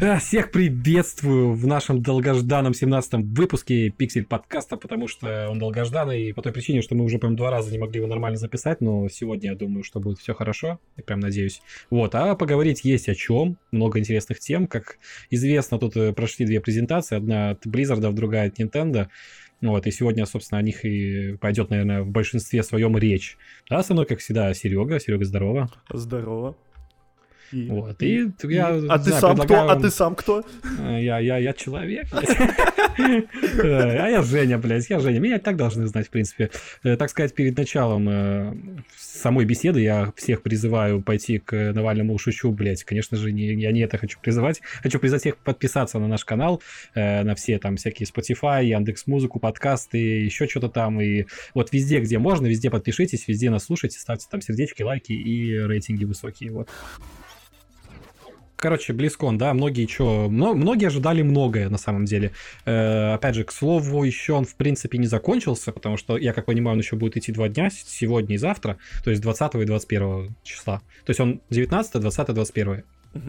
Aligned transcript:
Э, 0.00 0.18
всех 0.18 0.52
приветствую 0.52 1.54
в 1.54 1.66
нашем 1.66 2.02
долгожданном 2.02 2.72
17-м 2.72 3.34
выпуске 3.34 3.90
Пиксель 3.90 4.24
подкаста, 4.24 4.76
потому 4.76 5.08
что 5.08 5.48
он 5.50 5.58
долгожданный 5.58 6.32
по 6.32 6.40
той 6.40 6.52
причине, 6.52 6.82
что 6.82 6.94
мы 6.94 7.04
уже 7.04 7.18
прям 7.18 7.34
два 7.34 7.50
раза 7.50 7.72
не 7.72 7.78
могли 7.78 7.98
его 7.98 8.06
нормально 8.06 8.36
записать, 8.36 8.80
но 8.80 9.08
сегодня 9.08 9.50
я 9.50 9.56
думаю, 9.56 9.82
что 9.82 9.98
будет 9.98 10.18
все 10.18 10.34
хорошо, 10.34 10.78
я 10.96 11.02
прям 11.02 11.18
надеюсь. 11.18 11.62
Вот, 11.90 12.14
а 12.14 12.36
поговорить 12.36 12.84
есть 12.84 13.08
о 13.08 13.16
чем, 13.16 13.56
много 13.72 13.98
интересных 13.98 14.38
тем, 14.38 14.68
как 14.68 14.98
известно, 15.30 15.80
тут 15.80 15.96
э, 15.96 16.12
прошли 16.12 16.46
две 16.46 16.60
презентации, 16.60 17.16
одна 17.16 17.50
от 17.50 17.66
Blizzard, 17.66 18.12
другая 18.12 18.48
от 18.48 18.60
Nintendo. 18.60 19.08
Вот, 19.60 19.88
и 19.88 19.90
сегодня, 19.90 20.24
собственно, 20.26 20.60
о 20.60 20.62
них 20.62 20.84
и 20.84 21.36
пойдет, 21.40 21.70
наверное, 21.70 22.02
в 22.02 22.10
большинстве 22.10 22.62
своем 22.62 22.96
речь. 22.96 23.36
А 23.68 23.82
со 23.82 23.94
мной, 23.94 24.06
как 24.06 24.20
всегда, 24.20 24.54
Серега. 24.54 25.00
Серега, 25.00 25.24
здорово. 25.24 25.68
Здорово. 25.92 26.56
И, 27.52 27.68
вот, 27.68 28.02
и, 28.02 28.24
и 28.24 28.32
я, 28.52 28.68
а 28.68 28.98
ты 28.98 29.04
знаю, 29.04 29.20
сам 29.20 29.36
предлагаю... 29.38 29.68
кто? 29.68 29.78
А 29.78 29.80
ты 29.80 29.90
сам 29.90 30.14
кто? 30.14 30.44
Э, 30.80 31.02
я, 31.02 31.18
я, 31.18 31.38
я 31.38 31.52
человек, 31.54 32.06
э, 32.98 33.22
А 33.64 34.08
я 34.08 34.22
Женя, 34.22 34.58
блядь, 34.58 34.90
я 34.90 35.00
Женя. 35.00 35.18
Меня 35.18 35.38
так 35.38 35.56
должны 35.56 35.86
знать, 35.86 36.08
в 36.08 36.10
принципе. 36.10 36.50
Э, 36.82 36.96
так 36.96 37.08
сказать, 37.10 37.34
перед 37.34 37.56
началом 37.56 38.82
самой 38.98 39.46
беседы 39.46 39.80
я 39.80 40.12
всех 40.16 40.42
призываю 40.42 41.00
пойти 41.00 41.38
к 41.38 41.72
Навальному 41.72 42.18
шучу, 42.18 42.50
блядь. 42.52 42.84
Конечно 42.84 43.16
же, 43.16 43.32
не, 43.32 43.54
я 43.54 43.72
не 43.72 43.80
это 43.80 43.96
хочу 43.96 44.18
призывать. 44.20 44.60
Хочу 44.82 44.98
призывать 44.98 45.22
всех 45.22 45.36
подписаться 45.38 45.98
на 45.98 46.08
наш 46.08 46.24
канал, 46.24 46.62
на 46.94 47.34
все 47.34 47.58
там 47.58 47.76
всякие 47.76 48.06
Spotify, 48.06 48.64
Яндекс 48.64 49.06
Музыку, 49.06 49.40
подкасты, 49.40 49.98
еще 49.98 50.46
что-то 50.46 50.68
там. 50.68 51.00
И 51.00 51.24
вот 51.54 51.72
везде, 51.72 52.00
где 52.00 52.18
можно, 52.18 52.46
везде 52.46 52.70
подпишитесь, 52.70 53.26
везде 53.26 53.50
нас 53.50 53.64
слушайте, 53.64 53.98
ставьте 53.98 54.26
там 54.30 54.40
сердечки, 54.40 54.82
лайки 54.82 55.12
и 55.12 55.58
рейтинги 55.58 56.04
высокие. 56.04 56.52
Вот. 56.52 56.68
Короче, 58.58 58.92
Близкон, 58.92 59.38
да, 59.38 59.54
многие 59.54 59.86
что, 59.86 60.28
многие 60.28 60.86
ожидали 60.86 61.22
многое 61.22 61.68
на 61.68 61.78
самом 61.78 62.06
деле. 62.06 62.32
Э, 62.64 63.14
опять 63.14 63.36
же, 63.36 63.44
к 63.44 63.52
слову, 63.52 64.02
еще 64.02 64.32
он 64.32 64.44
в 64.44 64.56
принципе 64.56 64.98
не 64.98 65.06
закончился, 65.06 65.70
потому 65.70 65.96
что, 65.96 66.16
я 66.16 66.32
как 66.32 66.46
понимаю, 66.46 66.74
он 66.74 66.80
еще 66.80 66.96
будет 66.96 67.16
идти 67.16 67.30
два 67.30 67.48
дня, 67.48 67.70
сегодня 67.70 68.34
и 68.34 68.38
завтра, 68.38 68.76
то 69.04 69.10
есть 69.10 69.22
20 69.22 69.54
и 69.54 69.64
21 69.64 70.34
числа. 70.42 70.82
То 71.04 71.10
есть 71.10 71.20
он 71.20 71.40
19, 71.50 72.00
20, 72.00 72.34
21 72.34 72.68
угу. 72.68 72.82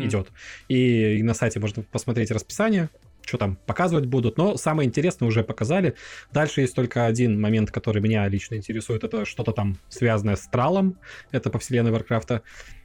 идет. 0.03 0.29
И, 0.67 1.17
и 1.19 1.23
на 1.23 1.35
сайте 1.35 1.59
можно 1.59 1.83
посмотреть 1.83 2.31
расписание, 2.31 2.89
что 3.29 3.37
там 3.37 3.57
показывать 3.67 4.07
будут, 4.07 4.37
но 4.37 4.57
самое 4.57 4.87
интересное 4.87 5.27
уже 5.27 5.43
показали. 5.43 5.93
Дальше 6.33 6.61
есть 6.61 6.73
только 6.73 7.05
один 7.05 7.39
момент, 7.39 7.71
который 7.71 8.01
меня 8.01 8.27
лично 8.27 8.55
интересует, 8.55 9.03
это 9.03 9.25
что-то 9.25 9.51
там 9.51 9.77
связанное 9.89 10.35
с 10.35 10.47
Тралом, 10.47 10.97
это 11.31 11.51
по 11.51 11.59
вселенной 11.59 11.91
Варкрафта. 11.91 12.41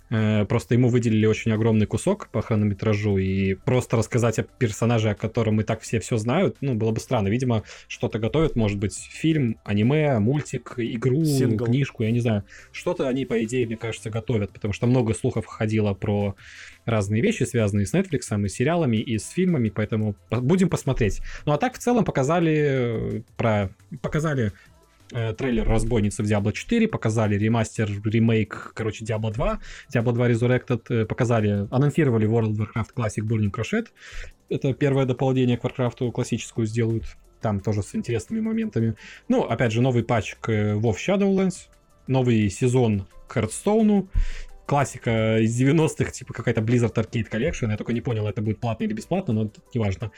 Просто 0.08 0.74
ему 0.74 0.88
выделили 0.88 1.26
очень 1.26 1.52
огромный 1.52 1.86
кусок 1.86 2.28
по 2.28 2.42
хронометражу, 2.42 3.18
и 3.18 3.54
просто 3.54 3.96
рассказать 3.96 4.38
о 4.38 4.42
персонаже, 4.42 5.10
о 5.10 5.14
котором 5.14 5.60
и 5.60 5.64
так 5.64 5.80
все 5.80 6.00
все 6.00 6.16
знают, 6.16 6.56
ну, 6.60 6.74
было 6.74 6.90
бы 6.90 7.00
странно. 7.00 7.28
Видимо, 7.28 7.62
что-то 7.88 8.18
готовят, 8.18 8.56
может 8.56 8.78
быть, 8.78 8.96
фильм, 8.96 9.58
аниме, 9.64 10.18
мультик, 10.18 10.74
игру, 10.76 11.24
Сингл. 11.24 11.66
книжку, 11.66 12.02
я 12.02 12.10
не 12.10 12.20
знаю. 12.20 12.44
Что-то 12.72 13.08
они, 13.08 13.24
по 13.24 13.42
идее, 13.44 13.66
мне 13.66 13.76
кажется, 13.76 14.10
готовят, 14.10 14.52
потому 14.52 14.72
что 14.72 14.86
много 14.86 15.14
слухов 15.14 15.46
ходило 15.46 15.94
про 15.94 16.34
разные 16.84 17.22
вещи, 17.22 17.44
связанные 17.44 17.86
с 17.86 17.94
Netflix, 17.94 18.44
и 18.44 18.48
с 18.48 18.54
сериалами, 18.54 18.98
и 18.98 19.18
с 19.18 19.30
фильмами, 19.30 19.70
поэтому 19.70 20.16
будем 20.30 20.68
посмотреть. 20.68 21.20
Ну, 21.46 21.52
а 21.52 21.58
так, 21.58 21.74
в 21.74 21.78
целом, 21.78 22.04
показали 22.04 22.54
э, 22.54 23.20
про... 23.36 23.70
Показали 24.02 24.52
Э, 25.14 25.32
трейлер 25.32 25.68
разбойницы 25.68 26.24
в 26.24 26.26
Diablo 26.26 26.52
4, 26.52 26.88
показали 26.88 27.36
ремастер, 27.36 27.88
ремейк, 28.04 28.72
короче, 28.74 29.04
Diablo 29.04 29.32
2, 29.32 29.60
Diablo 29.94 30.12
2 30.12 30.30
Resurrected, 30.30 30.82
э, 30.88 31.06
показали, 31.06 31.68
анонсировали 31.70 32.28
World 32.28 32.56
of 32.56 32.66
Warcraft 32.66 32.94
Classic 32.96 33.22
Burning 33.22 33.52
Crusade. 33.52 33.86
Это 34.48 34.74
первое 34.74 35.06
дополнение 35.06 35.56
к 35.56 35.64
Warcraft 35.64 36.10
классическую 36.10 36.66
сделают, 36.66 37.04
там 37.40 37.60
тоже 37.60 37.84
с 37.84 37.94
интересными 37.94 38.40
моментами. 38.40 38.96
Ну, 39.28 39.42
опять 39.42 39.70
же, 39.70 39.82
новый 39.82 40.02
патч 40.02 40.34
к 40.40 40.50
WoW 40.50 40.96
Shadowlands, 40.96 41.68
новый 42.08 42.50
сезон 42.50 43.06
к 43.28 43.36
Hearthstone, 43.36 44.08
классика 44.66 45.38
из 45.38 45.60
90-х, 45.60 46.10
типа 46.10 46.32
какая-то 46.32 46.60
Blizzard 46.60 46.94
Arcade 46.94 47.30
Collection. 47.30 47.70
Я 47.70 47.76
только 47.76 47.92
не 47.92 48.00
понял, 48.00 48.26
это 48.26 48.42
будет 48.42 48.58
платно 48.58 48.82
или 48.82 48.92
бесплатно, 48.94 49.32
но 49.32 49.50
неважно. 49.72 50.10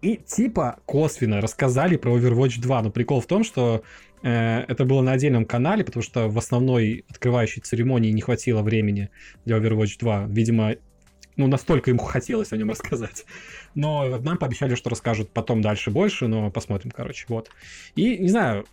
И 0.00 0.16
типа 0.16 0.78
косвенно 0.86 1.40
рассказали 1.40 1.96
про 1.96 2.16
Overwatch 2.16 2.60
2. 2.60 2.82
Но 2.82 2.90
прикол 2.90 3.20
в 3.20 3.26
том, 3.26 3.42
что 3.42 3.82
э, 3.82 3.88
это 4.22 4.84
было 4.84 5.02
на 5.02 5.12
отдельном 5.12 5.44
канале, 5.44 5.84
потому 5.84 6.02
что 6.02 6.28
в 6.28 6.38
основной 6.38 7.04
открывающей 7.08 7.62
церемонии 7.62 8.10
не 8.10 8.20
хватило 8.20 8.62
времени 8.62 9.10
для 9.44 9.58
Overwatch 9.58 9.98
2. 9.98 10.26
Видимо, 10.28 10.74
ну, 11.38 11.46
настолько 11.46 11.90
им 11.90 11.98
хотелось 11.98 12.52
о 12.52 12.56
нем 12.56 12.70
рассказать. 12.70 13.24
Но 13.74 14.18
нам 14.18 14.36
пообещали, 14.36 14.74
что 14.74 14.90
расскажут 14.90 15.30
потом 15.30 15.62
дальше 15.62 15.90
больше, 15.90 16.26
но 16.26 16.50
посмотрим, 16.50 16.90
короче, 16.90 17.24
вот. 17.28 17.50
И, 17.94 18.18
не 18.18 18.28
знаю, 18.28 18.66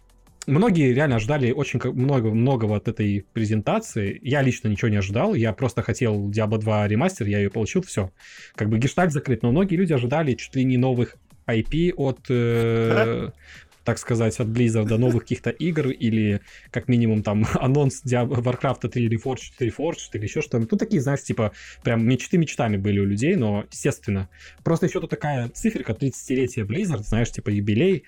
многие 0.47 0.93
реально 0.93 1.17
ожидали 1.17 1.51
очень 1.51 1.79
много, 1.93 2.31
многого 2.31 2.75
от 2.75 2.87
этой 2.87 3.25
презентации. 3.33 4.19
Я 4.21 4.41
лично 4.41 4.67
ничего 4.67 4.89
не 4.89 4.97
ожидал. 4.97 5.35
Я 5.35 5.53
просто 5.53 5.81
хотел 5.81 6.29
Diablo 6.29 6.57
2 6.57 6.87
ремастер, 6.87 7.27
я 7.27 7.37
ее 7.37 7.49
получил, 7.49 7.83
все. 7.83 8.11
Как 8.55 8.69
бы 8.69 8.79
гештальт 8.79 9.11
закрыт. 9.11 9.43
Но 9.43 9.51
многие 9.51 9.75
люди 9.75 9.93
ожидали 9.93 10.33
чуть 10.33 10.55
ли 10.55 10.63
не 10.63 10.77
новых 10.77 11.17
IP 11.47 11.93
от, 11.95 12.19
э, 12.29 13.29
так 13.85 13.99
сказать, 13.99 14.39
от 14.39 14.47
Blizzard 14.47 14.87
до 14.87 14.97
новых 14.97 15.23
каких-то 15.23 15.51
игр 15.51 15.89
или 15.89 16.41
как 16.71 16.87
минимум 16.87 17.23
там 17.23 17.45
анонс 17.53 18.03
Warcraft 18.03 18.89
3 18.89 19.09
Reforged, 19.09 19.53
Reforged 19.59 20.09
или 20.13 20.23
еще 20.23 20.41
что-то. 20.41 20.65
Тут 20.65 20.79
такие, 20.79 21.01
знаешь, 21.01 21.21
типа 21.21 21.51
прям 21.83 22.05
мечты 22.05 22.37
мечтами 22.37 22.77
были 22.77 22.99
у 22.99 23.05
людей, 23.05 23.35
но 23.35 23.65
естественно. 23.71 24.27
Просто 24.63 24.87
еще 24.87 24.99
тут 24.99 25.11
такая 25.11 25.49
циферка 25.49 25.93
30-летия 25.93 26.65
Blizzard, 26.65 27.03
знаешь, 27.03 27.31
типа 27.31 27.49
юбилей. 27.49 28.03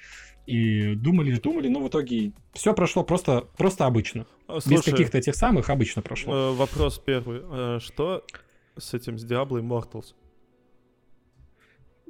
И 0.48 0.96
думали, 0.96 1.38
думали, 1.38 1.68
но 1.68 1.82
в 1.82 1.90
итоге 1.90 2.32
все 2.54 2.74
прошло 2.74 3.04
просто, 3.04 3.42
просто 3.58 3.86
обычно. 3.86 4.26
А, 4.48 4.62
слушай, 4.62 4.78
Без 4.78 4.84
каких-то 4.86 5.18
этих 5.18 5.36
самых 5.36 5.70
обычно 5.70 6.02
прошло. 6.02 6.34
Э, 6.34 6.54
вопрос 6.54 7.02
первый. 7.06 7.42
Э, 7.44 7.80
что 7.82 8.24
с 8.78 8.94
этим, 8.94 9.18
с 9.18 9.26
Diablo 9.26 9.62
Immortals? 9.62 10.14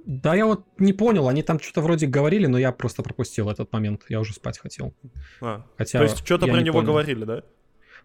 Да, 0.07 0.35
я 0.35 0.45
вот 0.45 0.65
не 0.79 0.93
понял, 0.93 1.27
они 1.27 1.43
там 1.43 1.59
что-то 1.59 1.81
вроде 1.81 2.07
говорили, 2.07 2.47
но 2.47 2.57
я 2.57 2.71
просто 2.71 3.03
пропустил 3.03 3.49
этот 3.49 3.71
момент, 3.73 4.03
я 4.07 4.21
уже 4.21 4.33
спать 4.33 4.57
хотел. 4.57 4.93
А, 5.41 5.65
Хотя 5.77 5.99
то 5.99 6.03
есть 6.05 6.25
что-то 6.25 6.47
про 6.47 6.61
него 6.61 6.79
понял. 6.79 6.87
говорили, 6.87 7.25
да? 7.25 7.43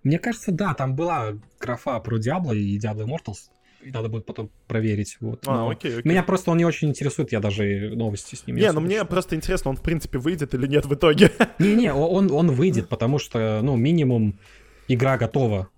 Мне 0.03 0.19
кажется, 0.19 0.51
да, 0.51 0.75
там 0.75 0.97
была 0.97 1.35
графа 1.61 2.01
про 2.01 2.19
Diablo 2.19 2.57
и 2.57 2.77
Diablo 2.77 3.07
Immortals 3.07 3.51
надо 3.85 4.09
будет 4.09 4.27
потом 4.27 4.51
проверить. 4.67 5.17
Вот. 5.21 5.45
А, 5.47 5.71
окей, 5.71 5.99
окей. 5.99 6.09
Меня 6.11 6.23
просто 6.23 6.51
он 6.51 6.59
не 6.59 6.65
очень 6.65 6.89
интересует, 6.89 7.33
я 7.33 7.41
даже 7.41 7.91
новости 7.95 8.35
с 8.35 8.47
ним 8.47 8.57
не 8.57 8.63
Не, 8.63 8.73
ну 8.73 8.81
мне 8.81 8.99
что. 8.99 9.07
просто 9.07 9.37
интересно, 9.37 9.71
он 9.71 9.77
в 9.77 9.83
принципе 9.83 10.19
выйдет 10.19 10.55
или 10.55 10.67
нет 10.67 10.87
в 10.87 10.95
итоге. 10.95 11.33
Не-не, 11.59 11.93
он, 11.93 12.31
он 12.31 12.51
выйдет, 12.53 12.89
потому 12.89 13.19
что, 13.19 13.61
ну, 13.63 13.77
минимум 13.77 14.39
игра 14.89 15.17
готова. 15.19 15.69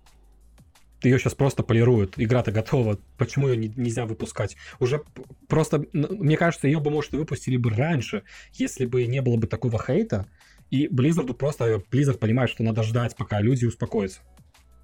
Ее 1.03 1.19
сейчас 1.19 1.35
просто 1.35 1.63
полируют. 1.63 2.13
Игра-то 2.17 2.51
готова. 2.51 2.99
Почему 3.17 3.47
ее 3.47 3.57
не, 3.57 3.67
нельзя 3.67 4.05
выпускать? 4.05 4.55
Уже 4.79 5.01
просто, 5.47 5.85
мне 5.93 6.37
кажется, 6.37 6.67
ее 6.67 6.79
бы, 6.79 6.89
может, 6.89 7.13
и 7.13 7.17
выпустили 7.17 7.57
бы 7.57 7.69
раньше, 7.69 8.23
если 8.53 8.85
бы 8.85 9.05
не 9.05 9.21
было 9.21 9.37
бы 9.37 9.47
такого 9.47 9.77
хейта. 9.77 10.25
И 10.71 10.87
Blizzard 10.87 11.31
просто, 11.33 11.81
Blizzard 11.91 12.17
понимает, 12.17 12.49
что 12.49 12.63
надо 12.63 12.81
ждать, 12.83 13.15
пока 13.15 13.39
люди 13.39 13.65
успокоятся. 13.65 14.21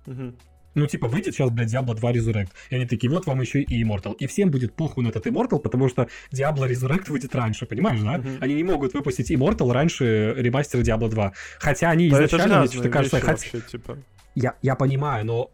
Угу. 0.05 0.35
Ну, 0.73 0.87
типа, 0.87 1.07
выйдет 1.07 1.33
сейчас, 1.33 1.49
блядь, 1.49 1.73
Diablo 1.73 1.95
2 1.95 2.11
Resurrect. 2.13 2.49
И 2.69 2.75
они 2.75 2.85
такие, 2.85 3.11
вот 3.11 3.25
вам 3.25 3.41
еще 3.41 3.61
и 3.61 3.83
Immortal. 3.83 4.15
И 4.17 4.27
всем 4.27 4.51
будет 4.51 4.73
похуй 4.73 5.03
на 5.03 5.09
этот 5.09 5.27
Immortal, 5.27 5.59
потому 5.59 5.89
что 5.89 6.07
Diablo 6.33 6.69
Resurrect 6.69 7.09
выйдет 7.09 7.35
раньше, 7.35 7.65
понимаешь, 7.65 7.99
да? 7.99 8.17
Mm-hmm. 8.17 8.37
Они 8.39 8.53
не 8.55 8.63
могут 8.63 8.93
выпустить 8.93 9.31
Immortal 9.31 9.71
раньше 9.71 10.33
ремастера 10.37 10.81
Diablo 10.81 11.09
2. 11.09 11.33
Хотя 11.59 11.89
они 11.89 12.09
да 12.09 12.25
изначально, 12.25 12.59
мне 12.59 12.67
что-то 12.69 12.89
кажется... 12.89 13.19
Вообще, 13.19 13.51
хоть... 13.51 13.65
типа. 13.67 13.97
я, 14.35 14.55
я 14.61 14.75
понимаю, 14.75 15.25
но... 15.25 15.51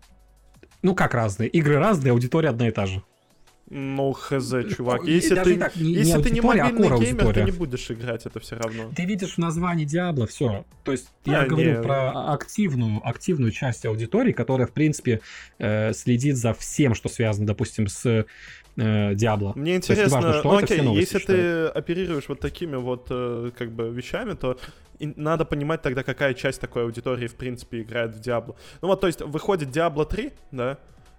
Ну, 0.82 0.96
как 0.96 1.14
разные? 1.14 1.50
Игры 1.50 1.78
разные, 1.78 2.12
аудитория 2.12 2.50
одна 2.50 2.68
и 2.68 2.72
та 2.72 2.86
же. 2.86 3.02
Ну, 3.70 4.14
хз, 4.14 4.54
чувак. 4.76 5.04
Если 5.04 5.36
ты, 5.36 5.58
так, 5.58 5.76
не, 5.76 5.92
если 5.92 6.18
не 6.18 6.24
ты 6.24 6.29
не 6.29 6.40
а 6.40 6.44
мобильный 6.44 6.88
а 6.88 6.97
геймер, 6.97 7.34
ты 7.34 7.44
не 7.44 7.52
будешь 7.52 7.91
играть, 7.91 8.26
это 8.26 8.40
все 8.40 8.56
равно. 8.56 8.90
Ты 8.96 9.03
видишь 9.03 9.34
в 9.34 9.38
названии 9.40 9.84
Диабло, 9.84 10.26
все. 10.26 10.66
То 10.85 10.94
есть 10.94 11.09
а, 11.26 11.32
я 11.32 11.46
говорю 11.46 11.76
не... 11.76 11.82
про 11.82 12.32
активную, 12.32 13.06
активную 13.06 13.52
часть 13.52 13.85
аудитории, 13.85 14.32
которая, 14.32 14.68
в 14.68 14.72
принципе, 14.72 15.20
э, 15.59 15.91
следит 15.91 16.38
за 16.38 16.53
всем, 16.53 16.96
что 16.96 17.09
связано, 17.09 17.46
допустим, 17.46 17.88
с 17.90 18.26
э, 18.78 19.16
Диабло. 19.16 19.52
Мне 19.56 19.76
интересно, 19.76 20.16
важно, 20.16 20.34
что 20.40 20.52
ну, 20.52 20.58
окей, 20.59 20.82
новости, 20.82 21.14
если 21.16 21.26
ты 21.28 21.66
оперируешь 21.66 22.30
вот 22.30 22.40
такими 22.40 22.78
вот 22.78 23.08
э, 23.09 23.52
как 23.58 23.73
бы 23.73 23.90
вещами, 23.90 24.34
то 24.34 24.58
надо 24.99 25.46
понимать 25.46 25.82
тогда, 25.82 26.03
какая 26.03 26.34
часть 26.34 26.61
такой 26.61 26.84
аудитории, 26.84 27.28
в 27.28 27.35
принципе, 27.35 27.82
играет 27.82 28.16
в 28.16 28.20
Диабло. 28.20 28.55
Ну 28.82 28.88
вот, 28.88 29.02
то 29.02 29.08
есть, 29.08 29.22
выходит 29.22 29.72
Диабло 29.72 30.05
3, 30.05 30.34
да, 30.52 30.78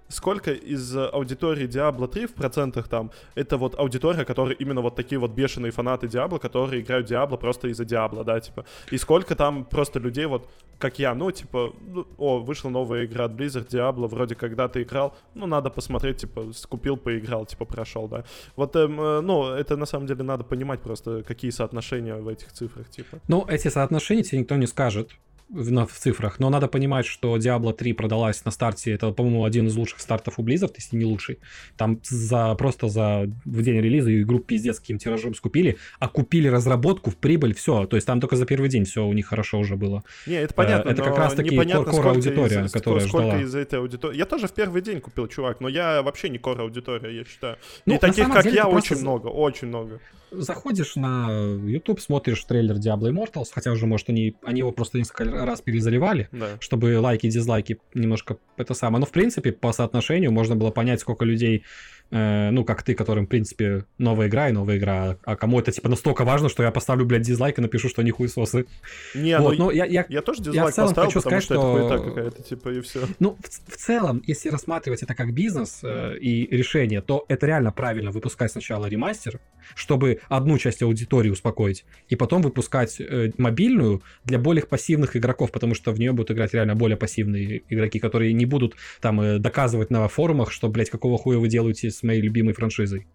сколько 0.08 0.52
из 0.52 0.96
аудитории 0.96 1.66
Diablo 1.69 2.08
3 2.08 2.26
в 2.26 2.34
процентах 2.34 2.88
там, 2.88 3.10
это 3.34 3.56
вот 3.56 3.78
аудитория, 3.78 4.25
которая 4.25 4.55
именно 4.55 4.81
вот 4.81 4.96
такие 4.96 5.19
вот 5.19 5.32
бешеные 5.32 5.70
фанаты 5.70 6.06
Diablo, 6.06 6.38
которые 6.38 6.82
играют 6.82 7.10
Diablo 7.10 7.38
просто 7.38 7.69
из-за 7.69 7.84
Diablo, 7.84 8.25
да, 8.25 8.40
типа. 8.40 8.64
И 8.90 8.99
сколько 8.99 9.34
там 9.34 9.64
просто 9.64 9.99
людей 9.99 10.26
вот, 10.26 10.49
как 10.78 10.99
я, 10.99 11.14
ну, 11.14 11.31
типа, 11.31 11.72
ну, 11.81 12.06
о, 12.19 12.38
вышла 12.38 12.70
новая 12.70 13.05
игра 13.05 13.25
от 13.26 13.32
Blizzard, 13.32 13.69
Diablo, 13.69 14.08
вроде 14.08 14.34
когда 14.34 14.69
ты 14.69 14.82
играл, 14.82 15.14
ну, 15.34 15.46
надо 15.46 15.70
посмотреть, 15.70 16.19
типа, 16.19 16.46
купил, 16.69 16.96
поиграл, 16.96 17.46
типа, 17.46 17.64
прошел, 17.64 18.08
да. 18.08 18.25
Вот, 18.56 18.76
эм, 18.76 19.00
э, 19.00 19.20
ну, 19.20 19.50
это 19.50 19.76
на 19.76 19.87
самом 19.87 20.06
деле 20.06 20.22
надо 20.22 20.44
понимать 20.44 20.81
просто, 20.81 21.22
какие 21.22 21.50
соотношения 21.50 22.14
в 22.14 22.28
этих 22.28 22.52
цифрах, 22.52 22.88
типа. 22.88 23.19
Ну, 23.28 23.44
эти 23.49 23.69
соотношения 23.69 24.22
тебе 24.22 24.40
никто 24.40 24.56
не 24.56 24.66
скажет, 24.66 25.11
в, 25.48 25.86
в 25.86 25.92
цифрах, 25.92 26.38
но 26.38 26.50
надо 26.50 26.68
понимать, 26.68 27.06
что 27.06 27.36
Diablo 27.36 27.72
3 27.72 27.92
продалась 27.94 28.44
на 28.44 28.50
старте, 28.50 28.92
это, 28.92 29.10
по-моему, 29.12 29.44
один 29.44 29.66
из 29.66 29.76
лучших 29.76 30.00
стартов 30.00 30.38
у 30.38 30.42
Blizzard, 30.42 30.72
если 30.76 30.96
не 30.96 31.04
лучший. 31.04 31.38
Там 31.76 32.00
за 32.04 32.54
просто 32.54 32.88
за 32.88 33.30
в 33.44 33.62
день 33.62 33.80
релиза 33.80 34.20
игру 34.22 34.40
пиздец 34.40 34.80
каким 34.80 34.98
тиражом 34.98 35.34
скупили, 35.34 35.78
а 35.98 36.08
купили 36.08 36.48
разработку 36.48 37.10
в 37.10 37.16
прибыль, 37.16 37.54
все. 37.54 37.86
То 37.86 37.96
есть 37.96 38.06
там 38.06 38.20
только 38.20 38.36
за 38.36 38.46
первый 38.46 38.68
день 38.68 38.84
все 38.84 39.06
у 39.06 39.12
них 39.12 39.26
хорошо 39.26 39.58
уже 39.58 39.76
было. 39.76 40.02
Не, 40.26 40.34
это 40.34 40.54
понятно, 40.54 40.90
э, 40.90 40.92
Это 40.92 41.02
как 41.02 41.18
раз 41.18 41.34
таки 41.34 41.56
core 41.56 42.10
аудитория, 42.10 42.64
из, 42.64 42.72
которая 42.72 43.06
сколько 43.06 43.28
ждала. 43.28 43.42
из 43.42 43.54
этой 43.54 43.78
аудитории. 43.78 44.16
Я 44.16 44.26
тоже 44.26 44.48
в 44.48 44.52
первый 44.52 44.82
день 44.82 45.00
купил, 45.00 45.26
чувак, 45.28 45.60
но 45.60 45.68
я 45.68 46.02
вообще 46.02 46.28
не 46.28 46.38
core 46.38 46.60
аудитория, 46.60 47.16
я 47.16 47.24
считаю. 47.24 47.56
Ну, 47.86 47.94
И 47.94 47.98
таких, 47.98 48.30
как 48.30 48.44
я, 48.46 48.66
очень 48.66 48.88
просто... 48.88 49.04
много, 49.04 49.26
очень 49.28 49.68
много 49.68 50.00
заходишь 50.30 50.96
на 50.96 51.28
YouTube, 51.66 52.00
смотришь 52.00 52.44
трейлер 52.44 52.76
Diablo 52.76 53.10
Immortals, 53.10 53.46
хотя 53.52 53.72
уже, 53.72 53.86
может, 53.86 54.08
они, 54.08 54.36
они 54.42 54.60
его 54.60 54.72
просто 54.72 54.98
несколько 54.98 55.24
раз 55.44 55.61
перезаливали, 55.61 56.29
да. 56.32 56.56
чтобы 56.61 56.99
лайки 56.99 57.26
и 57.26 57.31
дизлайки 57.31 57.79
немножко 57.94 58.38
это 58.56 58.75
самое. 58.75 59.00
Но, 59.00 59.06
в 59.06 59.12
принципе, 59.12 59.52
по 59.52 59.73
соотношению 59.73 60.32
можно 60.32 60.56
было 60.56 60.70
понять, 60.70 61.00
сколько 61.00 61.25
людей 61.25 61.64
э, 62.10 62.50
ну, 62.50 62.64
как 62.64 62.82
ты, 62.82 62.94
которым, 62.94 63.26
в 63.26 63.28
принципе, 63.28 63.84
новая 63.99 64.28
игра 64.28 64.49
и 64.49 64.52
новая 64.52 64.78
игра, 64.78 65.16
а 65.25 65.37
кому 65.37 65.60
это, 65.60 65.72
типа, 65.72 65.88
настолько 65.88 66.25
важно, 66.25 66.49
что 66.49 66.62
я 66.62 66.70
поставлю, 66.70 67.05
блядь, 67.05 67.22
дизлайк 67.22 67.58
и 67.58 67.62
напишу, 67.62 67.88
что 67.88 68.02
они 68.02 68.10
хуесосы. 68.10 68.66
Не, 69.14 69.38
вот, 69.38 69.58
ну, 69.58 69.66
ну 69.66 69.70
я, 69.70 69.84
я, 69.84 70.05
я 70.08 70.22
тоже 70.22 70.43
дизлайк 70.43 70.66
я 70.66 70.70
в 70.70 70.75
целом 70.75 70.88
поставил, 70.88 71.06
хочу 71.08 71.20
сказать, 71.20 71.43
что, 71.43 71.55
что 71.55 71.78
это 71.78 71.88
хуета 71.88 72.08
какая-то, 72.08 72.43
типа, 72.43 72.69
и 72.70 72.81
все. 72.81 73.00
Ну, 73.19 73.37
в, 73.40 73.72
в 73.72 73.76
целом, 73.76 74.22
если 74.26 74.49
рассматривать 74.49 75.02
это 75.02 75.14
как 75.14 75.32
бизнес 75.32 75.81
э, 75.82 76.16
и 76.19 76.46
решение, 76.55 77.00
то 77.00 77.25
это 77.28 77.46
реально 77.46 77.72
правильно 77.72 78.11
выпускать 78.11 78.52
сначала 78.52 78.87
ремастер, 78.87 79.40
чтобы 79.75 80.20
одну 80.28 80.58
часть 80.58 80.82
аудитории 80.82 81.31
успокоить, 81.31 81.84
и 82.08 82.16
потом 82.16 82.43
выпускать 82.43 83.00
э, 83.00 83.32
мобильную 83.38 84.02
для 84.25 84.38
более 84.38 84.64
пассивных 84.64 85.16
игроков, 85.16 85.52
потому 85.52 85.75
что 85.75 85.93
в 85.93 85.99
нее 85.99 86.12
будут 86.12 86.31
играть 86.31 86.54
реально 86.54 86.75
более 86.75 86.96
пассивные 86.96 87.62
игроки, 87.69 87.99
которые 87.99 88.32
не 88.32 88.46
будут 88.46 88.75
там 89.00 89.20
э, 89.20 89.38
доказывать 89.38 89.90
на 89.90 90.08
форумах, 90.08 90.52
что, 90.52 90.69
блядь, 90.69 90.90
какого 90.90 91.19
хуя 91.19 91.38
вы 91.38 91.49
делаете 91.49 91.90
с 91.90 91.97
моей 92.02 92.20
любимой 92.20 92.54
франшизой. 92.54 93.06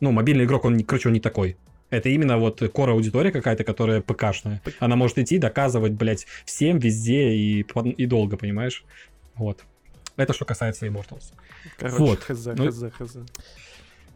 Ну, 0.00 0.12
мобильный 0.12 0.44
игрок, 0.44 0.64
он, 0.64 0.78
короче, 0.80 1.08
он 1.08 1.14
не 1.14 1.20
такой. 1.20 1.56
Это 1.88 2.08
именно 2.08 2.38
вот 2.38 2.62
кора 2.72 2.92
аудитория 2.92 3.30
какая-то, 3.30 3.64
которая 3.64 4.00
ПКшная. 4.00 4.60
Она 4.80 4.96
может 4.96 5.18
идти, 5.18 5.38
доказывать, 5.38 5.92
блядь, 5.92 6.26
всем, 6.44 6.78
везде 6.78 7.30
и, 7.30 7.60
и 7.60 8.06
долго, 8.06 8.36
понимаешь? 8.36 8.84
Вот. 9.36 9.64
Это 10.16 10.32
что 10.32 10.44
касается 10.44 10.86
Immortals. 10.86 11.32
Короче, 11.78 11.96
вот. 11.98 12.20
хз, 12.20 12.46
ну, 12.56 12.70
хз, 12.70 12.84
хз. 12.98 13.16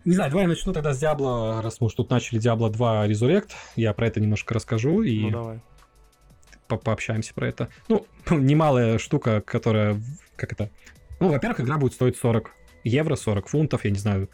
Не 0.04 0.14
знаю, 0.14 0.30
давай 0.30 0.44
я 0.44 0.48
начну 0.48 0.72
тогда 0.72 0.94
с 0.94 1.02
Diablo, 1.02 1.60
раз 1.60 1.80
мы 1.80 1.88
уж 1.88 1.94
тут 1.94 2.08
начали 2.10 2.40
Diablo 2.40 2.70
2 2.70 3.06
Resurrect. 3.06 3.50
Я 3.76 3.92
про 3.92 4.06
это 4.06 4.18
немножко 4.18 4.54
расскажу 4.54 5.02
и 5.02 5.20
ну, 5.20 5.30
давай. 5.30 5.60
По 6.68 6.76
пообщаемся 6.78 7.34
про 7.34 7.48
это. 7.48 7.68
Ну, 7.88 8.06
немалая 8.30 8.98
штука, 8.98 9.42
которая... 9.42 10.00
Как 10.36 10.52
это? 10.52 10.70
Ну, 11.20 11.28
во-первых, 11.28 11.60
игра 11.60 11.76
будет 11.76 11.92
стоить 11.92 12.16
40 12.16 12.50
евро, 12.84 13.16
40 13.16 13.48
фунтов, 13.48 13.84
я 13.84 13.90
не 13.90 13.98
знаю, 13.98 14.28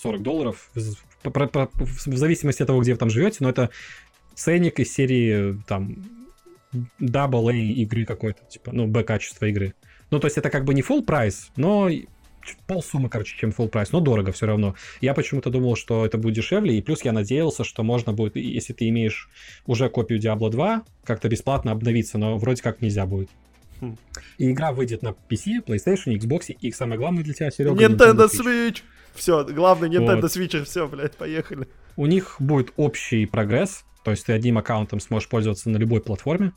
40 0.00 0.22
долларов, 0.22 0.70
в 0.74 2.16
зависимости 2.16 2.62
от 2.62 2.66
того, 2.66 2.80
где 2.82 2.92
вы 2.92 2.98
там 2.98 3.10
живете, 3.10 3.38
но 3.40 3.50
это 3.50 3.70
ценник 4.34 4.78
из 4.80 4.92
серии 4.92 5.60
там 5.66 5.96
double 7.00 7.50
A 7.50 7.54
игры 7.54 8.04
какой-то, 8.04 8.44
типа, 8.44 8.70
ну, 8.72 8.86
Б 8.86 9.02
качества 9.02 9.46
игры. 9.46 9.74
Ну, 10.10 10.20
то 10.20 10.26
есть 10.26 10.38
это 10.38 10.50
как 10.50 10.64
бы 10.64 10.74
не 10.74 10.82
full 10.82 11.02
прайс, 11.02 11.50
но 11.56 11.90
полсуммы, 12.66 13.08
короче, 13.08 13.36
чем 13.36 13.50
full 13.50 13.68
прайс, 13.68 13.92
но 13.92 14.00
дорого 14.00 14.32
все 14.32 14.46
равно. 14.46 14.74
Я 15.00 15.14
почему-то 15.14 15.50
думал, 15.50 15.76
что 15.76 16.06
это 16.06 16.18
будет 16.18 16.34
дешевле, 16.34 16.78
и 16.78 16.82
плюс 16.82 17.04
я 17.04 17.12
надеялся, 17.12 17.64
что 17.64 17.82
можно 17.82 18.12
будет, 18.12 18.36
если 18.36 18.72
ты 18.72 18.88
имеешь 18.88 19.28
уже 19.66 19.88
копию 19.88 20.18
Diablo 20.20 20.50
2, 20.50 20.82
как-то 21.04 21.28
бесплатно 21.28 21.72
обновиться, 21.72 22.18
но 22.18 22.38
вроде 22.38 22.62
как 22.62 22.80
нельзя 22.80 23.06
будет. 23.06 23.30
И 24.38 24.50
игра 24.50 24.72
выйдет 24.72 25.02
на 25.02 25.08
PC, 25.08 25.64
PlayStation, 25.64 26.16
Xbox 26.18 26.52
и 26.52 26.72
самое 26.72 26.98
главное 26.98 27.22
для 27.22 27.34
тебя, 27.34 27.50
Серега, 27.50 27.74
Nintendo, 27.74 28.14
Nintendo 28.14 28.28
Switch. 28.28 28.72
Switch. 28.72 28.82
Все, 29.14 29.44
главный 29.44 29.88
Nintendo 29.88 30.22
вот. 30.22 30.36
Switch, 30.36 30.64
все, 30.64 30.86
блядь, 30.86 31.16
поехали. 31.16 31.66
У 31.96 32.06
них 32.06 32.36
будет 32.38 32.72
общий 32.76 33.26
прогресс, 33.26 33.84
то 34.04 34.12
есть 34.12 34.26
ты 34.26 34.32
одним 34.32 34.58
аккаунтом 34.58 35.00
сможешь 35.00 35.28
пользоваться 35.28 35.70
на 35.70 35.76
любой 35.76 36.00
платформе. 36.00 36.52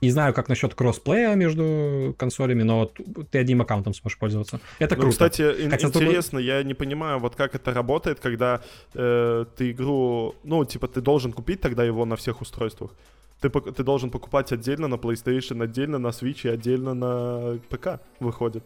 Не 0.00 0.10
знаю, 0.10 0.32
как 0.32 0.48
насчет 0.48 0.74
кроссплея 0.74 1.34
между 1.34 2.14
консолями, 2.18 2.62
но 2.62 2.90
ты 3.30 3.38
одним 3.38 3.60
аккаунтом 3.62 3.94
сможешь 3.94 4.18
пользоваться. 4.18 4.60
Это 4.78 4.94
ну, 4.94 5.02
круто. 5.02 5.12
Кстати, 5.12 5.68
Хотя 5.68 5.88
интересно, 5.88 6.38
только... 6.38 6.46
я 6.46 6.62
не 6.62 6.74
понимаю, 6.74 7.18
вот 7.18 7.36
как 7.36 7.54
это 7.54 7.74
работает, 7.74 8.20
когда 8.20 8.62
э, 8.94 9.44
ты 9.56 9.70
игру, 9.72 10.34
ну, 10.44 10.64
типа, 10.64 10.88
ты 10.88 11.00
должен 11.00 11.32
купить 11.32 11.60
тогда 11.60 11.84
его 11.84 12.04
на 12.04 12.16
всех 12.16 12.40
устройствах 12.40 12.92
ты, 13.40 13.50
ты 13.50 13.82
должен 13.82 14.10
покупать 14.10 14.52
отдельно 14.52 14.88
на 14.88 14.94
PlayStation, 14.94 15.62
отдельно 15.62 15.98
на 15.98 16.08
Switch 16.08 16.46
и 16.46 16.48
отдельно 16.48 16.94
на 16.94 17.58
ПК 17.68 18.00
выходит. 18.20 18.64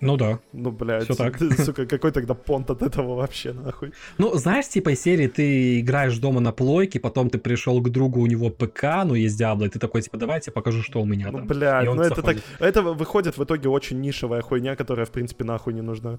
Ну 0.00 0.16
да. 0.16 0.38
Ну, 0.52 0.70
блядь, 0.70 1.04
Все 1.04 1.14
так. 1.14 1.38
Ты, 1.38 1.50
сука, 1.64 1.86
какой 1.86 2.12
тогда 2.12 2.34
понт 2.34 2.70
от 2.70 2.82
этого 2.82 3.14
вообще, 3.16 3.52
нахуй? 3.52 3.92
Ну, 4.18 4.34
знаешь, 4.36 4.68
типа 4.68 4.94
серии 4.94 5.26
ты 5.26 5.80
играешь 5.80 6.18
дома 6.18 6.40
на 6.40 6.52
плойке, 6.52 7.00
потом 7.00 7.30
ты 7.30 7.38
пришел 7.38 7.80
к 7.80 7.90
другу, 7.90 8.20
у 8.20 8.26
него 8.26 8.50
ПК, 8.50 9.04
ну, 9.04 9.14
есть 9.14 9.36
Диабло, 9.36 9.64
и 9.64 9.68
ты 9.68 9.78
такой, 9.78 10.02
типа, 10.02 10.16
давайте 10.16 10.50
покажу, 10.50 10.82
что 10.82 11.02
у 11.02 11.04
меня 11.04 11.30
ну, 11.30 11.38
там. 11.38 11.46
Блядь, 11.46 11.86
ну 11.86 12.00
это 12.00 12.22
так... 12.22 12.36
Это 12.60 12.82
выходит 12.82 13.36
в 13.36 13.44
итоге 13.44 13.68
очень 13.68 14.00
нишевая 14.00 14.42
хуйня, 14.42 14.76
которая, 14.76 15.06
в 15.06 15.10
принципе, 15.10 15.44
нахуй 15.44 15.74
не 15.74 15.82
нужна 15.82 16.18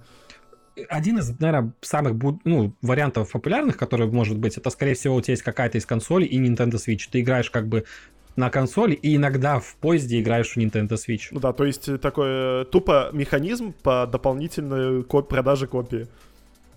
один 0.89 1.19
из, 1.19 1.39
наверное, 1.39 1.73
самых 1.81 2.13
ну, 2.45 2.73
вариантов 2.81 3.31
популярных, 3.31 3.77
который 3.77 4.07
может 4.07 4.37
быть, 4.37 4.57
это, 4.57 4.69
скорее 4.69 4.93
всего, 4.93 5.15
у 5.15 5.21
тебя 5.21 5.33
есть 5.33 5.43
какая-то 5.43 5.77
из 5.77 5.85
консолей 5.85 6.27
и 6.27 6.39
Nintendo 6.39 6.75
Switch. 6.75 7.09
Ты 7.11 7.21
играешь 7.21 7.49
как 7.49 7.67
бы 7.67 7.85
на 8.35 8.49
консоли 8.49 8.93
и 8.93 9.15
иногда 9.15 9.59
в 9.59 9.75
поезде 9.75 10.19
играешь 10.19 10.53
в 10.53 10.57
Nintendo 10.57 10.93
Switch. 10.93 11.27
Ну 11.31 11.39
да, 11.39 11.53
то 11.53 11.65
есть 11.65 11.99
такой 12.01 12.61
э, 12.61 12.65
тупо 12.71 13.09
механизм 13.11 13.73
по 13.83 14.07
дополнительной 14.07 15.03
коп- 15.03 15.27
продаже 15.27 15.67
копии. 15.67 16.07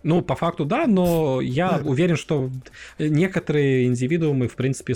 Ну, 0.02 0.20
по 0.20 0.34
факту, 0.34 0.64
да, 0.64 0.86
но 0.86 1.40
я 1.40 1.80
уверен, 1.84 2.16
что 2.16 2.50
некоторые 2.98 3.86
индивидуумы, 3.86 4.48
в 4.48 4.56
принципе... 4.56 4.94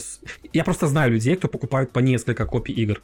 Я 0.53 0.65
просто 0.65 0.87
знаю 0.89 1.13
людей, 1.13 1.37
кто 1.37 1.49
покупают 1.49 1.93
по 1.93 2.01
несколько 2.01 2.45
копий 2.47 2.73
игр. 2.73 3.01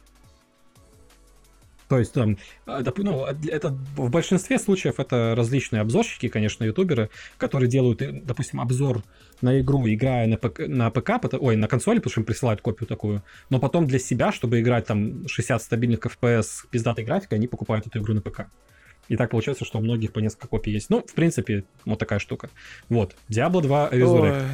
То 1.93 1.99
есть 1.99 2.11
там, 2.11 2.39
а, 2.65 2.81
ну, 2.97 3.27
это 3.27 3.69
в 3.95 4.09
большинстве 4.09 4.57
случаев 4.57 4.99
это 4.99 5.35
различные 5.37 5.83
обзорщики, 5.83 6.27
конечно, 6.27 6.63
ютуберы, 6.63 7.11
которые 7.37 7.69
делают, 7.69 8.01
э, 8.01 8.11
допустим, 8.11 8.59
обзор 8.61 9.03
на 9.41 9.59
игру, 9.59 9.87
играя 9.87 10.25
на 10.25 10.37
ПК, 10.37 10.61
на 10.67 10.89
ПК 10.89 11.23
ой, 11.39 11.55
на 11.55 11.67
консоли, 11.67 11.99
потому 11.99 12.09
что 12.09 12.21
им 12.21 12.25
присылают 12.25 12.61
копию 12.61 12.87
такую, 12.87 13.21
но 13.51 13.59
потом 13.59 13.85
для 13.85 13.99
себя, 13.99 14.31
чтобы 14.31 14.59
играть 14.59 14.87
там 14.87 15.27
60 15.27 15.61
стабильных 15.61 15.99
FPS 15.99 16.65
пиздатой 16.71 17.05
графикой, 17.05 17.37
они 17.37 17.45
покупают 17.45 17.85
эту 17.85 17.99
игру 17.99 18.15
на 18.15 18.21
ПК. 18.21 18.47
И 19.07 19.15
так 19.15 19.29
получается, 19.29 19.63
что 19.63 19.77
у 19.77 19.81
многих 19.83 20.13
по 20.13 20.17
несколько 20.17 20.47
копий 20.47 20.71
есть. 20.71 20.89
Ну, 20.89 21.03
в 21.07 21.13
принципе, 21.13 21.63
вот 21.85 21.99
такая 21.99 22.17
штука. 22.17 22.49
Вот, 22.89 23.15
Diablo 23.29 23.61
2 23.61 23.89
Resurrect. 23.91 24.41
Ой, 24.41 24.47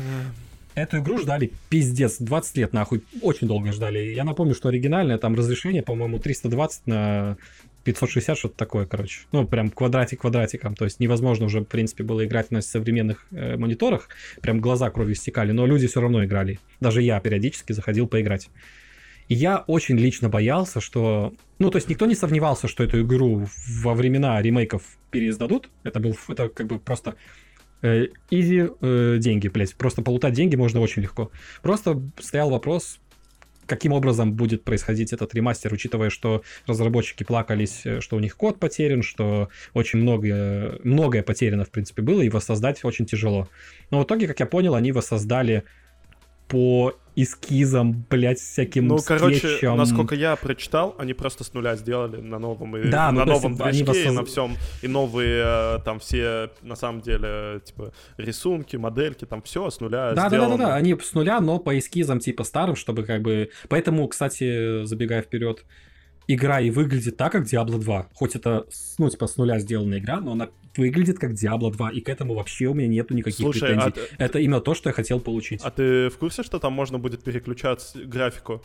Эту 0.79 0.99
игру 0.99 1.17
ждали 1.17 1.51
пиздец, 1.69 2.17
20 2.19 2.57
лет 2.57 2.73
нахуй, 2.73 3.03
очень 3.21 3.47
долго 3.47 3.71
ждали. 3.73 3.99
Я 3.99 4.23
напомню, 4.23 4.55
что 4.55 4.69
оригинальное 4.69 5.17
там 5.17 5.35
разрешение, 5.35 5.83
по-моему, 5.83 6.19
320 6.19 6.87
на 6.87 7.37
560, 7.83 8.37
что-то 8.37 8.55
такое, 8.55 8.85
короче. 8.85 9.21
Ну, 9.31 9.45
прям 9.45 9.69
квадратик 9.69 10.21
квадратиком. 10.21 10.75
То 10.75 10.85
есть 10.85 10.99
невозможно 10.99 11.45
уже, 11.45 11.61
в 11.61 11.65
принципе, 11.65 12.03
было 12.03 12.25
играть 12.25 12.51
на 12.51 12.61
современных 12.61 13.25
э, 13.31 13.57
мониторах. 13.57 14.09
Прям 14.41 14.61
глаза 14.61 14.89
кровью 14.89 15.15
стекали, 15.15 15.51
но 15.51 15.65
люди 15.65 15.87
все 15.87 15.99
равно 15.99 16.23
играли. 16.23 16.59
Даже 16.79 17.01
я 17.01 17.19
периодически 17.19 17.73
заходил 17.73 18.07
поиграть. 18.07 18.49
И 19.27 19.35
я 19.35 19.63
очень 19.67 19.97
лично 19.97 20.29
боялся, 20.29 20.81
что... 20.81 21.33
Ну, 21.59 21.69
то 21.69 21.77
есть 21.77 21.89
никто 21.89 22.05
не 22.05 22.15
сомневался, 22.15 22.67
что 22.67 22.83
эту 22.83 23.01
игру 23.01 23.47
во 23.81 23.93
времена 23.93 24.41
ремейков 24.41 24.81
переиздадут. 25.11 25.69
Это 25.83 25.99
был 25.99 26.15
это 26.29 26.49
как 26.49 26.67
бы 26.67 26.79
просто 26.79 27.15
изи 27.81 28.69
э, 28.81 29.17
деньги, 29.19 29.47
блядь. 29.47 29.75
Просто 29.75 30.01
полутать 30.01 30.33
деньги 30.33 30.55
можно 30.55 30.79
очень 30.79 31.01
легко. 31.01 31.31
Просто 31.61 32.01
стоял 32.19 32.49
вопрос, 32.49 32.99
каким 33.69 33.93
образом 33.93 34.33
будет 34.33 34.63
происходить 34.63 35.13
этот 35.13 35.33
ремастер, 35.33 35.71
учитывая, 35.71 36.09
что 36.09 36.41
разработчики 36.67 37.23
плакались, 37.23 37.85
э, 37.85 38.01
что 38.01 38.17
у 38.17 38.19
них 38.19 38.35
код 38.35 38.59
потерян, 38.59 39.03
что 39.03 39.49
очень 39.73 39.99
многое, 39.99 40.79
многое 40.83 41.23
потеряно, 41.23 41.63
в 41.63 41.69
принципе, 41.69 42.01
было, 42.01 42.21
и 42.21 42.29
воссоздать 42.29 42.83
очень 42.83 43.05
тяжело. 43.05 43.47
Но 43.91 44.01
в 44.01 44.03
итоге, 44.03 44.27
как 44.27 44.39
я 44.39 44.45
понял, 44.45 44.75
они 44.75 44.91
воссоздали 44.91 45.63
по 46.47 46.95
эскизом, 47.23 48.05
блядь, 48.09 48.39
всяким 48.39 48.87
Ну, 48.87 48.97
короче, 49.05 49.59
насколько 49.75 50.15
я 50.15 50.35
прочитал, 50.35 50.95
они 50.97 51.13
просто 51.13 51.43
с 51.43 51.53
нуля 51.53 51.75
сделали 51.75 52.17
на 52.21 52.39
новом, 52.39 52.77
и, 52.77 52.89
Да, 52.89 53.11
ну, 53.11 53.25
на 53.25 53.31
есть 53.31 53.43
новом 53.43 53.55
движке, 53.55 53.79
и 53.79 54.07
воссоз- 54.07 54.11
на 54.13 54.25
всем, 54.25 54.57
и 54.81 54.87
новые 54.87 55.43
э, 55.45 55.79
там 55.83 55.99
все, 55.99 56.49
на 56.61 56.75
самом 56.75 57.01
деле, 57.01 57.61
типа, 57.63 57.91
рисунки, 58.17 58.75
модельки, 58.75 59.25
там 59.25 59.41
все 59.41 59.69
с 59.69 59.79
нуля 59.79 60.09
Да, 60.09 60.15
да, 60.15 60.21
да, 60.23 60.29
сделано. 60.29 60.57
да, 60.57 60.65
да, 60.67 60.75
они 60.75 60.95
с 60.99 61.13
нуля, 61.13 61.39
но 61.39 61.59
по 61.59 61.77
эскизам 61.77 62.19
типа 62.19 62.43
старым, 62.43 62.75
чтобы 62.75 63.03
как 63.03 63.21
бы. 63.21 63.49
Поэтому, 63.67 64.07
кстати, 64.07 64.85
забегая 64.85 65.21
вперед, 65.21 65.65
игра 66.27 66.61
и 66.61 66.69
выглядит 66.69 67.17
так, 67.17 67.31
как 67.31 67.43
Diablo 67.45 67.79
2. 67.79 68.09
Хоть 68.13 68.35
это, 68.35 68.65
ну, 68.99 69.09
типа, 69.09 69.25
с 69.27 69.37
нуля 69.37 69.59
сделанная 69.59 69.97
игра, 69.99 70.19
но 70.21 70.33
она 70.33 70.49
выглядит 70.77 71.19
как 71.19 71.31
Diablo 71.31 71.71
2, 71.71 71.91
и 71.91 72.01
к 72.01 72.09
этому 72.09 72.33
вообще 72.35 72.65
у 72.67 72.73
меня 72.73 72.87
нету 72.87 73.13
никаких 73.13 73.39
Слушай, 73.39 73.75
претензий. 73.75 73.87
а 73.87 73.91
ты- 73.91 74.01
Это 74.17 74.39
именно 74.39 74.61
то, 74.61 74.73
что 74.73 74.89
я 74.89 74.93
хотел 74.93 75.19
получить. 75.19 75.61
А 75.63 75.71
ты 75.71 76.09
в 76.09 76.17
курсе, 76.17 76.43
что 76.43 76.59
там 76.59 76.73
можно 76.73 76.99
будет 76.99 77.23
переключать 77.23 77.91
графику? 78.05 78.61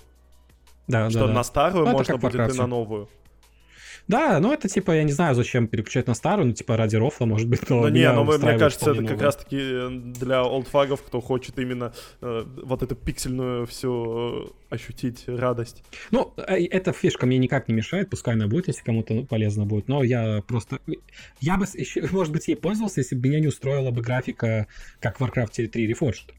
да, 0.86 1.08
что 1.10 1.20
да, 1.20 1.26
да. 1.28 1.32
на 1.32 1.44
старую 1.44 1.84
это 1.84 1.92
можно 1.92 2.16
будет 2.18 2.34
и 2.54 2.58
на 2.58 2.66
новую? 2.66 3.08
Да, 4.06 4.38
ну 4.38 4.52
это 4.52 4.68
типа, 4.68 4.92
я 4.92 5.02
не 5.02 5.12
знаю, 5.12 5.34
зачем 5.34 5.66
переключать 5.66 6.06
на 6.06 6.14
старую, 6.14 6.48
ну 6.48 6.52
типа 6.52 6.76
ради 6.76 6.96
рофла, 6.96 7.24
может 7.24 7.48
быть, 7.48 7.68
но 7.70 7.82
Ну 7.82 7.88
не, 7.88 8.10
ну 8.12 8.24
мне 8.24 8.58
кажется, 8.58 8.90
это 8.90 9.00
как 9.00 9.10
новое. 9.10 9.24
раз 9.24 9.36
таки 9.36 9.88
для 10.12 10.42
олдфагов, 10.42 11.02
кто 11.02 11.20
хочет 11.20 11.58
именно 11.58 11.92
э, 12.20 12.44
вот 12.62 12.82
эту 12.82 12.94
пиксельную 12.94 13.66
всю 13.66 14.52
э, 14.70 14.74
ощутить 14.74 15.24
радость. 15.26 15.82
Ну, 16.10 16.34
э, 16.36 16.64
эта 16.66 16.92
фишка 16.92 17.26
мне 17.26 17.38
никак 17.38 17.68
не 17.68 17.74
мешает, 17.74 18.10
пускай 18.10 18.34
она 18.34 18.46
будет, 18.46 18.68
если 18.68 18.82
кому-то 18.82 19.24
полезно 19.24 19.64
будет, 19.64 19.88
но 19.88 20.02
я 20.02 20.42
просто... 20.46 20.80
Я 21.40 21.56
бы, 21.56 21.66
ещё, 21.72 22.06
может 22.10 22.32
быть, 22.32 22.46
ей 22.48 22.56
пользовался, 22.56 23.00
если 23.00 23.14
бы 23.16 23.28
меня 23.28 23.40
не 23.40 23.48
устроила 23.48 23.90
бы 23.90 24.02
графика, 24.02 24.66
как 25.00 25.18
в 25.18 25.22
Warcraft 25.22 25.68
3 25.68 25.92
Reforged. 25.92 26.32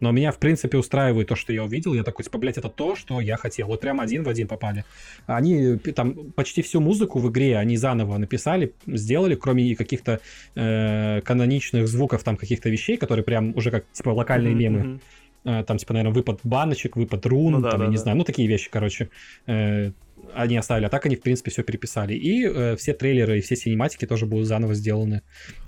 Но 0.00 0.10
меня, 0.10 0.32
в 0.32 0.38
принципе, 0.38 0.78
устраивает 0.78 1.28
то, 1.28 1.36
что 1.36 1.52
я 1.52 1.64
увидел. 1.64 1.94
Я 1.94 2.02
такой, 2.02 2.24
типа, 2.24 2.38
блядь, 2.38 2.58
это 2.58 2.68
то, 2.68 2.96
что 2.96 3.20
я 3.20 3.36
хотел. 3.36 3.68
Вот 3.68 3.80
прям 3.80 4.00
один 4.00 4.22
в 4.22 4.28
один 4.28 4.48
попали. 4.48 4.84
Они 5.26 5.76
там 5.76 6.32
почти 6.32 6.62
всю 6.62 6.80
музыку 6.80 7.18
в 7.18 7.30
игре 7.30 7.56
они 7.56 7.76
заново 7.76 8.18
написали, 8.18 8.72
сделали, 8.86 9.34
кроме 9.34 9.74
каких-то 9.74 10.20
э, 10.54 11.20
каноничных 11.22 11.88
звуков, 11.88 12.22
там 12.22 12.36
каких-то 12.36 12.70
вещей, 12.70 12.96
которые 12.96 13.24
прям 13.24 13.56
уже 13.56 13.70
как, 13.70 13.84
типа, 13.92 14.10
локальные 14.10 14.54
мемы. 14.54 15.00
Э, 15.44 15.64
там, 15.64 15.78
типа, 15.78 15.94
наверное, 15.94 16.14
выпад 16.14 16.40
баночек, 16.44 16.96
выпад 16.96 17.24
рун, 17.26 17.52
Ну 17.52 17.60
да, 17.60 17.70
там, 17.70 17.80
да, 17.80 17.84
я 17.86 17.90
не 17.90 17.96
да. 17.96 18.02
знаю, 18.02 18.18
ну, 18.18 18.24
такие 18.24 18.46
вещи, 18.46 18.68
короче, 18.70 19.08
э, 19.46 19.92
они 20.34 20.56
оставили. 20.56 20.84
А 20.86 20.88
так 20.88 21.06
они, 21.06 21.16
в 21.16 21.22
принципе, 21.22 21.50
все 21.50 21.62
переписали. 21.62 22.14
И 22.14 22.44
э, 22.46 22.76
все 22.76 22.92
трейлеры 22.92 23.38
и 23.38 23.40
все 23.40 23.56
синематики 23.56 24.06
тоже 24.06 24.26
будут 24.26 24.46
заново 24.46 24.74
сделаны. 24.74 25.22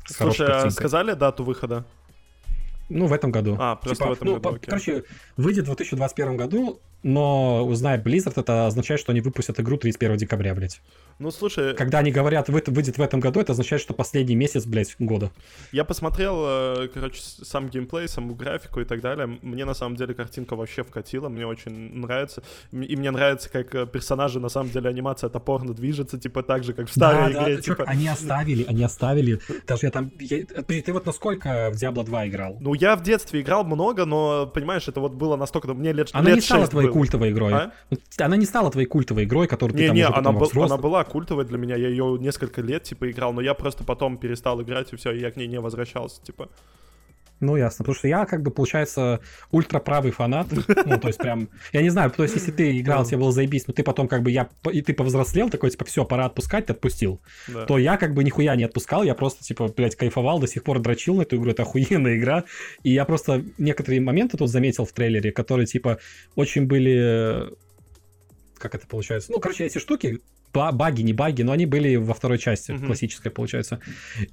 Слушай, 0.06 0.48
а 0.48 0.70
сказали 0.70 1.14
дату 1.14 1.44
выхода? 1.44 1.86
Ну, 2.92 3.06
в 3.06 3.12
этом 3.12 3.30
году. 3.30 3.56
А, 3.58 3.76
просто 3.76 4.06
в 4.06 4.12
этом 4.12 4.28
ну, 4.28 4.34
году, 4.34 4.58
по-. 4.58 4.66
Короче, 4.66 5.04
выйдет 5.36 5.64
в 5.64 5.66
2021 5.66 6.36
году, 6.36 6.80
но, 7.02 7.64
узнает 7.66 8.06
Blizzard, 8.06 8.34
это 8.36 8.66
означает, 8.66 9.00
что 9.00 9.12
они 9.12 9.20
выпустят 9.20 9.58
игру 9.60 9.76
31 9.76 10.16
декабря, 10.16 10.54
блядь. 10.54 10.80
Ну, 11.18 11.30
слушай, 11.30 11.74
Когда 11.74 11.98
они 11.98 12.10
говорят, 12.10 12.48
«Вы- 12.48 12.62
выйдет 12.66 12.98
в 12.98 13.02
этом 13.02 13.20
году, 13.20 13.40
это 13.40 13.52
означает, 13.52 13.80
что 13.82 13.94
последний 13.94 14.34
месяц, 14.34 14.64
блядь, 14.66 14.96
года. 14.98 15.30
я 15.70 15.84
посмотрел, 15.84 16.36
э, 16.44 16.88
короче, 16.92 17.20
сам 17.22 17.68
геймплей, 17.68 18.08
саму 18.08 18.34
графику 18.34 18.80
и 18.80 18.84
так 18.84 19.00
далее. 19.00 19.38
Мне, 19.42 19.64
на 19.64 19.74
самом 19.74 19.96
деле, 19.96 20.14
картинка 20.14 20.56
вообще 20.56 20.82
вкатила, 20.82 21.28
мне 21.28 21.46
очень 21.46 21.72
нравится. 21.94 22.42
И 22.72 22.96
мне 22.96 23.10
нравится, 23.10 23.50
как 23.50 23.74
э, 23.74 23.86
персонажи, 23.86 24.40
на 24.40 24.48
самом 24.48 24.70
деле, 24.70 24.88
анимация 24.90 25.28
топорно 25.30 25.74
движется, 25.74 26.18
типа 26.18 26.42
так 26.42 26.64
же, 26.64 26.72
как 26.72 26.88
в 26.88 26.90
старой 26.90 27.32
Да, 27.32 27.40
да, 27.40 27.44
игре. 27.44 27.56
ты 27.56 27.62
чё, 27.62 27.74
типа. 27.74 27.84
Они 27.88 28.08
оставили, 28.08 28.64
они 28.64 28.82
оставили. 28.82 29.40
Даже 29.66 29.86
я 29.86 29.90
там... 29.90 30.10
я- 30.18 30.46
Подожди, 30.46 30.82
ты 30.82 30.92
вот 30.92 31.06
насколько 31.06 31.70
в 31.72 31.74
Diablo 31.74 32.04
2 32.04 32.28
играл? 32.28 32.56
Ну, 32.60 32.74
я 32.74 32.96
в 32.96 33.02
детстве 33.02 33.42
играл 33.42 33.64
много, 33.64 34.04
но, 34.06 34.46
понимаешь, 34.46 34.88
это 34.88 35.00
вот 35.00 35.12
было 35.14 35.36
настолько... 35.36 35.68
ну, 35.68 35.74
Мне 35.74 35.92
лет, 35.92 36.08
Она 36.12 36.26
лет 36.30 36.36
не 36.36 36.40
стала 36.40 36.62
6 36.62 36.70
твоей. 36.72 36.88
Культовой 36.92 37.30
игрой. 37.30 37.52
А? 37.54 37.72
Ну, 37.90 37.98
Она 38.18 38.36
не 38.36 38.46
стала 38.46 38.70
твоей 38.70 38.86
культовой 38.86 39.24
игрой, 39.24 39.46
которую 39.46 39.76
ты 39.76 39.86
там 39.86 39.96
Не-не, 39.96 40.08
уже 40.08 40.18
она, 40.18 40.32
был- 40.32 40.62
она 40.62 40.76
была 40.76 41.04
культовой 41.04 41.44
для 41.44 41.58
меня, 41.58 41.76
я 41.76 41.88
ее 41.88 42.16
несколько 42.20 42.60
лет, 42.60 42.82
типа, 42.84 43.10
играл, 43.10 43.32
но 43.32 43.40
я 43.40 43.54
просто 43.54 43.84
потом 43.84 44.16
перестал 44.18 44.60
играть, 44.62 44.92
и 44.92 44.96
все, 44.96 45.12
я 45.12 45.30
к 45.30 45.36
ней 45.36 45.46
не 45.48 45.60
возвращался, 45.60 46.22
типа. 46.22 46.48
Ну, 47.42 47.56
ясно. 47.56 47.82
Потому 47.82 47.96
что 47.96 48.06
я, 48.06 48.24
как 48.24 48.40
бы, 48.42 48.52
получается, 48.52 49.20
ультраправый 49.50 50.12
фанат. 50.12 50.46
Ну, 50.50 50.98
то 50.98 51.08
есть, 51.08 51.18
прям... 51.18 51.48
Я 51.72 51.82
не 51.82 51.90
знаю, 51.90 52.12
то 52.12 52.22
есть, 52.22 52.36
если 52.36 52.52
ты 52.52 52.78
играл, 52.78 53.04
тебе 53.04 53.18
было 53.18 53.32
заебись, 53.32 53.66
но 53.66 53.74
ты 53.74 53.82
потом, 53.82 54.06
как 54.06 54.22
бы, 54.22 54.30
я... 54.30 54.48
И 54.72 54.80
ты 54.80 54.94
повзрослел, 54.94 55.50
такой, 55.50 55.70
типа, 55.70 55.84
все, 55.84 56.04
пора 56.04 56.26
отпускать, 56.26 56.66
ты 56.66 56.72
отпустил. 56.72 57.20
Да. 57.48 57.66
То 57.66 57.78
я, 57.78 57.96
как 57.96 58.14
бы, 58.14 58.22
нихуя 58.22 58.54
не 58.54 58.62
отпускал, 58.62 59.02
я 59.02 59.16
просто, 59.16 59.42
типа, 59.42 59.68
блядь, 59.76 59.96
кайфовал, 59.96 60.38
до 60.38 60.46
сих 60.46 60.62
пор 60.62 60.78
дрочил 60.78 61.16
на 61.16 61.22
эту 61.22 61.36
игру, 61.36 61.50
это 61.50 61.62
охуенная 61.62 62.16
игра. 62.16 62.44
И 62.84 62.92
я 62.92 63.04
просто 63.04 63.44
некоторые 63.58 64.00
моменты 64.00 64.38
тут 64.38 64.48
заметил 64.48 64.84
в 64.84 64.92
трейлере, 64.92 65.32
которые, 65.32 65.66
типа, 65.66 65.98
очень 66.36 66.66
были... 66.66 67.48
э, 67.48 67.50
Как 68.56 68.76
это 68.76 68.86
получается? 68.86 69.32
Ну, 69.32 69.40
короче, 69.40 69.64
эти 69.64 69.78
штуки, 69.78 70.20
баги, 70.52 71.02
не 71.02 71.12
баги, 71.12 71.42
но 71.42 71.52
они 71.52 71.66
были 71.66 71.96
во 71.96 72.14
второй 72.14 72.38
части, 72.38 72.72
Мгм. 72.72 72.86
классической, 72.86 73.30
получается. 73.30 73.80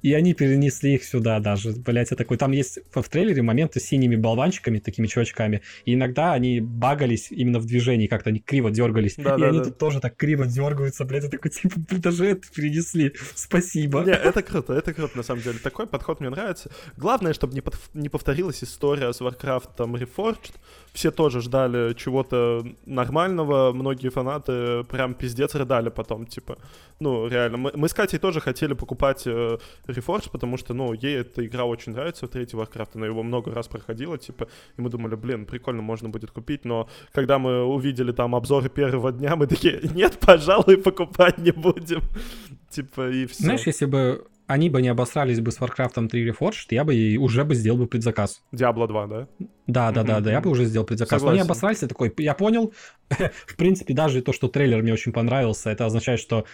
И 0.02 0.12
они 0.12 0.34
перенесли 0.34 0.94
их 0.94 1.04
сюда 1.04 1.40
даже. 1.40 1.72
Блять, 1.72 2.10
я 2.10 2.16
такой. 2.16 2.36
Там 2.36 2.52
есть 2.52 2.78
в 2.94 3.02
трейлере 3.08 3.42
моменты 3.42 3.80
с 3.80 3.84
синими 3.84 4.16
болванчиками, 4.16 4.78
такими 4.78 5.06
чувачками. 5.06 5.62
И 5.84 5.94
иногда 5.94 6.32
они 6.32 6.60
багались 6.60 7.30
именно 7.30 7.58
в 7.58 7.66
движении, 7.66 8.06
как-то 8.06 8.30
они 8.30 8.40
криво 8.40 8.70
дергались. 8.70 9.14
Да, 9.16 9.36
и 9.36 9.40
да, 9.40 9.48
они 9.48 9.58
да. 9.58 9.64
тут 9.64 9.78
тоже 9.78 10.00
так 10.00 10.16
криво 10.16 10.46
дергаются, 10.46 11.04
блядь. 11.04 11.24
Я 11.24 11.30
такой, 11.30 11.50
типа, 11.50 11.74
даже 11.88 12.26
это 12.26 12.42
перенесли. 12.54 13.12
Спасибо. 13.34 14.02
Не, 14.04 14.12
это 14.12 14.42
круто, 14.42 14.72
это 14.74 14.92
круто, 14.92 15.16
на 15.16 15.22
самом 15.22 15.42
деле. 15.42 15.58
Такой 15.58 15.86
подход 15.86 16.20
мне 16.20 16.30
нравится. 16.30 16.70
Главное, 16.96 17.32
чтобы 17.32 17.54
не, 17.54 17.62
не 17.94 18.08
повторилась 18.08 18.62
история 18.64 19.12
с 19.12 19.20
Warcraft 19.20 19.70
там 19.76 19.96
Reforged. 19.96 20.52
Все 20.92 21.10
тоже 21.12 21.40
ждали 21.40 21.94
чего-то 21.94 22.66
нормального. 22.84 23.72
Многие 23.72 24.08
фанаты 24.08 24.82
прям 24.84 25.14
пиздец 25.14 25.54
рыдали 25.54 25.88
потом, 25.88 26.09
типа. 26.18 26.58
Ну, 27.00 27.28
реально. 27.28 27.56
Мы, 27.56 27.72
мы 27.74 27.88
с 27.88 27.94
Катей 27.94 28.18
тоже 28.18 28.40
хотели 28.40 28.74
покупать 28.74 29.26
э, 29.26 29.58
Reforged, 29.86 30.30
потому 30.30 30.56
что, 30.56 30.74
ну, 30.74 30.92
ей 30.92 31.20
эта 31.20 31.44
игра 31.46 31.64
очень 31.64 31.92
нравится, 31.92 32.26
третий 32.26 32.56
Warcraft. 32.56 32.90
Она 32.94 33.06
его 33.06 33.22
много 33.22 33.52
раз 33.52 33.68
проходила, 33.68 34.18
типа. 34.18 34.48
И 34.76 34.82
мы 34.82 34.90
думали, 34.90 35.14
блин, 35.14 35.46
прикольно, 35.46 35.82
можно 35.82 36.08
будет 36.08 36.30
купить. 36.30 36.64
Но 36.64 36.88
когда 37.12 37.38
мы 37.38 37.64
увидели 37.64 38.12
там 38.12 38.34
обзоры 38.34 38.68
первого 38.68 39.12
дня, 39.12 39.36
мы 39.36 39.46
такие, 39.46 39.80
нет, 39.94 40.18
пожалуй, 40.20 40.76
покупать 40.76 41.38
не 41.38 41.52
будем. 41.52 42.02
Типа, 42.70 43.10
и 43.10 43.26
все. 43.26 43.44
Знаешь, 43.44 43.66
если 43.66 43.86
бы 43.86 44.24
они 44.50 44.68
бы 44.68 44.82
не 44.82 44.88
обосрались 44.88 45.38
бы 45.38 45.52
с 45.52 45.60
Warcraft 45.60 46.08
3 46.08 46.28
Reforged, 46.28 46.66
я 46.70 46.82
бы 46.82 46.92
и 46.92 47.16
уже 47.16 47.44
бы 47.44 47.54
сделал 47.54 47.78
бы 47.78 47.86
предзаказ. 47.86 48.42
Диабло 48.50 48.88
2, 48.88 49.06
да? 49.06 49.28
Да, 49.68 49.92
да, 49.92 50.02
да, 50.02 50.18
да, 50.18 50.32
я 50.32 50.40
бы 50.40 50.50
уже 50.50 50.64
сделал 50.64 50.84
предзаказ. 50.84 51.22
Но 51.22 51.28
они 51.28 51.38
Согласен. 51.38 51.50
обосрались, 51.50 51.82
я 51.82 51.88
такой, 51.88 52.12
я 52.18 52.34
понял. 52.34 52.74
В 53.46 53.56
принципе, 53.56 53.94
даже 53.94 54.22
то, 54.22 54.32
что 54.32 54.48
трейлер 54.48 54.82
мне 54.82 54.92
очень 54.92 55.12
понравился, 55.12 55.70
это 55.70 55.86
означает, 55.86 56.18
что 56.18 56.46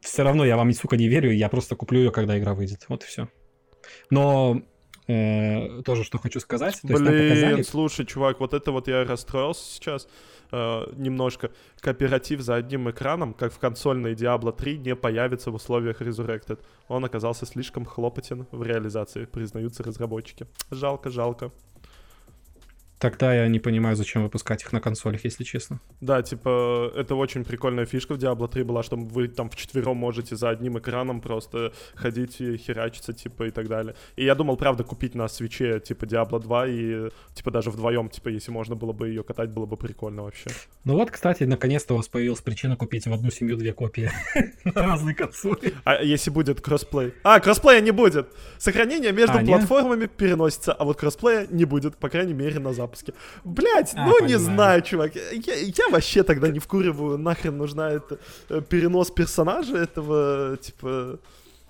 все 0.00 0.22
равно 0.22 0.46
я 0.46 0.56
вам, 0.56 0.72
сука, 0.72 0.96
не 0.96 1.06
верю, 1.06 1.30
я 1.30 1.50
просто 1.50 1.76
куплю 1.76 1.98
ее, 1.98 2.10
когда 2.10 2.38
игра 2.38 2.54
выйдет. 2.54 2.86
Вот 2.88 3.04
и 3.04 3.06
все. 3.06 3.28
Но 4.08 4.62
э, 5.06 5.82
тоже, 5.82 6.04
что 6.04 6.16
хочу 6.16 6.40
сказать, 6.40 6.80
то 6.80 6.88
есть 6.88 7.02
Блин, 7.02 7.28
показали... 7.28 7.62
слушай, 7.62 8.06
чувак, 8.06 8.40
вот 8.40 8.54
это 8.54 8.72
вот 8.72 8.88
я 8.88 9.04
расстроился 9.04 9.74
сейчас 9.74 10.08
э, 10.52 10.86
немножко. 10.96 11.50
Кооператив 11.80 12.40
за 12.40 12.56
одним 12.56 12.90
экраном, 12.90 13.34
как 13.34 13.52
в 13.52 13.58
консольной 13.58 14.14
Diablo 14.14 14.52
3, 14.52 14.78
не 14.78 14.94
появится 14.96 15.50
в 15.50 15.54
условиях 15.54 16.00
Resurrected. 16.02 16.58
Он 16.88 17.04
оказался 17.04 17.46
слишком 17.46 17.84
хлопотен 17.84 18.46
в 18.52 18.62
реализации, 18.62 19.26
признаются 19.26 19.82
разработчики. 19.82 20.46
Жалко, 20.70 21.10
жалко. 21.10 21.50
Тогда 22.98 23.32
я 23.34 23.48
не 23.48 23.60
понимаю, 23.60 23.96
зачем 23.96 24.22
выпускать 24.22 24.62
их 24.62 24.72
на 24.72 24.80
консолях, 24.80 25.24
если 25.24 25.44
честно. 25.44 25.80
Да, 26.00 26.22
типа, 26.22 26.92
это 26.96 27.14
очень 27.14 27.44
прикольная 27.44 27.86
фишка 27.86 28.14
в 28.14 28.18
Diablo 28.18 28.48
3 28.48 28.64
была, 28.64 28.82
что 28.82 28.96
вы 28.96 29.28
там 29.28 29.50
вчетвером 29.50 29.96
можете 29.96 30.36
за 30.36 30.50
одним 30.50 30.78
экраном 30.78 31.20
просто 31.20 31.72
ходить 31.94 32.40
и 32.40 32.56
херачиться, 32.56 33.12
типа, 33.12 33.44
и 33.44 33.50
так 33.50 33.68
далее. 33.68 33.94
И 34.16 34.24
я 34.24 34.34
думал, 34.34 34.56
правда, 34.56 34.82
купить 34.84 35.14
на 35.14 35.28
свече, 35.28 35.80
типа, 35.80 36.04
Diablo 36.04 36.40
2 36.40 36.66
и, 36.66 37.10
типа, 37.34 37.50
даже 37.50 37.70
вдвоем, 37.70 38.08
типа, 38.08 38.28
если 38.28 38.50
можно 38.50 38.74
было 38.74 38.92
бы 38.92 39.08
ее 39.08 39.22
катать, 39.22 39.50
было 39.50 39.66
бы 39.66 39.76
прикольно 39.76 40.24
вообще. 40.24 40.50
Ну 40.84 40.94
вот, 40.94 41.10
кстати, 41.10 41.44
наконец-то 41.44 41.94
у 41.94 41.96
вас 41.98 42.08
появилась 42.08 42.40
причина 42.40 42.76
купить 42.76 43.06
в 43.06 43.12
одну 43.12 43.30
семью 43.30 43.56
две 43.56 43.72
копии 43.72 44.10
на 44.64 44.82
разные 44.82 45.14
консоли. 45.14 45.74
А 45.84 46.02
если 46.02 46.30
будет 46.30 46.60
кроссплей? 46.60 47.14
А, 47.22 47.38
кроссплея 47.38 47.80
не 47.80 47.92
будет! 47.92 48.28
Сохранение 48.58 49.12
между 49.12 49.38
А, 49.38 49.44
платформами 49.44 50.06
переносится, 50.06 50.72
а 50.72 50.84
вот 50.84 50.96
кроссплея 50.96 51.46
не 51.48 51.64
будет, 51.64 51.96
по 51.96 52.08
крайней 52.08 52.34
мере, 52.34 52.58
на 52.58 52.72
запуске. 52.88 53.12
Блять, 53.44 53.92
А, 53.94 54.06
ну 54.06 54.12
не 54.12 54.34
понимаю. 54.34 54.38
знаю, 54.38 54.82
чувак. 54.82 55.12
Я, 55.14 55.54
я 55.54 55.88
вообще 55.90 56.22
тогда 56.22 56.48
не 56.48 56.58
вкуриваю, 56.58 57.18
нахрен 57.18 57.56
нужна 57.56 57.90
это 57.90 58.18
э, 58.48 58.60
перенос 58.60 59.10
персонажа 59.10 59.76
этого, 59.76 60.56
типа, 60.56 61.18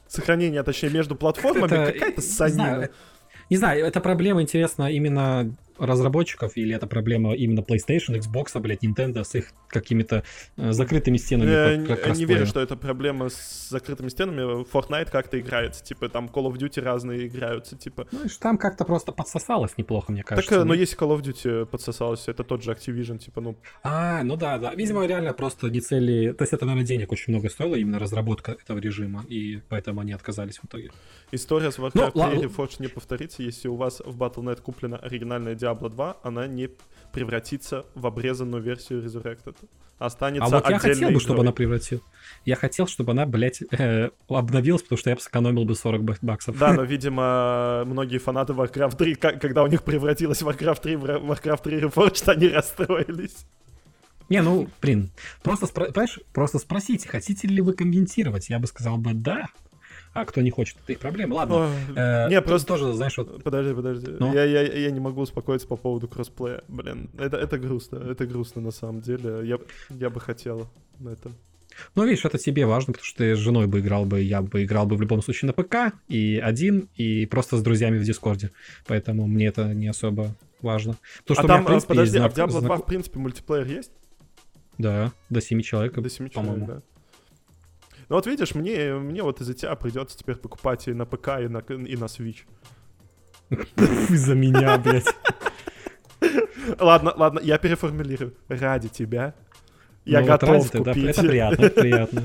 сохранения, 0.07 0.63
точнее, 0.63 0.91
между 0.91 1.15
платформами. 1.17 1.67
Это, 1.75 1.93
Какая-то 1.93 2.21
не 2.21 2.27
санина. 2.27 2.89
Не 3.51 3.57
знаю, 3.57 3.85
эта 3.87 4.01
проблема 4.01 4.43
интересна 4.43 4.91
именно 4.93 5.51
разработчиков 5.79 6.57
или 6.57 6.75
это 6.75 6.87
проблема 6.87 7.35
именно 7.35 7.61
PlayStation, 7.61 8.19
Xbox, 8.19 8.59
блядь, 8.61 8.85
Nintendo 8.85 9.25
с 9.25 9.35
их 9.35 9.53
какими-то 9.69 10.25
э, 10.57 10.73
закрытыми 10.73 11.17
стенами? 11.17 11.51
Я 11.51 11.87
по, 11.87 11.97
как 11.97 12.17
не 12.17 12.25
верю, 12.25 12.47
что 12.47 12.61
это 12.61 12.77
проблема 12.77 13.29
с 13.29 13.69
закрытыми 13.71 14.09
стенами. 14.09 14.65
Fortnite 14.65 15.11
как-то 15.11 15.39
играется, 15.41 15.85
типа 15.85 16.09
там 16.09 16.27
Call 16.27 16.51
of 16.51 16.57
Duty 16.57 16.81
разные 16.81 17.27
играются, 17.27 17.77
типа. 17.77 18.07
Ну, 18.13 18.21
там 18.41 18.59
как-то 18.59 18.85
просто 18.85 19.13
подсосалось 19.13 19.77
неплохо, 19.79 20.13
мне 20.13 20.23
кажется. 20.23 20.57
Так, 20.57 20.65
но 20.65 20.75
если 20.75 20.99
Call 20.99 21.17
of 21.17 21.23
Duty 21.23 21.67
подсосалось, 21.67 22.29
это 22.29 22.45
тот 22.45 22.63
же 22.63 22.73
Activision, 22.73 23.19
типа, 23.19 23.41
ну... 23.41 23.57
А, 23.83 24.23
ну 24.23 24.37
да, 24.37 24.59
да. 24.59 24.75
Видимо, 24.75 25.07
реально 25.07 25.33
просто 25.33 25.69
не 25.69 25.81
цели... 25.81 26.33
То 26.33 26.43
есть 26.43 26.53
это, 26.53 26.65
наверное, 26.67 26.87
денег 26.87 27.13
очень 27.13 27.33
много 27.33 27.49
стоило, 27.49 27.75
именно 27.75 27.99
разработка 27.99 28.53
этого 28.53 28.79
режима, 28.79 29.25
и 29.29 29.61
поэтому 29.69 30.01
они 30.01 30.13
отказались 30.13 30.59
в 30.59 30.65
итоге. 30.65 30.91
История 31.31 31.71
с 31.71 31.79
Warcraft 31.79 32.13
ну, 32.15 32.31
3 32.31 32.41
Reforged 32.41 32.77
не 32.81 32.89
повторится, 32.89 33.43
если 33.43 33.69
у 33.69 33.77
вас 33.77 34.01
в 34.05 34.21
Battle.net 34.21 34.61
куплена 34.63 34.97
оригинальная 34.97 35.55
Diablo 35.69 35.89
2, 35.89 36.19
она 36.23 36.47
не 36.47 36.71
превратится 37.13 37.87
в 37.95 38.07
обрезанную 38.07 38.63
версию 38.63 39.03
Resurrected. 39.03 39.57
Останется 39.99 40.45
А 40.45 40.49
вот 40.49 40.71
я 40.71 40.79
хотел 40.79 41.11
бы, 41.11 41.19
чтобы 41.19 41.41
она 41.41 41.51
превратилась. 41.51 42.05
Я 42.45 42.55
хотел, 42.55 42.87
чтобы 42.87 43.13
она, 43.13 43.27
блядь, 43.27 43.63
э, 43.73 44.11
обновилась, 44.29 44.83
потому 44.83 44.99
что 44.99 45.11
я 45.11 45.17
бы 45.17 45.23
сэкономил 45.23 45.65
бы 45.65 45.75
40 45.75 46.03
баксов. 46.23 46.57
Да, 46.57 46.73
но, 46.73 46.85
видимо, 46.85 47.83
многонимогие 47.85 48.21
фанаты 48.21 48.53
Warcraft 48.53 48.97
3, 48.97 49.15
когда 49.17 49.65
у 49.65 49.67
них 49.67 49.83
превратилась 49.83 50.41
Warcraft 50.41 50.83
3 50.83 50.97
в 50.97 51.05
Warcraft 51.05 51.63
3 51.63 51.81
Reforged, 51.81 52.31
они 52.31 52.49
расстроились. 52.49 53.45
Не, 54.29 54.43
ну, 54.43 54.69
блин, 54.81 55.11
просто, 55.43 55.67
спро... 55.67 55.87
понимаешь, 55.87 56.21
просто 56.33 56.59
спросите, 56.59 57.09
хотите 57.09 57.49
ли 57.49 57.61
вы 57.61 57.73
комментировать? 57.73 58.51
Я 58.51 58.59
бы 58.61 58.67
сказал 58.67 58.99
бы 58.99 59.15
да, 59.15 59.47
а 60.21 60.25
кто 60.25 60.41
не 60.41 60.51
хочет, 60.51 60.77
это 60.83 60.93
их 60.93 60.99
проблема. 60.99 61.35
Ладно. 61.35 61.71
Э, 61.97 62.29
не, 62.29 62.41
просто 62.43 62.69
тоже, 62.69 62.93
знаешь, 62.93 63.17
вот... 63.19 63.43
Подожди, 63.43 63.75
подожди. 63.75 64.07
Ну? 64.19 64.33
Я, 64.33 64.45
я, 64.45 64.63
я 64.63 64.91
не 64.91 65.01
могу 65.01 65.23
успокоиться 65.23 65.67
по 65.67 65.77
поводу 65.77 66.09
кроссплея. 66.09 66.63
Блин, 66.69 67.11
это, 67.19 67.37
это 67.37 67.59
грустно. 67.59 67.97
Это 67.97 68.27
грустно 68.27 68.61
на 68.61 68.71
самом 68.71 69.01
деле. 69.01 69.47
Я, 69.47 69.59
я 69.91 70.11
бы 70.11 70.21
хотел 70.21 70.69
на 70.99 71.11
этом. 71.11 71.35
Ну, 71.95 72.05
видишь, 72.05 72.25
это 72.25 72.39
тебе 72.39 72.67
важно, 72.67 72.93
потому 72.93 73.05
что 73.05 73.19
ты 73.19 73.37
с 73.37 73.39
женой 73.39 73.67
бы 73.67 73.81
играл 73.81 74.05
бы, 74.05 74.21
я 74.21 74.43
бы 74.43 74.65
играл 74.65 74.87
бы 74.87 74.97
в 74.97 75.01
любом 75.01 75.23
случае 75.23 75.47
на 75.47 75.53
ПК, 75.53 75.95
и 76.09 76.41
один, 76.43 76.89
и 76.97 77.27
просто 77.27 77.57
с 77.57 77.63
друзьями 77.63 77.99
в 77.99 78.05
Дискорде. 78.05 78.51
Поэтому 78.87 79.27
мне 79.27 79.47
это 79.47 79.75
не 79.75 79.89
особо 79.89 80.35
важно. 80.61 80.97
Потому, 81.27 81.47
а 81.47 81.49
там, 81.49 81.57
меня, 81.57 81.65
в 81.65 81.67
принципе, 81.67 81.89
подожди, 81.89 82.19
знак... 82.19 82.33
а 82.39 82.47
в 82.47 82.51
Diablo 82.51 82.61
2, 82.63 82.77
в 82.79 82.87
принципе, 82.87 83.19
мультиплеер 83.19 83.67
есть? 83.67 83.93
Да, 84.79 85.13
до 85.29 85.41
7 85.41 85.61
человек, 85.61 85.95
До 85.95 86.09
7 86.09 86.29
человек, 86.29 86.67
да. 86.67 86.83
Ну 88.09 88.17
вот 88.17 88.27
видишь, 88.27 88.55
мне, 88.55 88.95
мне 88.95 89.23
вот 89.23 89.41
из-за 89.41 89.55
тебя 89.55 89.75
придется 89.75 90.17
теперь 90.17 90.37
покупать 90.37 90.89
и 90.89 90.93
на 90.93 91.05
ПК, 91.05 91.41
и 91.41 91.49
на, 91.49 91.59
и 91.59 91.97
на 91.97 92.05
Switch. 92.05 92.45
Из-за 93.51 94.35
меня, 94.35 94.79
блядь. 94.79 95.07
Ладно, 96.79 97.13
ладно, 97.17 97.41
я 97.41 97.59
переформулирую. 97.59 98.35
Ради 98.49 98.89
тебя 98.89 99.35
я 100.05 100.21
ну, 100.21 100.27
готов 100.27 100.73
вот 100.73 100.85
купить. 100.85 101.05
Это 101.05 101.23
приятно, 101.23 101.69
приятно. 101.69 102.23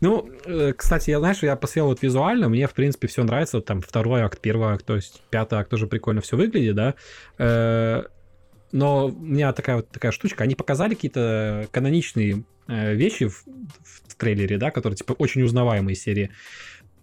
Ну, 0.00 0.30
э, 0.46 0.72
кстати, 0.72 1.10
я, 1.10 1.18
знаешь, 1.18 1.42
я 1.42 1.56
посмотрел 1.56 1.86
вот 1.86 2.02
визуально, 2.02 2.48
мне, 2.48 2.66
в 2.66 2.72
принципе, 2.72 3.06
все 3.06 3.22
нравится. 3.22 3.58
Вот 3.58 3.66
там 3.66 3.82
второй 3.82 4.22
акт, 4.22 4.40
первый 4.40 4.68
акт, 4.68 4.86
то 4.86 4.96
есть 4.96 5.22
пятый 5.28 5.58
акт 5.58 5.70
тоже 5.70 5.86
прикольно 5.86 6.20
все 6.20 6.36
выглядит, 6.36 6.74
да. 6.74 6.94
Э, 7.38 8.04
но 8.72 9.06
у 9.06 9.10
меня 9.10 9.52
такая 9.52 9.76
вот 9.76 9.90
такая 9.90 10.12
штучка. 10.12 10.44
Они 10.44 10.54
показали 10.54 10.94
какие-то 10.94 11.68
каноничные 11.70 12.44
э, 12.68 12.94
вещи 12.94 13.28
в, 13.28 13.44
в 13.44 14.09
трейлере, 14.20 14.58
да, 14.58 14.70
которые, 14.70 14.96
типа, 14.96 15.12
очень 15.12 15.42
узнаваемые 15.42 15.96
серии. 15.96 16.30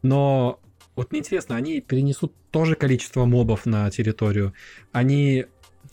Но 0.03 0.59
вот 0.95 1.11
мне 1.11 1.19
интересно, 1.19 1.55
они 1.55 1.81
перенесут 1.81 2.33
тоже 2.51 2.75
количество 2.75 3.25
мобов 3.25 3.65
на 3.65 3.89
территорию. 3.91 4.53
Они 4.91 5.45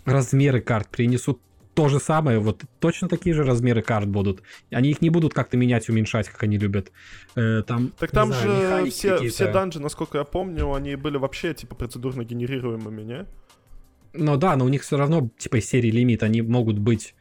размеры 0.04 0.61
карт 0.61 0.88
перенесут 0.88 1.40
то 1.75 1.88
же 1.88 1.99
самое, 1.99 2.38
вот 2.38 2.62
точно 2.78 3.09
такие 3.09 3.35
же 3.35 3.43
размеры 3.43 3.83
карт 3.83 4.09
будут. 4.09 4.43
Они 4.71 4.90
их 4.90 5.02
не 5.02 5.11
будут 5.11 5.35
как-то 5.35 5.57
менять, 5.57 5.88
уменьшать, 5.88 6.28
как 6.28 6.43
они 6.45 6.57
любят. 6.57 6.93
Э, 7.35 7.62
там, 7.66 7.93
так 7.99 8.12
там 8.12 8.28
знаю, 8.28 8.87
же 8.87 8.90
все, 8.93 9.28
все 9.28 9.52
данжи, 9.52 9.81
насколько 9.81 10.19
я 10.19 10.25
помню, 10.25 10.73
они 10.73 10.95
были 10.95 11.16
вообще 11.16 11.52
типа 11.52 11.75
процедурно 11.75 12.23
генерируемыми, 12.23 13.02
не? 13.02 13.26
Ну 14.12 14.37
да, 14.37 14.57
но 14.57 14.64
у 14.64 14.69
них 14.69 14.83
все 14.83 14.97
равно 14.97 15.28
типа 15.37 15.61
серии 15.61 15.90
лимит, 15.90 16.23
они 16.23 16.43
могут 16.43 16.78
быть 16.78 17.14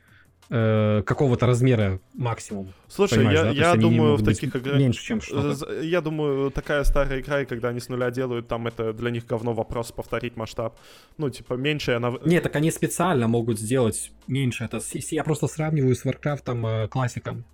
э, 0.49 1.03
какого-то 1.05 1.45
размера 1.45 1.99
максимум. 2.13 2.73
Слушай, 2.87 3.23
я, 3.33 3.43
да? 3.43 3.51
я 3.51 3.75
думаю, 3.75 4.15
в 4.15 4.23
таких 4.23 4.55
играх... 4.55 4.77
Меньше, 4.77 5.03
чем 5.03 5.21
что 5.21 5.81
Я 5.81 6.01
думаю, 6.01 6.51
такая 6.51 6.83
старая 6.83 7.21
игра, 7.21 7.41
и 7.41 7.45
когда 7.45 7.69
они 7.69 7.79
с 7.79 7.89
нуля 7.89 8.11
делают, 8.11 8.47
там 8.47 8.67
это 8.67 8.93
для 8.93 9.09
них 9.09 9.25
говно 9.25 9.53
вопрос 9.53 9.91
повторить 9.91 10.35
масштаб. 10.35 10.77
Ну, 11.17 11.29
типа, 11.29 11.53
меньше 11.55 11.93
она... 11.93 12.13
Нет, 12.25 12.43
так 12.43 12.55
они 12.55 12.71
специально 12.71 13.27
могут 13.27 13.59
сделать 13.59 14.11
меньше. 14.27 14.63
Это 14.63 14.79
Я 15.11 15.23
просто 15.23 15.47
сравниваю 15.47 15.95
с 15.95 16.05
Warcraft 16.05 16.85
э, 16.85 16.87
классиком. 16.87 17.45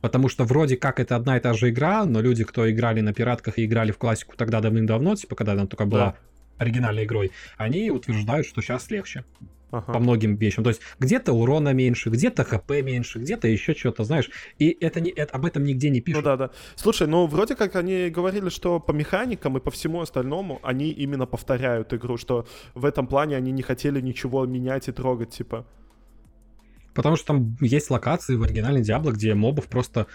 Потому 0.00 0.28
что 0.28 0.44
вроде 0.44 0.76
как 0.76 1.00
это 1.00 1.16
одна 1.16 1.36
и 1.36 1.40
та 1.40 1.52
же 1.54 1.70
игра, 1.70 2.04
но 2.04 2.20
люди, 2.20 2.44
кто 2.44 2.70
играли 2.70 3.00
на 3.00 3.12
пиратках 3.12 3.58
и 3.58 3.64
играли 3.64 3.92
в 3.92 3.98
классику 3.98 4.36
тогда 4.36 4.60
давным-давно, 4.60 5.16
типа, 5.16 5.34
когда 5.34 5.52
она 5.52 5.66
только 5.66 5.84
была 5.86 6.04
да. 6.04 6.16
оригинальной 6.58 7.04
игрой, 7.04 7.32
они 7.56 7.90
утверждают, 7.90 8.46
что 8.46 8.60
сейчас 8.62 8.90
легче 8.90 9.24
ага. 9.70 9.92
по 9.92 9.98
многим 9.98 10.36
вещам. 10.36 10.64
То 10.64 10.70
есть 10.70 10.82
где-то 10.98 11.32
урона 11.32 11.72
меньше, 11.72 12.10
где-то 12.10 12.44
хп 12.44 12.70
меньше, 12.82 13.18
где-то 13.18 13.48
еще 13.48 13.74
что-то, 13.74 14.04
знаешь. 14.04 14.30
И 14.58 14.76
это 14.80 15.00
не, 15.00 15.10
это, 15.10 15.34
об 15.34 15.44
этом 15.44 15.64
нигде 15.64 15.90
не 15.90 16.00
пишут. 16.00 16.22
Ну 16.22 16.24
да, 16.24 16.36
да. 16.36 16.50
Слушай, 16.76 17.06
ну 17.06 17.26
вроде 17.26 17.54
как 17.54 17.76
они 17.76 18.10
говорили, 18.10 18.48
что 18.48 18.80
по 18.80 18.92
механикам 18.92 19.56
и 19.56 19.60
по 19.60 19.70
всему 19.70 20.00
остальному 20.00 20.60
они 20.62 20.90
именно 20.90 21.26
повторяют 21.26 21.92
игру, 21.92 22.16
что 22.16 22.46
в 22.74 22.84
этом 22.84 23.06
плане 23.06 23.36
они 23.36 23.52
не 23.52 23.62
хотели 23.62 24.00
ничего 24.00 24.46
менять 24.46 24.88
и 24.88 24.92
трогать, 24.92 25.30
типа. 25.30 25.66
Потому 26.94 27.16
что 27.16 27.26
там 27.26 27.56
есть 27.60 27.90
локации 27.90 28.36
в 28.36 28.42
оригинальной 28.42 28.82
Диабло, 28.82 29.12
где 29.12 29.34
мобов 29.34 29.66
просто 29.66 30.06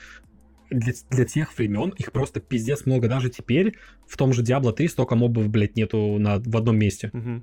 для, 0.72 0.94
для 1.12 1.26
тех 1.26 1.56
времен 1.58 1.90
их 1.90 2.12
просто 2.12 2.40
пиздец 2.40 2.86
много. 2.86 3.08
Даже 3.08 3.30
теперь 3.30 3.76
в 4.08 4.18
том 4.18 4.34
же 4.34 4.42
Diablo 4.42 4.72
3 4.72 4.88
столько 4.88 5.16
мобов, 5.16 5.48
блядь, 5.50 5.76
нету 5.76 6.18
на, 6.18 6.40
в 6.40 6.58
одном 6.58 6.80
месте. 6.80 7.12
Угу. 7.14 7.42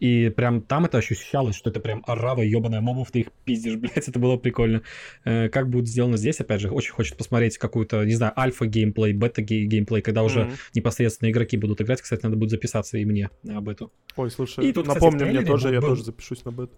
И 0.00 0.28
прям 0.30 0.62
там 0.62 0.84
это 0.84 0.98
ощущалось, 0.98 1.56
что 1.56 1.70
это 1.70 1.80
прям 1.80 2.02
орава 2.06 2.42
ебаная 2.42 2.80
мобов, 2.80 3.10
ты 3.10 3.20
их 3.20 3.32
пиздишь, 3.44 3.76
блядь, 3.78 4.08
это 4.08 4.18
было 4.18 4.36
прикольно. 4.36 4.82
Э, 5.24 5.48
как 5.48 5.68
будет 5.68 5.88
сделано 5.88 6.16
здесь, 6.16 6.40
опять 6.40 6.60
же, 6.60 6.70
очень 6.70 6.92
хочет 6.92 7.16
посмотреть 7.16 7.58
какую-то, 7.58 8.04
не 8.04 8.14
знаю, 8.14 8.32
альфа-геймплей, 8.38 9.12
бета-геймплей, 9.12 10.02
когда 10.02 10.22
уже 10.22 10.40
mm-hmm. 10.40 10.56
непосредственно 10.74 11.30
игроки 11.30 11.56
будут 11.56 11.80
играть. 11.80 12.00
Кстати, 12.00 12.22
надо 12.24 12.36
будет 12.36 12.50
записаться 12.50 12.98
и 12.98 13.04
мне 13.04 13.30
об 13.48 13.68
эту. 13.68 13.92
Ой, 14.16 14.30
слушай, 14.30 14.64
и 14.64 14.72
тут, 14.72 14.86
напомни 14.86 15.18
кстати, 15.18 15.36
мне 15.36 15.44
тоже, 15.44 15.68
был... 15.68 15.74
я 15.74 15.80
тоже 15.80 16.04
запишусь 16.04 16.44
на 16.44 16.50
бету. 16.50 16.72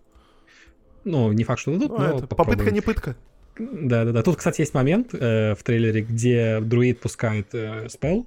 Ну, 1.04 1.33
не 1.33 1.44
факт, 1.44 1.61
что 1.61 1.72
дадут, 1.72 1.90
ну, 1.90 1.98
но 1.98 2.18
это, 2.18 2.26
Попытка 2.26 2.70
не 2.70 2.80
пытка. 2.80 3.16
Да-да-да. 3.59 4.22
Тут, 4.22 4.37
кстати, 4.37 4.62
есть 4.62 4.74
момент 4.74 5.14
э, 5.14 5.54
в 5.54 5.62
трейлере, 5.62 6.02
где 6.02 6.61
друид 6.61 7.00
пускает 7.00 7.54
э, 7.54 7.88
спел, 7.88 8.26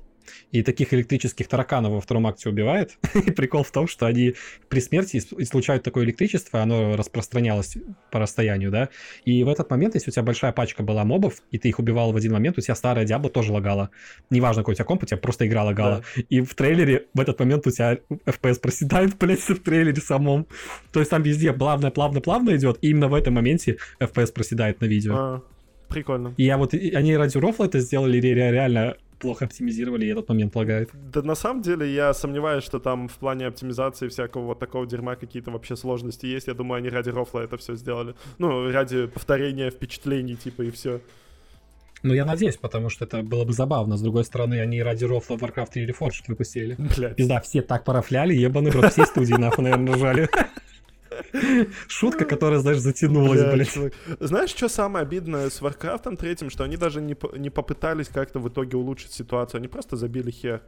и 0.52 0.64
таких 0.64 0.94
электрических 0.94 1.48
тараканов 1.48 1.94
во 1.94 2.02
втором 2.02 2.28
акте 2.28 2.50
убивает. 2.50 2.98
и 3.14 3.32
прикол 3.32 3.64
в 3.64 3.72
том, 3.72 3.88
что 3.88 4.06
они 4.06 4.36
при 4.70 4.80
смерти 4.80 5.18
излучают 5.18 5.84
такое 5.84 6.06
электричество, 6.06 6.62
оно 6.62 6.96
распространялось 6.96 7.78
по 8.12 8.20
расстоянию, 8.20 8.72
да. 8.72 8.90
И 9.26 9.44
в 9.44 9.50
этот 9.50 9.70
момент, 9.70 9.96
если 9.96 10.12
у 10.12 10.14
тебя 10.14 10.24
большая 10.24 10.52
пачка 10.52 10.84
была 10.84 11.04
мобов, 11.04 11.42
и 11.52 11.58
ты 11.58 11.70
их 11.70 11.80
убивал 11.80 12.12
в 12.12 12.16
один 12.16 12.34
момент, 12.34 12.58
у 12.58 12.62
тебя 12.62 12.76
старая 12.76 13.06
Диабло 13.06 13.30
тоже 13.30 13.52
лагала. 13.52 13.90
Неважно, 14.30 14.62
какой 14.62 14.74
у 14.74 14.76
тебя 14.76 14.86
комп, 14.86 15.04
у 15.04 15.06
тебя 15.06 15.18
просто 15.18 15.48
игра 15.48 15.64
лагала. 15.64 16.04
Да. 16.16 16.24
И 16.30 16.42
в 16.42 16.54
трейлере 16.56 17.08
в 17.14 17.20
этот 17.20 17.40
момент 17.40 17.66
у 17.68 17.72
тебя 17.72 18.00
FPS 18.26 18.60
проседает, 18.60 19.18
блядь, 19.20 19.40
в 19.40 19.60
трейлере 19.60 20.02
самом. 20.02 20.48
То 20.92 21.00
есть 21.00 21.12
там 21.12 21.24
везде 21.24 21.54
плавно-плавно-плавно 21.54 22.56
идет, 22.56 22.78
и 22.82 22.90
именно 22.90 23.08
в 23.08 23.14
этом 23.14 23.34
моменте 23.34 23.78
FPS 24.00 24.34
проседает 24.34 24.82
на 24.82 24.86
видео. 24.86 25.16
А, 25.16 25.42
прикольно. 25.90 26.34
И 26.38 26.44
я 26.44 26.58
вот, 26.58 26.74
и 26.74 26.92
они 26.92 27.16
ради 27.18 27.38
рофла 27.38 27.66
это 27.66 27.80
сделали 27.80 28.20
реально 28.20 28.96
плохо 29.24 29.46
оптимизировали, 29.46 30.06
и 30.06 30.10
этот 30.10 30.30
момент 30.30 30.56
лагает. 30.56 30.90
Да 30.94 31.22
на 31.22 31.36
самом 31.36 31.62
деле 31.62 31.92
я 31.92 32.14
сомневаюсь, 32.14 32.64
что 32.64 32.80
там 32.80 33.08
в 33.08 33.18
плане 33.18 33.48
оптимизации 33.48 34.10
всякого 34.10 34.46
вот 34.48 34.60
такого 34.60 34.86
дерьма 34.86 35.16
какие-то 35.16 35.50
вообще 35.50 35.76
сложности 35.76 36.26
есть. 36.26 36.48
Я 36.48 36.54
думаю, 36.54 36.80
они 36.80 36.90
ради 36.90 37.10
рофла 37.10 37.40
это 37.40 37.58
все 37.58 37.76
сделали. 37.76 38.14
Ну, 38.38 38.72
ради 38.72 39.08
повторения 39.08 39.72
впечатлений, 39.72 40.36
типа, 40.36 40.64
и 40.64 40.72
все. 40.72 41.00
Ну, 42.04 42.14
я 42.14 42.26
надеюсь, 42.26 42.58
потому 42.58 42.90
что 42.90 43.06
это 43.06 43.24
было 43.24 43.46
бы 43.46 43.54
забавно. 43.54 43.96
С 43.96 44.02
другой 44.02 44.26
стороны, 44.26 44.60
они 44.60 44.84
ради 44.84 45.06
рофла 45.06 45.38
Warcraft 45.38 45.70
3 45.72 45.88
Reforged 45.88 46.24
выпустили. 46.28 46.76
Блядь. 46.98 47.16
Пизда, 47.16 47.40
все 47.40 47.62
так 47.62 47.86
парафляли, 47.86 48.34
ебаный 48.34 48.72
рот, 48.72 48.92
все 48.92 49.06
студии 49.06 49.36
нахуй, 49.36 49.64
наверное, 49.64 49.94
ржали. 49.96 50.30
Шутка, 51.88 52.26
которая, 52.26 52.60
знаешь, 52.60 52.80
затянулась. 52.80 53.40
Человек. 53.70 53.94
Знаешь, 54.20 54.50
что 54.50 54.70
самое 54.70 55.04
обидное 55.04 55.50
с 55.50 55.62
Warcraft 55.62 56.16
третьим, 56.18 56.50
что 56.50 56.64
они 56.64 56.78
даже 56.78 57.02
не, 57.02 57.16
не 57.38 57.50
попытались 57.50 58.08
как-то 58.08 58.40
в 58.40 58.50
итоге 58.50 58.78
улучшить 58.78 59.12
ситуацию, 59.12 59.60
они 59.60 59.68
просто 59.68 59.96
забили 59.96 60.32
хер. 60.32 60.62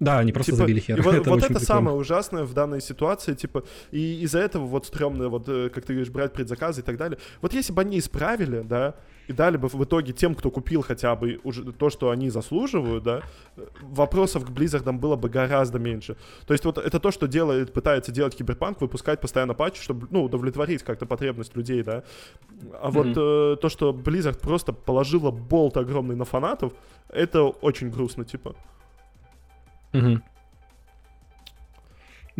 Да, 0.00 0.18
они 0.18 0.32
просто 0.32 0.52
типа, 0.52 0.64
забили 0.64 0.80
хер. 0.80 0.98
И 0.98 1.02
вот 1.02 1.14
это, 1.14 1.30
вот 1.30 1.44
это 1.44 1.60
самое 1.60 1.94
ужасное 1.96 2.44
в 2.44 2.54
данной 2.54 2.80
ситуации, 2.80 3.34
типа, 3.34 3.64
и 3.90 4.22
из-за 4.22 4.38
этого 4.38 4.64
вот 4.64 4.86
стрёмно, 4.86 5.28
вот, 5.28 5.46
э, 5.46 5.68
как 5.68 5.84
ты 5.84 5.92
говоришь, 5.92 6.10
брать 6.10 6.32
предзаказы 6.32 6.80
и 6.80 6.84
так 6.84 6.96
далее. 6.96 7.18
Вот 7.42 7.52
если 7.52 7.74
бы 7.74 7.82
они 7.82 7.98
исправили, 7.98 8.62
да, 8.62 8.94
и 9.30 9.32
дали 9.32 9.56
бы 9.56 9.68
в 9.68 9.84
итоге 9.84 10.12
тем, 10.12 10.34
кто 10.34 10.50
купил 10.50 10.82
хотя 10.82 11.14
бы 11.14 11.38
уже 11.44 11.72
то, 11.72 11.88
что 11.88 12.10
они 12.10 12.30
заслуживают, 12.30 13.04
да, 13.04 13.22
вопросов 13.80 14.44
к 14.44 14.48
Blizzard 14.48 14.90
было 14.98 15.14
бы 15.14 15.28
гораздо 15.28 15.78
меньше. 15.78 16.16
То 16.46 16.52
есть 16.52 16.64
вот 16.64 16.78
это 16.78 16.98
то, 16.98 17.12
что 17.12 17.28
делает, 17.28 17.72
пытается 17.72 18.10
делать 18.10 18.34
Киберпанк, 18.36 18.80
выпускать 18.80 19.20
постоянно 19.20 19.54
патчи, 19.54 19.80
чтобы, 19.80 20.08
ну, 20.10 20.24
удовлетворить 20.24 20.82
как-то 20.82 21.06
потребность 21.06 21.54
людей, 21.56 21.84
да. 21.84 22.02
А 22.82 22.88
mm-hmm. 22.88 22.90
вот 22.90 23.06
э, 23.06 23.56
то, 23.60 23.68
что 23.68 23.92
Blizzard 23.92 24.40
просто 24.40 24.72
положила 24.72 25.30
болт 25.30 25.76
огромный 25.76 26.16
на 26.16 26.24
фанатов, 26.24 26.72
это 27.08 27.44
очень 27.44 27.90
грустно, 27.90 28.24
типа. 28.24 28.56
Угу. 29.92 30.20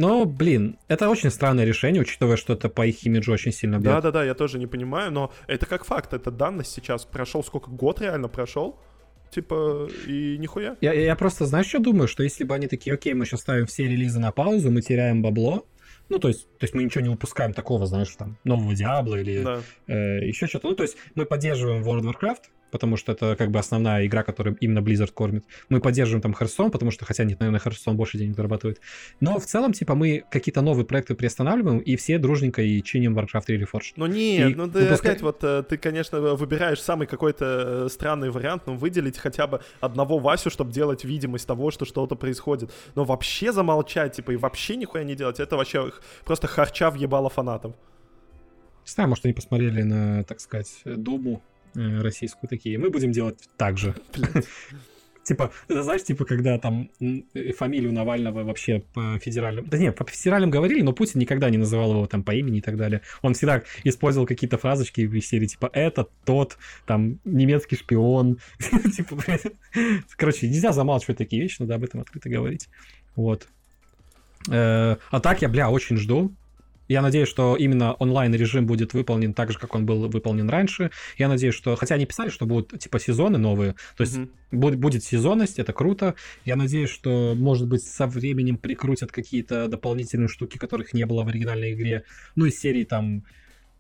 Но, 0.01 0.25
блин, 0.25 0.79
это 0.89 1.11
очень 1.11 1.31
странное 1.31 1.67
решение, 1.67 2.01
учитывая, 2.01 2.37
что 2.37 2.55
это 2.55 2.71
по 2.71 2.87
их 2.87 3.05
имиджу 3.05 3.35
очень 3.35 3.53
сильно 3.53 3.77
бьет. 3.77 3.93
Да-да-да, 3.93 4.25
я 4.25 4.33
тоже 4.33 4.59
не 4.59 4.67
понимаю, 4.67 5.13
но 5.13 5.31
это 5.47 5.67
как 5.67 5.85
факт, 5.85 6.15
это 6.15 6.31
данность 6.31 6.73
сейчас. 6.73 7.05
Прошел 7.05 7.45
сколько, 7.45 7.71
год 7.71 8.01
реально 8.01 8.29
прошел? 8.29 8.79
Типа, 9.31 9.91
и 10.07 10.39
нихуя. 10.39 10.79
Я, 10.81 10.95
я 10.95 11.15
просто, 11.17 11.45
знаешь, 11.45 11.67
что 11.67 11.81
думаю? 11.81 12.09
Что 12.09 12.23
если 12.23 12.45
бы 12.45 12.55
они 12.55 12.67
такие, 12.67 12.95
окей, 12.95 13.13
мы 13.13 13.27
сейчас 13.27 13.41
ставим 13.41 13.67
все 13.67 13.85
релизы 13.85 14.19
на 14.21 14.33
паузу, 14.33 14.71
мы 14.71 14.81
теряем 14.81 15.21
бабло, 15.21 15.67
ну, 16.09 16.19
то 16.19 16.29
есть, 16.29 16.47
то 16.59 16.65
есть 16.65 16.75
мы 16.75 16.83
ничего 16.83 17.05
не 17.05 17.11
выпускаем 17.11 17.53
такого, 17.53 17.85
знаешь, 17.85 18.17
там, 18.17 18.39
нового 18.43 18.75
Диабло 18.75 19.17
или 19.17 19.43
да. 19.43 19.61
э, 19.87 20.27
еще 20.27 20.47
что-то. 20.47 20.69
Ну, 20.69 20.75
то 20.77 20.83
есть 20.83 20.97
мы 21.15 21.27
поддерживаем 21.27 21.83
World 21.83 22.05
of 22.05 22.15
Warcraft, 22.15 22.45
потому 22.71 22.97
что 22.97 23.13
это 23.13 23.37
как 23.37 23.51
бы 23.51 23.59
основная 23.59 24.07
игра, 24.07 24.23
которую 24.23 24.57
именно 24.57 24.81
Blizzard 24.81 25.13
кормит. 25.13 25.45
Мы 25.69 25.81
поддерживаем 25.81 26.23
там 26.23 26.33
Hearthstone, 26.33 26.71
потому 26.71 26.91
что, 26.91 27.05
хотя 27.05 27.25
нет, 27.25 27.41
наверное, 27.41 27.61
Hearthstone 27.61 27.95
больше 27.95 28.19
денег 28.19 28.37
зарабатывает. 28.37 28.81
Но 29.21 29.39
в 29.39 29.47
целом, 29.47 29.73
типа, 29.73 29.95
мы 29.95 30.25
какие-то 30.31 30.63
новые 30.63 30.85
проекты 30.85 31.15
приостанавливаем, 31.15 31.79
и 31.79 31.97
все 31.97 32.19
дружненько 32.19 32.63
и 32.63 32.83
чиним 32.83 33.19
Warcraft 33.19 33.47
Reforged. 33.49 33.93
Ну 33.97 34.07
нет, 34.07 34.51
и 34.51 34.55
ну 34.55 34.69
ты 34.69 34.81
выпуска... 34.81 35.09
опять 35.09 35.23
вот, 35.23 35.45
э, 35.45 35.63
ты, 35.69 35.77
конечно, 35.77 36.21
выбираешь 36.21 36.81
самый 36.81 37.07
какой-то 37.07 37.87
э, 37.87 37.89
странный 37.91 38.31
вариант, 38.31 38.67
но 38.67 38.75
выделить 38.75 39.19
хотя 39.19 39.47
бы 39.47 39.61
одного 39.81 40.19
Васю, 40.19 40.51
чтобы 40.51 40.73
делать 40.73 41.05
видимость 41.05 41.47
того, 41.47 41.71
что 41.71 41.85
что-то 41.85 42.15
происходит. 42.15 42.71
Но 42.95 43.05
вообще 43.05 43.53
замолчать, 43.53 44.17
типа, 44.17 44.33
и 44.33 44.37
вообще 44.37 44.77
нихуя 44.77 45.05
не 45.05 45.15
делать, 45.15 45.41
это 45.41 45.57
вообще 45.57 45.93
просто 46.25 46.47
харча 46.47 46.91
въебало 46.91 47.31
фанатов. 47.31 47.73
Не 48.87 48.93
знаю, 48.93 49.09
может, 49.09 49.25
они 49.25 49.35
посмотрели 49.35 49.83
на, 49.83 50.25
так 50.25 50.41
сказать, 50.41 50.83
Думу 50.85 51.43
российскую 51.75 52.49
такие. 52.49 52.79
Мы 52.79 52.91
будем 52.91 53.13
делать 53.13 53.49
так 53.57 53.79
же. 53.79 53.95
Типа, 55.23 55.53
знаешь, 55.69 56.03
типа, 56.03 56.25
когда 56.25 56.59
там 56.59 56.91
э, 57.01 57.53
фамилию 57.53 57.93
Навального 57.93 58.43
вообще 58.43 58.83
по 58.95 59.19
федеральным... 59.19 59.69
Да 59.69 59.79
нет, 59.79 59.95
по 59.95 60.05
федеральным 60.05 60.51
говорили, 60.51 60.81
но 60.83 60.93
Путин 60.93 61.21
никогда 61.21 61.51
не 61.51 61.59
называл 61.59 61.93
его 61.93 62.07
там 62.07 62.25
по 62.25 62.33
имени 62.33 62.59
и 62.59 62.61
так 62.63 62.77
далее. 62.77 63.03
Он 63.23 63.35
всегда 63.35 63.63
использовал 63.85 64.27
какие-то 64.27 64.57
фразочки 64.57 65.07
в 65.07 65.21
серии, 65.21 65.47
типа, 65.47 65.71
это, 65.73 66.09
тот, 66.25 66.57
там, 66.87 67.21
немецкий 67.25 67.77
шпион. 67.77 68.39
Типа, 68.97 69.17
короче, 70.17 70.49
нельзя 70.49 70.73
замалчивать 70.73 71.19
такие 71.19 71.43
вещи, 71.43 71.61
надо 71.61 71.75
об 71.75 71.85
этом 71.85 72.01
открыто 72.01 72.29
говорить. 72.29 72.69
Вот. 73.15 73.47
Э, 74.51 74.97
а 75.11 75.21
так 75.21 75.43
я, 75.43 75.49
бля, 75.49 75.71
очень 75.71 75.97
жду. 75.97 76.35
Я 76.91 77.03
надеюсь, 77.03 77.29
что 77.29 77.55
именно 77.55 77.93
онлайн-режим 77.93 78.67
будет 78.67 78.95
выполнен 78.95 79.33
так 79.33 79.53
же, 79.53 79.59
как 79.61 79.77
он 79.77 79.87
был 79.87 80.09
выполнен 80.09 80.51
раньше. 80.51 80.91
Я 81.19 81.29
надеюсь, 81.29 81.55
что... 81.55 81.77
Хотя 81.77 81.95
они 81.95 82.05
писали, 82.05 82.31
что 82.31 82.47
будут, 82.47 82.81
типа, 82.81 82.99
сезоны 82.99 83.39
новые. 83.39 83.77
То 83.97 84.01
есть 84.01 84.17
mm-hmm. 84.17 84.29
будет, 84.51 84.79
будет 84.81 85.05
сезонность, 85.05 85.61
это 85.61 85.73
круто. 85.73 86.17
Я 86.45 86.57
надеюсь, 86.57 86.91
что, 86.91 87.37
может 87.37 87.69
быть, 87.69 87.85
со 87.85 88.09
временем 88.09 88.59
прикрутят 88.59 89.13
какие-то 89.13 89.69
дополнительные 89.69 90.27
штуки, 90.27 90.59
которых 90.59 90.93
не 90.93 91.07
было 91.07 91.23
в 91.23 91.29
оригинальной 91.29 91.75
игре. 91.75 92.03
Ну, 92.35 92.47
из 92.47 92.59
серии, 92.59 92.83
там, 92.83 93.23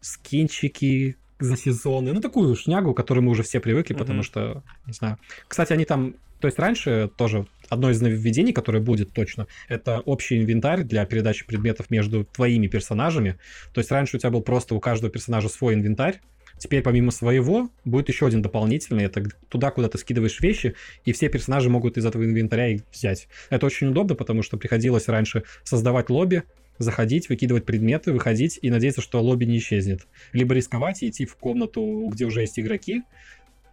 скинчики, 0.00 1.16
за 1.40 1.56
сезоны. 1.56 2.12
Ну, 2.12 2.20
такую 2.20 2.54
шнягу, 2.54 2.94
к 2.94 2.96
которой 2.96 3.20
мы 3.20 3.32
уже 3.32 3.42
все 3.42 3.58
привыкли, 3.58 3.96
mm-hmm. 3.96 3.98
потому 3.98 4.22
что, 4.22 4.62
не 4.86 4.92
знаю. 4.92 5.18
Кстати, 5.48 5.72
они 5.72 5.84
там... 5.84 6.14
То 6.40 6.46
есть 6.48 6.58
раньше 6.58 7.10
тоже 7.16 7.46
одно 7.68 7.90
из 7.90 8.00
нововведений, 8.00 8.52
которое 8.52 8.80
будет 8.80 9.12
точно, 9.12 9.46
это 9.68 10.00
общий 10.00 10.38
инвентарь 10.38 10.82
для 10.82 11.04
передачи 11.04 11.46
предметов 11.46 11.90
между 11.90 12.24
твоими 12.24 12.66
персонажами. 12.66 13.38
То 13.72 13.80
есть 13.80 13.90
раньше 13.90 14.16
у 14.16 14.20
тебя 14.20 14.30
был 14.30 14.42
просто 14.42 14.74
у 14.74 14.80
каждого 14.80 15.12
персонажа 15.12 15.48
свой 15.48 15.74
инвентарь, 15.74 16.20
Теперь 16.60 16.82
помимо 16.82 17.10
своего 17.10 17.70
будет 17.86 18.10
еще 18.10 18.26
один 18.26 18.42
дополнительный. 18.42 19.04
Это 19.04 19.24
туда, 19.48 19.70
куда 19.70 19.88
ты 19.88 19.96
скидываешь 19.96 20.40
вещи, 20.40 20.74
и 21.06 21.12
все 21.12 21.30
персонажи 21.30 21.70
могут 21.70 21.96
из 21.96 22.04
этого 22.04 22.22
инвентаря 22.22 22.68
их 22.68 22.82
взять. 22.92 23.28
Это 23.48 23.64
очень 23.64 23.86
удобно, 23.86 24.14
потому 24.14 24.42
что 24.42 24.58
приходилось 24.58 25.08
раньше 25.08 25.44
создавать 25.64 26.10
лобби, 26.10 26.42
заходить, 26.76 27.30
выкидывать 27.30 27.64
предметы, 27.64 28.12
выходить 28.12 28.58
и 28.60 28.70
надеяться, 28.70 29.00
что 29.00 29.22
лобби 29.22 29.46
не 29.46 29.56
исчезнет. 29.56 30.06
Либо 30.32 30.54
рисковать 30.54 31.02
и 31.02 31.08
идти 31.08 31.24
в 31.24 31.34
комнату, 31.36 32.06
где 32.12 32.26
уже 32.26 32.42
есть 32.42 32.60
игроки, 32.60 33.04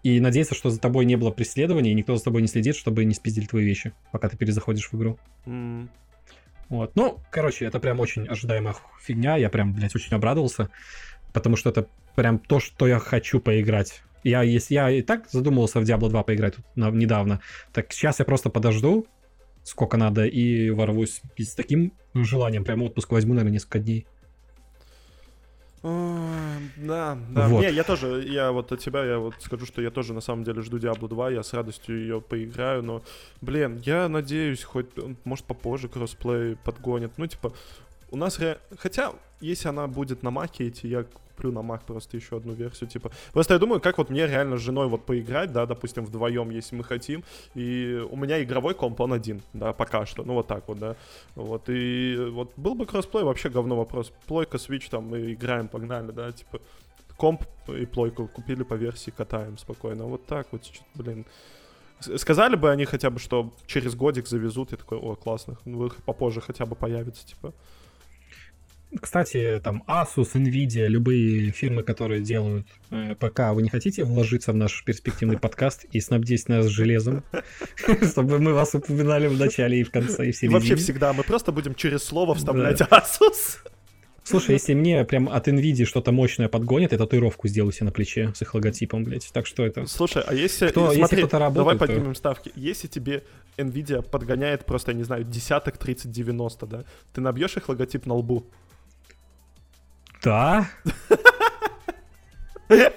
и 0.03 0.19
надеяться, 0.19 0.55
что 0.55 0.69
за 0.69 0.79
тобой 0.79 1.05
не 1.05 1.15
было 1.15 1.31
преследования, 1.31 1.91
и 1.91 1.95
никто 1.95 2.15
за 2.15 2.23
тобой 2.23 2.41
не 2.41 2.47
следит, 2.47 2.75
чтобы 2.75 3.05
не 3.05 3.13
спиздили 3.13 3.45
твои 3.45 3.65
вещи, 3.65 3.93
пока 4.11 4.29
ты 4.29 4.37
перезаходишь 4.37 4.91
в 4.91 4.97
игру. 4.97 5.17
Mm. 5.45 5.89
Вот. 6.69 6.95
Ну, 6.95 7.19
короче, 7.31 7.65
это 7.65 7.79
прям 7.79 7.99
очень 7.99 8.27
ожидаемая 8.27 8.75
фигня. 9.01 9.37
Я 9.37 9.49
прям, 9.49 9.73
блядь, 9.73 9.95
очень 9.95 10.15
обрадовался. 10.15 10.69
Потому 11.33 11.55
что 11.55 11.69
это 11.69 11.87
прям 12.15 12.39
то, 12.39 12.59
что 12.59 12.87
я 12.87 12.99
хочу 12.99 13.39
поиграть. 13.39 14.01
Я, 14.23 14.41
если 14.41 14.73
я 14.73 14.89
и 14.89 15.01
так 15.01 15.29
задумывался 15.29 15.79
в 15.79 15.83
Diablo 15.83 16.09
2 16.09 16.23
поиграть 16.23 16.55
тут 16.55 16.65
на, 16.75 16.89
недавно, 16.89 17.39
так 17.71 17.93
сейчас 17.93 18.19
я 18.19 18.25
просто 18.25 18.49
подожду, 18.49 19.07
сколько 19.63 19.95
надо, 19.95 20.25
и 20.25 20.69
ворвусь 20.69 21.21
с 21.37 21.53
таким 21.53 21.93
желанием. 22.13 22.65
Прям 22.65 22.81
отпуск 22.81 23.11
возьму, 23.11 23.33
наверное, 23.33 23.53
несколько 23.53 23.79
дней. 23.79 24.05
Да, 25.83 27.17
да. 27.29 27.47
Вот. 27.47 27.61
Не, 27.61 27.71
я 27.71 27.83
тоже, 27.83 28.23
я 28.27 28.51
вот 28.51 28.71
от 28.71 28.79
тебя, 28.79 29.05
я 29.05 29.19
вот 29.19 29.35
скажу, 29.39 29.65
что 29.65 29.81
я 29.81 29.91
тоже 29.91 30.13
на 30.13 30.21
самом 30.21 30.43
деле 30.43 30.61
жду 30.61 30.77
Diablo 30.77 31.07
2, 31.07 31.31
я 31.31 31.43
с 31.43 31.53
радостью 31.53 31.99
ее 31.99 32.19
поиграю, 32.19 32.83
но, 32.83 33.03
блин, 33.41 33.81
я 33.85 34.09
надеюсь, 34.09 34.63
хоть, 34.63 34.87
может, 35.23 35.45
попозже 35.45 35.87
кроссплей 35.87 36.55
подгонит. 36.55 37.11
Ну, 37.17 37.27
типа, 37.27 37.53
у 38.09 38.17
нас, 38.17 38.39
ре... 38.39 38.59
хотя, 38.77 39.13
если 39.39 39.69
она 39.69 39.87
будет 39.87 40.23
на 40.23 40.31
маке 40.31 40.67
идти, 40.67 40.87
я 40.87 41.05
куплю 41.37 41.51
на 41.51 41.59
Mac 41.59 41.81
просто 41.85 42.17
еще 42.17 42.37
одну 42.37 42.53
версию, 42.53 42.89
типа. 42.89 43.11
Просто 43.31 43.53
я 43.53 43.59
думаю, 43.59 43.79
как 43.79 43.97
вот 43.97 44.09
мне 44.09 44.27
реально 44.27 44.57
с 44.57 44.61
женой 44.61 44.87
вот 44.87 45.05
поиграть, 45.05 45.51
да, 45.51 45.65
допустим, 45.65 46.05
вдвоем, 46.05 46.49
если 46.49 46.75
мы 46.75 46.83
хотим. 46.83 47.23
И 47.55 48.03
у 48.09 48.15
меня 48.15 48.43
игровой 48.43 48.73
комп, 48.73 49.01
он 49.01 49.13
один, 49.13 49.41
да, 49.53 49.73
пока 49.73 50.05
что. 50.05 50.23
Ну, 50.23 50.33
вот 50.33 50.47
так 50.47 50.67
вот, 50.67 50.79
да. 50.79 50.95
Вот, 51.35 51.69
и 51.69 52.17
вот 52.31 52.51
был 52.57 52.75
бы 52.75 52.85
кроссплей, 52.85 53.23
вообще 53.23 53.49
говно 53.49 53.75
вопрос. 53.75 54.11
Плойка, 54.25 54.57
Switch, 54.57 54.89
там, 54.89 55.05
мы 55.05 55.33
играем, 55.33 55.67
погнали, 55.67 56.11
да, 56.11 56.31
типа. 56.31 56.59
Комп 57.17 57.43
и 57.67 57.85
плойку 57.85 58.27
купили 58.27 58.63
по 58.63 58.75
версии, 58.75 59.11
катаем 59.11 59.57
спокойно. 59.57 60.03
Вот 60.05 60.25
так 60.25 60.47
вот, 60.51 60.61
блин. 60.95 61.25
Сказали 61.99 62.55
бы 62.55 62.69
они 62.69 62.85
хотя 62.85 63.09
бы, 63.09 63.19
что 63.19 63.51
через 63.65 63.95
годик 63.95 64.27
завезут, 64.27 64.71
я 64.71 64.77
такой, 64.77 64.99
о, 64.99 65.15
классно, 65.15 65.57
ну, 65.65 65.89
попозже 66.05 66.41
хотя 66.41 66.65
бы 66.65 66.75
появится, 66.75 67.25
типа. 67.25 67.53
Кстати, 69.01 69.59
там 69.63 69.83
Asus, 69.87 70.33
Nvidia, 70.33 70.87
любые 70.87 71.51
фирмы, 71.51 71.83
которые 71.83 72.21
делают 72.21 72.65
э, 72.89 73.15
ПК, 73.15 73.51
вы 73.53 73.61
не 73.61 73.69
хотите 73.69 74.05
вложиться 74.05 74.53
в 74.53 74.55
наш 74.55 74.83
перспективный 74.83 75.37
подкаст 75.37 75.85
и 75.91 75.99
снабдить 75.99 76.47
нас 76.47 76.67
железом, 76.67 77.23
чтобы 78.09 78.39
мы 78.39 78.53
вас 78.53 78.73
упоминали 78.75 79.27
в 79.27 79.37
начале 79.37 79.81
и 79.81 79.83
в 79.83 79.91
конце 79.91 80.27
и 80.27 80.31
в 80.31 80.35
середине? 80.35 80.59
Вообще 80.59 80.75
всегда, 80.75 81.11
мы 81.11 81.23
просто 81.23 81.51
будем 81.51 81.75
через 81.75 82.03
слово 82.03 82.33
вставлять 82.33 82.79
Asus. 82.81 83.59
Слушай, 84.23 84.55
если 84.55 84.73
мне 84.73 85.05
прям 85.05 85.29
от 85.29 85.47
NVIDIA 85.47 85.85
что-то 85.85 86.11
мощное 86.11 86.49
подгонит, 86.49 86.91
я 86.91 86.97
татуировку 86.97 87.47
сделаю 87.47 87.71
себе 87.71 87.85
на 87.85 87.91
плече 87.91 88.33
с 88.35 88.41
их 88.41 88.53
логотипом, 88.53 89.05
блядь. 89.05 89.29
Так 89.31 89.47
что 89.47 89.65
это... 89.65 89.85
Слушай, 89.85 90.21
а 90.27 90.33
если... 90.33 90.67
Кто, 90.67 90.87
смотри, 90.87 91.01
если 91.01 91.15
кто-то 91.15 91.39
работает, 91.39 91.77
давай 91.77 91.77
поднимем 91.77 92.13
то... 92.13 92.17
ставки. 92.19 92.51
Если 92.55 92.87
тебе 92.87 93.23
NVIDIA 93.57 94.01
подгоняет 94.01 94.65
просто, 94.65 94.91
я 94.91 94.97
не 94.97 95.03
знаю, 95.03 95.23
десяток 95.23 95.77
30-90, 95.77 96.67
да, 96.67 96.83
ты 97.13 97.21
набьешь 97.21 97.55
их 97.55 97.69
логотип 97.69 98.05
на 98.05 98.15
лбу? 98.15 98.45
Да. 100.23 100.69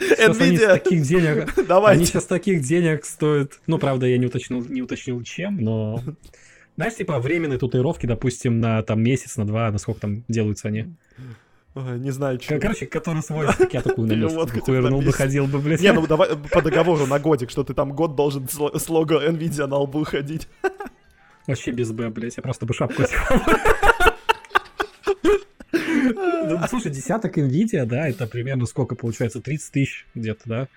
Сейчас 0.00 0.40
они 0.40 0.58
таких 0.58 1.02
денег... 1.02 1.54
Давайте. 1.68 1.98
Они 1.98 2.06
сейчас 2.06 2.24
таких 2.24 2.62
денег 2.62 3.04
стоят... 3.04 3.60
Ну, 3.66 3.78
правда, 3.78 4.06
я 4.06 4.16
не 4.18 4.26
уточнил, 4.26 4.64
не 4.64 4.82
уточнил 4.82 5.22
чем, 5.22 5.58
но... 5.58 6.02
Знаешь, 6.76 6.94
типа 6.94 7.18
временные 7.20 7.58
татуировки, 7.58 8.06
допустим, 8.06 8.60
на 8.60 8.82
там 8.82 9.02
месяц, 9.02 9.36
на 9.36 9.46
два, 9.46 9.70
насколько 9.70 10.00
там 10.00 10.24
делаются 10.28 10.68
они. 10.68 10.94
Ой, 11.74 11.98
не 11.98 12.10
знаю, 12.10 12.40
что. 12.40 12.58
Короче, 12.58 12.86
который 12.86 13.22
свой, 13.22 13.46
я 13.70 13.82
такую 13.82 14.08
на 14.16 14.46
хуернул 14.46 15.02
бы, 15.02 15.12
ходил 15.12 15.46
бы, 15.46 15.58
блядь. 15.58 15.80
Не, 15.82 15.92
ну 15.92 16.06
давай 16.06 16.36
по 16.36 16.62
договору 16.62 17.06
на 17.06 17.18
годик, 17.20 17.50
что 17.50 17.62
ты 17.62 17.74
там 17.74 17.92
год 17.92 18.16
должен 18.16 18.48
с 18.48 18.88
лого 18.88 19.28
NVIDIA 19.28 19.66
на 19.66 19.76
лбу 19.76 20.04
ходить. 20.04 20.48
Вообще 21.46 21.70
без 21.70 21.92
Б, 21.92 22.08
блядь, 22.08 22.36
я 22.38 22.42
просто 22.42 22.66
бы 22.66 22.74
шапку 22.74 23.02
ну, 26.02 26.60
слушай, 26.68 26.90
десяток 26.90 27.38
NVIDIA, 27.38 27.84
да, 27.84 28.08
это 28.08 28.26
примерно 28.26 28.66
сколько 28.66 28.94
получается? 28.94 29.40
30 29.40 29.72
тысяч 29.72 30.06
где-то, 30.14 30.42
да? 30.46 30.68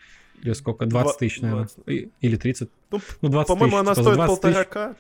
Или 0.42 0.54
сколько? 0.54 0.86
20 0.86 1.18
тысяч, 1.18 1.42
наверное. 1.42 1.70
20. 1.86 2.10
Или 2.22 2.36
30. 2.36 2.70
Ну, 2.92 3.02
ну 3.22 3.30
20 3.30 3.48
По-моему, 3.48 3.78
она 3.78 3.94
типа, 3.94 4.04
стоит 4.04 4.28
полтора 4.28 4.64
к 4.66 4.96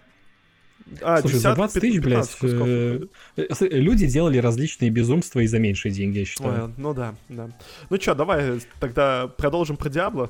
А, 1.01 1.19
Слушай, 1.19 1.33
50, 1.33 1.41
за 1.41 1.55
20 1.55 1.81
тысяч, 1.81 1.99
блядь, 1.99 2.37
э, 2.41 3.07
э, 3.35 3.67
люди 3.69 4.07
делали 4.07 4.37
различные 4.37 4.89
безумства 4.89 5.39
и 5.41 5.47
за 5.47 5.59
меньшие 5.59 5.91
деньги, 5.91 6.19
я 6.19 6.25
считаю. 6.25 6.65
Ой, 6.65 6.73
ну 6.77 6.93
да, 6.93 7.15
да. 7.29 7.49
Ну 7.89 7.99
что, 7.99 8.15
давай 8.15 8.59
тогда 8.79 9.27
продолжим 9.27 9.75
про 9.75 9.89
Диабло. 9.89 10.29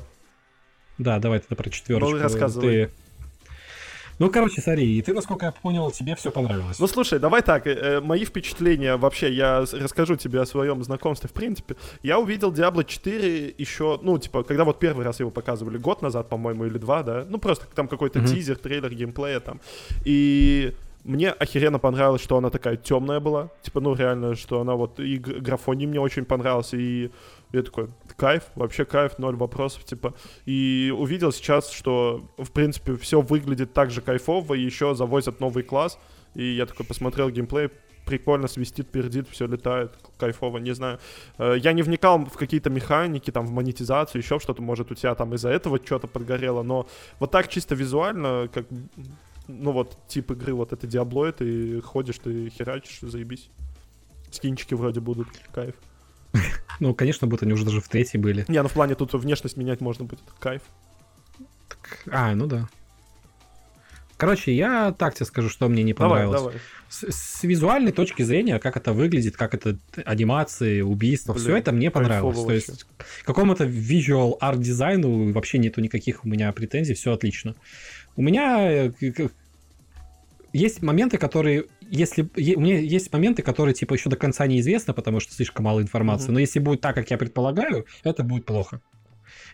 Да, 0.97 1.19
давай 1.19 1.39
тогда 1.39 1.56
про 1.56 1.69
четверочку. 1.69 2.15
Ну, 2.15 2.21
рассказывай. 2.21 2.86
Ты 2.86 2.91
ну, 4.19 4.30
короче, 4.30 4.62
смотри, 4.62 4.97
и 4.97 5.02
ты, 5.02 5.13
насколько 5.13 5.45
я 5.45 5.52
понял, 5.52 5.91
тебе 5.91 6.15
все 6.15 6.32
понравилось. 6.32 6.80
Ну, 6.80 6.88
слушай, 6.88 7.19
давай 7.19 7.41
так, 7.41 7.67
э, 7.67 7.71
э 7.71 8.02
мои 8.02 8.26
впечатления 8.26 8.97
вообще, 8.97 9.34
я 9.34 9.62
расскажу 9.62 10.15
тебе 10.15 10.41
о 10.41 10.45
своем 10.45 10.84
знакомстве, 10.84 11.30
в 11.30 11.34
принципе. 11.34 11.76
Я 12.04 12.19
увидел 12.19 12.52
Diablo 12.52 12.84
4 12.84 13.56
еще, 13.58 13.99
ну, 14.02 14.17
типа, 14.17 14.43
когда 14.43 14.63
вот 14.63 14.80
первый 14.80 15.06
раз 15.06 15.19
его 15.19 15.32
показывали, 15.32 15.78
год 15.78 16.02
назад, 16.02 16.30
по-моему, 16.30 16.65
или 16.65 16.78
два, 16.78 17.04
да? 17.04 17.26
Ну, 17.28 17.38
просто 17.38 17.65
там 17.73 17.88
какой-то 17.88 18.19
mm-hmm. 18.19 18.28
тизер, 18.28 18.58
трейлер 18.58 18.93
геймплея 18.93 19.39
там. 19.39 19.60
И 20.06 20.73
мне 21.04 21.32
охеренно 21.32 21.80
понравилось, 21.80 22.22
что 22.22 22.38
она 22.38 22.50
такая 22.50 22.78
темная 22.78 23.20
была. 23.20 23.50
Типа, 23.62 23.82
ну, 23.82 23.94
реально, 23.94 24.36
что 24.36 24.62
она 24.62 24.76
вот... 24.76 25.00
И 25.00 25.18
графоний 25.18 25.86
мне 25.86 26.00
очень 26.00 26.24
понравился, 26.24 26.78
и 26.78 27.12
я 27.52 27.62
такой, 27.62 27.89
кайф, 28.16 28.44
вообще 28.56 28.86
кайф, 28.86 29.20
ноль 29.20 29.36
вопросов, 29.36 29.84
типа. 29.84 30.13
И 30.46 30.94
увидел 30.98 31.32
сейчас, 31.32 31.72
что, 31.72 32.24
в 32.38 32.52
принципе, 32.52 32.96
все 32.96 33.22
выглядит 33.22 33.74
так 33.74 33.92
же 33.92 34.02
кайфово, 34.02 34.54
и 34.54 34.62
еще 34.62 34.96
завозят 34.96 35.39
новый 35.39 35.63
класс. 35.63 36.00
И 36.36 36.44
я 36.44 36.66
такой 36.66 36.86
посмотрел 36.86 37.30
геймплей, 37.30 37.70
прикольно 38.06 38.48
свистит, 38.48 38.89
пердит, 38.89 39.28
все 39.30 39.46
летает, 39.46 39.92
кайфово, 40.18 40.58
не 40.58 40.74
знаю. 40.74 41.00
Э, 41.38 41.56
я 41.58 41.74
не 41.74 41.82
вникал 41.82 42.26
в 42.26 42.38
какие-то 42.38 42.70
механики, 42.70 43.32
там, 43.32 43.46
в 43.46 43.52
монетизацию, 43.52 44.22
еще 44.22 44.39
что-то, 44.39 44.62
может, 44.62 44.92
у 44.92 44.96
тебя 44.96 45.16
там 45.16 45.34
из-за 45.36 45.50
этого 45.50 45.80
что-то 45.84 46.08
подгорело, 46.08 46.63
но 46.63 46.88
вот 47.20 47.32
так 47.32 47.48
чисто 47.50 47.76
визуально, 47.76 48.50
как, 48.54 48.66
ну 49.47 49.71
вот, 49.71 49.97
тип 50.08 50.32
игры, 50.32 50.53
вот 50.53 50.73
это 50.73 50.88
Диаблоид, 50.88 51.41
и 51.41 51.82
ходишь, 51.82 52.19
ты 52.19 52.49
херачишь, 52.49 52.99
заебись. 53.01 53.49
Скинчики 54.32 54.73
вроде 54.73 54.99
будут, 54.99 55.27
кайф. 55.53 55.75
Ну, 56.79 56.95
конечно, 56.95 57.27
будут 57.27 57.43
они 57.43 57.53
уже 57.53 57.65
даже 57.65 57.82
в 57.82 57.88
третьей 57.88 58.19
были. 58.19 58.45
Не, 58.47 58.62
ну 58.62 58.67
в 58.67 58.73
плане 58.73 58.95
тут 58.95 59.13
внешность 59.13 59.58
менять 59.58 59.79
можно 59.79 60.06
будет. 60.06 60.23
Кайф. 60.39 60.63
А, 62.12 62.34
ну 62.34 62.47
да. 62.47 62.67
Короче, 64.17 64.53
я 64.56 64.91
так 64.97 65.15
тебе 65.15 65.25
скажу, 65.25 65.49
что 65.49 65.67
мне 65.67 65.84
не 65.84 65.93
понравилось. 65.93 66.39
Давай, 66.39 66.53
давай. 66.53 67.12
С, 67.12 67.39
с 67.39 67.43
визуальной 67.43 67.91
точки 67.91 68.23
зрения, 68.23 68.60
как 68.60 68.77
это 68.77 68.93
выглядит, 68.93 69.36
как 69.36 69.53
это 69.53 69.77
анимации, 70.06 70.82
убийства, 70.82 71.34
все 71.34 71.58
это 71.58 71.71
мне 71.71 71.91
понравилось. 71.91 72.43
То 72.43 72.53
есть 72.53 72.86
какому-то 73.25 73.65
visual 73.65 74.38
арт 74.39 74.62
дизайну 74.62 75.32
вообще 75.34 75.58
нету 75.58 75.82
никаких 75.82 76.23
у 76.23 76.27
меня 76.27 76.51
претензий, 76.53 76.93
все 76.93 77.12
отлично. 77.12 77.56
У 78.15 78.21
меня 78.21 78.71
э, 78.71 78.91
есть 80.54 80.82
моменты, 80.82 81.17
которые, 81.17 81.65
если 81.89 82.30
у 82.56 82.60
меня 82.60 82.78
есть 82.78 83.12
моменты, 83.12 83.41
которые 83.41 83.73
типа 83.73 83.95
еще 83.95 84.10
до 84.10 84.15
конца 84.15 84.45
неизвестны, 84.45 84.93
потому 84.93 85.19
что 85.19 85.34
слишком 85.34 85.65
мало 85.65 85.82
информации. 85.82 86.30
Mm-hmm. 86.30 86.34
Но 86.34 86.39
если 86.39 86.60
будет 86.60 86.82
так, 86.82 86.95
как 86.95 87.10
я 87.10 87.17
предполагаю, 87.17 87.86
это 88.04 88.23
будет 88.23 88.45
плохо. 88.45 88.82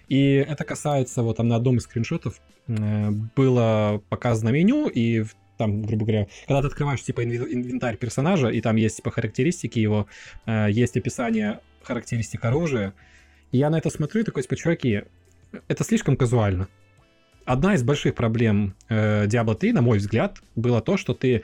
И 0.10 0.34
это 0.34 0.64
касается 0.66 1.24
вот 1.24 1.38
там 1.38 1.48
на 1.48 1.56
одном 1.56 1.78
из 1.78 1.84
скриншотов 1.84 2.42
э, 2.68 3.10
было 3.36 4.02
показано 4.10 4.50
меню 4.50 4.88
и 4.88 5.24
там, 5.58 5.82
грубо 5.84 6.06
говоря, 6.06 6.28
когда 6.48 6.62
ты 6.62 6.68
открываешь 6.68 7.04
типа 7.04 7.24
инвентарь 7.24 7.98
персонажа 7.98 8.48
и 8.48 8.62
там 8.62 8.78
есть 8.78 8.98
типа 8.98 9.12
характеристики 9.12 9.80
его, 9.80 10.08
э, 10.46 10.68
есть 10.70 10.98
описание 10.98 11.60
характеристик 11.84 12.44
оружия. 12.46 12.94
И 13.52 13.58
я 13.58 13.70
на 13.70 13.78
это 13.78 13.90
смотрю 13.90 14.22
и 14.22 14.24
такой, 14.24 14.44
типа, 14.44 14.56
чуваки, 14.56 15.04
это 15.68 15.84
слишком 15.84 16.16
казуально 16.16 16.68
одна 17.50 17.74
из 17.74 17.84
больших 17.84 18.14
проблем 18.14 18.76
э, 18.90 19.26
Diablo 19.26 19.56
3, 19.56 19.74
на 19.74 19.82
мой 19.82 19.98
взгляд, 19.98 20.38
было 20.56 20.82
то, 20.82 20.98
что 20.98 21.16
ты 21.16 21.44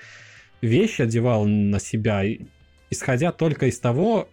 вещи 0.61 1.01
одевал 1.01 1.45
на 1.45 1.79
себя, 1.79 2.23
исходя 2.91 3.31
только 3.31 3.65
из 3.65 3.79
того, 3.79 4.29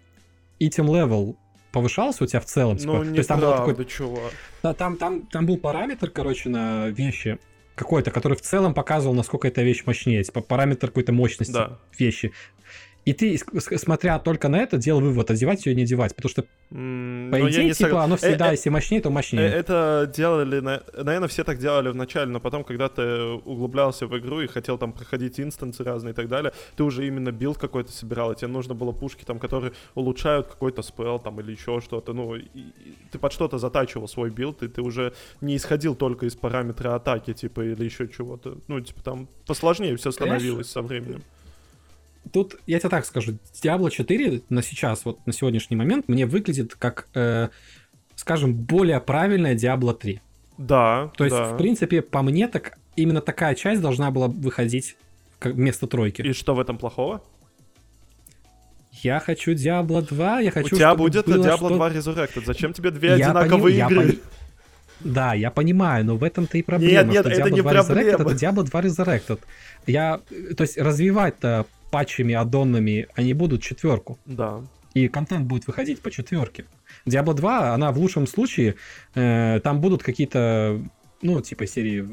item 0.61 0.87
level 0.87 1.37
повышался 1.73 2.25
у 2.25 2.27
тебя 2.27 2.41
в 2.41 2.45
целом. 2.45 2.77
Типа, 2.77 3.03
ну, 3.03 3.13
то 3.13 3.17
есть 3.17 3.29
там 3.29 3.41
был 3.41 3.53
такой, 3.53 3.85
чувак. 3.87 4.33
Да, 4.63 4.75
там, 4.75 4.99
там, 4.99 5.23
там 5.23 5.47
был 5.47 5.57
параметр, 5.57 6.11
короче, 6.11 6.51
на 6.51 6.89
вещи 6.89 7.39
какой-то, 7.75 8.11
который 8.11 8.37
в 8.37 8.43
целом 8.43 8.75
показывал, 8.75 9.15
насколько 9.15 9.49
эта 9.49 9.63
вещь 9.63 9.85
мощнее. 9.87 10.23
Типа 10.23 10.43
параметр 10.43 10.89
какой-то 10.89 11.13
мощности 11.13 11.53
да. 11.53 11.79
вещи. 11.99 12.33
И 13.05 13.13
ты, 13.15 13.37
смотря 13.59 14.19
только 14.21 14.49
на 14.49 14.57
это, 14.57 14.77
делал 14.77 15.01
вывод, 15.01 15.31
одевать 15.31 15.67
ее 15.67 15.73
или 15.73 15.81
не 15.81 15.85
одевать. 15.85 16.15
Потому 16.15 16.31
что, 16.31 16.45
mm, 16.71 17.31
по 17.31 17.51
идее, 17.51 17.73
типа, 17.73 17.91
сог... 17.91 17.99
оно 18.01 18.17
всегда, 18.17 18.47
э, 18.47 18.51
э, 18.51 18.53
если 18.53 18.71
мощнее, 18.71 19.01
то 19.01 19.11
мощнее. 19.11 19.43
Э, 19.43 19.49
это 19.49 20.13
делали, 20.15 20.61
наверное, 20.61 21.29
все 21.29 21.43
так 21.43 21.59
делали 21.59 21.89
вначале, 21.89 22.31
но 22.31 22.39
потом, 22.39 22.63
когда 22.63 22.89
ты 22.89 23.03
углублялся 23.45 24.07
в 24.07 24.17
игру 24.19 24.41
и 24.41 24.47
хотел 24.47 24.79
там 24.79 24.93
проходить 24.93 25.41
инстансы 25.41 25.83
разные 25.83 26.13
и 26.13 26.15
так 26.15 26.29
далее, 26.29 26.53
ты 26.77 26.85
уже 26.85 27.05
именно 27.07 27.33
билд 27.33 27.59
какой-то 27.59 27.91
собирал, 27.91 28.33
и 28.33 28.37
тебе 28.37 28.49
нужно 28.49 28.75
было 28.75 28.93
пушки 28.93 29.25
там, 29.25 29.41
которые 29.41 29.73
улучшают 29.97 30.47
какой-то 30.47 30.83
спел 30.83 31.19
там 31.19 31.41
или 31.41 31.51
еще 31.51 31.81
что-то. 31.81 32.13
Ну, 32.13 32.37
и, 32.37 32.43
и, 32.55 32.73
ты 33.11 33.19
под 33.19 33.33
что-то 33.33 33.59
затачивал 33.59 34.07
свой 34.07 34.31
билд, 34.31 34.63
и 34.63 34.69
ты 34.69 34.81
уже 34.81 35.13
не 35.41 35.57
исходил 35.57 35.97
только 35.97 36.27
из 36.27 36.37
параметра 36.37 36.95
атаки, 36.95 37.33
типа, 37.33 37.63
или 37.63 37.85
еще 37.85 38.07
чего-то. 38.07 38.59
Ну, 38.69 38.81
типа, 38.81 39.03
там 39.03 39.29
посложнее 39.45 39.97
все 39.97 40.13
становилось 40.13 40.73
Конечно. 40.73 40.73
со 40.73 40.83
временем 40.83 41.23
тут 42.33 42.57
я 42.67 42.79
тебе 42.79 42.89
так 42.89 43.05
скажу, 43.05 43.39
Diablo 43.63 43.91
4 43.91 44.43
на 44.49 44.63
сейчас, 44.63 45.05
вот 45.05 45.25
на 45.27 45.33
сегодняшний 45.33 45.77
момент, 45.77 46.09
мне 46.09 46.27
выглядит 46.27 46.75
как, 46.75 47.07
э, 47.15 47.49
скажем, 48.17 48.55
более 48.55 49.01
правильная 49.01 49.55
Diablo 49.55 49.95
3. 49.95 50.21
Да. 50.59 51.11
То 51.17 51.25
есть, 51.25 51.37
да. 51.37 51.53
в 51.53 51.59
принципе, 51.59 52.03
по 52.03 52.23
мне, 52.23 52.49
так 52.49 52.79
именно 52.97 53.21
такая 53.21 53.55
часть 53.55 53.81
должна 53.81 54.11
была 54.11 54.29
выходить 54.29 54.97
как 55.39 55.55
вместо 55.55 55.87
тройки. 55.87 56.23
И 56.23 56.33
что 56.33 56.55
в 56.55 56.61
этом 56.61 56.79
плохого? 56.79 57.23
Я 58.93 59.21
хочу 59.21 59.53
Diablo 59.53 60.07
2, 60.07 60.41
я 60.41 60.51
хочу, 60.51 60.75
У 60.75 60.79
тебя 60.79 60.95
будет 60.95 61.27
Diablo 61.27 61.57
что... 61.57 61.77
2 61.77 61.91
Resurrected. 61.91 62.45
Зачем 62.45 62.73
тебе 62.73 62.91
две 62.91 63.09
я 63.11 63.15
одинаковые 63.15 63.85
поним... 63.85 64.01
игры? 64.01 64.19
Я 65.01 65.13
Да, 65.13 65.35
я 65.35 65.51
понимаю, 65.51 66.05
но 66.05 66.17
в 66.17 66.23
этом-то 66.23 66.59
и 66.59 66.63
проблема. 66.63 67.03
Нет, 67.03 67.07
нет, 67.07 67.27
это 67.27 67.49
Diablo 67.49 67.51
не 67.51 67.61
2 67.63 67.73
проблема. 67.73 68.01
Resurrected, 68.01 68.21
это 68.21 68.47
Diablo 68.47 68.63
2 68.65 68.81
Resurrected. 68.83 69.39
Я, 69.87 70.21
то 70.57 70.63
есть 70.63 70.79
развивать-то 70.79 71.67
патчами, 71.93 72.35
аддонами, 72.35 73.07
они 73.15 73.35
будут 73.35 73.63
четверку. 73.63 74.19
Да. 74.25 74.63
И 74.95 75.09
контент 75.09 75.47
будет 75.47 75.67
выходить 75.67 76.01
по 76.01 76.11
четверке. 76.11 76.65
Diablo 77.07 77.35
2, 77.35 77.75
она 77.75 77.93
в 77.93 77.99
лучшем 77.99 78.27
случае, 78.27 78.77
э, 79.15 79.61
там 79.63 79.81
будут 79.81 80.03
какие-то, 80.03 80.81
ну, 81.21 81.41
типа 81.41 81.67
серии 81.67 82.09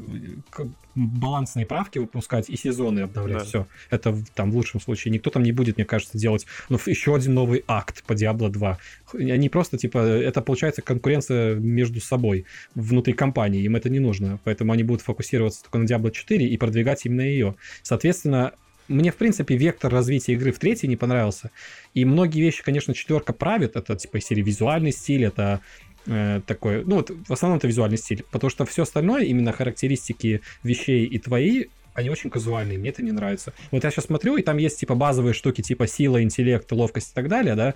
балансные 0.94 1.64
правки 1.64 1.98
выпускать 1.98 2.50
и 2.50 2.56
сезоны 2.56 3.00
обновлять. 3.00 3.38
Да. 3.38 3.44
Все. 3.44 3.66
Это 3.88 4.14
там 4.34 4.50
в 4.50 4.56
лучшем 4.56 4.80
случае. 4.80 5.12
Никто 5.12 5.30
там 5.30 5.42
не 5.42 5.52
будет, 5.52 5.78
мне 5.78 5.86
кажется, 5.86 6.18
делать 6.18 6.46
ну, 6.68 6.78
еще 6.86 7.14
один 7.14 7.34
новый 7.34 7.64
акт 7.66 8.02
по 8.04 8.12
Diablo 8.12 8.50
2. 8.50 8.78
Они 9.14 9.48
просто, 9.48 9.78
типа, 9.78 9.98
это 9.98 10.42
получается 10.42 10.82
конкуренция 10.82 11.54
между 11.54 12.00
собой 12.00 12.44
внутри 12.74 13.14
компании. 13.14 13.62
Им 13.62 13.76
это 13.76 13.88
не 13.88 14.00
нужно. 14.00 14.38
Поэтому 14.44 14.72
они 14.72 14.82
будут 14.82 15.02
фокусироваться 15.02 15.62
только 15.62 15.78
на 15.78 15.84
Diablo 15.84 16.10
4 16.10 16.46
и 16.46 16.56
продвигать 16.58 17.06
именно 17.06 17.22
ее. 17.22 17.54
Соответственно, 17.82 18.52
мне, 18.90 19.12
в 19.12 19.16
принципе, 19.16 19.56
вектор 19.56 19.92
развития 19.92 20.32
игры 20.32 20.52
в 20.52 20.58
третьей 20.58 20.88
не 20.88 20.96
понравился. 20.96 21.50
И 21.94 22.04
многие 22.04 22.40
вещи, 22.40 22.62
конечно, 22.62 22.92
четверка 22.92 23.32
правит. 23.32 23.76
Это, 23.76 23.96
типа, 23.96 24.20
серии 24.20 24.42
визуальный 24.42 24.92
стиль, 24.92 25.24
это 25.24 25.60
э, 26.06 26.40
такой... 26.46 26.84
Ну, 26.84 26.96
вот, 26.96 27.10
в 27.10 27.32
основном 27.32 27.58
это 27.58 27.68
визуальный 27.68 27.98
стиль. 27.98 28.24
Потому 28.30 28.50
что 28.50 28.64
все 28.66 28.82
остальное, 28.82 29.22
именно 29.22 29.52
характеристики 29.52 30.42
вещей 30.62 31.06
и 31.06 31.18
твои, 31.18 31.66
они 31.94 32.10
очень 32.10 32.30
казуальные, 32.30 32.78
мне 32.78 32.90
это 32.90 33.02
не 33.02 33.12
нравится. 33.12 33.52
Вот 33.70 33.84
я 33.84 33.90
сейчас 33.90 34.06
смотрю, 34.06 34.36
и 34.36 34.42
там 34.42 34.58
есть, 34.58 34.80
типа, 34.80 34.94
базовые 34.94 35.34
штуки, 35.34 35.60
типа 35.60 35.86
сила, 35.86 36.22
интеллект, 36.22 36.70
ловкость 36.72 37.12
и 37.12 37.14
так 37.14 37.28
далее, 37.28 37.54
да? 37.54 37.74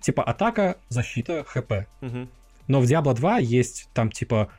Типа 0.00 0.22
атака, 0.22 0.78
защита, 0.88 1.44
хп. 1.44 1.72
Угу. 2.00 2.28
Но 2.68 2.80
в 2.80 2.84
Diablo 2.84 3.14
2 3.14 3.38
есть 3.38 3.88
там, 3.94 4.10
типа, 4.10 4.50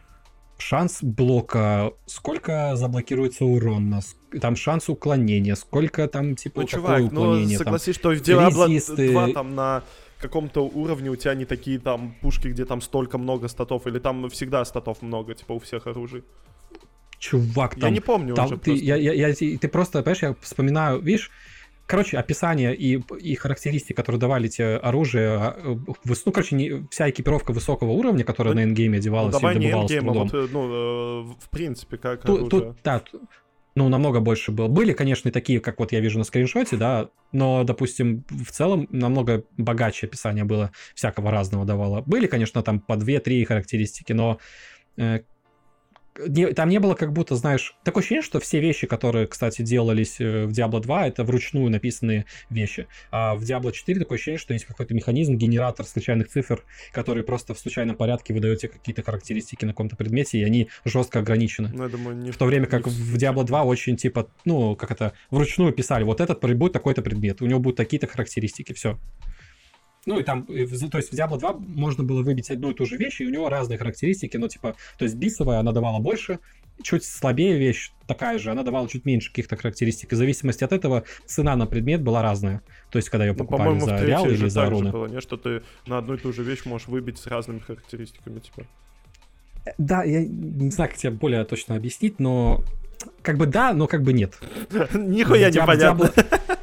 шанс 0.63 0.99
блока, 1.01 1.93
сколько 2.05 2.75
заблокируется 2.75 3.45
урон, 3.45 3.89
нас, 3.89 4.15
там 4.41 4.55
шанс 4.55 4.89
уклонения, 4.89 5.55
сколько 5.55 6.07
там 6.07 6.35
типа 6.35 6.61
ну, 6.61 6.67
чувак, 6.67 6.99
ну, 6.99 7.07
уклонение. 7.07 7.57
Ну, 7.57 7.63
согласись, 7.63 7.97
там, 7.97 8.15
что 8.15 8.23
в 8.23 8.27
Diablo 8.27 9.11
2 9.11 9.33
там 9.33 9.55
на 9.55 9.83
каком-то 10.19 10.61
уровне 10.61 11.09
у 11.09 11.15
тебя 11.15 11.35
не 11.35 11.45
такие 11.45 11.79
там 11.79 12.15
пушки, 12.21 12.47
где 12.47 12.65
там 12.65 12.81
столько 12.81 13.17
много 13.17 13.49
статов, 13.49 13.87
или 13.87 13.99
там 13.99 14.29
всегда 14.29 14.63
статов 14.65 15.01
много, 15.01 15.33
типа 15.33 15.53
у 15.53 15.59
всех 15.59 15.85
оружий. 15.87 16.23
Чувак, 17.19 17.75
там... 17.75 17.89
Я 17.89 17.89
не 17.89 17.99
помню 17.99 18.35
там, 18.35 18.45
уже 18.45 18.57
ты, 18.57 18.71
просто. 18.71 18.85
Я, 18.85 18.95
я, 18.95 19.13
я, 19.13 19.33
ты 19.33 19.67
просто, 19.67 20.01
понимаешь, 20.01 20.23
я 20.23 20.35
вспоминаю, 20.41 21.01
видишь, 21.01 21.31
Короче, 21.85 22.17
описание 22.17 22.75
и, 22.75 23.01
и 23.19 23.35
характеристики, 23.35 23.93
которые 23.93 24.19
давали 24.19 24.47
тебе 24.47 24.77
оружие, 24.77 25.29
а, 25.29 25.57
э, 25.57 25.75
ну, 26.25 26.31
короче, 26.31 26.55
не, 26.55 26.87
вся 26.89 27.09
экипировка 27.09 27.51
высокого 27.51 27.91
уровня, 27.91 28.23
которая 28.23 28.53
ну, 28.53 28.61
на 28.61 28.63
эндгейме 28.63 28.99
одевалась 28.99 29.33
ну, 29.33 29.39
давай 29.39 29.55
и 29.55 29.59
добывалась 29.59 29.91
не 29.91 29.97
эндгейм, 29.97 30.17
а 30.17 30.23
вот, 30.23 30.51
ну, 30.51 30.69
э, 30.69 31.33
в 31.41 31.49
принципе, 31.49 31.97
как 31.97 32.21
тут, 32.21 32.39
оружие. 32.39 32.49
Тут, 32.49 32.77
да, 32.83 33.03
ну, 33.75 33.89
намного 33.89 34.19
больше 34.19 34.51
было. 34.51 34.67
Были, 34.67 34.93
конечно, 34.93 35.29
и 35.29 35.31
такие, 35.31 35.59
как 35.59 35.79
вот 35.79 35.91
я 35.91 35.99
вижу 35.99 36.19
на 36.19 36.23
скриншоте, 36.23 36.77
да, 36.77 37.09
но, 37.31 37.63
допустим, 37.63 38.23
в 38.29 38.51
целом 38.51 38.87
намного 38.91 39.43
богаче 39.57 40.07
описание 40.07 40.43
было, 40.43 40.71
всякого 40.93 41.31
разного 41.31 41.65
давало. 41.65 42.01
Были, 42.01 42.27
конечно, 42.27 42.61
там 42.61 42.79
по 42.79 42.93
2-3 42.93 43.45
характеристики, 43.45 44.13
но 44.13 44.37
э, 44.97 45.21
не, 46.27 46.47
там 46.53 46.69
не 46.69 46.79
было 46.79 46.95
как 46.95 47.13
будто, 47.13 47.35
знаешь, 47.35 47.75
такое 47.83 48.01
ощущение, 48.01 48.23
что 48.23 48.39
все 48.39 48.59
вещи, 48.59 48.87
которые, 48.87 49.27
кстати, 49.27 49.61
делались 49.61 50.19
э, 50.19 50.45
в 50.45 50.51
Diablo 50.51 50.79
2, 50.79 51.07
это 51.07 51.23
вручную 51.23 51.69
написанные 51.69 52.25
вещи. 52.49 52.87
А 53.11 53.35
в 53.35 53.43
Diablo 53.43 53.71
4 53.71 53.99
такое 53.99 54.17
ощущение, 54.17 54.39
что 54.39 54.53
есть 54.53 54.65
какой-то 54.65 54.93
механизм, 54.93 55.35
генератор 55.35 55.85
случайных 55.85 56.29
цифр, 56.29 56.63
который 56.91 57.23
просто 57.23 57.53
в 57.53 57.59
случайном 57.59 57.95
порядке 57.95 58.33
выдает 58.33 58.59
тебе 58.59 58.71
какие-то 58.71 59.03
характеристики 59.03 59.65
на 59.65 59.71
каком-то 59.71 59.95
предмете, 59.95 60.39
и 60.39 60.43
они 60.43 60.69
жестко 60.85 61.19
ограничены. 61.19 61.69
Ну, 61.73 61.89
думаю, 61.89 62.15
не 62.15 62.31
в 62.31 62.37
то 62.37 62.45
время 62.45 62.67
как 62.67 62.87
в 62.87 63.15
Diablo 63.15 63.43
2 63.43 63.63
очень, 63.63 63.97
типа, 63.97 64.27
ну, 64.45 64.75
как 64.75 64.91
это, 64.91 65.13
вручную 65.31 65.73
писали, 65.73 66.03
вот 66.03 66.21
этот 66.21 66.39
будет 66.55 66.73
такой-то 66.73 67.01
предмет, 67.01 67.41
у 67.41 67.45
него 67.45 67.59
будут 67.59 67.77
такие-то 67.77 68.07
характеристики, 68.07 68.73
все. 68.73 68.99
Ну 70.05 70.19
и 70.19 70.23
там, 70.23 70.45
то 70.45 70.53
есть 70.53 71.11
в 71.11 71.13
Diablo 71.13 71.39
2 71.39 71.53
можно 71.53 72.03
было 72.03 72.23
выбить 72.23 72.49
одну 72.51 72.71
и 72.71 72.73
ту 72.73 72.85
же 72.85 72.97
вещь, 72.97 73.21
и 73.21 73.25
у 73.25 73.29
него 73.29 73.49
разные 73.49 73.77
характеристики, 73.77 74.35
но 74.37 74.47
типа, 74.47 74.75
то 74.97 75.05
есть 75.05 75.15
бисовая 75.15 75.59
она 75.59 75.71
давала 75.71 75.99
больше, 75.99 76.39
чуть 76.81 77.05
слабее 77.05 77.57
вещь 77.57 77.91
такая 78.07 78.39
же, 78.39 78.51
она 78.51 78.63
давала 78.63 78.87
чуть 78.89 79.05
меньше 79.05 79.29
каких-то 79.29 79.55
характеристик. 79.55 80.11
И 80.11 80.15
в 80.15 80.17
зависимости 80.17 80.63
от 80.63 80.73
этого 80.73 81.03
цена 81.25 81.55
на 81.55 81.65
предмет 81.65 82.01
была 82.01 82.21
разная. 82.21 82.61
То 82.89 82.97
есть, 82.97 83.09
когда 83.09 83.25
ее 83.25 83.33
ну, 83.33 83.37
покупали 83.37 83.75
ну, 83.75 83.85
за 83.85 84.03
реал 84.03 84.25
или 84.29 84.47
за 84.47 84.69
руны. 84.69 84.91
было, 84.91 85.05
не? 85.05 85.21
Что 85.21 85.37
ты 85.37 85.63
на 85.85 85.99
одну 85.99 86.15
и 86.15 86.17
ту 86.17 86.33
же 86.33 86.43
вещь 86.43 86.65
можешь 86.65 86.87
выбить 86.87 87.17
с 87.17 87.27
разными 87.27 87.59
характеристиками, 87.59 88.39
типа. 88.39 88.65
Э, 89.65 89.71
да, 89.77 90.03
я 90.03 90.25
не 90.25 90.71
знаю, 90.71 90.89
как 90.89 90.99
тебе 90.99 91.11
более 91.11 91.45
точно 91.45 91.75
объяснить, 91.75 92.19
но 92.19 92.61
как 93.21 93.37
бы 93.37 93.45
да, 93.45 93.73
но 93.73 93.87
как 93.87 94.03
бы 94.03 94.13
нет. 94.13 94.37
Нихуя 94.93 95.49
непонятно. 95.49 96.11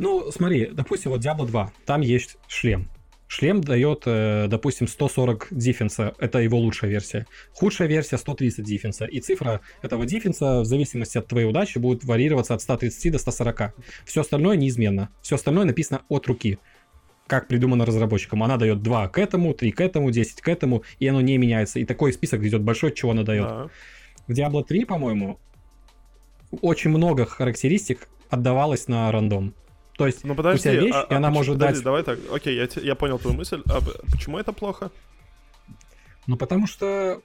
Ну, 0.00 0.32
смотри, 0.32 0.70
допустим, 0.72 1.10
вот 1.10 1.20
Diablo 1.20 1.46
2, 1.46 1.72
там 1.84 2.00
есть 2.00 2.38
шлем. 2.48 2.88
Шлем 3.28 3.60
дает, 3.60 4.04
э, 4.06 4.46
допустим, 4.48 4.88
140 4.88 5.48
диффенса, 5.50 6.14
это 6.18 6.38
его 6.38 6.58
лучшая 6.58 6.90
версия. 6.90 7.26
Худшая 7.52 7.86
версия 7.86 8.16
130 8.16 8.64
диффенса. 8.64 9.04
И 9.04 9.20
цифра 9.20 9.60
этого 9.82 10.06
диффенса 10.06 10.60
в 10.60 10.64
зависимости 10.64 11.18
от 11.18 11.26
твоей 11.26 11.46
удачи 11.46 11.76
будет 11.76 12.02
варьироваться 12.02 12.54
от 12.54 12.62
130 12.62 13.12
до 13.12 13.18
140. 13.18 13.74
Все 14.06 14.22
остальное 14.22 14.56
неизменно. 14.56 15.10
Все 15.20 15.34
остальное 15.34 15.66
написано 15.66 16.00
от 16.08 16.26
руки 16.26 16.58
как 17.26 17.46
придумано 17.46 17.84
разработчиком. 17.84 18.42
Она 18.42 18.56
дает 18.56 18.82
2 18.82 19.08
к 19.08 19.18
этому, 19.18 19.52
3 19.52 19.70
к 19.70 19.82
этому, 19.82 20.10
10 20.10 20.40
к 20.40 20.48
этому, 20.48 20.82
и 20.98 21.06
оно 21.06 21.20
не 21.20 21.36
меняется. 21.36 21.78
И 21.78 21.84
такой 21.84 22.14
список 22.14 22.42
идет 22.42 22.62
большой, 22.62 22.92
чего 22.92 23.10
она 23.10 23.22
дает. 23.22 23.46
Да. 23.46 23.68
В 24.26 24.32
Diablo 24.32 24.64
3, 24.64 24.86
по-моему, 24.86 25.38
очень 26.62 26.88
много 26.88 27.26
характеристик 27.26 28.08
отдавалось 28.30 28.88
на 28.88 29.12
рандом. 29.12 29.54
То 30.00 30.06
есть 30.06 30.24
ну, 30.24 30.34
подожди, 30.34 30.66
у 30.66 30.72
тебя 30.72 30.80
вещь, 30.80 30.94
а, 30.94 31.06
и 31.10 31.14
она 31.14 31.28
а, 31.28 31.30
может 31.30 31.56
подожди, 31.56 31.74
дать... 31.74 31.84
Давай 31.84 32.02
так, 32.02 32.18
окей, 32.32 32.56
я, 32.56 32.66
я 32.82 32.94
понял 32.94 33.18
твою 33.18 33.36
мысль. 33.36 33.60
А 33.66 33.80
почему 34.10 34.38
это 34.38 34.50
плохо? 34.54 34.90
Ну, 36.26 36.38
потому 36.38 36.66
что 36.66 37.20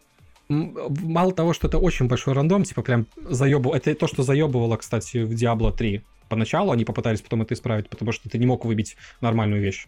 мало 0.50 1.34
того, 1.34 1.54
что 1.54 1.68
это 1.68 1.78
очень 1.78 2.10
большой 2.10 2.34
рандом, 2.34 2.66
типа 2.66 2.82
прям 2.82 3.06
заебывало... 3.30 3.78
Это 3.78 3.96
то, 3.96 4.08
что 4.08 4.24
заебывало, 4.24 4.76
кстати, 4.76 5.20
в 5.20 5.32
Diablo 5.32 5.74
3. 5.74 6.02
Поначалу 6.28 6.74
они 6.74 6.84
попытались 6.84 7.22
потом 7.22 7.44
это 7.44 7.54
исправить, 7.54 7.88
потому 7.88 8.12
что 8.12 8.28
ты 8.28 8.38
не 8.38 8.46
мог 8.46 8.66
выбить 8.66 8.98
нормальную 9.22 9.62
вещь. 9.62 9.88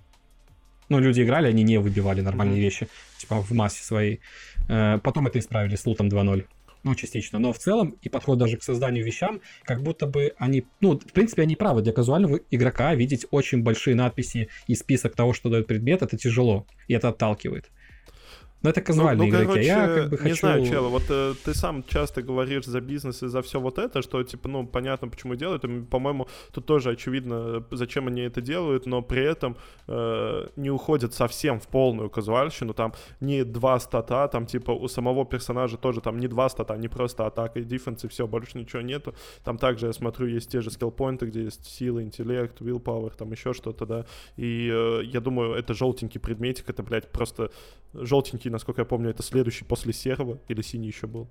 Ну, 0.88 1.00
люди 1.00 1.21
играли, 1.21 1.50
они 1.50 1.63
не 1.63 1.80
выбивали 1.80 2.21
нормальные 2.21 2.58
mm-hmm. 2.58 2.62
вещи, 2.62 2.88
типа 3.17 3.41
в 3.41 3.52
массе 3.52 3.84
своей. 3.84 4.21
Э, 4.69 4.97
потом 5.04 5.28
это 5.28 5.39
исправили 5.39 5.76
с 5.76 5.86
лутом 5.86 6.08
2.0 6.08 6.45
ну, 6.83 6.95
частично, 6.95 7.39
но 7.39 7.53
в 7.53 7.59
целом 7.59 7.97
и 8.01 8.09
подход 8.09 8.37
даже 8.37 8.57
к 8.57 8.63
созданию 8.63 9.05
вещам, 9.05 9.41
как 9.63 9.83
будто 9.83 10.07
бы 10.07 10.33
они, 10.37 10.65
ну, 10.81 10.97
в 10.97 11.11
принципе, 11.13 11.43
они 11.43 11.55
правы, 11.55 11.81
для 11.81 11.93
казуального 11.93 12.39
игрока 12.51 12.95
видеть 12.95 13.25
очень 13.31 13.63
большие 13.63 13.95
надписи 13.95 14.49
и 14.67 14.75
список 14.75 15.15
того, 15.15 15.33
что 15.33 15.49
дает 15.49 15.67
предмет, 15.67 16.01
это 16.01 16.17
тяжело, 16.17 16.65
и 16.87 16.93
это 16.93 17.09
отталкивает. 17.09 17.69
Но 18.67 18.71
это 18.71 18.82
казуальные 18.82 19.32
ну, 19.32 19.38
ну, 19.38 19.43
игроки, 19.43 19.47
короче, 19.47 19.71
а 19.71 19.88
я 19.88 19.95
как 19.95 20.10
бы 20.10 20.17
хочу... 20.17 20.30
Не 20.30 20.34
знаю, 20.34 20.65
Чел, 20.65 20.89
вот 20.89 21.03
э, 21.10 21.34
ты 21.45 21.53
сам 21.53 21.86
часто 21.88 22.21
говоришь 22.21 22.65
за 22.65 22.82
бизнес 22.82 23.23
и 23.23 23.27
за 23.27 23.41
все 23.41 23.62
вот 23.62 23.80
это, 23.80 24.01
что, 24.01 24.21
типа, 24.23 24.49
ну, 24.49 24.67
понятно, 24.67 25.08
почему 25.08 25.36
делают, 25.36 25.63
и, 25.63 25.82
по-моему, 25.84 26.27
тут 26.51 26.65
тоже 26.65 26.89
очевидно, 26.89 27.63
зачем 27.71 28.08
они 28.08 28.23
это 28.23 28.41
делают, 28.41 28.86
но 28.86 29.01
при 29.01 29.23
этом 29.23 29.56
э, 29.88 30.47
не 30.58 30.69
уходят 30.69 31.13
совсем 31.13 31.62
в 31.62 31.67
полную 31.69 32.10
казуальщину, 32.10 32.73
там 32.73 32.93
не 33.21 33.45
два 33.45 33.80
стата, 33.80 34.27
там, 34.27 34.45
типа, 34.45 34.71
у 34.71 34.89
самого 34.89 35.25
персонажа 35.25 35.77
тоже 35.77 36.01
там 36.01 36.19
не 36.19 36.27
два 36.27 36.49
стата, 36.49 36.75
не 36.75 36.89
просто 36.89 37.25
атака 37.25 37.62
и 37.62 37.63
дефенс, 37.63 38.03
и 38.03 38.10
все, 38.10 38.27
больше 38.27 38.58
ничего 38.58 38.82
нету. 38.82 39.15
Там 39.45 39.58
также, 39.58 39.86
я 39.86 39.93
смотрю, 39.93 40.27
есть 40.27 40.51
те 40.51 40.60
же 40.60 40.71
скиллпоинты, 40.71 41.27
где 41.27 41.43
есть 41.43 41.65
сила, 41.65 42.03
интеллект, 42.03 42.60
willpower, 42.60 43.13
там 43.17 43.32
еще 43.32 43.53
что-то, 43.53 43.86
да, 43.86 44.06
и 44.36 44.69
э, 44.69 45.03
я 45.06 45.21
думаю, 45.21 45.53
это 45.53 45.73
желтенький 45.73 46.19
предметик, 46.19 46.69
это, 46.69 46.84
блядь, 46.84 47.10
просто 47.10 47.49
желтенький, 47.93 48.51
насколько 48.58 48.82
я 48.82 48.86
помню, 48.86 49.10
это 49.10 49.24
следующий 49.24 49.65
после 49.65 49.93
серого, 49.93 50.39
или 50.48 50.62
синий 50.62 50.88
еще 50.88 51.08
был. 51.08 51.28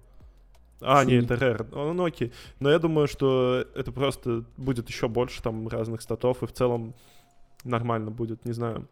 А, 0.80 1.02
Синий. 1.02 1.16
нет, 1.16 1.24
это 1.24 1.36
рэр. 1.36 1.66
Ну, 1.72 1.92
ну, 1.92 2.04
окей. 2.04 2.32
Но 2.60 2.70
я 2.70 2.78
думаю, 2.78 3.08
что 3.08 3.64
это 3.74 3.92
просто 3.92 4.44
будет 4.56 4.88
еще 4.88 5.08
больше 5.08 5.42
там 5.42 5.68
разных 5.68 6.02
статов, 6.02 6.42
и 6.42 6.46
в 6.46 6.52
целом 6.52 6.94
нормально 7.64 8.10
будет, 8.10 8.44
не 8.44 8.52
знаю. 8.52 8.88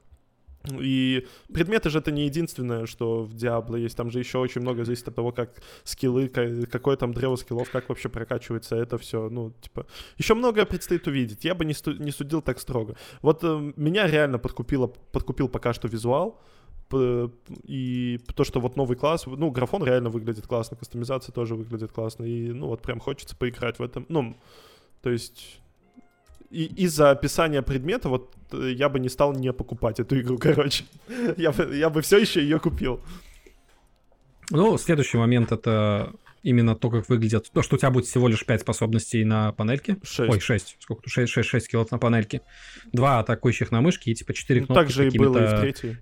И 0.81 1.27
предметы 1.53 1.91
же 1.91 1.99
это 1.99 2.11
не 2.11 2.25
единственное, 2.25 2.87
что 2.87 3.23
в 3.23 3.35
Диабло 3.35 3.77
есть. 3.77 3.97
Там 3.97 4.11
же 4.11 4.19
еще 4.19 4.39
очень 4.39 4.63
много 4.63 4.85
зависит 4.85 5.09
от 5.09 5.15
того, 5.15 5.31
как 5.31 5.63
скиллы, 5.85 6.29
какое 6.29 6.97
там 6.97 7.13
древо 7.13 7.37
скиллов, 7.37 7.71
как 7.71 7.89
вообще 7.91 8.09
прокачивается 8.09 8.77
это 8.77 8.97
все. 8.97 9.29
Ну, 9.29 9.53
типа, 9.61 9.87
еще 10.17 10.35
многое 10.35 10.65
предстоит 10.65 11.07
увидеть. 11.07 11.45
Я 11.45 11.55
бы 11.55 11.67
не, 11.67 11.75
не 11.99 12.11
судил 12.11 12.41
так 12.41 12.59
строго. 12.59 12.97
Вот 13.21 13.45
э, 13.45 13.73
меня 13.77 14.07
реально 14.07 14.39
подкупило, 14.39 14.87
подкупил 14.87 15.49
пока 15.49 15.75
что 15.75 15.87
визуал 15.87 16.41
и 17.65 18.21
то, 18.35 18.45
что 18.45 18.61
вот 18.61 18.77
новый 18.77 18.97
класс, 18.97 19.27
ну, 19.27 19.51
графон 19.51 19.85
реально 19.85 20.11
выглядит 20.11 20.47
классно, 20.47 20.77
кастомизация 20.77 21.33
тоже 21.33 21.55
выглядит 21.55 21.93
классно, 21.93 22.25
и, 22.25 22.53
ну, 22.53 22.69
вот 22.69 22.83
прям 22.83 23.01
хочется 23.01 23.37
поиграть 23.37 23.79
в 23.79 23.83
этом, 23.83 24.07
ну, 24.09 24.37
то 25.03 25.11
есть 25.11 25.61
и 26.55 26.67
из-за 26.85 27.11
описания 27.11 27.63
предмета 27.63 28.09
вот 28.09 28.33
э, 28.53 28.73
я 28.77 28.89
бы 28.89 29.01
не 29.01 29.09
стал 29.09 29.33
не 29.33 29.53
покупать 29.53 29.99
эту 29.99 30.21
игру, 30.21 30.39
короче. 30.41 30.85
я, 31.37 31.51
бы, 31.51 31.77
я 31.77 31.91
бы 31.91 32.01
все 32.01 32.19
еще 32.19 32.41
ее 32.41 32.61
купил. 32.61 33.01
Ну, 34.51 34.79
следующий 34.79 35.19
момент 35.19 35.51
это 35.51 36.13
именно 36.45 36.77
то, 36.77 36.91
как 36.91 37.09
выглядят. 37.09 37.51
То, 37.53 37.63
что 37.63 37.75
у 37.75 37.79
тебя 37.79 37.91
будет 37.91 38.07
всего 38.07 38.29
лишь 38.29 38.45
5 38.45 38.61
способностей 38.61 39.25
на 39.25 39.53
панельке. 39.53 39.97
6. 40.05 40.31
Ой, 40.31 40.39
6. 40.39 40.77
Сколько 40.79 41.03
тут? 41.03 41.13
6, 41.13 41.33
6, 41.33 41.49
6 41.49 41.65
скиллов 41.67 41.91
на 41.91 41.99
панельке. 41.99 42.43
Два 42.93 43.19
атакующих 43.19 43.73
на 43.73 43.81
мышке 43.81 44.13
и 44.13 44.15
типа 44.15 44.35
4 44.35 44.61
ну, 44.61 44.67
кнопки. 44.67 44.83
Так 44.83 44.91
же 44.91 45.09
и 45.09 45.19
было 45.19 45.39
и 45.39 45.57
в 45.57 45.61
третьей. 45.61 45.97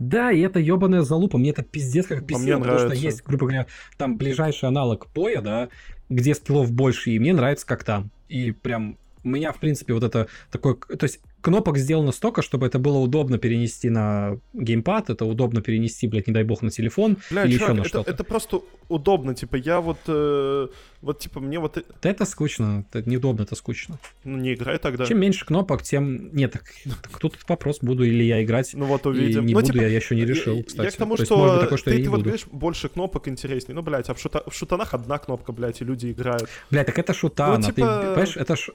Да, 0.00 0.32
и 0.32 0.40
это 0.40 0.58
ебаная 0.58 1.02
залупа, 1.02 1.36
мне 1.36 1.50
это 1.50 1.62
пиздец 1.62 2.06
как 2.06 2.22
а 2.22 2.24
потому 2.24 2.64
нравится. 2.64 2.86
что 2.86 2.96
есть, 2.96 3.22
грубо 3.22 3.46
говоря, 3.46 3.66
там 3.98 4.16
ближайший 4.16 4.68
аналог 4.68 5.06
поя, 5.08 5.42
да, 5.42 5.68
где 6.08 6.34
скиллов 6.34 6.72
больше, 6.72 7.10
и 7.10 7.18
мне 7.18 7.34
нравится 7.34 7.66
как 7.66 7.84
там. 7.84 8.10
И 8.28 8.50
прям 8.50 8.96
у 9.22 9.28
меня, 9.28 9.52
в 9.52 9.60
принципе, 9.60 9.92
вот 9.92 10.02
это 10.02 10.28
такой... 10.50 10.76
То 10.76 11.04
есть 11.04 11.20
кнопок 11.40 11.78
сделано 11.78 12.12
столько, 12.12 12.42
чтобы 12.42 12.66
это 12.66 12.78
было 12.78 12.98
удобно 12.98 13.38
перенести 13.38 13.90
на 13.90 14.38
геймпад, 14.52 15.10
это 15.10 15.24
удобно 15.24 15.60
перенести, 15.62 16.06
блядь, 16.06 16.26
не 16.26 16.32
дай 16.32 16.44
бог, 16.44 16.62
на 16.62 16.70
телефон 16.70 17.18
Бля, 17.30 17.44
или 17.44 17.58
чувак, 17.58 17.68
еще 17.68 17.74
на 17.74 17.80
это, 17.80 17.88
что-то. 17.88 18.10
Это 18.10 18.24
просто 18.24 18.60
удобно, 18.88 19.34
типа, 19.34 19.56
я 19.56 19.80
вот... 19.80 19.98
Э, 20.06 20.68
вот, 21.00 21.18
типа, 21.18 21.40
мне 21.40 21.58
вот... 21.58 21.82
Да 22.02 22.10
это 22.10 22.24
скучно, 22.24 22.84
это 22.92 23.08
неудобно, 23.08 23.42
это 23.42 23.54
скучно. 23.54 23.98
Ну, 24.24 24.36
не 24.36 24.54
играй 24.54 24.78
тогда. 24.78 25.06
Чем 25.06 25.20
меньше 25.20 25.46
кнопок, 25.46 25.82
тем... 25.82 26.34
Нет, 26.34 26.52
так, 26.52 26.64
так 26.84 27.18
тут 27.18 27.38
вопрос, 27.48 27.78
буду 27.80 28.04
или 28.04 28.22
я 28.22 28.42
играть. 28.42 28.72
Ну 28.74 28.86
вот 28.86 29.06
увидим. 29.06 29.42
И 29.42 29.46
не 29.46 29.54
ну, 29.54 29.60
буду, 29.60 29.72
типа, 29.72 29.82
я 29.82 29.88
еще 29.88 30.14
не 30.14 30.24
решил, 30.24 30.62
кстати. 30.62 30.86
Я 30.86 30.90
к 30.90 30.96
тому, 30.96 31.16
То 31.16 31.24
что 31.24 31.46
есть, 31.46 31.60
такое, 31.60 31.78
что 31.78 31.90
ты, 31.90 32.02
ты 32.02 32.10
вот 32.10 32.22
говоришь, 32.22 32.46
больше 32.50 32.88
кнопок 32.88 33.28
интереснее. 33.28 33.74
Ну, 33.74 33.82
блядь, 33.82 34.08
а 34.10 34.14
в, 34.14 34.20
шута... 34.20 34.42
в 34.46 34.54
шутанах 34.54 34.94
одна 34.94 35.18
кнопка, 35.18 35.52
блядь, 35.52 35.80
и 35.80 35.84
люди 35.84 36.10
играют. 36.10 36.48
Блядь, 36.70 36.86
так 36.86 36.98
это 36.98 37.14
шутана, 37.14 37.58
ну, 37.58 37.62
типа... 37.62 37.74
ты, 37.74 38.06
понимаешь, 38.08 38.36
это 38.36 38.56
ж... 38.56 38.70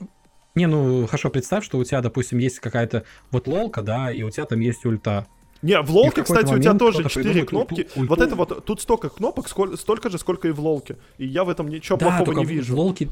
Не, 0.55 0.67
ну 0.67 1.05
хорошо, 1.05 1.29
представь, 1.29 1.65
что 1.65 1.77
у 1.77 1.83
тебя, 1.83 2.01
допустим, 2.01 2.37
есть 2.39 2.59
какая-то 2.59 3.03
вот 3.31 3.47
лолка, 3.47 3.81
да, 3.81 4.11
и 4.11 4.23
у 4.23 4.29
тебя 4.29 4.45
там 4.45 4.61
есть 4.61 4.85
ульта. 4.85 5.27
Не, 5.61 5.81
в 5.81 5.89
лолке, 5.91 6.23
кстати, 6.23 6.53
у 6.53 6.59
тебя 6.59 6.73
тоже 6.73 7.09
4 7.09 7.45
кнопки. 7.45 7.87
Ульту. 7.95 8.09
Вот 8.09 8.21
это 8.21 8.35
вот, 8.35 8.65
тут 8.65 8.81
столько 8.81 9.09
кнопок, 9.09 9.47
сколь, 9.49 9.77
столько 9.77 10.09
же, 10.09 10.17
сколько 10.17 10.47
и 10.47 10.51
в 10.51 10.59
лолке. 10.59 10.97
И 11.17 11.25
я 11.25 11.43
в 11.43 11.49
этом 11.49 11.67
ничего 11.67 11.97
да, 11.97 12.17
плохого 12.17 12.39
не 12.39 12.45
вижу. 12.45 12.73
В 12.75 12.79
лолке 12.79 13.09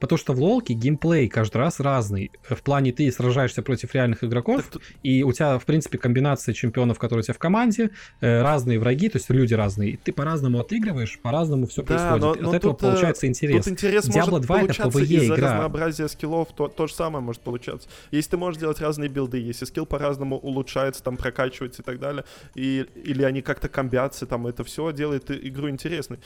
Потому 0.00 0.18
что 0.18 0.32
в 0.32 0.40
лолке 0.40 0.74
геймплей 0.74 1.28
каждый 1.28 1.58
раз 1.58 1.78
разный. 1.78 2.32
В 2.42 2.62
плане 2.62 2.92
ты 2.92 3.12
сражаешься 3.12 3.62
против 3.62 3.94
реальных 3.94 4.24
игроков, 4.24 4.64
так... 4.72 4.82
и 5.02 5.22
у 5.22 5.32
тебя, 5.32 5.58
в 5.58 5.64
принципе, 5.64 5.98
комбинация 5.98 6.54
чемпионов, 6.54 6.98
которые 6.98 7.20
у 7.20 7.22
тебя 7.22 7.34
в 7.34 7.38
команде, 7.38 7.90
э, 8.20 8.42
разные 8.42 8.78
враги, 8.78 9.08
то 9.08 9.18
есть 9.18 9.28
люди 9.30 9.54
разные. 9.54 9.98
Ты 10.02 10.12
по-разному 10.12 10.58
отыгрываешь, 10.58 11.18
по-разному 11.20 11.66
все 11.66 11.82
да, 11.82 11.86
происходит. 11.86 12.22
Но, 12.22 12.42
но 12.42 12.50
От 12.50 12.56
этого 12.56 12.74
тут, 12.74 12.82
э, 12.82 12.90
получается 12.90 13.26
интерес. 13.26 13.64
Тут 13.64 13.72
интерес 13.74 14.08
Diablo 14.08 14.30
может 14.30 14.46
2 14.46 14.62
это 14.62 14.72
PvE 14.72 15.02
из-за 15.02 15.34
игра. 15.34 15.52
разнообразия 15.52 16.08
скиллов, 16.08 16.48
то, 16.56 16.68
то 16.68 16.86
же 16.86 16.94
самое 16.94 17.22
может 17.22 17.42
получаться. 17.42 17.88
Если 18.10 18.30
ты 18.30 18.36
можешь 18.38 18.58
делать 18.58 18.80
разные 18.80 19.10
билды, 19.10 19.38
если 19.38 19.66
скилл 19.66 19.84
по-разному 19.84 20.38
улучшается, 20.38 21.02
там 21.02 21.16
прокачивается 21.18 21.82
и 21.82 21.84
так 21.84 21.98
далее, 21.98 22.24
и, 22.54 22.86
или 23.04 23.22
они 23.22 23.42
как-то 23.42 23.68
комбятся, 23.68 24.26
там 24.26 24.46
это 24.46 24.64
все 24.64 24.92
делает 24.92 25.30
игру 25.30 25.68
интересной. 25.68 26.18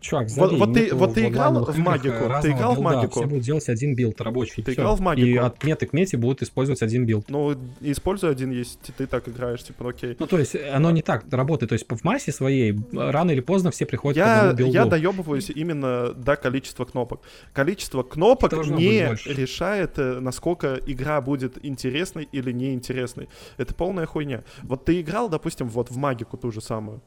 Чувак, 0.00 0.28
Вот, 0.30 0.50
забей, 0.50 0.58
вот 0.58 0.74
ты, 0.74 0.80
нету 0.82 0.96
вот 0.96 1.14
ты 1.14 1.28
играл 1.28 1.64
в 1.64 1.78
Magicka? 1.78 2.30
Ты 2.42 2.50
играл 2.52 2.74
в 2.74 2.80
Magicka? 2.80 3.20
Все 3.20 3.28
будут 3.28 3.44
делать 3.44 3.68
один 3.68 3.94
билд 3.94 4.20
рабочий. 4.20 4.62
Ты 4.62 4.72
всё. 4.72 4.80
играл 4.82 4.96
в 4.96 5.00
Magicka? 5.00 5.26
И 5.26 5.36
от 5.36 5.62
меты 5.64 5.86
к 5.86 5.92
мете 5.92 6.16
будут 6.16 6.42
использовать 6.42 6.82
один 6.82 7.06
билд. 7.06 7.28
Ну, 7.28 7.54
используй 7.80 8.30
один, 8.30 8.50
если 8.50 8.78
ты 8.96 9.06
так 9.06 9.28
играешь, 9.28 9.62
типа, 9.62 9.84
ну, 9.84 9.90
окей. 9.90 10.16
Ну, 10.18 10.26
то 10.26 10.38
есть, 10.38 10.56
оно 10.72 10.90
не 10.90 11.02
так 11.02 11.24
работает. 11.30 11.70
То 11.70 11.74
есть, 11.74 11.86
в 11.88 12.04
массе 12.04 12.32
своей, 12.32 12.78
рано 12.92 13.30
или 13.30 13.40
поздно 13.40 13.70
все 13.70 13.86
приходят 13.86 14.22
к 14.22 14.26
Я, 14.26 14.40
одному 14.40 14.56
билду. 14.56 14.72
я 14.72 14.84
доебываюсь 14.86 15.50
именно 15.50 16.12
до 16.12 16.36
количества 16.36 16.84
кнопок. 16.84 17.20
Количество 17.52 18.02
кнопок 18.02 18.50
Должно 18.50 18.76
не 18.76 19.00
решает, 19.26 19.98
э, 19.98 20.20
насколько 20.20 20.80
игра 20.86 21.20
будет 21.20 21.64
интересной 21.64 22.28
или 22.32 22.52
неинтересной. 22.52 23.28
Это 23.58 23.74
полная 23.74 24.06
хуйня. 24.06 24.44
Вот 24.62 24.84
ты 24.84 25.00
играл, 25.00 25.28
допустим, 25.28 25.68
вот 25.68 25.90
в 25.90 25.96
магику 25.96 26.36
ту 26.36 26.50
же 26.50 26.60
самую. 26.60 27.02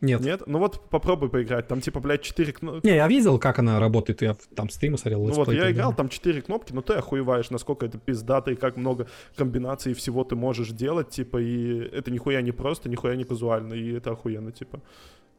Нет. 0.00 0.20
Нет? 0.20 0.42
Ну 0.46 0.58
вот 0.58 0.88
попробуй 0.90 1.30
поиграть. 1.30 1.68
Там 1.68 1.80
типа, 1.80 2.00
блядь, 2.00 2.22
4 2.22 2.52
кнопки. 2.52 2.86
Не, 2.86 2.96
я 2.96 3.08
видел, 3.08 3.38
как 3.38 3.58
она 3.58 3.80
работает. 3.80 4.22
Я 4.22 4.36
там 4.54 4.68
стримы 4.68 4.98
смотрел. 4.98 5.24
Ну 5.24 5.32
вот 5.32 5.52
я 5.52 5.70
играл, 5.70 5.94
там 5.94 6.08
4 6.08 6.42
кнопки, 6.42 6.72
но 6.72 6.82
ты 6.82 6.94
охуеваешь, 6.94 7.50
насколько 7.50 7.86
это 7.86 7.98
пиздато 7.98 8.50
и 8.50 8.56
как 8.56 8.76
много 8.76 9.06
комбинаций 9.36 9.94
всего 9.94 10.24
ты 10.24 10.36
можешь 10.36 10.70
делать, 10.70 11.10
типа, 11.10 11.38
и 11.38 11.78
это 11.92 12.10
нихуя 12.10 12.42
не 12.42 12.52
просто, 12.52 12.88
нихуя 12.88 13.16
не 13.16 13.24
казуально, 13.24 13.74
и 13.74 13.92
это 13.92 14.10
охуенно, 14.10 14.52
типа. 14.52 14.80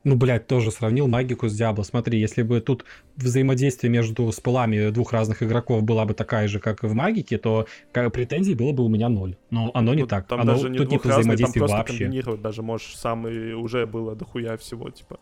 Ну, 0.08 0.16
блядь, 0.16 0.48
тоже 0.48 0.72
сравнил 0.72 1.10
магику 1.10 1.50
с 1.50 1.54
Диабло. 1.54 1.84
Смотри, 1.84 2.18
если 2.18 2.42
бы 2.42 2.62
тут 2.62 2.86
взаимодействие 3.18 3.92
между 3.92 4.32
спылами 4.32 4.90
двух 4.90 5.12
разных 5.12 5.44
игроков 5.44 5.84
была 5.84 6.06
бы 6.06 6.14
такая 6.14 6.48
же, 6.48 6.60
как 6.60 6.86
и 6.86 6.88
в 6.88 6.94
магике, 6.94 7.38
то 7.38 7.68
претензий 7.92 8.56
было 8.56 8.72
бы 8.72 8.86
у 8.86 8.88
меня 8.88 9.10
ноль. 9.10 9.36
Но 9.50 9.70
оно 9.74 9.94
не 9.94 10.04
Ну, 10.04 10.08
так. 10.08 10.26
Там 10.28 10.40
оно, 10.40 10.54
даже 10.54 10.70
не 10.70 10.78
тут 10.78 10.90
нет 10.90 11.02
двух 11.02 11.14
разных, 11.14 11.38
там 11.38 11.52
просто 11.52 11.78
вообще. 11.78 11.98
комбинировать 11.98 12.42
даже 12.42 12.62
можешь 12.62 12.96
сам, 12.96 13.28
и 13.28 13.52
уже 13.52 13.86
было 13.86 14.16
дохуя 14.16 14.56
всего, 14.56 14.90
типа, 14.90 15.20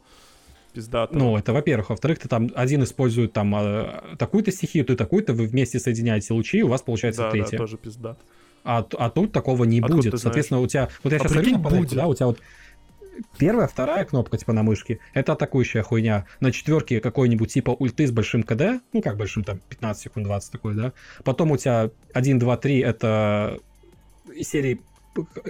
пиздато. 0.72 1.18
Ну, 1.18 1.36
это 1.36 1.52
во-первых. 1.52 1.90
Во-вторых, 1.90 2.20
ты 2.20 2.28
там 2.28 2.52
один 2.54 2.84
использует 2.84 3.34
там 3.34 3.56
э, 3.56 4.16
такую-то 4.20 4.52
стихию, 4.52 4.86
ты 4.86 4.96
такую-то, 4.96 5.34
вы 5.34 5.48
вместе 5.48 5.80
соединяете 5.80 6.32
лучи, 6.36 6.60
и 6.60 6.62
у 6.62 6.68
вас 6.68 6.84
получается 6.84 7.24
да, 7.24 7.28
да, 7.30 7.32
третья. 7.32 7.58
тоже 7.58 7.78
пиздат. 7.78 8.20
А, 8.64 8.86
а 9.00 9.10
тут 9.10 9.32
такого 9.32 9.64
не 9.64 9.80
Откуда 9.80 9.96
будет. 9.96 10.20
Соответственно, 10.20 10.60
у 10.60 10.68
тебя... 10.68 10.90
Вот 11.04 11.12
я 11.12 11.18
А 11.18 11.22
сейчас 11.22 11.32
смотрю 11.32 11.54
на 11.54 11.60
панельку, 11.60 11.96
да, 11.96 12.08
у 12.08 12.14
тебя 12.14 12.28
вот 12.28 12.40
первая, 13.38 13.68
вторая 13.68 14.06
кнопка, 14.06 14.38
типа, 14.38 14.54
на 14.54 14.64
мышке, 14.64 15.00
это 15.14 15.34
атакующая 15.34 15.84
хуйня. 15.84 16.26
На 16.40 16.52
четверке 16.52 17.00
какой-нибудь 17.00 17.52
типа 17.52 17.72
ульты 17.72 18.08
с 18.08 18.12
большим 18.12 18.44
КД, 18.44 18.82
ну, 18.94 19.02
как 19.02 19.18
большим, 19.18 19.44
там, 19.44 19.60
15 19.70 20.04
секунд, 20.04 20.26
20 20.26 20.52
такой, 20.52 20.76
да. 20.76 20.94
Потом 21.24 21.52
у 21.52 21.58
тебя 21.58 21.90
1, 22.14 22.40
2, 22.40 22.58
3, 22.58 22.80
это 22.80 23.60
серии 24.42 24.82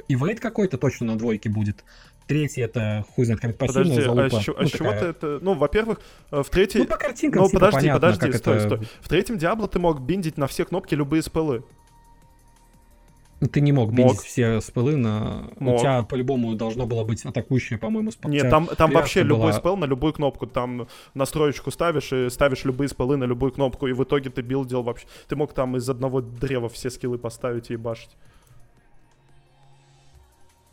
ивейт 0.07 0.39
какой-то 0.39 0.77
точно 0.77 1.07
на 1.07 1.17
двойке 1.17 1.49
будет. 1.49 1.83
Третий 2.27 2.61
это 2.61 3.05
хуй 3.11 3.25
знает, 3.25 3.41
как 3.41 3.55
Подожди, 3.57 3.99
а 3.99 4.01
залупа. 4.01 4.23
а 4.23 4.61
Ну, 4.61 4.67
с 4.67 4.71
чего 4.71 4.91
ты 4.91 5.05
это... 5.05 5.39
Ну, 5.41 5.53
во-первых, 5.53 6.01
э, 6.31 6.41
в 6.41 6.49
третьей... 6.49 6.81
Ну, 6.81 6.87
по 6.87 6.97
картинкам, 6.97 7.43
Ну, 7.43 7.47
типа, 7.47 7.59
подожди, 7.59 7.87
понятно, 7.89 7.99
подожди, 7.99 8.37
стой, 8.37 8.57
это... 8.57 8.65
стой. 8.65 8.87
В 9.01 9.09
третьем 9.09 9.37
Диабло 9.37 9.67
ты 9.67 9.77
мог 9.77 10.01
биндить 10.01 10.37
на 10.37 10.47
все 10.47 10.65
кнопки 10.65 10.95
любые 10.95 11.21
спелы. 11.21 11.63
Ты 13.51 13.59
не 13.59 13.73
мог 13.73 13.91
Мог. 13.91 13.97
биндить 13.97 14.21
все 14.21 14.61
спылы 14.61 14.95
на... 14.95 15.49
Мог. 15.59 15.75
У 15.75 15.79
тебя 15.79 16.03
по-любому 16.03 16.55
должно 16.55 16.85
было 16.85 17.03
быть 17.03 17.25
атакующее, 17.25 17.77
по-моему, 17.77 18.11
спел. 18.11 18.31
Нет, 18.31 18.49
там, 18.49 18.67
там 18.67 18.91
вообще 18.91 19.23
любой 19.23 19.51
была- 19.51 19.59
спел 19.59 19.77
на 19.77 19.85
любую 19.85 20.13
кнопку. 20.13 20.47
Там 20.47 20.87
настроечку 21.13 21.69
ставишь 21.69 22.13
и 22.13 22.29
ставишь 22.29 22.63
любые 22.63 22.87
спелы 22.87 23.17
на 23.17 23.25
любую 23.25 23.51
кнопку, 23.51 23.87
и 23.87 23.93
в 23.93 24.03
итоге 24.03 24.29
ты 24.29 24.41
билдил 24.41 24.83
вообще... 24.83 25.05
Ты 25.27 25.35
мог 25.35 25.53
там 25.53 25.75
из 25.75 25.89
одного 25.89 26.21
древа 26.21 26.69
все 26.69 26.89
скиллы 26.89 27.17
поставить 27.17 27.71
и 27.71 27.75
башить. 27.75 28.11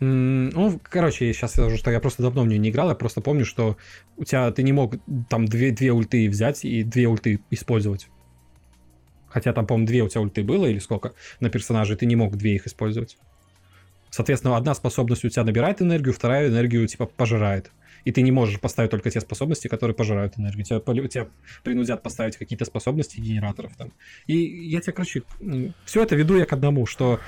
Ну, 0.05 0.81
короче, 0.83 1.29
я 1.29 1.33
сейчас 1.33 1.53
скажу, 1.53 1.77
что 1.77 1.93
я 1.93 2.01
просто 2.01 2.23
давно 2.23 2.43
в 2.43 2.49
нее 2.49 2.59
не 2.59 2.71
играл, 2.71 2.89
я 2.89 2.97
просто 2.97 3.21
помню, 3.21 3.45
что 3.45 3.77
у 4.17 4.25
тебя 4.25 4.51
ты 4.51 4.65
не 4.65 4.73
мог 4.73 4.95
там 5.29 5.47
две, 5.47 5.71
две 5.71 5.93
ульты 5.93 6.29
взять 6.29 6.65
и 6.65 6.83
две 6.83 7.07
ульты 7.07 7.41
использовать. 7.51 8.09
Хотя 9.33 9.53
там, 9.53 9.67
по-моему, 9.67 9.87
две 9.87 10.03
у 10.03 10.09
тебя 10.09 10.21
ульты 10.21 10.45
было 10.45 10.67
или 10.67 10.79
сколько 10.79 11.15
на 11.41 11.49
персонаже, 11.49 11.97
ты 11.97 12.07
не 12.07 12.17
мог 12.17 12.37
две 12.37 12.55
их 12.55 12.67
использовать. 12.67 13.17
Соответственно, 14.11 14.59
одна 14.59 14.75
способность 14.75 15.25
у 15.25 15.31
тебя 15.31 15.43
набирает 15.43 15.81
энергию, 15.81 16.13
вторая 16.13 16.49
энергию 16.49 16.87
типа 16.87 17.07
пожирает. 17.07 17.71
И 18.05 18.13
ты 18.13 18.21
не 18.21 18.31
можешь 18.31 18.61
поставить 18.61 18.91
только 18.91 19.11
те 19.11 19.21
способности, 19.21 19.69
которые 19.69 19.95
пожирают 19.95 20.39
энергию. 20.39 20.65
Тебя, 20.65 20.81
тебя 20.81 21.29
принудят 21.63 22.03
поставить 22.03 22.37
какие-то 22.37 22.67
способности 22.67 23.21
генераторов 23.21 23.75
там. 23.77 23.93
И 24.27 24.37
я 24.37 24.81
тебе, 24.81 24.93
короче, 24.93 25.23
все 25.87 26.03
это 26.03 26.15
веду 26.15 26.37
я 26.37 26.45
к 26.45 26.53
одному, 26.53 26.85
что 26.85 27.21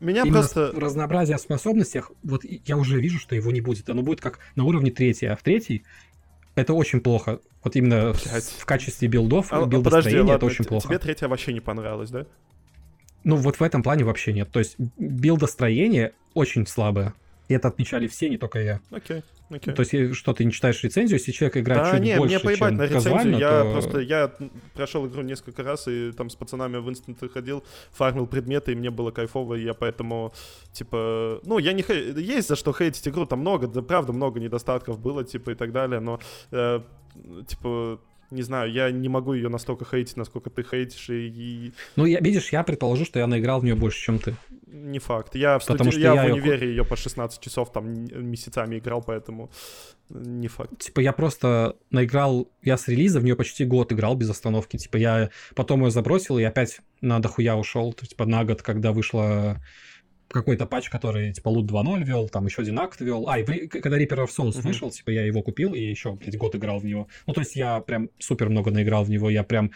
Меня 0.00 0.24
просто... 0.24 0.72
разнообразие 0.72 1.36
в 1.36 1.40
способностях, 1.40 2.10
вот 2.24 2.42
я 2.44 2.76
уже 2.76 3.00
вижу, 3.00 3.20
что 3.20 3.36
его 3.36 3.52
не 3.52 3.60
будет. 3.60 3.88
Оно 3.88 4.02
будет 4.02 4.20
как 4.20 4.40
на 4.56 4.64
уровне 4.64 4.90
третьей, 4.90 5.28
а 5.28 5.36
в 5.36 5.42
третьей 5.42 5.84
это 6.54 6.74
очень 6.74 7.00
плохо. 7.00 7.40
Вот 7.62 7.76
именно 7.76 8.12
в- 8.12 8.22
Блядь. 8.24 8.44
в 8.44 8.64
качестве 8.66 9.08
билдов, 9.08 9.52
А, 9.52 9.56
а, 9.56 9.60
подожди, 9.62 9.76
билдостроения 9.76 10.20
ладно, 10.22 10.32
это 10.36 10.46
очень 10.46 10.64
плохо. 10.64 10.86
тебе 10.88 10.98
третья 10.98 11.28
вообще 11.28 11.52
не 11.52 11.60
понравилась, 11.60 12.10
да? 12.10 12.26
Ну 13.24 13.36
вот 13.36 13.56
в 13.58 13.62
этом 13.62 13.82
плане 13.82 14.04
вообще 14.04 14.32
нет. 14.32 14.50
То 14.50 14.58
есть 14.58 14.76
билдостроение 14.98 16.12
очень 16.34 16.66
слабое. 16.66 17.14
И 17.48 17.54
это 17.54 17.68
отмечали 17.68 18.06
все, 18.06 18.28
не 18.30 18.38
только 18.38 18.58
я. 18.60 18.80
Окей, 18.90 19.22
окей. 19.50 19.74
То 19.74 19.82
есть, 19.82 20.16
что 20.16 20.32
ты 20.32 20.44
не 20.46 20.52
читаешь 20.52 20.82
рецензию, 20.82 21.18
если 21.18 21.30
человек 21.30 21.58
играет 21.58 21.82
Да, 21.82 21.90
чуть 21.92 22.00
не, 22.00 22.16
больше, 22.16 22.36
мне 22.36 22.44
поебать 22.44 22.68
чем 22.70 22.76
на 22.78 22.82
рецензию. 22.84 23.12
казуально, 23.12 23.36
Я 23.36 23.62
то- 23.62 23.72
просто, 23.72 23.98
я 24.00 24.32
прошел 24.74 25.06
игру 25.06 25.22
несколько 25.22 25.62
раз 25.62 25.86
и 25.86 26.12
там 26.12 26.30
с 26.30 26.36
пацанами 26.36 26.78
в 26.78 26.88
инстанты 26.88 27.28
ходил, 27.28 27.62
фармил 27.92 28.26
предметы, 28.26 28.72
и 28.72 28.74
мне 28.74 28.90
было 28.90 29.10
кайфово, 29.10 29.54
и 29.56 29.62
я 29.64 29.74
поэтому, 29.74 30.32
типа, 30.72 31.40
ну, 31.44 31.58
я 31.58 31.72
не 31.74 31.82
хей- 31.82 32.18
есть 32.18 32.48
за 32.48 32.56
что 32.56 32.72
хейтить 32.72 33.06
игру, 33.08 33.26
там 33.26 33.40
много, 33.40 33.66
да, 33.66 33.82
правда, 33.82 34.12
много 34.14 34.40
недостатков 34.40 34.98
было, 34.98 35.22
типа, 35.24 35.50
и 35.50 35.54
так 35.54 35.72
далее, 35.72 36.00
но, 36.00 36.20
э, 36.50 36.80
типа, 37.46 38.00
не 38.30 38.42
знаю, 38.42 38.72
я 38.72 38.90
не 38.90 39.08
могу 39.08 39.32
ее 39.34 39.48
настолько 39.48 39.84
хейтить, 39.84 40.16
насколько 40.16 40.50
ты 40.50 40.62
хейтишь, 40.62 41.08
и, 41.10 41.72
Ну, 41.96 42.04
я, 42.06 42.20
видишь, 42.20 42.50
я 42.52 42.62
предположу, 42.62 43.04
что 43.04 43.18
я 43.18 43.26
наиграл 43.26 43.60
в 43.60 43.64
нее 43.64 43.74
больше, 43.74 44.00
чем 44.00 44.18
ты. 44.18 44.34
не 44.66 44.98
факт. 44.98 45.36
Я, 45.36 45.58
в, 45.58 45.66
Потому 45.66 45.90
студи- 45.90 46.00
что 46.00 46.14
я 46.14 46.14
я 46.24 46.28
в 46.28 46.32
универе 46.32 46.68
ее 46.68 46.84
по 46.84 46.96
16 46.96 47.40
часов 47.40 47.72
там 47.72 47.92
месяцами 48.28 48.78
играл, 48.78 49.02
поэтому 49.02 49.50
не 50.10 50.48
факт. 50.48 50.78
Типа 50.78 51.00
я 51.00 51.12
просто 51.12 51.76
наиграл, 51.90 52.48
я 52.62 52.76
с 52.76 52.88
релиза 52.88 53.20
в 53.20 53.24
нее 53.24 53.36
почти 53.36 53.64
год 53.64 53.92
играл 53.92 54.16
без 54.16 54.30
остановки. 54.30 54.76
Типа 54.76 54.96
я 54.96 55.30
потом 55.54 55.84
ее 55.84 55.90
забросил 55.90 56.38
и 56.38 56.42
опять 56.42 56.80
на 57.00 57.20
дохуя 57.20 57.56
ушел. 57.56 57.92
То 57.92 58.02
есть, 58.02 58.10
типа 58.10 58.26
на 58.26 58.44
год, 58.44 58.62
когда 58.62 58.92
вышла 58.92 59.62
какой-то 60.34 60.66
патч, 60.66 60.90
который 60.90 61.32
типа 61.32 61.48
лут 61.48 61.66
2.0 61.70 62.04
вел, 62.04 62.28
там 62.28 62.44
еще 62.46 62.62
один 62.62 62.78
акт 62.78 63.00
вел. 63.00 63.28
А, 63.28 63.38
и 63.38 63.44
в- 63.44 63.68
когда 63.68 63.98
Reaper 63.98 64.24
of 64.26 64.28
Souls 64.36 64.58
Мгм. 64.58 64.68
вышел, 64.68 64.90
типа 64.90 65.10
я 65.10 65.24
его 65.24 65.42
купил 65.42 65.72
и 65.74 65.80
еще, 65.80 66.12
блядь, 66.12 66.36
год 66.36 66.54
играл 66.56 66.78
в 66.78 66.84
него. 66.84 67.08
Ну, 67.26 67.32
то 67.32 67.40
есть 67.40 67.56
я 67.56 67.80
прям 67.80 68.10
супер 68.18 68.50
много 68.50 68.70
наиграл 68.70 69.04
в 69.04 69.10
него, 69.10 69.30
я 69.30 69.42
прям 69.44 69.70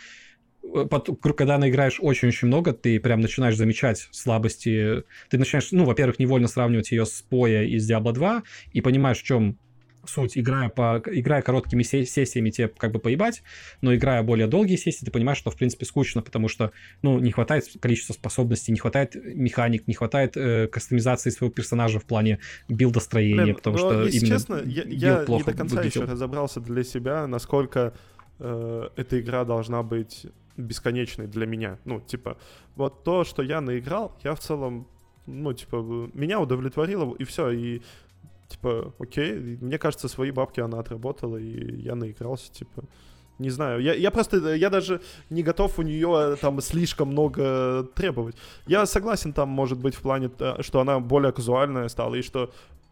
э, 0.74 0.86
пот- 0.90 1.08
когда 1.36 1.56
наиграешь 1.56 1.98
очень-очень 2.00 2.48
много, 2.48 2.72
ты 2.74 3.00
прям 3.00 3.20
начинаешь 3.20 3.56
замечать 3.56 4.06
слабости. 4.10 5.02
Ты 5.30 5.38
начинаешь, 5.38 5.72
ну, 5.72 5.84
во-первых, 5.84 6.18
невольно 6.18 6.48
сравнивать 6.48 6.90
ее 6.90 7.06
с 7.06 7.22
Поя 7.22 7.62
и 7.62 7.78
с 7.78 7.90
Diablo 7.90 8.12
2, 8.12 8.42
и 8.72 8.80
понимаешь, 8.82 9.18
в 9.18 9.22
чем 9.22 9.56
суть, 10.08 10.36
играя, 10.38 10.68
по, 10.68 11.02
играя 11.06 11.42
короткими 11.42 11.82
се- 11.82 12.04
сессиями, 12.04 12.50
тебе 12.50 12.68
как 12.68 12.92
бы 12.92 12.98
поебать, 12.98 13.42
но 13.80 13.94
играя 13.94 14.22
более 14.22 14.46
долгие 14.46 14.76
сессии, 14.76 15.04
ты 15.04 15.10
понимаешь, 15.10 15.38
что 15.38 15.50
в 15.50 15.56
принципе 15.56 15.84
скучно, 15.84 16.22
потому 16.22 16.48
что, 16.48 16.72
ну, 17.02 17.18
не 17.18 17.30
хватает 17.30 17.64
количества 17.80 18.14
способностей, 18.14 18.72
не 18.72 18.78
хватает 18.78 19.14
механик, 19.14 19.86
не 19.86 19.94
хватает 19.94 20.36
э, 20.36 20.66
кастомизации 20.68 21.30
своего 21.30 21.52
персонажа 21.52 21.98
в 21.98 22.04
плане 22.04 22.38
билдостроения, 22.68 23.44
Блин, 23.44 23.54
потому 23.56 23.76
но, 23.76 23.80
что 23.80 24.02
если 24.04 24.18
именно 24.18 24.38
честно, 24.38 24.62
я, 24.64 24.82
я 24.84 25.20
не 25.20 25.26
плохо 25.26 25.52
до 25.52 25.56
конца 25.56 25.76
выглядел. 25.76 26.02
еще 26.02 26.10
разобрался 26.12 26.60
для 26.60 26.82
себя, 26.84 27.26
насколько 27.26 27.94
э, 28.38 28.88
эта 28.96 29.20
игра 29.20 29.44
должна 29.44 29.82
быть 29.82 30.26
бесконечной 30.56 31.26
для 31.26 31.46
меня. 31.46 31.78
Ну, 31.84 32.00
типа, 32.00 32.36
вот 32.74 33.04
то, 33.04 33.24
что 33.24 33.42
я 33.42 33.60
наиграл, 33.60 34.16
я 34.24 34.34
в 34.34 34.40
целом, 34.40 34.88
ну, 35.26 35.52
типа, 35.52 35.76
меня 36.14 36.40
удовлетворило, 36.40 37.14
и 37.16 37.24
все, 37.24 37.50
и 37.50 37.82
типа, 38.48 38.94
окей, 38.98 39.58
мне 39.60 39.78
кажется, 39.78 40.08
свои 40.08 40.30
бабки 40.30 40.60
она 40.60 40.80
отработала, 40.80 41.36
и 41.36 41.80
я 41.82 41.94
наигрался, 41.94 42.52
типа. 42.52 42.84
Не 43.38 43.50
знаю, 43.50 43.80
я, 43.80 43.94
я 43.94 44.10
просто, 44.10 44.54
я 44.54 44.68
даже 44.68 45.00
не 45.30 45.44
готов 45.44 45.78
у 45.78 45.82
нее 45.82 46.36
там 46.40 46.60
слишком 46.60 47.08
много 47.08 47.84
требовать. 47.94 48.36
Я 48.66 48.84
согласен 48.84 49.32
там, 49.32 49.48
может 49.48 49.78
быть, 49.78 49.94
в 49.94 50.00
плане, 50.00 50.28
э, 50.40 50.60
что 50.62 50.80
она 50.80 50.98
более 50.98 51.30
казуальная 51.30 51.86
стала, 51.88 52.16
и 52.16 52.22
что 52.22 52.50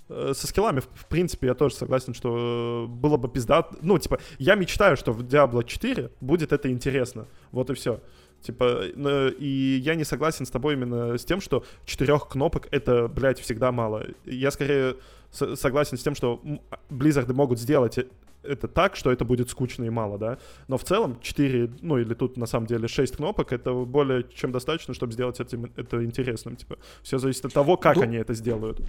э, 0.08 0.32
со 0.36 0.46
скиллами, 0.46 0.78
в, 0.78 1.06
принципе, 1.06 1.48
я 1.48 1.54
тоже 1.54 1.74
согласен, 1.74 2.14
что 2.14 2.84
э, 2.84 2.86
было 2.86 3.16
бы 3.16 3.28
пизда. 3.28 3.68
Ну, 3.82 3.98
типа, 3.98 4.20
я 4.38 4.54
мечтаю, 4.54 4.96
что 4.96 5.12
в 5.12 5.22
Diablo 5.22 5.64
4 5.64 6.12
будет 6.20 6.52
это 6.52 6.70
интересно. 6.70 7.26
Вот 7.50 7.70
и 7.70 7.74
все. 7.74 8.00
Типа, 8.40 8.82
э, 8.84 9.30
и 9.38 9.80
я 9.82 9.96
не 9.96 10.04
согласен 10.04 10.46
с 10.46 10.50
тобой 10.50 10.74
именно 10.74 11.18
с 11.18 11.24
тем, 11.24 11.40
что 11.40 11.64
четырех 11.84 12.28
кнопок 12.28 12.68
это, 12.70 13.08
блядь, 13.08 13.40
всегда 13.40 13.72
мало. 13.72 14.06
Я 14.24 14.52
скорее 14.52 14.94
согласен 15.30 15.96
с 15.96 16.02
тем, 16.02 16.14
что 16.14 16.40
м, 16.44 16.60
Blizzard 16.90 17.32
могут 17.32 17.58
сделать 17.58 17.98
э- 17.98 18.06
это 18.42 18.68
так, 18.68 18.96
что 18.96 19.10
это 19.10 19.24
будет 19.24 19.50
скучно 19.50 19.84
и 19.84 19.90
мало, 19.90 20.18
да. 20.18 20.38
Но 20.68 20.78
в 20.78 20.84
целом 20.84 21.18
4, 21.20 21.70
ну 21.82 21.98
или 21.98 22.14
тут 22.14 22.36
на 22.36 22.46
самом 22.46 22.66
деле 22.66 22.88
6 22.88 23.16
кнопок, 23.16 23.52
это 23.52 23.72
более 23.72 24.24
чем 24.34 24.52
достаточно, 24.52 24.94
чтобы 24.94 25.12
сделать 25.12 25.40
этим, 25.40 25.72
это 25.76 26.04
интересным. 26.04 26.56
Типа, 26.56 26.78
все 27.02 27.18
зависит 27.18 27.44
от 27.44 27.52
того, 27.52 27.76
как 27.76 27.96
Ну, 27.96 28.02
они 28.02 28.16
это 28.16 28.34
сделают. 28.34 28.80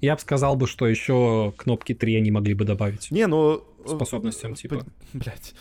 Я 0.00 0.14
бы 0.14 0.20
сказал 0.20 0.56
бы, 0.56 0.66
что 0.66 0.86
еще 0.86 1.52
кнопки 1.56 1.94
3 1.94 2.16
они 2.16 2.30
могли 2.30 2.54
бы 2.54 2.64
добавить. 2.64 3.10
Не, 3.10 3.26
ну... 3.26 3.62
Способностям, 3.86 4.54
типа. 4.54 4.84
Блять. 5.12 5.54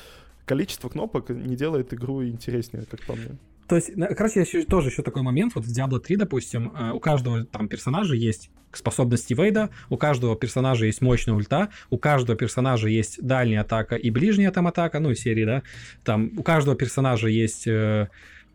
Количество 0.46 0.90
кнопок 0.90 1.30
не 1.30 1.56
делает 1.56 1.94
игру 1.94 2.24
интереснее, 2.24 2.86
как 2.86 3.02
по 3.06 3.14
мне. 3.16 3.38
То 3.68 3.76
есть, 3.76 3.91
короче, 4.16 4.41
еще, 4.41 4.63
тоже 4.63 4.89
еще 4.89 5.01
такой 5.01 5.24
момент, 5.24 5.55
вот 5.55 5.66
в 5.66 5.70
Diablo 5.70 5.99
3, 5.99 6.18
допустим, 6.18 6.72
э, 6.76 6.91
у 6.91 6.99
каждого 6.99 7.45
там 7.45 7.68
персонажа 7.68 8.13
есть 8.13 8.51
способности 8.72 9.34
Вейда, 9.34 9.70
у 9.89 9.97
каждого 9.97 10.36
персонажа 10.36 10.86
есть 10.86 11.01
мощная 11.01 11.34
ульта, 11.34 11.70
у 11.89 11.97
каждого 11.97 12.38
персонажа 12.38 12.89
есть 12.89 13.26
дальняя 13.26 13.61
атака 13.61 13.95
и 13.95 14.09
ближняя 14.11 14.51
там 14.51 14.68
атака, 14.68 14.99
ну, 14.99 15.13
серии, 15.16 15.45
да, 15.45 15.63
там 16.03 16.32
у 16.38 16.43
каждого 16.43 16.76
персонажа 16.76 17.28
есть 17.28 17.66
э, 17.68 18.09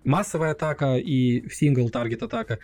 массовая 0.04 0.52
атака 0.52 0.96
и 0.96 1.48
сингл-таргет 1.48 2.22
атака. 2.22 2.58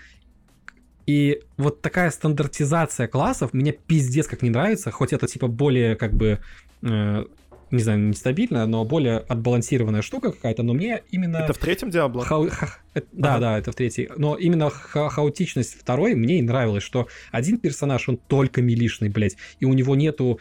И 1.07 1.41
вот 1.57 1.83
такая 1.83 2.11
стандартизация 2.11 3.07
классов 3.07 3.53
мне 3.53 3.73
пиздец 3.73 4.27
как 4.27 4.43
не 4.43 4.51
нравится, 4.51 4.91
хоть 4.91 5.13
это 5.13 5.27
типа 5.27 5.47
более 5.47 5.95
как 5.95 6.13
бы 6.15 6.41
э, 6.83 7.25
не 7.71 7.83
знаю, 7.83 7.99
нестабильная, 7.99 8.67
но 8.67 8.85
более 8.85 9.19
отбалансированная 9.19 10.03
штука 10.03 10.33
какая-то, 10.33 10.63
но 10.63 10.73
мне 10.73 11.03
именно... 11.11 11.39
Это 11.39 11.53
в 11.53 11.59
третьем 11.59 11.91
Диабло? 11.91 12.25
Хау... 12.25 12.49
Ха... 12.49 12.79
Это... 12.95 13.07
Да, 13.13 13.31
ага. 13.33 13.41
да, 13.41 13.59
это 13.59 13.73
в 13.73 13.75
третьей. 13.75 14.09
Но 14.17 14.37
именно 14.37 14.71
ха 14.71 15.09
хаотичность 15.09 15.79
второй 15.79 16.15
мне 16.15 16.39
и 16.39 16.43
нравилось, 16.43 16.83
что 16.83 17.09
один 17.33 17.59
персонаж, 17.59 18.09
он 18.09 18.17
только 18.17 18.63
милишный, 18.63 19.09
блядь, 19.09 19.37
и 19.59 19.65
у 19.65 19.73
него 19.73 19.97
нету... 19.97 20.41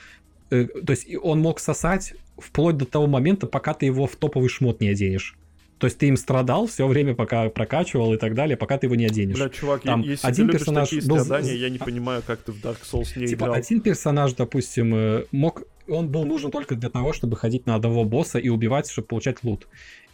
Э, 0.52 0.66
то 0.66 0.92
есть 0.92 1.08
он 1.22 1.42
мог 1.42 1.60
сосать 1.60 2.14
вплоть 2.38 2.78
до 2.78 2.86
того 2.86 3.08
момента, 3.08 3.48
пока 3.48 3.74
ты 3.74 3.88
его 3.88 4.08
в 4.08 4.16
топовый 4.16 4.50
шмот 4.50 4.82
не 4.82 4.90
оденешь. 4.90 5.36
То 5.78 5.88
есть 5.88 5.98
ты 5.98 6.08
им 6.08 6.16
страдал 6.16 6.68
все 6.68 6.88
время, 6.88 7.16
пока 7.16 7.50
прокачивал 7.50 8.14
и 8.14 8.18
так 8.18 8.34
далее, 8.34 8.56
пока 8.56 8.78
ты 8.78 8.88
его 8.88 8.96
не 8.96 9.06
оденешь. 9.06 9.36
Бля, 9.36 9.50
чувак, 9.50 9.82
Там 9.82 10.02
если 10.02 10.26
один 10.26 10.48
ты 10.48 10.54
персонаж 10.54 10.90
такие 10.90 11.08
был... 11.08 11.20
страдания, 11.20 11.56
я 11.56 11.70
не 11.70 11.80
понимаю, 11.80 12.24
как 12.26 12.40
ты 12.40 12.52
в 12.52 12.64
Dark 12.64 12.78
Souls 12.84 13.20
не 13.20 13.28
типа, 13.28 13.46
играл. 13.46 13.56
один 13.56 13.82
персонаж, 13.82 14.34
допустим, 14.34 14.96
э, 14.96 15.26
мог 15.32 15.64
он 15.88 16.10
был 16.10 16.26
нужен 16.26 16.52
только 16.52 16.76
для 16.76 16.90
того, 16.90 17.14
чтобы 17.14 17.36
ходить 17.38 17.66
на 17.66 17.76
одного 17.76 18.06
босса 18.06 18.40
и 18.40 18.50
убивать, 18.50 18.90
чтобы 18.90 19.08
получать 19.08 19.44
лут. 19.44 19.68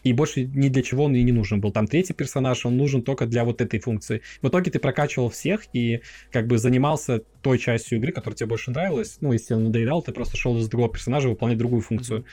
И 0.04 0.14
больше 0.14 0.46
ни 0.46 0.70
для 0.70 0.82
чего 0.82 1.04
он 1.04 1.16
и 1.16 1.22
не 1.22 1.32
нужен 1.32 1.62
был. 1.62 1.72
Там 1.72 1.88
третий 1.88 2.14
персонаж, 2.14 2.66
он 2.66 2.76
нужен 2.76 3.04
только 3.04 3.28
для 3.28 3.46
вот 3.46 3.62
этой 3.62 3.80
функции. 3.80 4.22
В 4.42 4.48
итоге 4.48 4.72
ты 4.72 4.80
прокачивал 4.80 5.30
всех 5.30 5.64
и 5.74 6.02
как 6.32 6.48
бы 6.48 6.58
занимался 6.58 7.22
той 7.42 7.60
частью 7.60 8.00
игры, 8.00 8.12
которая 8.12 8.36
тебе 8.36 8.48
больше 8.48 8.72
нравилась. 8.72 9.18
Ну, 9.22 9.32
если 9.32 9.54
он 9.54 9.66
надоедал, 9.66 10.02
ты 10.02 10.12
просто 10.12 10.38
шел 10.38 10.58
из 10.58 10.68
другого 10.68 10.92
персонажа 10.92 11.30
выполнять 11.30 11.60
другую 11.60 11.82
функцию. 11.82 12.26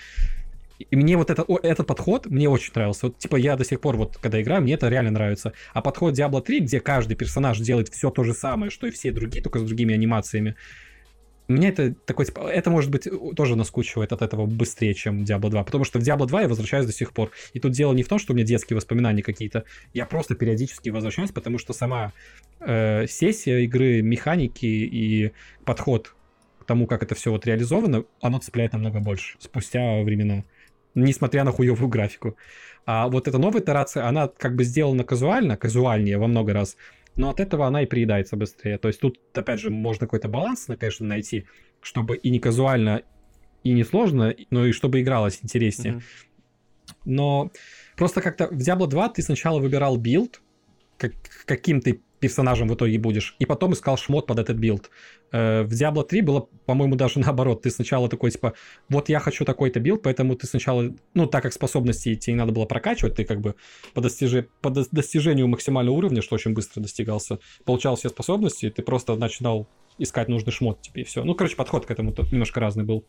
И 0.79 0.97
мне 0.97 1.17
вот 1.17 1.31
это, 1.31 1.43
о, 1.43 1.59
этот 1.59 1.87
подход 1.87 2.27
мне 2.27 2.49
очень 2.49 2.73
нравился. 2.75 3.07
Вот, 3.07 3.19
типа, 3.19 3.37
я 3.37 3.57
до 3.57 3.65
сих 3.65 3.81
пор, 3.81 3.97
вот, 3.97 4.17
когда 4.19 4.41
играю, 4.41 4.63
мне 4.63 4.75
это 4.75 4.89
реально 4.89 5.11
нравится. 5.11 5.53
А 5.73 5.83
подход 5.83 6.15
Diablo 6.19 6.41
3, 6.41 6.61
где 6.61 6.81
каждый 6.81 7.17
персонаж 7.17 7.59
делает 7.59 7.89
все 7.89 8.11
то 8.11 8.23
же 8.25 8.35
самое, 8.35 8.71
что 8.71 8.87
и 8.87 8.91
все 8.91 9.11
другие, 9.11 9.43
только 9.43 9.59
с 9.59 9.63
другими 9.65 9.95
анимациями, 9.95 10.57
мне 11.49 11.71
это 11.71 11.95
такой, 12.05 12.27
типа, 12.27 12.41
это 12.47 12.71
может 12.71 12.91
быть 12.91 13.09
тоже 13.35 13.57
наскучивает 13.57 14.13
от 14.13 14.21
этого 14.21 14.45
быстрее, 14.45 14.93
чем 14.93 15.25
Diablo 15.25 15.49
2, 15.49 15.65
потому 15.65 15.85
что 15.85 15.99
в 15.99 16.03
Diablo 16.03 16.27
2 16.27 16.43
я 16.43 16.49
возвращаюсь 16.49 16.85
до 16.85 16.93
сих 16.93 17.13
пор. 17.13 17.31
И 17.55 17.59
тут 17.59 17.73
дело 17.73 17.95
не 17.95 18.03
в 18.03 18.09
том, 18.09 18.19
что 18.19 18.35
у 18.35 18.37
меня 18.37 18.45
детские 18.45 18.77
воспоминания 18.77 19.23
какие-то, 19.23 19.65
я 19.95 20.05
просто 20.05 20.35
периодически 20.35 20.91
возвращаюсь, 20.91 21.31
потому 21.31 21.57
что 21.57 21.73
сама 21.73 22.13
э, 22.61 23.07
сессия 23.07 23.65
игры, 23.65 24.03
механики 24.03 24.67
и 24.67 25.33
подход 25.65 26.15
к 26.61 26.67
тому, 26.67 26.87
как 26.87 27.03
это 27.03 27.15
все 27.15 27.31
вот 27.31 27.47
реализовано, 27.47 28.05
оно 28.21 28.39
цепляет 28.41 28.75
намного 28.75 29.01
больше 29.01 29.37
спустя 29.39 30.03
времена, 30.03 30.45
несмотря 30.95 31.45
на 31.45 31.53
хуевую 31.53 31.89
графику. 31.89 32.37
А 32.87 33.09
вот 33.09 33.29
эта 33.29 33.39
новая 33.39 33.61
итерация, 33.61 34.07
она 34.07 34.29
как 34.29 34.57
бы 34.57 34.65
сделана 34.65 35.05
казуально, 35.05 35.57
казуальнее 35.57 36.19
во 36.19 36.27
много 36.27 36.53
раз, 36.53 36.77
но 37.17 37.31
от 37.31 37.41
этого 37.41 37.67
она 37.67 37.83
и 37.83 37.87
приедается 37.87 38.37
быстрее. 38.37 38.79
То 38.79 38.89
есть 38.89 39.01
тут, 39.01 39.19
опять 39.35 39.61
же, 39.61 39.71
можно 39.71 40.07
какой-то 40.07 40.29
баланс, 40.29 40.69
конечно, 40.79 41.07
найти, 41.07 41.47
чтобы 41.81 42.17
и 42.17 42.31
не 42.31 42.39
казуально, 42.39 43.03
и 43.65 43.73
не 43.73 43.85
сложно, 43.85 44.35
но 44.51 44.67
и 44.67 44.73
чтобы 44.73 45.01
игралось 45.01 45.41
интереснее. 45.43 45.95
Mm-hmm. 45.95 46.03
Но 47.05 47.51
просто 47.97 48.21
как-то 48.23 48.49
в 48.49 48.59
Diablo 48.59 48.87
2 48.87 49.11
ты 49.11 49.23
сначала 49.23 49.59
выбирал 49.59 49.97
билд, 49.97 50.41
как, 50.97 51.13
каким 51.45 51.81
ты 51.81 52.01
персонажем 52.21 52.69
в 52.69 52.75
итоге 52.75 52.99
будешь, 52.99 53.37
и 53.39 53.47
потом 53.47 53.73
искал 53.73 53.97
шмот 53.97 54.27
под 54.27 54.39
этот 54.39 54.57
билд. 54.57 54.91
Э, 55.33 55.63
в 55.63 55.73
Diablo 55.73 56.05
3 56.05 56.23
было, 56.23 56.49
по-моему, 56.67 56.97
даже 56.97 57.19
наоборот. 57.21 57.63
Ты 57.63 57.71
сначала 57.71 58.09
такой, 58.09 58.31
типа, 58.31 58.55
вот 58.89 59.09
я 59.09 59.21
хочу 59.21 59.45
такой-то 59.45 59.81
билд, 59.81 60.03
поэтому 60.03 60.35
ты 60.37 60.47
сначала, 60.47 60.95
ну, 61.15 61.27
так 61.27 61.43
как 61.43 61.53
способности 61.53 62.15
тебе 62.15 62.35
не 62.35 62.39
надо 62.39 62.53
было 62.53 62.65
прокачивать, 62.65 63.17
ты 63.17 63.25
как 63.25 63.41
бы 63.41 63.55
по, 63.95 64.01
достижи... 64.01 64.49
по 64.61 64.71
достижению 64.71 65.49
максимального 65.49 65.95
уровня, 65.95 66.23
что 66.23 66.35
очень 66.35 66.55
быстро 66.55 66.81
достигался, 66.81 67.39
получал 67.65 67.97
все 67.97 68.09
способности, 68.09 68.71
ты 68.71 68.83
просто 68.83 69.17
начинал 69.17 69.69
искать 69.99 70.29
нужный 70.29 70.53
шмот 70.53 70.81
тебе, 70.81 71.03
и 71.03 71.05
все. 71.05 71.25
Ну, 71.25 71.35
короче, 71.35 71.57
подход 71.57 71.87
к 71.87 71.91
этому 71.91 72.15
немножко 72.31 72.61
разный 72.61 72.85
был. 72.85 73.05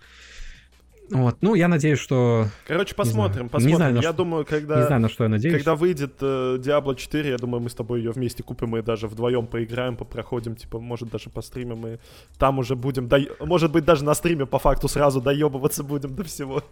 Вот. 1.11 1.37
Ну, 1.41 1.55
я 1.55 1.67
надеюсь, 1.67 1.99
что... 1.99 2.47
Короче, 2.67 2.95
посмотрим, 2.95 3.43
не 3.43 3.49
посмотрим. 3.49 3.69
Не 3.69 3.75
знаю, 3.75 3.95
я 3.95 4.01
что... 4.01 4.13
думаю, 4.13 4.45
когда... 4.45 4.79
Не 4.79 4.85
знаю, 4.85 5.01
на 5.01 5.09
что 5.09 5.23
я 5.23 5.29
надеюсь. 5.29 5.55
Когда 5.55 5.75
выйдет 5.75 6.13
э, 6.21 6.57
Diablo 6.59 6.95
4, 6.95 7.29
я 7.29 7.37
думаю, 7.37 7.61
мы 7.61 7.69
с 7.69 7.73
тобой 7.73 7.99
ее 7.99 8.11
вместе 8.11 8.43
купим 8.43 8.77
и 8.77 8.81
даже 8.81 9.07
вдвоем 9.07 9.47
поиграем, 9.47 9.95
попроходим, 9.95 10.55
типа, 10.55 10.79
может, 10.79 11.09
даже 11.09 11.29
постримим, 11.29 11.87
и 11.87 11.97
там 12.37 12.59
уже 12.59 12.75
будем... 12.75 13.07
До... 13.07 13.19
Может 13.39 13.71
быть, 13.71 13.85
даже 13.85 14.03
на 14.03 14.13
стриме 14.13 14.45
по 14.45 14.59
факту 14.59 14.87
сразу 14.87 15.21
доебываться 15.21 15.83
будем 15.83 16.15
до 16.15 16.23
всего. 16.23 16.63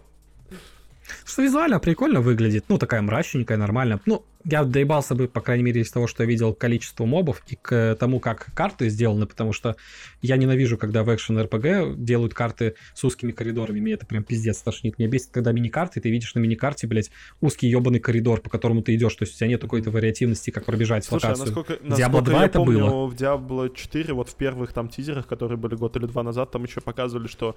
Что 1.24 1.42
визуально 1.42 1.78
прикольно 1.80 2.20
выглядит. 2.20 2.64
Ну, 2.68 2.78
такая 2.78 3.02
мрачненькая, 3.02 3.56
нормально. 3.56 4.00
Ну, 4.06 4.24
я 4.44 4.64
доебался 4.64 5.14
бы, 5.14 5.28
по 5.28 5.40
крайней 5.40 5.64
мере, 5.64 5.80
из 5.82 5.90
того, 5.90 6.06
что 6.06 6.22
я 6.22 6.28
видел 6.28 6.54
количество 6.54 7.04
мобов 7.04 7.42
и 7.48 7.56
к 7.56 7.96
тому, 7.98 8.20
как 8.20 8.48
карты 8.54 8.88
сделаны, 8.88 9.26
потому 9.26 9.52
что 9.52 9.76
я 10.22 10.36
ненавижу, 10.36 10.78
когда 10.78 11.02
в 11.02 11.14
экшен 11.14 11.38
RPG 11.38 11.96
делают 11.96 12.34
карты 12.34 12.74
с 12.94 13.04
узкими 13.04 13.32
коридорами. 13.32 13.80
Мне 13.80 13.92
это 13.92 14.06
прям 14.06 14.24
пиздец 14.24 14.58
тошнит. 14.62 14.98
Меня 14.98 15.08
бесит, 15.10 15.30
когда 15.32 15.52
мини-карты, 15.52 16.00
ты 16.00 16.10
видишь 16.10 16.34
на 16.34 16.38
мини-карте, 16.38 16.86
блядь, 16.86 17.10
узкий 17.40 17.68
ебаный 17.68 18.00
коридор, 18.00 18.40
по 18.40 18.48
которому 18.48 18.82
ты 18.82 18.94
идешь. 18.94 19.14
То 19.16 19.24
есть 19.24 19.34
у 19.34 19.38
тебя 19.38 19.48
нет 19.48 19.60
какой-то 19.60 19.90
вариативности, 19.90 20.50
как 20.50 20.64
пробежать 20.64 21.04
Слушай, 21.04 21.26
локацию. 21.26 21.42
А 21.42 21.46
насколько, 21.46 21.74
Diablo 21.84 22.22
2 22.22 22.38
я 22.38 22.46
это 22.46 22.58
помню, 22.58 22.78
было. 22.86 23.06
в 23.06 23.14
Diablo 23.14 23.74
4, 23.74 24.14
вот 24.14 24.28
в 24.28 24.34
первых 24.34 24.72
там 24.72 24.88
тизерах, 24.88 25.26
которые 25.26 25.58
были 25.58 25.74
год 25.74 25.96
или 25.96 26.06
два 26.06 26.22
назад, 26.22 26.52
там 26.52 26.64
еще 26.64 26.80
показывали, 26.80 27.26
что 27.26 27.56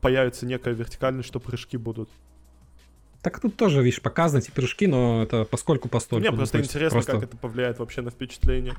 появится 0.00 0.44
некая 0.44 0.74
вертикальность, 0.74 1.28
что 1.28 1.40
прыжки 1.40 1.76
будут. 1.76 2.10
Так 3.26 3.40
тут 3.40 3.56
тоже, 3.56 3.82
видишь, 3.82 4.00
показаны 4.00 4.38
эти 4.40 4.52
прыжки, 4.52 4.86
но 4.86 5.20
это 5.20 5.44
поскольку 5.44 5.88
постольку. 5.88 6.28
Мне 6.28 6.36
просто 6.36 6.60
интересно, 6.60 6.90
просто... 6.90 7.12
как 7.12 7.24
это 7.24 7.36
повлияет 7.36 7.80
вообще 7.80 8.00
на 8.00 8.12
впечатление. 8.12 8.74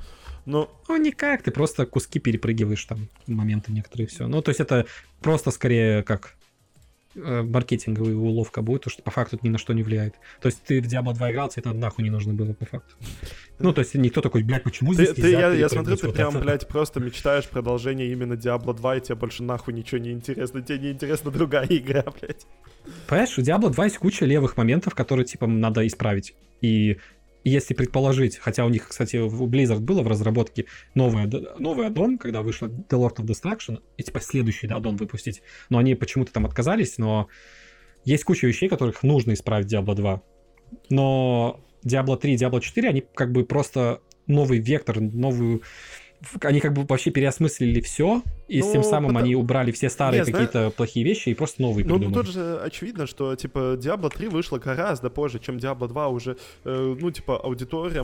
Но... 0.46 0.70
Ну, 0.88 0.96
никак, 0.96 1.44
ты 1.44 1.52
просто 1.52 1.86
куски 1.86 2.20
перепрыгиваешь 2.20 2.86
там, 2.86 3.10
моменты 3.28 3.74
некоторые, 3.74 4.08
все. 4.08 4.26
Ну, 4.26 4.42
то 4.42 4.48
есть 4.48 4.62
это 4.62 4.86
просто 5.20 5.52
скорее 5.52 6.02
как 6.04 6.36
э, 7.16 7.42
маркетинговая 7.42 8.16
уловка 8.16 8.62
будет, 8.62 8.84
то 8.84 8.90
что 8.90 9.04
по 9.04 9.12
факту 9.12 9.36
это 9.36 9.46
ни 9.46 9.50
на 9.50 9.58
что 9.58 9.74
не 9.74 9.84
влияет. 9.84 10.16
То 10.40 10.46
есть 10.46 10.64
ты 10.64 10.82
в 10.82 10.86
Diablo 10.86 11.14
2 11.14 11.32
играл, 11.34 11.50
тебе 11.50 11.64
это 11.64 11.74
нахуй 11.74 12.06
не 12.06 12.10
нужно 12.10 12.34
было 12.34 12.54
по 12.54 12.66
факту. 12.66 12.96
Ну, 13.60 13.74
то 13.74 13.82
есть 13.82 13.96
никто 13.96 14.22
такой, 14.22 14.44
блядь, 14.44 14.64
почему 14.64 14.94
ты, 14.94 15.08
здесь 15.08 15.16
ты, 15.18 15.30
Я, 15.30 15.52
я 15.52 15.68
смотрю, 15.68 15.98
ты 15.98 16.08
вот 16.08 16.16
прям, 16.16 16.30
это? 16.30 16.40
блядь, 16.40 16.68
просто 16.70 17.02
мечтаешь 17.02 17.50
продолжение 17.50 18.10
именно 18.14 18.36
Diablo 18.36 18.74
2, 18.74 18.96
и 18.96 19.02
тебе 19.02 19.16
больше 19.16 19.44
нахуй 19.44 19.74
ничего 19.74 19.98
не 19.98 20.12
интересно. 20.12 20.62
Тебе 20.62 20.80
не 20.80 20.92
интересна 20.92 21.32
другая 21.32 21.68
игра, 21.70 22.06
блядь. 22.22 22.48
Понимаешь, 23.08 23.38
у 23.38 23.42
Diablo 23.42 23.70
2 23.70 23.86
есть 23.86 23.98
куча 23.98 24.26
левых 24.26 24.58
моментов, 24.58 24.96
которые, 24.96 25.26
типа, 25.26 25.48
надо 25.48 25.86
исправить. 25.88 26.36
И 26.62 26.98
если 27.44 27.74
предположить, 27.74 28.38
хотя 28.38 28.66
у 28.66 28.70
них, 28.70 28.90
кстати, 28.90 29.18
у 29.18 29.48
Blizzard 29.48 29.80
было 29.80 30.02
в 30.02 30.08
разработке 30.08 30.66
новый, 30.96 31.26
новый 31.60 31.88
аддон, 31.88 32.18
когда 32.18 32.42
вышла 32.42 32.68
The 32.68 32.90
Lord 32.92 33.18
of 33.18 33.26
Destruction, 33.26 33.82
и 33.96 34.04
типа 34.04 34.20
следующий 34.20 34.68
аддон 34.68 34.98
выпустить, 34.98 35.42
но 35.70 35.78
они 35.78 35.96
почему-то 35.96 36.34
там 36.34 36.46
отказались, 36.46 36.98
но 36.98 37.30
есть 38.04 38.26
куча 38.26 38.48
вещей, 38.48 38.68
которых 38.68 39.04
нужно 39.04 39.34
исправить 39.34 39.68
в 39.68 39.74
Diablo 39.74 39.96
2. 39.96 40.22
Но 40.90 41.64
Diablo 41.86 42.18
3 42.18 42.34
и 42.34 42.36
Diablo 42.36 42.60
4, 42.60 42.90
они 42.90 43.04
как 43.16 43.32
бы 43.32 43.46
просто 43.46 44.02
новый 44.26 44.60
вектор, 44.60 45.00
новую 45.00 45.62
они 46.42 46.60
как 46.60 46.74
бы 46.74 46.84
вообще 46.84 47.12
переосмыслили 47.12 47.80
все, 47.82 48.22
и 48.48 48.62
ну, 48.62 48.72
тем 48.72 48.84
самым 48.84 49.10
потому... 49.10 49.26
они 49.26 49.36
убрали 49.36 49.72
все 49.72 49.90
старые 49.90 50.26
какие-то 50.26 50.52
знаю... 50.52 50.72
плохие 50.72 51.06
вещи 51.06 51.30
и 51.30 51.34
просто 51.34 51.62
новые 51.62 51.86
ну, 51.86 51.96
придумали. 51.96 52.16
Ну, 52.16 52.24
тут 52.24 52.34
же 52.34 52.60
очевидно, 52.60 53.06
что, 53.08 53.36
типа, 53.36 53.78
Diablo 53.78 54.10
3 54.10 54.30
вышла 54.30 54.58
гораздо 54.58 55.10
позже, 55.10 55.40
чем 55.40 55.58
Diablo 55.58 55.88
2 55.88 56.08
уже, 56.08 56.38
э, 56.64 56.96
ну, 57.00 57.12
типа, 57.12 57.40
аудитория, 57.40 58.04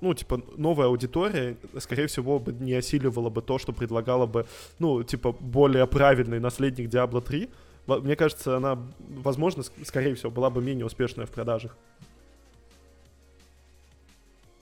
ну, 0.00 0.14
типа, 0.14 0.42
новая 0.56 0.86
аудитория, 0.88 1.56
скорее 1.78 2.06
всего, 2.06 2.38
бы 2.38 2.52
не 2.52 2.74
осиливала 2.74 3.30
бы 3.30 3.40
то, 3.40 3.58
что 3.58 3.72
предлагала 3.72 4.26
бы, 4.26 4.46
ну, 4.78 5.02
типа, 5.02 5.32
более 5.32 5.86
правильный 5.86 6.40
наследник 6.40 6.90
Diablo 6.90 7.22
3. 7.22 7.48
Мне 7.86 8.16
кажется, 8.16 8.56
она, 8.56 8.78
возможно, 8.98 9.62
скорее 9.84 10.14
всего, 10.14 10.30
была 10.30 10.50
бы 10.50 10.62
менее 10.62 10.86
успешная 10.86 11.26
в 11.26 11.30
продажах. 11.30 11.76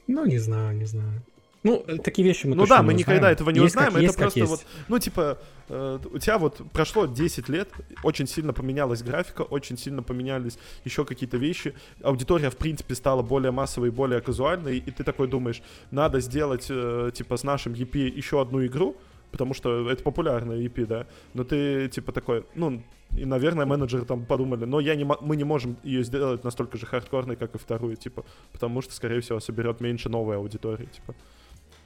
Ну, 0.06 0.24
не 0.26 0.38
знаю, 0.38 0.76
не 0.76 0.84
знаю. 0.84 1.22
Ну, 1.62 1.84
э, 1.86 1.98
такие 1.98 2.26
вещи 2.26 2.46
мы 2.46 2.56
Ну 2.56 2.66
да, 2.66 2.82
мы 2.82 2.92
никогда 2.92 3.30
этого 3.30 3.50
не 3.50 3.60
есть 3.60 3.74
узнаем. 3.74 3.92
Как, 3.92 4.02
это 4.02 4.18
просто 4.18 4.46
вот, 4.46 4.66
ну, 4.88 4.98
типа, 4.98 5.38
э, 5.68 5.98
у 6.12 6.18
тебя 6.18 6.38
вот 6.38 6.60
прошло 6.72 7.06
10 7.06 7.48
лет, 7.48 7.68
очень 8.02 8.26
сильно 8.26 8.52
поменялась 8.52 9.02
графика, 9.02 9.42
очень 9.42 9.78
сильно 9.78 10.02
поменялись 10.02 10.58
еще 10.84 11.04
какие-то 11.04 11.36
вещи. 11.36 11.74
Аудитория, 12.02 12.50
в 12.50 12.56
принципе, 12.56 12.94
стала 12.94 13.22
более 13.22 13.52
массовой, 13.52 13.88
и 13.88 13.90
более 13.90 14.20
казуальной, 14.20 14.78
и 14.78 14.90
ты 14.90 15.04
такой 15.04 15.28
думаешь, 15.28 15.62
надо 15.90 16.20
сделать, 16.20 16.66
э, 16.68 17.10
типа, 17.14 17.36
с 17.36 17.44
нашим 17.44 17.74
EP 17.74 17.96
еще 17.96 18.40
одну 18.40 18.64
игру, 18.66 18.96
потому 19.30 19.54
что 19.54 19.88
это 19.88 20.02
популярная 20.02 20.58
EP, 20.58 20.84
да, 20.86 21.06
но 21.32 21.44
ты, 21.44 21.88
типа, 21.88 22.12
такой, 22.12 22.44
ну, 22.56 22.82
и, 23.16 23.24
наверное, 23.24 23.66
менеджеры 23.66 24.04
там 24.04 24.24
подумали, 24.24 24.64
но 24.64 24.80
я 24.80 24.94
не, 24.94 25.04
мы 25.04 25.36
не 25.36 25.44
можем 25.44 25.76
ее 25.84 26.02
сделать 26.02 26.44
настолько 26.44 26.78
же 26.78 26.86
хардкорной, 26.86 27.36
как 27.36 27.54
и 27.54 27.58
вторую, 27.58 27.96
типа, 27.96 28.24
потому 28.52 28.82
что, 28.82 28.94
скорее 28.94 29.20
всего, 29.20 29.38
соберет 29.38 29.80
меньше 29.80 30.08
новой 30.08 30.36
аудитории, 30.36 30.86
типа. 30.86 31.14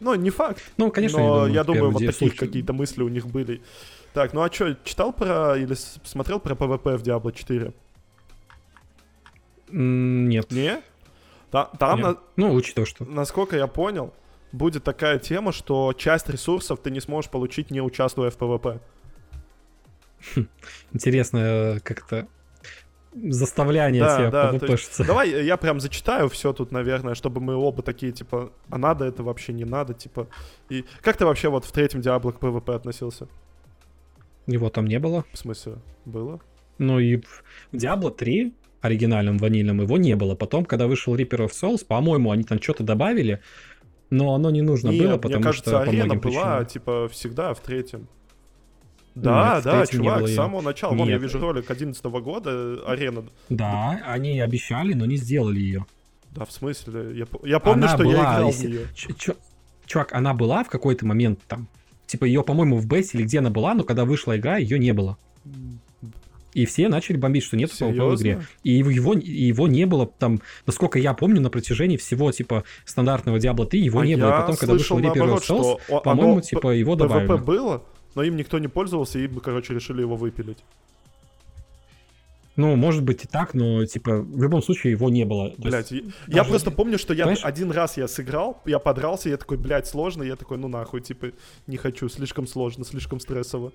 Ну, 0.00 0.14
не 0.14 0.30
факт. 0.30 0.62
Ну, 0.76 0.90
конечно, 0.90 1.18
но 1.18 1.24
я 1.24 1.30
думаю, 1.32 1.52
я 1.54 1.64
думаю 1.64 1.90
вот 1.90 1.98
такие 1.98 2.12
случае... 2.12 2.38
какие-то 2.38 2.72
мысли 2.72 3.02
у 3.02 3.08
них 3.08 3.26
были. 3.26 3.62
Так, 4.12 4.32
ну 4.32 4.42
а 4.42 4.52
что, 4.52 4.76
читал 4.84 5.12
про 5.12 5.56
или 5.56 5.74
смотрел 5.74 6.40
про 6.40 6.54
PvP 6.54 6.96
в 6.96 7.02
Diablo 7.02 7.32
4? 7.32 7.72
Нет. 9.68 10.50
Не? 10.50 10.82
Та, 11.50 11.64
там, 11.78 11.98
Нет. 11.98 12.06
На, 12.06 12.18
ну, 12.36 12.54
учитывая, 12.54 12.86
что... 12.86 13.04
Насколько 13.04 13.56
я 13.56 13.66
понял, 13.66 14.12
будет 14.52 14.84
такая 14.84 15.18
тема, 15.18 15.52
что 15.52 15.92
часть 15.92 16.28
ресурсов 16.28 16.80
ты 16.80 16.90
не 16.90 17.00
сможешь 17.00 17.30
получить, 17.30 17.70
не 17.70 17.80
участвуя 17.80 18.30
в 18.30 18.38
PvP. 18.38 18.80
Интересно, 20.92 21.78
как-то 21.82 22.26
заставляние 23.24 24.02
да, 24.02 24.16
тебя 24.16 24.30
да, 24.30 24.52
PvP-шиться. 24.52 25.06
Давай 25.06 25.44
я 25.44 25.56
прям 25.56 25.80
зачитаю 25.80 26.28
все 26.28 26.52
тут, 26.52 26.72
наверное, 26.72 27.14
чтобы 27.14 27.40
мы 27.40 27.54
оба 27.54 27.82
такие, 27.82 28.12
типа, 28.12 28.52
а 28.68 28.78
надо 28.78 29.04
это 29.04 29.22
вообще, 29.22 29.52
не 29.52 29.64
надо, 29.64 29.94
типа. 29.94 30.28
И 30.68 30.84
как 31.02 31.16
ты 31.16 31.24
вообще 31.24 31.48
вот 31.48 31.64
в 31.64 31.72
третьем 31.72 32.00
Диабло 32.00 32.32
к 32.32 32.38
PvP 32.38 32.74
относился? 32.74 33.28
Его 34.46 34.68
там 34.70 34.86
не 34.86 34.98
было. 34.98 35.24
В 35.32 35.38
смысле, 35.38 35.76
было? 36.04 36.40
Ну 36.78 36.98
и 36.98 37.16
в 37.16 37.42
Diablo 37.72 38.10
3 38.10 38.54
оригинальном 38.80 39.38
ванильном 39.38 39.80
его 39.80 39.96
не 39.96 40.14
было. 40.14 40.34
Потом, 40.34 40.64
когда 40.64 40.86
вышел 40.86 41.16
Reaper 41.16 41.46
of 41.46 41.50
Souls, 41.50 41.84
по-моему, 41.84 42.30
они 42.30 42.44
там 42.44 42.60
что-то 42.60 42.84
добавили, 42.84 43.40
но 44.10 44.34
оно 44.34 44.50
не 44.50 44.62
нужно 44.62 44.90
Нет, 44.90 45.02
было, 45.02 45.16
потому 45.16 45.36
мне 45.36 45.44
кажется, 45.44 45.70
что 45.70 45.80
арена 45.80 46.14
была, 46.14 46.20
причинам. 46.20 46.66
типа, 46.66 47.08
всегда 47.10 47.54
в 47.54 47.60
третьем. 47.60 48.08
Да, 49.16 49.54
Нет, 49.54 49.64
да, 49.64 49.86
чувак, 49.86 50.28
с 50.28 50.34
самого 50.34 50.60
начала. 50.60 50.94
Вон, 50.94 51.08
я 51.08 51.16
вижу 51.16 51.40
ролик 51.40 51.70
11 51.70 52.04
года, 52.04 52.80
арена. 52.86 53.24
Да, 53.48 53.98
они 54.06 54.38
обещали, 54.40 54.92
но 54.92 55.06
не 55.06 55.16
сделали 55.16 55.58
ее. 55.58 55.86
Да, 56.32 56.44
в 56.44 56.52
смысле? 56.52 57.16
Я, 57.16 57.26
я 57.42 57.58
помню, 57.58 57.84
она 57.84 57.94
что 57.94 58.04
была, 58.04 58.12
я 58.12 58.20
играл 58.20 58.46
если... 58.48 58.66
в 58.66 58.70
нее. 58.70 59.36
Чувак, 59.86 60.12
она 60.12 60.34
была 60.34 60.64
в 60.64 60.68
какой-то 60.68 61.06
момент 61.06 61.40
там. 61.48 61.66
Типа 62.06 62.26
ее, 62.26 62.42
по-моему, 62.42 62.76
в 62.76 62.86
бейсе 62.86 63.16
или 63.16 63.24
где 63.24 63.38
она 63.38 63.48
была, 63.48 63.72
но 63.74 63.84
когда 63.84 64.04
вышла 64.04 64.36
игра, 64.36 64.58
ее 64.58 64.78
не 64.78 64.92
было. 64.92 65.16
И 66.52 66.66
все 66.66 66.88
начали 66.88 67.16
бомбить, 67.16 67.44
что 67.44 67.56
нет 67.56 67.70
PvP 67.70 68.16
в 68.16 68.20
игре. 68.20 68.40
И 68.64 68.72
его, 68.72 69.14
его 69.14 69.66
не 69.66 69.86
было 69.86 70.06
там, 70.06 70.40
насколько 70.66 70.98
я 70.98 71.14
помню, 71.14 71.40
на 71.40 71.50
протяжении 71.50 71.96
всего, 71.96 72.32
типа, 72.32 72.64
стандартного 72.84 73.38
Diablo 73.38 73.66
3 73.66 73.80
его 73.80 74.00
а 74.00 74.06
не 74.06 74.16
было. 74.16 74.28
И 74.28 74.40
потом, 74.40 74.56
когда 74.56 74.72
вышел 74.74 74.98
Reaper 74.98 75.36
of 75.36 75.42
Souls, 75.46 76.02
по-моему, 76.02 76.40
типа, 76.42 76.70
его 76.70 76.96
добавили. 76.96 77.30
PvP 77.30 77.44
было, 77.44 77.82
но 78.16 78.24
им 78.24 78.36
никто 78.36 78.58
не 78.58 78.66
пользовался, 78.66 79.18
и 79.18 79.24
им, 79.24 79.38
короче, 79.38 79.74
решили 79.74 80.00
его 80.00 80.16
выпилить. 80.16 80.58
Ну, 82.56 82.74
может 82.74 83.02
быть 83.02 83.22
и 83.22 83.28
так, 83.28 83.52
но, 83.52 83.84
типа, 83.84 84.22
в 84.22 84.42
любом 84.42 84.62
случае 84.62 84.92
его 84.92 85.10
не 85.10 85.24
было. 85.24 85.52
Блять, 85.58 85.90
я, 85.90 86.02
я 86.26 86.44
просто 86.44 86.70
помню, 86.70 86.98
что 86.98 87.12
я 87.12 87.24
Понимаешь? 87.24 87.44
один 87.44 87.70
раз 87.70 87.98
я 87.98 88.08
сыграл, 88.08 88.62
я 88.64 88.78
подрался, 88.78 89.28
я 89.28 89.36
такой, 89.36 89.58
блядь, 89.58 89.86
сложно, 89.86 90.22
я 90.22 90.36
такой, 90.36 90.56
ну 90.56 90.66
нахуй, 90.66 91.02
типа, 91.02 91.32
не 91.66 91.76
хочу, 91.76 92.08
слишком 92.08 92.46
сложно, 92.46 92.86
слишком 92.86 93.20
стрессово 93.20 93.72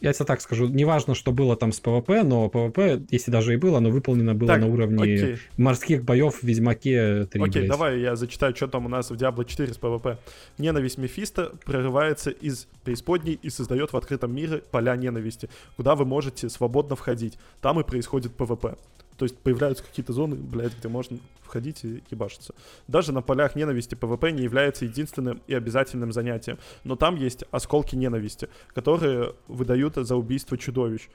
я 0.00 0.12
тебе 0.12 0.26
так 0.26 0.40
скажу, 0.40 0.68
неважно, 0.68 1.14
что 1.14 1.32
было 1.32 1.56
там 1.56 1.72
с 1.72 1.80
ПВП, 1.80 2.22
но 2.24 2.48
ПВП, 2.48 3.02
если 3.10 3.30
даже 3.30 3.54
и 3.54 3.56
было, 3.56 3.78
оно 3.78 3.90
выполнено 3.90 4.34
было 4.34 4.48
так, 4.48 4.60
на 4.60 4.66
уровне 4.66 5.02
окей. 5.02 5.36
морских 5.56 6.04
боев 6.04 6.36
в 6.36 6.42
Ведьмаке 6.42 7.26
3. 7.26 7.42
Окей, 7.42 7.62
блядь. 7.62 7.70
давай 7.70 8.00
я 8.00 8.16
зачитаю, 8.16 8.54
что 8.54 8.68
там 8.68 8.86
у 8.86 8.88
нас 8.88 9.10
в 9.10 9.14
Diablo 9.14 9.44
4 9.44 9.72
с 9.72 9.78
ПВП. 9.78 10.18
Ненависть 10.58 10.98
Мефиста 10.98 11.52
прорывается 11.64 12.30
из 12.30 12.66
преисподней 12.84 13.38
и 13.40 13.50
создает 13.50 13.92
в 13.92 13.96
открытом 13.96 14.34
мире 14.34 14.62
поля 14.70 14.96
ненависти, 14.96 15.48
куда 15.76 15.94
вы 15.94 16.04
можете 16.04 16.48
свободно 16.48 16.96
входить. 16.96 17.38
Там 17.60 17.80
и 17.80 17.84
происходит 17.84 18.34
ПВП. 18.34 18.76
То 19.16 19.24
есть 19.24 19.38
появляются 19.38 19.84
какие-то 19.84 20.12
зоны, 20.12 20.36
блядь, 20.36 20.76
где 20.76 20.88
можно 20.88 21.18
входить 21.42 21.84
и 21.84 22.02
ебашиться. 22.10 22.54
Даже 22.88 23.12
на 23.12 23.22
полях 23.22 23.54
ненависти 23.54 23.94
ПВП 23.94 24.32
не 24.32 24.42
является 24.42 24.84
единственным 24.84 25.40
и 25.46 25.54
обязательным 25.54 26.12
занятием. 26.12 26.58
Но 26.82 26.96
там 26.96 27.16
есть 27.16 27.44
осколки 27.50 27.94
ненависти, 27.94 28.48
которые 28.74 29.34
выдают 29.46 29.94
за 29.94 30.16
убийство 30.16 30.58
чудовищ, 30.58 31.08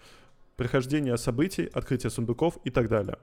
прохождение 0.56 1.18
событий, 1.18 1.70
открытие 1.74 2.10
сундуков 2.10 2.58
и 2.64 2.70
так 2.70 2.88
далее. 2.88 3.18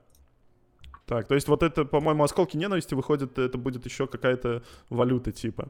Так, 1.07 1.29
то 1.29 1.35
есть 1.35 1.47
вот 1.47 1.63
это, 1.63 1.85
по-моему, 1.85 2.25
осколки 2.25 2.57
ненависти 2.57 2.95
выходит, 2.95 3.39
это 3.39 3.57
будет 3.57 3.85
еще 3.87 4.07
какая-то 4.09 4.63
валюта 4.91 5.31
типа 5.31 5.69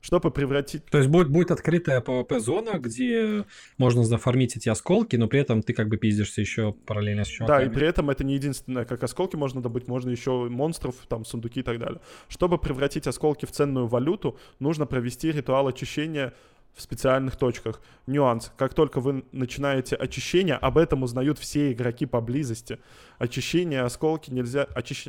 чтобы 0.00 0.30
превратить... 0.30 0.84
То 0.86 0.98
есть 0.98 1.10
будет, 1.10 1.28
будет 1.28 1.50
открытая 1.50 2.00
PvP-зона, 2.00 2.78
где 2.78 3.44
можно 3.78 4.04
зафармить 4.04 4.56
эти 4.56 4.68
осколки, 4.68 5.16
но 5.16 5.26
при 5.28 5.40
этом 5.40 5.62
ты 5.62 5.72
как 5.72 5.88
бы 5.88 5.96
пиздишься 5.96 6.40
еще 6.40 6.72
параллельно 6.72 7.24
с 7.24 7.28
чуваками. 7.28 7.58
Да, 7.58 7.70
и 7.70 7.74
при 7.74 7.86
этом 7.86 8.10
это 8.10 8.24
не 8.24 8.34
единственное, 8.34 8.84
как 8.84 9.02
осколки 9.02 9.36
можно 9.36 9.60
добыть, 9.60 9.88
можно 9.88 10.10
еще 10.10 10.48
монстров, 10.48 10.94
там, 11.08 11.24
сундуки 11.24 11.60
и 11.60 11.62
так 11.62 11.78
далее. 11.78 12.00
Чтобы 12.28 12.58
превратить 12.58 13.06
осколки 13.06 13.46
в 13.46 13.50
ценную 13.50 13.86
валюту, 13.86 14.38
нужно 14.58 14.86
провести 14.86 15.32
ритуал 15.32 15.68
очищения 15.68 16.34
в 16.76 16.82
специальных 16.82 17.36
точках. 17.36 17.80
Нюанс. 18.06 18.52
Как 18.56 18.74
только 18.74 19.00
вы 19.00 19.24
начинаете 19.32 19.96
очищение, 19.96 20.56
об 20.56 20.76
этом 20.76 21.02
узнают 21.02 21.38
все 21.38 21.72
игроки 21.72 22.04
поблизости. 22.04 22.78
Очищение 23.18 23.80
осколки 23.80 24.30
нельзя... 24.30 24.64
Очищ 24.74 25.08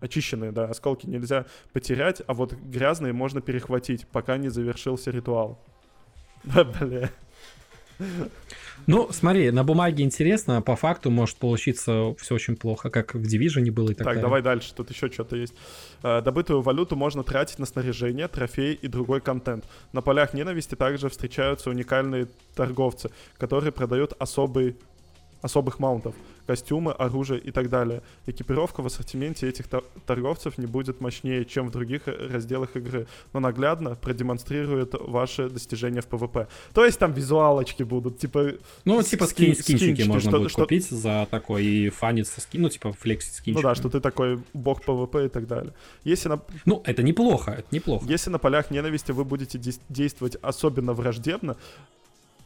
очищенные, 0.00 0.52
да, 0.52 0.64
осколки 0.64 1.06
нельзя 1.06 1.46
потерять, 1.72 2.22
а 2.26 2.34
вот 2.34 2.52
грязные 2.52 3.12
можно 3.12 3.40
перехватить, 3.40 4.06
пока 4.08 4.36
не 4.36 4.48
завершился 4.48 5.10
ритуал. 5.10 5.58
Бля. 6.44 7.10
Ну, 8.86 9.08
смотри, 9.10 9.50
на 9.50 9.64
бумаге 9.64 10.04
интересно, 10.04 10.58
а 10.58 10.60
по 10.60 10.76
факту 10.76 11.10
может 11.10 11.36
получиться 11.36 12.14
все 12.18 12.34
очень 12.34 12.56
плохо, 12.56 12.90
как 12.90 13.14
в 13.14 13.22
Division 13.22 13.70
было 13.70 13.90
и 13.90 13.94
так, 13.94 13.98
так 13.98 14.06
далее. 14.06 14.22
давай 14.22 14.40
дальше, 14.40 14.72
тут 14.74 14.90
еще 14.90 15.10
что-то 15.10 15.36
есть. 15.36 15.54
Э, 16.02 16.22
добытую 16.22 16.62
валюту 16.62 16.96
можно 16.96 17.24
тратить 17.24 17.58
на 17.58 17.66
снаряжение, 17.66 18.28
трофеи 18.28 18.74
и 18.74 18.86
другой 18.86 19.20
контент. 19.20 19.64
На 19.92 20.00
полях 20.00 20.32
ненависти 20.32 20.74
также 20.74 21.08
встречаются 21.08 21.70
уникальные 21.70 22.28
торговцы, 22.54 23.10
которые 23.36 23.72
продают 23.72 24.14
особый 24.18 24.76
особых 25.42 25.78
маунтов, 25.78 26.14
костюмы, 26.48 26.92
оружие 26.92 27.38
и 27.40 27.50
так 27.50 27.68
далее. 27.68 28.00
Экипировка 28.26 28.82
в 28.82 28.86
ассортименте 28.86 29.46
этих 29.46 29.66
торговцев 30.06 30.56
не 30.56 30.66
будет 30.66 31.02
мощнее, 31.02 31.44
чем 31.44 31.68
в 31.68 31.70
других 31.70 32.06
разделах 32.06 32.74
игры, 32.74 33.06
но 33.34 33.40
наглядно 33.40 33.94
продемонстрирует 33.96 34.94
ваши 34.98 35.50
достижения 35.50 36.00
в 36.00 36.06
ПВП. 36.06 36.48
То 36.72 36.86
есть 36.86 36.98
там 36.98 37.12
визуалочки 37.12 37.82
будут, 37.82 38.18
типа... 38.18 38.52
Ну, 38.86 39.02
типа 39.02 39.26
скин, 39.26 39.54
скинчики, 39.54 39.76
скинчики 39.76 40.08
можно 40.08 40.30
что, 40.30 40.38
будет 40.38 40.50
что... 40.50 40.62
купить 40.62 40.88
за 40.88 41.28
такой 41.30 41.64
и 41.66 41.90
фаниться 41.90 42.40
скин, 42.40 42.62
ну, 42.62 42.70
типа 42.70 42.92
flex 42.92 43.36
скинчик. 43.36 43.62
Ну 43.62 43.68
да, 43.68 43.74
что 43.74 43.90
ты 43.90 44.00
такой 44.00 44.40
бог 44.54 44.80
ПВП 44.82 45.26
и 45.26 45.28
так 45.28 45.46
далее. 45.46 45.74
Если 46.04 46.30
на... 46.30 46.40
Ну, 46.64 46.82
это 46.86 47.02
неплохо, 47.02 47.50
это 47.50 47.68
неплохо. 47.72 48.06
Если 48.08 48.30
на 48.30 48.38
полях 48.38 48.70
ненависти 48.70 49.12
вы 49.12 49.24
будете 49.24 49.60
действовать 49.90 50.38
особенно 50.40 50.94
враждебно, 50.94 51.56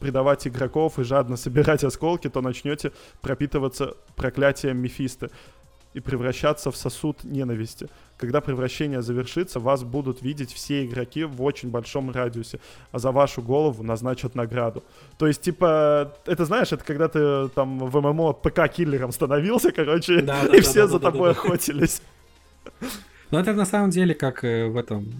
предавать 0.03 0.45
игроков 0.45 0.99
и 0.99 1.03
жадно 1.03 1.37
собирать 1.37 1.85
осколки, 1.85 2.29
то 2.29 2.41
начнете 2.41 2.91
пропитываться 3.21 3.95
проклятием 4.17 4.77
Мефиста 4.77 5.29
и 5.93 6.01
превращаться 6.01 6.71
в 6.71 6.75
сосуд 6.75 7.23
ненависти. 7.23 7.87
Когда 8.17 8.41
превращение 8.41 9.01
завершится, 9.01 9.61
вас 9.61 9.83
будут 9.85 10.21
видеть 10.21 10.51
все 10.51 10.85
игроки 10.85 11.23
в 11.23 11.41
очень 11.41 11.69
большом 11.69 12.11
радиусе, 12.11 12.59
а 12.91 12.99
за 12.99 13.11
вашу 13.11 13.41
голову 13.41 13.81
назначат 13.81 14.35
награду. 14.35 14.83
То 15.17 15.25
есть, 15.27 15.41
типа, 15.41 16.13
это 16.25 16.43
знаешь, 16.43 16.73
это 16.73 16.83
когда 16.83 17.07
ты 17.07 17.47
там 17.55 17.79
в 17.79 18.01
ММО 18.01 18.33
ПК-киллером 18.33 19.13
становился, 19.13 19.71
короче, 19.71 20.21
да, 20.21 20.43
и 20.47 20.57
да, 20.57 20.61
все 20.61 20.81
да, 20.81 20.87
за 20.87 20.99
да, 20.99 21.11
тобой 21.11 21.33
да, 21.33 21.39
охотились. 21.39 22.01
Ну, 23.33 23.39
это 23.39 23.53
на 23.53 23.65
самом 23.65 23.89
деле 23.89 24.13
как 24.13 24.43
э, 24.43 24.67
в 24.67 24.77
этом 24.77 25.11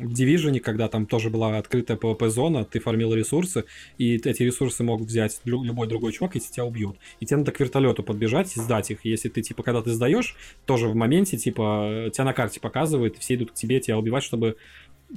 Division, 0.00 0.58
когда 0.58 0.88
там 0.88 1.04
тоже 1.04 1.28
была 1.28 1.58
открытая 1.58 1.98
PvP-зона, 1.98 2.64
ты 2.64 2.80
фармил 2.80 3.12
ресурсы, 3.12 3.64
и 3.98 4.14
эти 4.14 4.42
ресурсы 4.42 4.82
могут 4.82 5.08
взять 5.08 5.38
любой 5.44 5.86
другой 5.86 6.12
чувак, 6.12 6.36
если 6.36 6.50
тебя 6.50 6.64
убьют. 6.64 6.96
И 7.20 7.26
тебе 7.26 7.36
надо 7.36 7.52
к 7.52 7.60
вертолету 7.60 8.02
подбежать 8.02 8.56
и 8.56 8.60
сдать 8.60 8.90
их. 8.90 9.04
Если 9.04 9.28
ты, 9.28 9.42
типа, 9.42 9.62
когда 9.62 9.82
ты 9.82 9.90
сдаешь, 9.90 10.34
тоже 10.64 10.88
в 10.88 10.94
моменте, 10.94 11.36
типа, 11.36 12.08
тебя 12.10 12.24
на 12.24 12.32
карте 12.32 12.58
показывают, 12.58 13.18
все 13.18 13.34
идут 13.34 13.50
к 13.50 13.54
тебе 13.54 13.80
тебя 13.80 13.98
убивать, 13.98 14.24
чтобы 14.24 14.56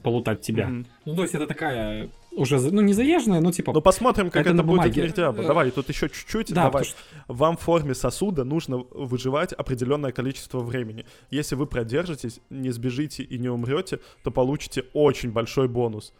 полутать 0.04 0.42
тебя. 0.42 0.68
Mm-hmm. 0.68 0.86
Ну, 1.06 1.16
то 1.16 1.22
есть 1.22 1.34
это 1.34 1.48
такая 1.48 2.10
уже, 2.32 2.60
ну, 2.60 2.82
не 2.82 2.94
заезженная, 2.94 3.42
но 3.42 3.52
типа... 3.52 3.74
Ну, 3.74 3.82
посмотрим, 3.82 4.30
как 4.30 4.46
это, 4.46 4.56
это 4.56 4.64
будет 4.64 4.96
в 4.96 5.14
Диабло. 5.14 5.44
Давай, 5.44 5.72
тут 5.72 5.90
еще 5.90 6.10
чуть-чуть. 6.10 6.54
Да, 6.54 6.66
давай. 6.66 6.86
Что... 6.86 6.98
Вам 7.28 7.58
в 7.58 7.62
форме 7.62 7.94
сосуда 7.94 8.44
нужно 8.44 8.78
выживать 8.78 9.54
определенное 9.54 10.12
количество 10.12 10.60
времени. 10.60 11.06
Если 11.30 11.56
вы 11.56 11.68
продержитесь, 11.68 12.40
не 12.50 12.72
сбежите 12.72 13.24
и 13.24 13.38
не 13.38 13.50
умрете, 13.50 14.00
то 14.24 14.32
получите 14.32 14.86
очень 14.94 15.32
большой 15.32 15.68
бонус. 15.68 16.14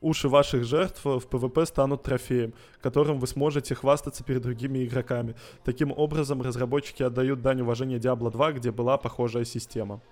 Уши 0.00 0.28
ваших 0.28 0.64
жертв 0.64 1.02
в 1.04 1.20
ПВП 1.20 1.64
станут 1.64 2.02
трофеем, 2.02 2.52
которым 2.82 3.18
вы 3.18 3.26
сможете 3.26 3.74
хвастаться 3.74 4.22
перед 4.22 4.42
другими 4.42 4.84
игроками. 4.84 5.34
Таким 5.64 5.92
образом, 5.92 6.42
разработчики 6.42 7.02
отдают 7.02 7.40
дань 7.40 7.62
уважения 7.62 7.96
Diablo 7.96 8.30
2, 8.30 8.52
где 8.52 8.70
была 8.70 8.98
похожая 8.98 9.46
система. 9.46 10.02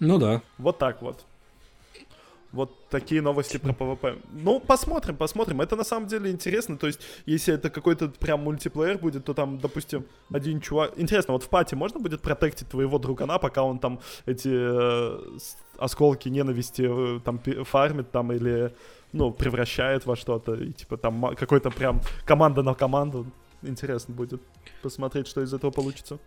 Ну 0.00 0.18
да. 0.18 0.42
Вот 0.58 0.78
так 0.78 1.00
вот. 1.00 1.24
Вот 2.54 2.88
такие 2.88 3.20
новости 3.20 3.58
про 3.58 3.72
PvP. 3.72 4.22
Ну, 4.32 4.60
посмотрим, 4.60 5.16
посмотрим. 5.16 5.60
Это 5.60 5.76
на 5.76 5.84
самом 5.84 6.06
деле 6.06 6.30
интересно. 6.30 6.76
То 6.76 6.86
есть, 6.86 7.00
если 7.26 7.54
это 7.54 7.68
какой-то 7.68 8.08
прям 8.08 8.44
мультиплеер 8.44 8.98
будет, 8.98 9.24
то 9.24 9.34
там, 9.34 9.58
допустим, 9.58 10.04
один 10.32 10.60
чувак... 10.60 10.92
Интересно, 10.96 11.32
вот 11.32 11.42
в 11.42 11.48
пати 11.48 11.74
можно 11.74 12.00
будет 12.00 12.20
protect 12.20 12.54
ить 12.54 12.68
твоего 12.68 12.98
другана, 12.98 13.38
пока 13.38 13.62
он 13.62 13.78
там 13.78 13.98
эти 14.26 14.50
э, 14.52 15.38
осколки 15.78 16.28
ненависти 16.28 16.86
э, 16.88 17.20
там 17.24 17.40
фармит 17.64 18.10
там 18.10 18.32
или, 18.32 18.72
ну, 19.12 19.32
превращает 19.32 20.06
во 20.06 20.14
что-то. 20.14 20.54
И 20.54 20.72
типа 20.72 20.96
там 20.96 21.34
какой-то 21.34 21.70
прям 21.70 22.00
команда 22.24 22.62
на 22.62 22.74
команду. 22.74 23.26
Интересно 23.62 24.14
будет 24.14 24.40
посмотреть, 24.82 25.26
что 25.26 25.42
из 25.42 25.52
этого 25.52 25.72
получится. 25.72 26.18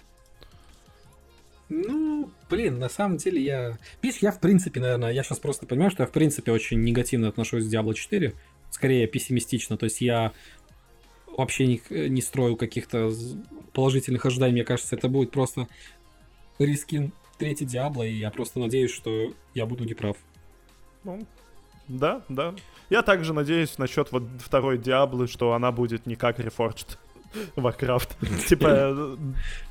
Ну, 1.69 2.06
блин, 2.49 2.79
на 2.79 2.89
самом 2.89 3.17
деле 3.17 3.41
я... 3.41 3.77
Видишь, 4.01 4.21
я 4.21 4.31
в 4.31 4.39
принципе, 4.39 4.79
наверное, 4.79 5.11
я 5.11 5.23
сейчас 5.23 5.39
просто 5.39 5.65
понимаю, 5.65 5.91
что 5.91 6.03
я 6.03 6.07
в 6.07 6.11
принципе 6.11 6.51
очень 6.51 6.81
негативно 6.81 7.27
отношусь 7.27 7.67
к 7.67 7.73
Diablo 7.73 7.93
4. 7.93 8.33
Скорее 8.71 9.07
пессимистично. 9.07 9.77
То 9.77 9.85
есть 9.85 10.01
я 10.01 10.33
вообще 11.27 11.67
не, 11.67 11.81
не 12.09 12.21
строю 12.21 12.55
каких-то 12.55 13.11
положительных 13.73 14.25
ожиданий. 14.25 14.53
Мне 14.53 14.63
кажется, 14.63 14.95
это 14.95 15.07
будет 15.07 15.31
просто 15.31 15.67
рискин 16.59 17.13
третий 17.37 17.65
Диабло, 17.65 18.03
и 18.03 18.13
я 18.13 18.31
просто 18.31 18.59
надеюсь, 18.59 18.91
что 18.91 19.33
я 19.53 19.65
буду 19.65 19.83
неправ. 19.83 20.17
Ну, 21.03 21.25
да, 21.87 22.23
да. 22.27 22.55
Я 22.89 23.01
также 23.01 23.33
надеюсь 23.33 23.77
насчет 23.77 24.11
вот 24.11 24.23
второй 24.39 24.77
Диаблы, 24.77 25.27
что 25.27 25.53
она 25.53 25.71
будет 25.71 26.05
не 26.05 26.15
как 26.15 26.39
Reforged 26.39 26.97
Warcraft. 27.55 28.45
Типа, 28.47 29.17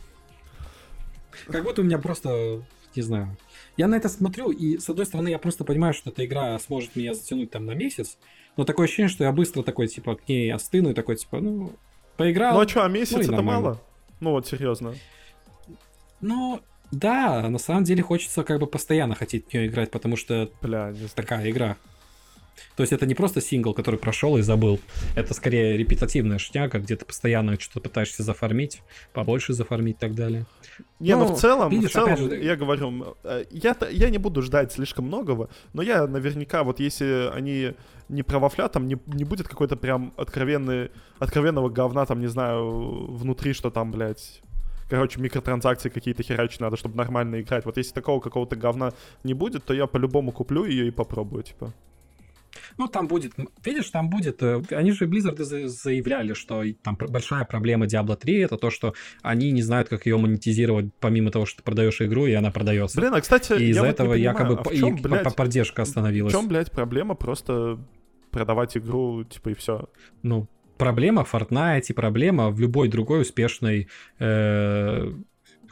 как 1.47 1.65
будто 1.65 1.83
у 1.83 1.85
меня 1.85 1.99
просто, 1.99 2.63
не 2.95 3.03
знаю. 3.03 3.37
Я 3.77 3.89
на 3.89 3.97
это 3.97 4.09
смотрю, 4.09 4.51
и 4.51 4.79
с 4.79 4.89
одной 4.89 5.07
стороны, 5.07 5.29
я 5.29 5.39
просто 5.39 5.65
понимаю, 5.65 5.95
что 5.95 6.11
эта 6.11 6.25
игра 6.25 6.59
сможет 6.59 6.97
меня 6.97 7.15
затянуть 7.15 7.51
там 7.51 7.67
на 7.67 7.73
месяц, 7.73 8.19
но 8.57 8.65
такое 8.65 8.87
ощущение, 8.87 9.11
что 9.11 9.25
я 9.25 9.33
быстро 9.33 9.63
такой, 9.63 9.89
типа, 9.89 10.17
к 10.17 10.29
ней 10.29 10.53
остыну 10.53 10.91
и 10.91 10.95
такой, 10.95 11.17
типа, 11.17 11.41
ну, 11.41 11.73
поиграл. 12.17 12.55
Ну 12.55 12.61
а 12.61 12.69
что, 12.69 12.85
а 12.85 12.89
месяц 12.89 13.27
ну, 13.27 13.33
это 13.35 13.43
мало? 13.43 13.81
Ну 14.21 14.31
вот, 14.31 14.47
серьезно. 14.47 14.95
Ну, 16.21 16.61
да, 16.91 17.49
на 17.49 17.59
самом 17.59 17.85
деле 17.85 18.03
хочется 18.03 18.45
как 18.45 18.61
бы 18.61 18.67
постоянно 18.67 19.15
хотеть 19.15 19.49
в 19.49 19.55
нее 19.55 19.67
играть, 19.67 19.91
потому 19.91 20.17
что 20.17 20.51
Бля, 20.63 20.95
такая 21.15 21.51
игра. 21.51 21.77
То 22.77 22.83
есть 22.83 22.93
это 22.93 23.07
не 23.07 23.15
просто 23.15 23.41
сингл, 23.41 23.75
который 23.75 23.99
прошел 23.99 24.37
и 24.37 24.43
забыл. 24.43 24.81
Это 25.15 25.35
скорее 25.35 25.77
репетативная 25.77 26.39
шняга, 26.39 26.79
где 26.79 26.97
ты 26.97 27.05
постоянно 27.05 27.59
что-то 27.59 27.81
пытаешься 27.81 28.23
зафармить, 28.23 28.83
побольше 29.13 29.53
зафармить 29.53 29.97
и 29.97 30.01
так 30.01 30.15
далее. 30.15 30.47
Не, 31.01 31.17
ну, 31.17 31.29
ну 31.29 31.35
в 31.35 31.39
целом, 31.39 31.71
видишь, 31.71 31.91
в 31.91 31.95
целом 31.95 32.17
же... 32.17 32.43
я 32.43 32.57
говорю, 32.57 33.17
э, 33.25 33.45
я, 33.51 33.77
я 33.91 34.11
не 34.11 34.19
буду 34.19 34.43
ждать 34.43 34.73
слишком 34.73 35.07
многого, 35.07 35.49
но 35.73 35.83
я 35.83 36.07
наверняка, 36.07 36.65
вот 36.65 36.81
если 36.81 37.31
они 37.35 37.75
не 38.09 38.23
провафлят, 38.23 38.73
там 38.73 38.87
не, 38.87 38.99
не 39.07 39.25
будет 39.25 39.49
какой-то 39.49 39.77
прям 39.77 40.13
откровенный, 40.17 40.91
откровенного 41.19 41.69
говна, 41.69 42.07
там, 42.07 42.21
не 42.21 42.29
знаю, 42.29 43.07
внутри, 43.11 43.53
что 43.53 43.71
там, 43.71 43.91
блядь, 43.91 44.41
короче, 44.89 45.21
микротранзакции 45.21 45.89
какие-то 45.89 46.23
херачить 46.23 46.61
надо, 46.61 46.77
чтобы 46.77 46.97
нормально 46.97 47.41
играть. 47.41 47.65
Вот 47.65 47.77
если 47.77 47.93
такого 47.93 48.21
какого-то 48.21 48.57
говна 48.57 48.93
не 49.25 49.35
будет, 49.35 49.65
то 49.65 49.75
я 49.75 49.87
по-любому 49.87 50.33
куплю 50.33 50.65
ее 50.65 50.89
и 50.89 50.91
попробую, 50.91 51.43
типа. 51.43 51.73
Ну, 52.79 52.89
там 52.89 53.09
будет, 53.09 53.33
видишь, 53.65 53.91
там 53.91 54.11
будет, 54.11 54.43
э, 54.43 54.63
они 54.71 54.93
же 54.93 55.07
Blizzard 55.07 55.43
заявляли, 55.67 56.35
что 56.35 56.63
там 56.83 56.97
большая 56.97 57.45
проблема 57.45 57.87
Diablo 57.87 58.17
3 58.17 58.39
это 58.39 58.57
то, 58.57 58.71
что 58.71 58.95
они 59.23 59.51
не 59.53 59.63
знают, 59.63 59.89
как 59.89 60.07
ее 60.07 60.17
монетизировать, 60.17 60.87
помимо 61.01 61.31
того, 61.31 61.47
что 61.47 61.59
ты 61.59 61.63
продаешь 61.63 62.01
игру, 62.01 62.27
и 62.27 62.33
она 62.33 62.51
продается. 62.51 63.01
Блин, 63.01 63.15
а 63.15 63.21
кстати, 63.21 63.53
и 63.55 63.71
из-за 63.71 63.87
этого 63.87 64.13
понимаю, 64.13 64.23
якобы 64.23 64.61
а 64.65 64.75
чем, 64.75 64.97
и 64.97 65.01
блядь, 65.01 65.37
поддержка 65.37 65.83
остановилась. 65.83 66.33
В 66.33 66.37
чем, 66.37 66.49
блядь, 66.49 66.71
проблема 66.71 67.15
просто 67.15 67.79
продавать 68.31 68.77
игру, 68.77 69.25
типа, 69.25 69.51
и 69.51 69.55
все? 69.55 69.89
Ну, 70.23 70.49
проблема 70.77 71.25
в 71.25 71.33
Fortnite, 71.33 71.95
проблема 71.95 72.51
в 72.51 72.61
любой 72.61 72.89
другой 72.89 73.23
успешной... 73.23 73.89
Э, 74.19 75.13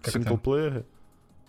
Синглплеере? 0.02 0.84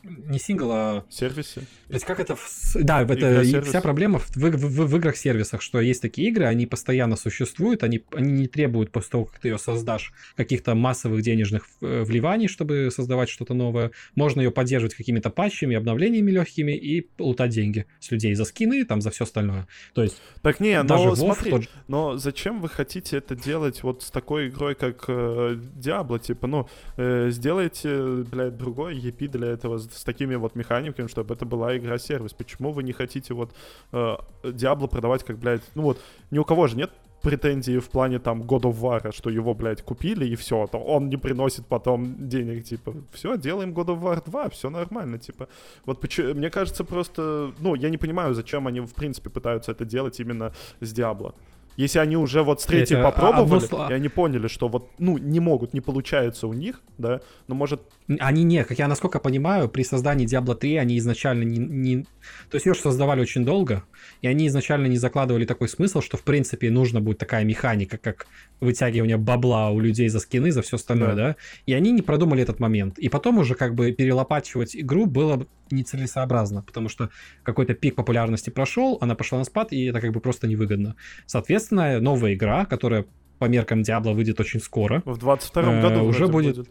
Не 0.06 0.40
сингл, 0.40 0.72
а... 0.72 1.06
Сервисы? 1.10 1.62
То 1.88 1.94
есть 1.94 2.06
как 2.06 2.20
это... 2.20 2.36
Да, 2.76 3.04
это 3.04 3.62
вся 3.62 3.82
проблема 3.82 4.20
в, 4.20 4.36
в, 4.36 4.42
в, 4.42 4.88
в 4.88 4.98
играх-сервисах, 4.98 5.62
что 5.62 5.80
есть 5.80 6.02
такие 6.02 6.30
игры, 6.30 6.46
они 6.46 6.66
постоянно 6.66 7.16
существуют, 7.16 7.84
они, 7.84 8.04
они 8.14 8.32
не 8.32 8.48
требуют 8.48 8.92
после 8.92 9.12
того, 9.12 9.26
как 9.26 9.40
ты 9.40 9.50
ее 9.50 9.58
создашь, 9.58 10.14
каких-то 10.36 10.76
массовых 10.76 11.22
денежных 11.22 11.68
э, 11.82 12.04
вливаний, 12.04 12.48
чтобы 12.48 12.90
создавать 12.92 13.30
что-то 13.30 13.54
новое. 13.54 13.92
Можно 14.16 14.42
ее 14.42 14.52
поддерживать 14.52 14.96
какими-то 14.96 15.30
патчами, 15.30 15.76
обновлениями 15.76 16.32
легкими 16.32 16.72
и 16.72 17.08
лутать 17.20 17.52
деньги 17.52 17.86
с 18.00 18.12
людей 18.12 18.34
за 18.36 18.46
скины, 18.46 18.86
там, 18.86 19.02
за 19.02 19.12
все 19.12 19.24
остальное. 19.24 19.68
То 19.94 20.04
есть... 20.04 20.22
Так 20.42 20.60
не, 20.60 20.82
даже 20.84 21.06
но 21.06 21.12
WoW, 21.12 21.16
смотри, 21.16 21.52
тот... 21.52 21.70
но 21.88 22.18
зачем 22.18 22.62
вы 22.62 22.70
хотите 22.70 23.18
это 23.18 23.36
делать 23.36 23.84
вот 23.84 24.04
с 24.04 24.12
такой 24.12 24.50
игрой, 24.50 24.76
как 24.76 25.06
э, 25.08 25.58
Diablo? 25.76 26.20
Типа, 26.20 26.48
ну, 26.48 26.68
э, 26.98 27.30
сделайте, 27.32 28.24
блядь, 28.32 28.58
другой 28.58 28.98
EP 28.98 29.28
для 29.28 29.50
этого 29.50 29.80
с 29.96 30.04
такими 30.04 30.36
вот 30.36 30.56
механиками, 30.56 31.08
чтобы 31.08 31.34
это 31.34 31.46
была 31.46 31.78
игра-сервис. 31.78 32.34
Почему 32.34 32.72
вы 32.72 32.84
не 32.84 32.94
хотите 32.94 33.34
вот 33.34 33.54
э, 33.92 34.16
продавать 34.42 35.24
как, 35.24 35.38
блядь, 35.38 35.64
ну 35.76 35.84
вот, 35.84 36.00
ни 36.32 36.40
у 36.40 36.44
кого 36.44 36.68
же 36.68 36.78
нет 36.78 36.92
претензии 37.26 37.80
в 37.80 37.90
плане 37.90 38.20
там 38.20 38.44
God 38.44 38.62
of 38.62 38.80
War, 38.80 39.12
что 39.12 39.30
его, 39.32 39.56
блядь, 39.56 39.82
купили 39.82 40.26
и 40.28 40.36
все, 40.36 40.68
то 40.68 40.78
он 40.78 41.10
не 41.10 41.18
приносит 41.18 41.66
потом 41.66 42.28
денег, 42.30 42.64
типа, 42.64 42.94
все, 43.12 43.36
делаем 43.38 43.74
God 43.74 43.88
of 43.88 44.02
War 44.02 44.22
2, 44.24 44.50
все 44.50 44.70
нормально, 44.70 45.18
типа. 45.18 45.48
Вот 45.86 46.02
почему, 46.02 46.36
мне 46.36 46.50
кажется, 46.52 46.84
просто, 46.84 47.52
ну, 47.60 47.76
я 47.76 47.90
не 47.90 47.98
понимаю, 47.98 48.36
зачем 48.36 48.68
они, 48.68 48.80
в 48.80 48.94
принципе, 48.94 49.30
пытаются 49.30 49.72
это 49.72 49.86
делать 49.86 50.20
именно 50.20 50.54
с 50.82 50.94
Diablo. 50.94 51.34
Если 51.78 52.00
они 52.00 52.16
уже 52.16 52.42
вот 52.44 52.62
с 52.62 52.66
третьей 52.66 52.98
а 52.98 53.04
попробовали, 53.04 53.66
одно... 53.66 53.90
и 53.90 53.94
они 53.94 54.08
поняли, 54.08 54.48
что 54.48 54.68
вот, 54.68 54.90
ну, 54.98 55.18
не 55.18 55.40
могут, 55.40 55.74
не 55.74 55.82
получается 55.82 56.48
у 56.48 56.54
них, 56.54 56.82
да, 56.98 57.22
но 57.48 57.56
может... 57.56 57.82
Они 58.20 58.44
не, 58.44 58.64
как 58.64 58.80
я 58.80 58.88
насколько 58.88 59.20
понимаю, 59.20 59.68
при 59.68 59.84
создании 59.84 60.28
Diablo 60.28 60.56
3 60.56 60.78
они 60.78 60.98
изначально 60.98 61.44
не... 61.44 61.58
не... 61.58 62.04
То 62.50 62.56
есть 62.56 62.66
ее 62.66 62.74
же 62.74 62.80
создавали 62.80 63.22
очень 63.22 63.44
долго, 63.44 63.84
и 64.22 64.28
они 64.28 64.48
изначально 64.48 64.88
не 64.88 64.98
закладывали 64.98 65.46
такой 65.46 65.68
смысл, 65.68 66.02
что, 66.02 66.18
в 66.18 66.24
принципе, 66.24 66.72
нужна 66.72 67.02
будет 67.02 67.18
такая 67.18 67.44
механика, 67.44 67.98
как 67.98 68.28
вытягивание 68.62 69.18
бабла 69.18 69.70
у 69.72 69.80
людей 69.80 70.08
за 70.08 70.20
скины, 70.20 70.52
за 70.52 70.62
все 70.62 70.78
остальное, 70.78 71.16
да. 71.16 71.28
да? 71.28 71.36
И 71.66 71.74
они 71.74 71.92
не 71.92 72.02
продумали 72.02 72.42
этот 72.42 72.60
момент. 72.60 72.98
И 73.00 73.10
потом 73.10 73.38
уже 73.38 73.56
как 73.56 73.76
бы 73.76 73.92
перелопачивать 73.92 74.76
игру 74.76 75.06
было 75.06 75.46
нецелесообразно, 75.72 76.62
потому 76.62 76.90
что 76.90 77.10
какой-то 77.44 77.74
пик 77.74 77.96
популярности 77.96 78.50
прошел, 78.50 78.98
она 79.02 79.16
пошла 79.16 79.40
на 79.40 79.44
спад, 79.44 79.72
и 79.72 79.86
это 79.86 80.02
как 80.02 80.12
бы 80.12 80.20
просто 80.20 80.48
невыгодно. 80.48 80.96
Соответственно, 81.26 82.00
новая 82.00 82.34
игра, 82.34 82.66
которая 82.66 83.06
по 83.40 83.46
меркам 83.46 83.84
Диабло 83.84 84.12
выйдет 84.12 84.40
очень 84.40 84.60
скоро. 84.60 85.02
В 85.06 85.18
22 85.18 85.82
году 85.82 86.00
э, 86.00 86.04
уже 86.04 86.28
будет. 86.28 86.58
будет. 86.58 86.70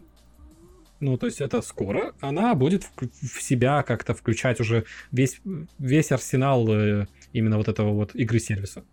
Ну, 1.00 1.18
то 1.18 1.26
есть 1.26 1.40
это 1.40 1.60
скоро. 1.60 2.14
Она 2.20 2.54
будет 2.54 2.84
в, 2.84 3.38
в 3.38 3.42
себя 3.42 3.82
как-то 3.82 4.14
включать 4.14 4.60
уже 4.60 4.84
весь, 5.12 5.40
весь 5.78 6.12
арсенал 6.12 6.66
э, 6.72 7.06
именно 7.32 7.58
вот 7.58 7.68
этого 7.68 7.92
вот 7.92 8.14
игры-сервиса. 8.14 8.84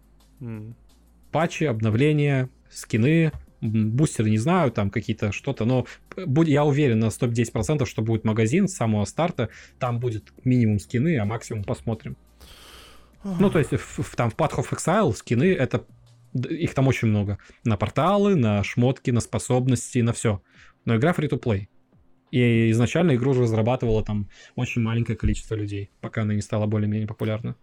Mm. 0.41 0.73
Патчи, 1.31 1.63
обновления, 1.63 2.49
скины, 2.69 3.31
бустеры 3.61 4.29
не 4.29 4.37
знаю, 4.37 4.71
там 4.71 4.89
какие-то 4.89 5.31
что-то, 5.31 5.65
но 5.65 5.85
я 6.17 6.65
уверен 6.65 6.99
на 6.99 7.05
110%, 7.05 7.85
что 7.85 8.01
будет 8.01 8.23
магазин 8.23 8.67
с 8.67 8.73
самого 8.73 9.05
старта, 9.05 9.49
там 9.79 9.99
будет 9.99 10.33
минимум 10.43 10.79
скины, 10.79 11.17
а 11.17 11.25
максимум 11.25 11.63
посмотрим. 11.63 12.17
Ну, 13.23 13.49
то 13.49 13.59
есть 13.59 13.71
в, 13.71 14.01
в, 14.01 14.15
там 14.15 14.31
в 14.31 14.35
Path 14.35 14.55
of 14.55 14.69
Exile 14.71 15.13
скины, 15.13 15.53
это 15.53 15.85
их 16.33 16.73
там 16.73 16.87
очень 16.87 17.07
много. 17.09 17.37
На 17.63 17.77
порталы, 17.77 18.35
на 18.35 18.63
шмотки, 18.63 19.11
на 19.11 19.19
способности, 19.19 19.99
на 19.99 20.13
все. 20.13 20.41
Но 20.85 20.95
игра 20.95 21.11
free-to-play. 21.11 21.67
И 22.31 22.71
изначально 22.71 23.15
игру 23.15 23.33
разрабатывало 23.33 24.03
там 24.03 24.29
очень 24.55 24.81
маленькое 24.81 25.17
количество 25.17 25.55
людей, 25.55 25.91
пока 25.99 26.21
она 26.21 26.33
не 26.33 26.41
стала 26.41 26.65
более-менее 26.65 27.07
популярна. 27.07 27.55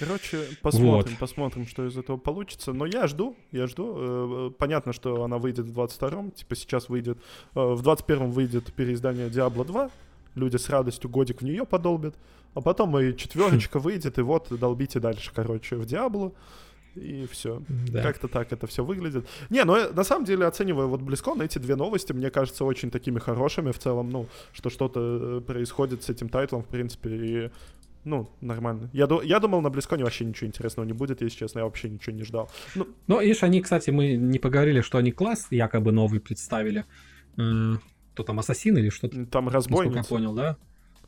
Короче, 0.00 0.46
посмотрим, 0.62 1.12
вот. 1.12 1.18
посмотрим, 1.18 1.66
что 1.66 1.86
из 1.86 1.96
этого 1.96 2.16
получится. 2.16 2.72
Но 2.72 2.86
я 2.86 3.06
жду, 3.06 3.36
я 3.52 3.66
жду. 3.66 3.94
Э, 3.98 4.50
понятно, 4.56 4.94
что 4.94 5.22
она 5.22 5.36
выйдет 5.36 5.66
в 5.66 5.78
22-м. 5.78 6.30
Типа 6.30 6.56
сейчас 6.56 6.88
выйдет... 6.88 7.18
Э, 7.54 7.74
в 7.74 7.86
21-м 7.86 8.30
выйдет 8.30 8.72
переиздание 8.72 9.28
Diablo 9.28 9.64
2. 9.66 9.90
Люди 10.36 10.56
с 10.56 10.70
радостью 10.70 11.10
годик 11.10 11.42
в 11.42 11.44
нее 11.44 11.66
подолбят. 11.66 12.14
А 12.54 12.62
потом 12.62 12.98
и 12.98 13.14
четверочка 13.14 13.78
выйдет, 13.80 14.18
и 14.18 14.22
вот 14.22 14.46
долбите 14.50 15.00
дальше, 15.00 15.32
короче, 15.34 15.76
в 15.76 15.82
Diablo. 15.82 16.32
И 16.96 17.28
все. 17.30 17.62
Да. 17.68 18.02
Как-то 18.02 18.26
так 18.26 18.52
это 18.52 18.66
все 18.66 18.82
выглядит. 18.82 19.26
Не, 19.50 19.64
ну 19.64 19.76
э, 19.76 19.92
на 19.92 20.02
самом 20.02 20.24
деле, 20.24 20.46
оценивая 20.46 20.86
вот 20.86 21.02
на 21.36 21.42
эти 21.42 21.58
две 21.58 21.76
новости, 21.76 22.12
мне 22.12 22.30
кажется, 22.30 22.64
очень 22.64 22.90
такими 22.90 23.18
хорошими 23.18 23.70
в 23.70 23.78
целом, 23.78 24.10
ну, 24.10 24.26
что 24.52 24.70
что-то 24.70 25.42
происходит 25.46 26.02
с 26.02 26.08
этим 26.08 26.28
тайтлом, 26.28 26.62
в 26.62 26.68
принципе, 26.68 27.10
и 27.10 27.50
ну, 28.04 28.30
нормально. 28.40 28.90
Я, 28.92 29.08
я 29.22 29.40
думал, 29.40 29.60
на 29.60 29.70
Близконе 29.70 30.04
вообще 30.04 30.24
ничего 30.24 30.46
интересного 30.46 30.86
не 30.86 30.92
будет, 30.92 31.20
если 31.20 31.38
честно, 31.38 31.60
я 31.60 31.64
вообще 31.64 31.88
ничего 31.88 32.16
не 32.16 32.24
ждал. 32.24 32.50
Ну, 32.74 32.88
ну 33.06 33.20
видишь, 33.20 33.42
они, 33.42 33.60
кстати, 33.60 33.90
мы 33.90 34.14
не 34.14 34.38
поговорили, 34.38 34.80
что 34.80 34.98
они 34.98 35.12
класс 35.12 35.48
якобы 35.50 35.92
новый 35.92 36.20
представили. 36.20 36.84
Кто 37.34 38.22
там, 38.24 38.38
Ассасин 38.38 38.76
или 38.76 38.88
что-то? 38.88 39.26
Там 39.26 39.48
разбойница. 39.48 39.96
Насколько 39.96 40.22
я 40.22 40.28
понял, 40.28 40.34
да? 40.34 40.56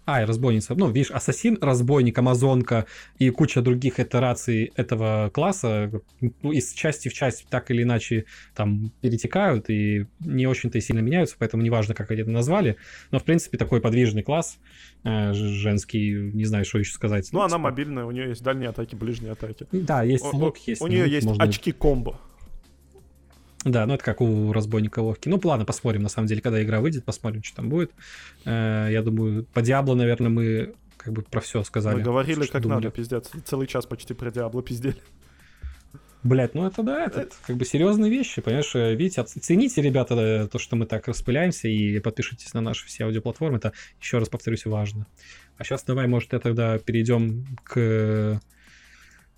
А, 0.05 0.22
и 0.22 0.24
разбойница. 0.24 0.74
Ну, 0.74 0.90
видишь, 0.90 1.12
ассасин, 1.12 1.59
разбойник, 1.61 2.18
амазонка 2.18 2.86
и 3.18 3.30
куча 3.30 3.62
других 3.62 4.00
итераций 4.00 4.72
этого 4.74 5.30
класса 5.32 5.92
ну, 6.20 6.50
из 6.50 6.72
части 6.72 7.09
в 7.09 7.14
часть 7.14 7.46
так 7.48 7.70
или 7.70 7.84
иначе 7.84 8.24
там 8.55 8.90
перетекают 9.00 9.70
и 9.70 10.07
не 10.18 10.46
очень-то 10.48 10.78
и 10.78 10.80
сильно 10.80 11.00
меняются, 11.00 11.36
поэтому 11.38 11.62
неважно, 11.62 11.94
как 11.94 12.11
они 12.11 12.22
это 12.22 12.30
назвали. 12.30 12.76
Но, 13.12 13.20
в 13.20 13.24
принципе, 13.24 13.59
такой 13.59 13.80
подвижный 13.80 14.24
класс 14.24 14.59
э, 15.05 15.32
женский, 15.34 16.32
не 16.32 16.46
знаю, 16.46 16.64
что 16.64 16.78
еще 16.78 16.92
сказать. 16.92 17.28
Ну, 17.32 17.40
она 17.40 17.59
мобильная, 17.59 18.05
у 18.05 18.11
нее 18.11 18.30
есть 18.30 18.42
дальние 18.42 18.70
атаки, 18.70 18.96
ближние 18.96 19.32
атаки. 19.32 19.66
Да, 19.70 20.03
есть 20.03 20.24
лук, 20.32 20.59
есть... 20.66 20.82
У 20.82 20.88
нее 20.88 21.09
есть 21.09 21.26
можно... 21.26 21.44
очки 21.44 21.70
комбо. 21.70 22.18
Да, 23.64 23.86
ну 23.86 23.94
это 23.94 24.04
как 24.04 24.20
у 24.20 24.52
разбойника 24.52 25.02
Вовки. 25.02 25.28
Ну, 25.28 25.40
ладно, 25.44 25.64
посмотрим, 25.64 26.02
на 26.02 26.08
самом 26.08 26.26
деле, 26.26 26.40
когда 26.40 26.62
игра 26.62 26.80
выйдет, 26.80 27.04
посмотрим, 27.04 27.42
что 27.42 27.56
там 27.56 27.68
будет. 27.68 27.92
Э, 28.44 28.88
я 28.90 29.02
думаю, 29.02 29.44
по 29.44 29.62
Диабло, 29.62 29.94
наверное, 29.94 30.30
мы 30.30 30.74
как 30.96 31.12
бы 31.12 31.22
про 31.22 31.40
все 31.40 31.62
сказали. 31.62 31.96
Мы 31.96 32.02
говорили, 32.02 32.46
как 32.46 32.62
думали. 32.62 32.84
надо, 32.84 32.90
пиздец. 32.90 33.30
Целый 33.44 33.66
час 33.66 33.86
почти 33.86 34.14
про 34.14 34.30
Диабло 34.30 34.62
пиздели. 34.62 34.96
Блять, 36.24 36.54
ну 36.54 36.64
это 36.64 36.84
да, 36.84 37.04
это 37.06 37.28
как 37.44 37.56
бы 37.56 37.64
серьезные 37.64 38.08
вещи, 38.08 38.40
понимаешь? 38.40 38.74
Э, 38.74 38.94
видите, 38.94 39.24
цените, 39.24 39.82
ребята, 39.82 40.48
то, 40.50 40.58
что 40.58 40.76
мы 40.76 40.86
так 40.86 41.08
распыляемся, 41.08 41.68
и 41.68 41.98
подпишитесь 41.98 42.54
на 42.54 42.60
наши 42.60 42.86
все 42.86 43.04
аудиоплатформы, 43.04 43.58
это, 43.58 43.72
еще 44.00 44.18
раз 44.18 44.28
повторюсь, 44.28 44.64
важно. 44.64 45.06
А 45.56 45.64
сейчас 45.64 45.82
давай, 45.84 46.06
может, 46.06 46.32
я 46.32 46.38
тогда 46.38 46.78
перейдем 46.78 47.44
к 47.64 48.40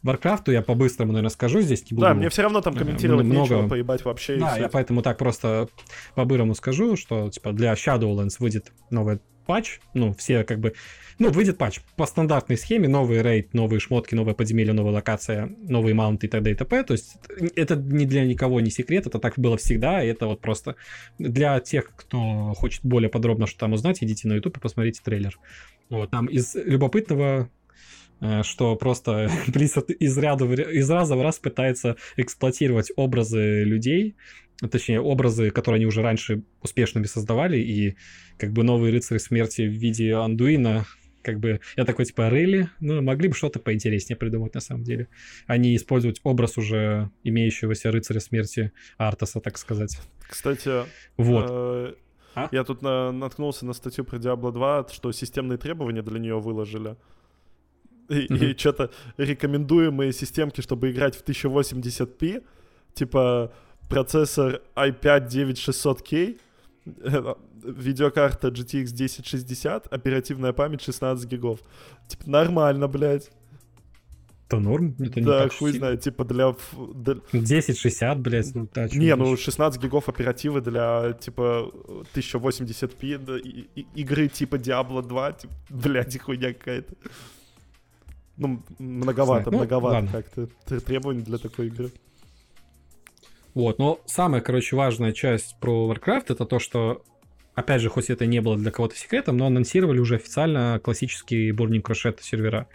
Варкрафту 0.04 0.52
я 0.52 0.60
по-быстрому, 0.60 1.12
наверное, 1.12 1.30
скажу 1.30 1.62
здесь. 1.62 1.90
Не 1.90 1.96
буду, 1.96 2.06
да, 2.06 2.14
мне 2.14 2.28
все 2.28 2.42
равно 2.42 2.60
там 2.60 2.74
комментировать 2.74 3.24
много... 3.24 3.54
нечего, 3.54 3.68
поебать 3.68 4.04
вообще. 4.04 4.36
Да, 4.36 4.58
я 4.58 4.68
поэтому 4.68 5.00
так 5.00 5.16
просто 5.16 5.68
по-бырому 6.14 6.54
скажу, 6.54 6.96
что 6.96 7.30
типа 7.30 7.52
для 7.52 7.72
Shadowlands 7.72 8.36
выйдет 8.38 8.70
новый 8.90 9.20
патч, 9.46 9.80
ну, 9.94 10.12
все 10.12 10.44
как 10.44 10.60
бы... 10.60 10.74
Ну, 11.18 11.30
выйдет 11.30 11.56
патч 11.56 11.80
по 11.96 12.04
стандартной 12.06 12.58
схеме, 12.58 12.86
новый 12.86 13.22
рейд, 13.22 13.54
новые 13.54 13.80
шмотки, 13.80 14.14
новое 14.14 14.34
подземелье, 14.34 14.74
новая 14.74 14.92
локация, 14.92 15.54
новые 15.62 15.94
маунты 15.94 16.26
и 16.26 16.30
т.д. 16.30 16.50
и 16.50 16.54
т.п. 16.54 16.82
То 16.82 16.92
есть 16.92 17.16
это 17.56 17.76
не 17.76 18.04
для 18.04 18.24
никого 18.24 18.60
не 18.60 18.70
секрет, 18.70 19.06
это 19.06 19.18
так 19.18 19.34
было 19.38 19.56
всегда, 19.56 20.02
и 20.02 20.08
это 20.08 20.26
вот 20.26 20.40
просто 20.40 20.76
для 21.18 21.60
тех, 21.60 21.94
кто 21.96 22.52
хочет 22.54 22.84
более 22.84 23.08
подробно 23.08 23.46
что 23.46 23.58
там 23.58 23.72
узнать, 23.72 24.02
идите 24.02 24.28
на 24.28 24.34
YouTube 24.34 24.58
и 24.58 24.60
посмотрите 24.60 25.00
трейлер. 25.02 25.38
Вот, 25.88 26.10
там 26.10 26.26
из 26.26 26.54
любопытного 26.54 27.48
Э, 27.63 27.63
что 28.42 28.76
просто 28.76 29.30
Blizzard 29.48 29.92
из, 29.92 30.16
ряда, 30.18 30.44
из 30.46 30.90
раза 30.90 31.16
в 31.16 31.22
раз 31.22 31.38
пытается 31.38 31.96
эксплуатировать 32.16 32.90
образы 32.96 33.64
людей, 33.64 34.16
точнее, 34.70 35.00
образы, 35.00 35.50
которые 35.50 35.78
они 35.78 35.86
уже 35.86 36.02
раньше 36.02 36.42
успешными 36.62 37.06
создавали, 37.06 37.58
и 37.58 37.96
как 38.38 38.52
бы 38.52 38.62
новые 38.62 38.92
рыцари 38.92 39.18
смерти 39.18 39.62
в 39.62 39.72
виде 39.72 40.14
Андуина, 40.14 40.86
как 41.22 41.40
бы, 41.40 41.60
я 41.76 41.84
такой, 41.84 42.04
типа, 42.04 42.28
рыли, 42.28 42.68
ну, 42.80 43.00
могли 43.00 43.28
бы 43.28 43.34
что-то 43.34 43.58
поинтереснее 43.58 44.16
придумать, 44.16 44.54
на 44.54 44.60
самом 44.60 44.84
деле, 44.84 45.08
а 45.46 45.56
не 45.56 45.74
использовать 45.74 46.20
образ 46.22 46.58
уже 46.58 47.10
имеющегося 47.24 47.90
рыцаря 47.90 48.20
смерти 48.20 48.72
Артаса, 48.98 49.40
так 49.40 49.56
сказать. 49.56 49.98
Кстати, 50.28 50.84
вот. 51.16 51.46
Э, 51.48 51.94
а? 52.34 52.48
Я 52.52 52.64
тут 52.64 52.82
на, 52.82 53.10
наткнулся 53.10 53.64
на 53.64 53.72
статью 53.72 54.04
про 54.04 54.18
Diablo 54.18 54.52
2, 54.52 54.88
что 54.92 55.12
системные 55.12 55.56
требования 55.56 56.02
для 56.02 56.18
нее 56.18 56.38
выложили. 56.38 56.96
И, 58.08 58.26
mm-hmm. 58.26 58.52
и 58.52 58.58
что-то 58.58 58.90
рекомендуемые 59.16 60.12
системки, 60.12 60.60
чтобы 60.60 60.90
играть 60.90 61.16
в 61.16 61.24
1080p, 61.24 62.44
типа 62.94 63.52
процессор 63.88 64.60
i5 64.76 65.28
9600K, 65.28 66.38
видеокарта 67.64 68.48
GTX 68.48 68.92
1060, 68.92 69.86
оперативная 69.92 70.52
память 70.52 70.82
16 70.82 71.28
гигов. 71.28 71.60
Типа 72.08 72.28
нормально, 72.28 72.88
блядь. 72.88 73.30
Это 74.46 74.58
норм? 74.58 74.94
Это 74.98 75.20
не 75.20 75.26
да, 75.26 75.48
хуй 75.48 75.72
знает, 75.72 76.02
типа 76.02 76.24
для... 76.24 76.54
для... 76.94 77.14
1060, 77.32 78.20
блядь, 78.20 78.54
ну 78.54 78.68
да, 78.74 78.88
Не, 78.88 79.16
ну 79.16 79.36
16 79.36 79.82
гигов 79.82 80.08
оперативы 80.10 80.60
для, 80.60 81.14
типа, 81.14 81.72
1080p 82.14 83.18
да, 83.18 83.38
и, 83.38 83.66
и, 83.74 83.86
игры 83.94 84.28
типа 84.28 84.56
Diablo 84.56 85.02
2, 85.02 85.32
типа, 85.32 85.54
блядь, 85.70 86.20
хуйня 86.20 86.52
какая-то. 86.52 86.94
Ну, 88.36 88.62
многовато, 88.78 89.50
ну, 89.50 89.58
многовато 89.58 90.08
как-то 90.10 90.80
требований 90.80 91.22
для 91.22 91.38
такой 91.38 91.68
игры. 91.68 91.90
Вот, 93.54 93.78
но 93.78 94.00
самая, 94.06 94.40
короче, 94.40 94.74
важная 94.74 95.12
часть 95.12 95.56
про 95.60 95.92
Warcraft 95.92 96.26
это 96.30 96.44
то, 96.44 96.58
что, 96.58 97.04
опять 97.54 97.80
же, 97.80 97.88
хоть 97.88 98.10
это 98.10 98.26
не 98.26 98.40
было 98.40 98.56
для 98.56 98.72
кого-то 98.72 98.96
секретом, 98.96 99.36
но 99.36 99.46
анонсировали 99.46 100.00
уже 100.00 100.16
официально 100.16 100.80
классические 100.82 101.52
Burning 101.52 101.82
Crusade 101.82 102.20
сервера 102.20 102.66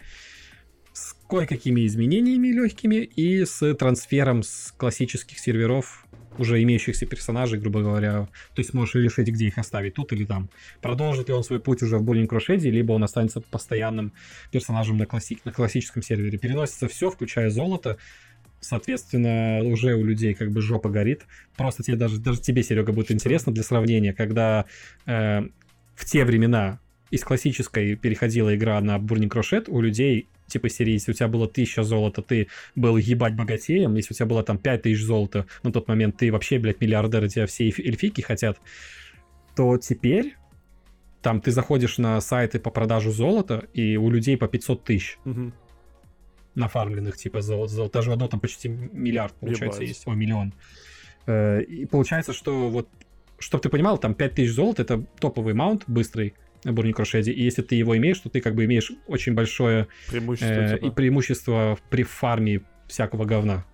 с 0.94 1.14
кое-какими 1.28 1.86
изменениями 1.86 2.48
легкими 2.48 2.96
и 2.96 3.44
с 3.44 3.74
трансфером 3.74 4.42
с 4.42 4.72
классических 4.76 5.38
серверов 5.38 6.06
уже 6.38 6.62
имеющихся 6.62 7.06
персонажей, 7.06 7.58
грубо 7.58 7.82
говоря. 7.82 8.28
То 8.54 8.60
есть 8.60 8.74
можешь 8.74 8.94
решить, 8.94 9.28
где 9.28 9.46
их 9.46 9.58
оставить, 9.58 9.94
тут 9.94 10.12
или 10.12 10.24
там. 10.24 10.48
Продолжит 10.80 11.28
ли 11.28 11.34
он 11.34 11.44
свой 11.44 11.60
путь 11.60 11.82
уже 11.82 11.98
в 11.98 12.08
Burning 12.08 12.28
Crusade, 12.28 12.70
либо 12.70 12.92
он 12.92 13.04
останется 13.04 13.40
постоянным 13.40 14.12
персонажем 14.50 14.96
на, 14.96 15.04
класси- 15.04 15.40
на 15.44 15.52
классическом 15.52 16.02
сервере. 16.02 16.38
Переносится 16.38 16.88
все, 16.88 17.10
включая 17.10 17.50
золото. 17.50 17.98
Соответственно, 18.60 19.60
уже 19.64 19.94
у 19.94 20.04
людей 20.04 20.34
как 20.34 20.50
бы 20.50 20.60
жопа 20.60 20.90
горит. 20.90 21.22
Просто 21.56 21.82
тебе 21.82 21.96
даже, 21.96 22.18
даже 22.18 22.40
тебе, 22.40 22.62
Серега, 22.62 22.92
будет 22.92 23.10
интересно 23.10 23.52
для 23.52 23.62
сравнения, 23.62 24.12
когда 24.12 24.66
э, 25.06 25.48
в 25.94 26.04
те 26.04 26.24
времена 26.24 26.78
из 27.10 27.24
классической 27.24 27.96
переходила 27.96 28.54
игра 28.54 28.80
на 28.80 28.98
Burning 28.98 29.30
Crusade, 29.30 29.64
у 29.68 29.80
людей 29.80 30.28
типа 30.50 30.68
серии, 30.68 30.92
если 30.92 31.12
у 31.12 31.14
тебя 31.14 31.28
было 31.28 31.46
1000 31.46 31.82
золота, 31.82 32.22
ты 32.22 32.48
был 32.74 32.96
ебать 32.96 33.34
богатеем, 33.34 33.94
если 33.94 34.14
у 34.14 34.16
тебя 34.16 34.26
было 34.26 34.42
там 34.42 34.58
5000 34.58 35.00
золота, 35.00 35.46
на 35.62 35.72
тот 35.72 35.88
момент 35.88 36.16
ты 36.18 36.30
вообще, 36.30 36.58
блядь, 36.58 36.80
миллиардер, 36.80 37.28
тебя 37.28 37.46
все 37.46 37.68
эльфики 37.68 38.20
хотят, 38.20 38.58
то 39.56 39.76
теперь 39.78 40.36
там 41.22 41.40
ты 41.40 41.50
заходишь 41.50 41.98
на 41.98 42.20
сайты 42.20 42.58
по 42.58 42.70
продажу 42.70 43.12
золота, 43.12 43.66
и 43.74 43.96
у 43.96 44.10
людей 44.10 44.36
по 44.36 44.48
500 44.48 44.84
тысяч. 44.84 45.18
Угу. 45.24 45.52
Нафармленных, 46.54 47.16
типа, 47.16 47.42
золото. 47.42 47.72
золото. 47.72 47.98
Даже 47.98 48.12
одно 48.12 48.28
там 48.28 48.40
почти 48.40 48.68
миллиард, 48.68 49.34
получается, 49.34 49.82
Ебать. 49.82 49.88
есть. 49.88 50.06
О, 50.06 50.14
миллион. 50.14 50.54
Э, 51.26 51.62
и 51.62 51.86
получается, 51.86 52.32
что 52.32 52.70
вот, 52.70 52.88
чтобы 53.38 53.62
ты 53.62 53.68
понимал, 53.68 53.98
там 53.98 54.14
5000 54.14 54.50
золота— 54.50 54.82
это 54.82 55.04
топовый 55.18 55.54
маунт 55.54 55.84
быстрый, 55.86 56.34
Бурни 56.64 56.92
Крушеди. 56.92 57.30
И 57.30 57.42
если 57.42 57.62
ты 57.62 57.74
его 57.74 57.96
имеешь, 57.96 58.18
то 58.18 58.28
ты 58.28 58.40
как 58.40 58.54
бы 58.54 58.64
имеешь 58.64 58.92
очень 59.06 59.34
большое 59.34 59.88
преимущество, 60.08 60.52
э, 60.52 60.74
типа. 60.74 60.86
и 60.86 60.90
преимущество 60.90 61.78
при 61.88 62.02
фарме 62.02 62.62
всякого 62.86 63.24
говна. 63.24 63.64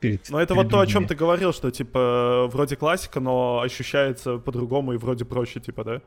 Перед, 0.00 0.28
но 0.28 0.40
это 0.40 0.54
вот 0.54 0.68
то, 0.68 0.80
о 0.80 0.86
чем 0.86 1.06
ты 1.06 1.14
говорил, 1.14 1.52
что 1.52 1.70
типа 1.70 2.48
вроде 2.52 2.76
классика, 2.76 3.18
но 3.18 3.60
ощущается 3.60 4.38
по-другому 4.38 4.92
и 4.92 4.98
вроде 4.98 5.24
проще, 5.24 5.58
типа, 5.60 5.84
да? 5.84 6.02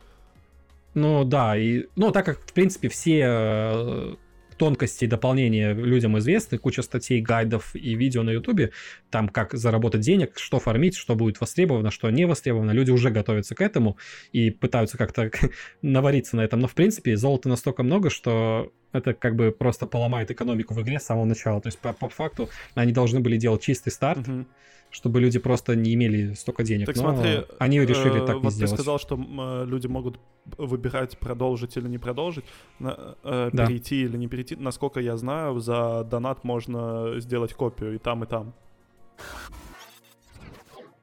Ну 0.93 1.23
да, 1.23 1.57
и 1.57 1.85
ну 1.95 2.11
так 2.11 2.25
как 2.25 2.39
в 2.39 2.53
принципе 2.53 2.89
все 2.89 4.17
тонкости 4.59 5.05
дополнения 5.05 5.73
людям 5.73 6.19
известны, 6.19 6.57
куча 6.57 6.83
статей, 6.83 7.21
гайдов 7.21 7.75
и 7.75 7.95
видео 7.95 8.23
на 8.23 8.31
ютубе, 8.31 8.71
там 9.09 9.29
как 9.29 9.53
заработать 9.53 10.01
денег, 10.01 10.37
что 10.37 10.59
фармить, 10.59 10.95
что 10.95 11.15
будет 11.15 11.39
востребовано, 11.41 11.89
что 11.89 12.09
не 12.11 12.25
востребовано. 12.25 12.71
Люди 12.71 12.91
уже 12.91 13.09
готовятся 13.09 13.55
к 13.55 13.61
этому 13.61 13.97
и 14.33 14.51
пытаются 14.51 14.97
как-то 14.97 15.31
навариться 15.81 16.35
на 16.35 16.41
этом. 16.41 16.59
Но 16.59 16.67
в 16.67 16.75
принципе 16.75 17.15
золота 17.17 17.49
настолько 17.49 17.81
много, 17.81 18.09
что 18.09 18.71
это 18.91 19.13
как 19.13 19.35
бы 19.35 19.51
просто 19.51 19.87
поломает 19.87 20.29
экономику 20.29 20.73
в 20.73 20.81
игре 20.81 20.99
с 20.99 21.03
самого 21.03 21.25
начала. 21.25 21.61
То 21.61 21.67
есть 21.67 21.79
по, 21.79 21.93
по 21.93 22.09
факту 22.09 22.49
они 22.75 22.91
должны 22.91 23.21
были 23.21 23.37
делать 23.37 23.63
чистый 23.63 23.91
старт, 23.91 24.27
uh-huh 24.27 24.45
чтобы 24.91 25.21
люди 25.21 25.39
просто 25.39 25.75
не 25.75 25.93
имели 25.93 26.33
столько 26.33 26.63
денег. 26.63 26.87
Так 26.87 26.95
Но 26.95 27.13
смотри, 27.13 27.45
они 27.59 27.79
решили 27.79 28.23
э, 28.23 28.25
так 28.25 28.37
вот 28.37 28.45
не 28.45 28.49
сделать. 28.51 28.71
ты 28.71 28.77
сказал, 28.77 28.99
что 28.99 29.15
э, 29.15 29.65
люди 29.65 29.87
могут 29.87 30.19
выбирать 30.57 31.17
продолжить 31.19 31.77
или 31.77 31.87
не 31.87 31.97
продолжить, 31.97 32.45
на, 32.79 33.15
э, 33.23 33.49
да. 33.53 33.67
перейти 33.67 34.03
или 34.03 34.17
не 34.17 34.27
перейти. 34.27 34.55
Насколько 34.55 34.99
я 34.99 35.15
знаю, 35.17 35.59
за 35.59 36.03
донат 36.03 36.43
можно 36.43 37.19
сделать 37.19 37.53
копию 37.53 37.95
и 37.95 37.97
там, 37.99 38.23
и 38.23 38.27
там. 38.27 38.53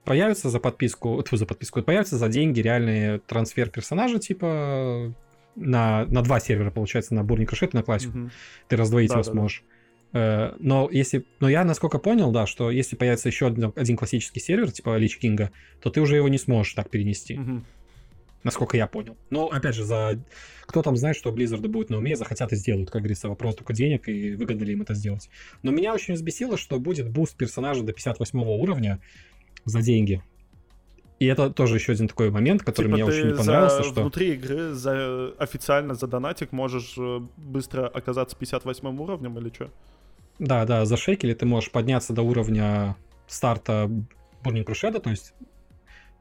Появится 0.05 0.51
за 0.51 0.61
подписку, 0.61 1.23
тьфу, 1.23 1.37
за 1.37 1.47
подписку, 1.47 1.83
появится 1.83 2.17
за 2.17 2.29
деньги 2.29 2.61
реальный 2.61 3.19
трансфер 3.19 3.71
персонажа, 3.71 4.19
типа 4.19 5.13
на, 5.57 6.07
на 6.07 6.23
два 6.23 6.39
сервера, 6.39 6.71
получается, 6.71 7.15
на 7.15 7.25
Бурник 7.25 7.53
и 7.53 7.69
на 7.73 7.83
классику. 7.83 8.19
Угу. 8.19 8.31
Ты 8.69 8.77
раздвоить 8.77 9.09
да, 9.09 9.15
его 9.15 9.25
да, 9.25 9.31
сможешь. 9.31 9.65
Да. 9.67 9.76
Э, 10.13 10.55
но 10.59 10.89
если, 10.91 11.25
но 11.41 11.49
я 11.49 11.65
насколько 11.65 11.99
понял, 11.99 12.31
да, 12.33 12.47
что 12.47 12.71
если 12.71 12.97
появится 12.97 13.29
еще 13.29 13.49
один, 13.49 13.73
один 13.75 13.97
классический 13.97 14.41
сервер 14.41 14.71
типа 14.71 14.97
Лич 14.97 15.19
Кинга, 15.19 15.51
то 15.81 15.91
ты 15.91 16.01
уже 16.01 16.17
его 16.17 16.29
не 16.29 16.39
сможешь 16.39 16.75
так 16.75 16.91
перенести. 16.91 17.39
Угу. 17.39 17.63
Насколько 18.45 18.77
я 18.77 18.87
понял. 18.87 19.17
Но 19.31 19.49
опять 19.49 19.75
же, 19.75 19.85
за 19.85 20.21
кто 20.67 20.83
там 20.83 20.97
знает, 20.97 21.17
что 21.17 21.31
Blizzard 21.31 21.67
будет 21.69 21.91
на 21.91 21.99
уме, 21.99 22.17
захотят 22.17 22.53
и 22.53 22.57
сделают, 22.57 22.91
как 22.91 23.03
говорится, 23.03 23.29
вопрос 23.29 23.57
только 23.57 23.73
денег 23.73 24.09
и 24.09 24.35
выгодно 24.35 24.65
ли 24.65 24.73
им 24.73 24.83
это 24.83 24.95
сделать. 24.95 25.29
Но 25.63 25.71
меня 25.71 25.95
очень 25.95 26.15
взбесило, 26.15 26.57
что 26.57 26.79
будет 26.79 27.11
буст 27.11 27.37
персонажа 27.37 27.83
до 27.83 27.93
58 27.93 28.39
уровня 28.39 29.01
за 29.65 29.83
деньги. 29.83 30.23
И 31.19 31.27
это 31.27 31.51
тоже 31.51 31.77
еще 31.77 31.93
один 31.93 32.09
такой 32.09 32.31
момент, 32.31 32.63
который 32.63 32.87
типа 32.87 32.97
мне 32.97 33.05
очень 33.05 33.29
не 33.29 33.35
понравился, 33.35 33.79
за, 33.79 33.85
что... 33.85 34.01
внутри 34.03 34.35
игры 34.35 34.75
за, 34.75 35.33
официально 35.39 35.95
за 35.95 36.07
донатик 36.07 36.53
можешь 36.53 36.95
э, 36.99 37.21
быстро 37.39 37.89
оказаться 37.89 38.37
58 38.37 39.01
уровнем 39.01 39.39
или 39.39 39.49
что? 39.53 39.71
Да, 40.39 40.65
да, 40.65 40.85
за 40.85 40.97
шекели 40.97 41.35
ты 41.35 41.47
можешь 41.47 41.71
подняться 41.71 42.13
до 42.13 42.23
уровня 42.23 42.97
старта 43.27 43.91
Burning 44.43 44.65
Crusade, 44.65 45.01
то 45.01 45.11
есть 45.11 45.35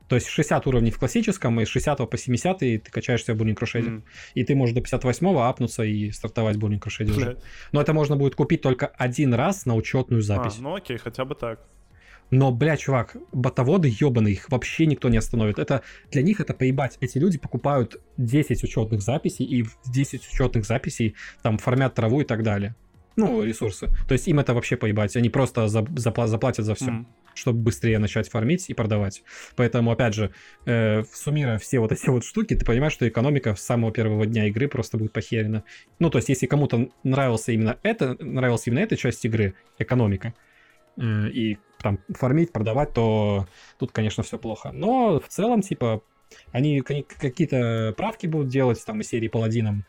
то 0.08 0.16
есть 0.16 0.28
60 0.28 0.68
уровней 0.68 0.92
в 0.92 1.00
классическом, 1.00 1.60
и 1.60 1.66
с 1.66 1.68
60 1.70 2.10
по 2.10 2.18
70 2.18 2.60
ты 2.60 2.80
качаешься 2.80 3.34
в 3.34 3.42
Burning 3.42 3.58
Crusade. 3.58 3.88
Mm. 3.88 4.04
И 4.36 4.44
ты 4.44 4.56
можешь 4.56 4.76
до 4.76 4.82
58 4.82 5.28
апнуться 5.40 5.84
и 5.84 6.12
стартовать 6.12 6.58
Burning 6.58 6.80
Crusade 6.80 7.10
уже. 7.10 7.38
Но 7.72 7.82
это 7.82 7.94
можно 7.94 8.16
будет 8.16 8.36
купить 8.36 8.62
только 8.62 8.86
один 8.86 9.34
раз 9.34 9.66
на 9.66 9.74
учетную 9.74 10.22
запись. 10.22 10.58
А, 10.60 10.62
ну 10.62 10.76
окей, 10.76 10.98
хотя 10.98 11.26
бы 11.26 11.34
так. 11.34 11.60
Но, 12.32 12.52
бля, 12.52 12.76
чувак, 12.76 13.18
ботоводы 13.32 13.88
ебаные, 13.88 14.34
их 14.34 14.50
вообще 14.50 14.88
никто 14.88 15.10
не 15.10 15.18
остановит. 15.18 15.60
Это 15.60 15.84
для 16.12 16.24
них 16.24 16.40
это 16.40 16.54
поебать. 16.54 16.98
Эти 17.00 17.20
люди 17.20 17.38
покупают 17.38 18.02
10 18.18 18.64
учетных 18.64 19.02
записей, 19.02 19.46
и 19.46 19.64
в 19.64 19.78
10 19.92 20.28
учетных 20.28 20.66
записей 20.66 21.16
там 21.44 21.58
формят 21.60 21.94
траву 21.94 22.22
и 22.22 22.24
так 22.24 22.44
далее. 22.44 22.76
Ну, 23.16 23.44
ресурсы. 23.44 23.88
То 24.08 24.14
есть 24.14 24.28
им 24.28 24.40
это 24.40 24.54
вообще 24.54 24.76
поебать. 24.76 25.16
Они 25.16 25.30
просто 25.30 25.68
за, 25.68 25.80
запла- 25.80 26.28
заплатят 26.28 26.66
за 26.66 26.76
все. 26.76 26.92
Mm 26.92 27.06
чтобы 27.36 27.60
быстрее 27.60 28.00
начать 28.00 28.30
фармить 28.30 28.70
и 28.70 28.74
продавать. 28.74 29.24
Поэтому, 29.56 29.92
опять 29.92 30.14
же, 30.14 30.32
э, 30.66 31.04
суммируя 31.12 31.58
все 31.58 31.80
вот 31.80 31.92
эти 31.92 32.10
вот 32.10 32.24
штуки, 32.24 32.56
ты 32.56 32.66
понимаешь, 32.66 32.94
что 32.94 33.08
экономика 33.08 33.56
с 33.56 33.62
самого 33.62 33.92
первого 33.92 34.26
дня 34.26 34.48
игры 34.48 34.68
просто 34.68 34.98
будет 34.98 35.12
похерена. 35.12 35.64
Ну, 36.00 36.10
то 36.10 36.18
есть, 36.18 36.30
если 36.30 36.48
кому-то 36.48 36.90
нравился 37.04 37.52
именно 37.52 37.78
это, 37.84 38.16
нравилась 38.24 38.66
именно 38.68 38.80
эта 38.80 38.96
часть 38.96 39.26
игры, 39.26 39.54
экономика, 39.78 40.34
э, 40.98 41.30
и 41.30 41.58
там 41.82 42.00
фармить, 42.10 42.52
продавать, 42.52 42.94
то 42.94 43.48
тут, 43.78 43.92
конечно, 43.92 44.24
все 44.24 44.40
плохо. 44.40 44.72
Но 44.72 45.20
в 45.20 45.28
целом, 45.28 45.62
типа, 45.62 46.02
они 46.52 46.82
какие-то 46.82 47.94
правки 47.98 48.28
будут 48.28 48.48
делать, 48.48 48.84
там, 48.86 49.02
из 49.02 49.08
серии 49.08 49.28
паладином, 49.28 49.86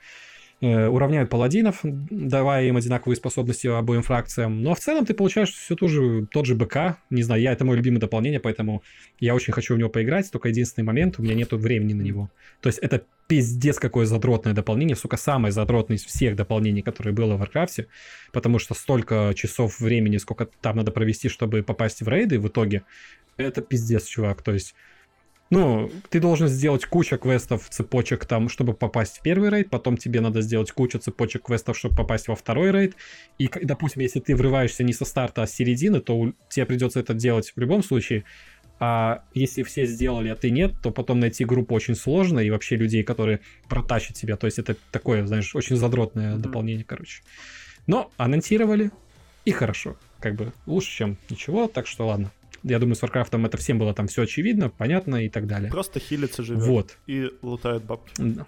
уравняют 0.61 1.29
паладинов, 1.29 1.81
давая 1.83 2.67
им 2.67 2.77
одинаковые 2.77 3.17
способности 3.17 3.67
обоим 3.67 4.03
фракциям. 4.03 4.63
Но 4.63 4.75
в 4.75 4.81
целом 4.81 5.05
ты 5.05 5.13
получаешь 5.13 5.51
все 5.51 5.77
тот 5.77 5.91
же, 5.91 6.27
тот 6.33 6.47
же 6.47 6.55
БК. 6.55 6.99
Не 7.11 7.23
знаю, 7.23 7.43
я 7.43 7.53
это 7.53 7.65
мое 7.65 7.77
любимое 7.77 8.01
дополнение, 8.01 8.41
поэтому 8.41 8.83
я 9.21 9.35
очень 9.35 9.53
хочу 9.53 9.75
в 9.75 9.79
него 9.79 9.91
поиграть. 9.91 10.31
Только 10.31 10.49
единственный 10.49 10.85
момент, 10.85 11.19
у 11.19 11.23
меня 11.23 11.35
нету 11.35 11.59
времени 11.59 11.93
на 11.93 12.03
него. 12.03 12.31
То 12.63 12.69
есть 12.69 12.79
это 12.79 13.03
пиздец 13.27 13.79
какое 13.79 14.07
задротное 14.07 14.55
дополнение, 14.55 14.97
сука, 14.97 15.17
самое 15.17 15.53
задротное 15.53 15.97
из 15.97 16.05
всех 16.05 16.37
дополнений, 16.37 16.83
которые 16.83 17.13
было 17.13 17.35
в 17.35 17.41
Варкрафте, 17.41 17.89
потому 18.33 18.59
что 18.59 18.75
столько 18.75 19.33
часов 19.35 19.81
времени, 19.81 20.17
сколько 20.17 20.47
там 20.61 20.77
надо 20.77 20.91
провести, 20.91 21.29
чтобы 21.29 21.63
попасть 21.63 22.03
в 22.03 22.09
рейды 22.09 22.39
в 22.39 22.49
итоге, 22.49 22.85
это 23.37 23.61
пиздец, 23.61 24.07
чувак, 24.07 24.43
то 24.43 24.53
есть 24.53 24.75
ну, 25.51 25.91
ты 26.11 26.21
должен 26.21 26.49
сделать 26.49 26.85
кучу 26.87 27.19
квестов, 27.19 27.69
цепочек 27.69 28.27
там, 28.27 28.49
чтобы 28.49 28.75
попасть 28.75 29.19
в 29.19 29.23
первый 29.23 29.51
рейд, 29.51 29.71
потом 29.71 29.97
тебе 29.97 30.21
надо 30.21 30.41
сделать 30.41 30.73
кучу 30.73 30.99
цепочек 30.99 31.45
квестов, 31.45 31.79
чтобы 31.79 31.95
попасть 31.95 32.29
во 32.29 32.35
второй 32.35 32.73
рейд. 32.73 32.97
И, 33.39 33.49
допустим, 33.63 34.03
если 34.03 34.21
ты 34.21 34.35
врываешься 34.35 34.83
не 34.83 34.93
со 34.93 35.05
старта, 35.05 35.43
а 35.43 35.47
с 35.47 35.53
середины, 35.53 36.01
то 36.01 36.33
тебе 36.49 36.67
придется 36.67 37.01
это 37.01 37.15
делать 37.15 37.53
в 37.55 37.61
любом 37.61 37.85
случае. 37.85 38.25
А 38.79 39.23
если 39.33 39.63
все 39.63 39.87
сделали, 39.87 40.29
а 40.29 40.35
ты 40.35 40.51
нет, 40.51 40.75
то 40.83 40.91
потом 40.91 41.21
найти 41.21 41.45
группу 41.45 41.75
очень 41.75 41.95
сложно, 41.95 42.41
и 42.41 42.51
вообще 42.51 42.77
людей, 42.77 43.03
которые 43.05 43.41
протащат 43.69 44.17
тебя. 44.17 44.37
То 44.37 44.47
есть 44.47 44.59
это 44.59 44.77
такое, 44.91 45.25
знаешь, 45.27 45.55
очень 45.55 45.77
задротное 45.77 46.35
mm-hmm. 46.35 46.41
дополнение, 46.41 46.85
короче. 46.85 47.23
Но 47.87 48.11
анонсировали, 48.17 48.91
и 49.47 49.53
хорошо. 49.53 49.97
Как 50.19 50.35
бы 50.35 50.53
лучше, 50.67 50.91
чем 50.91 51.17
ничего, 51.31 51.69
так 51.69 51.87
что 51.87 52.09
ладно. 52.09 52.33
Я 52.69 52.81
думаю, 52.81 52.97
с 52.97 53.03
Warcraft 53.03 53.47
это 53.47 53.57
всем 53.59 53.79
было 53.79 53.95
там 53.95 54.09
все 54.09 54.23
очевидно, 54.23 54.71
понятно 54.71 55.25
и 55.25 55.29
так 55.29 55.47
далее. 55.47 55.71
Просто 55.71 56.01
хилится 56.01 56.43
живет. 56.43 56.64
Вот. 56.64 56.99
И 57.07 57.31
лутает 57.41 57.85
бабки. 57.85 58.12
Да. 58.19 58.47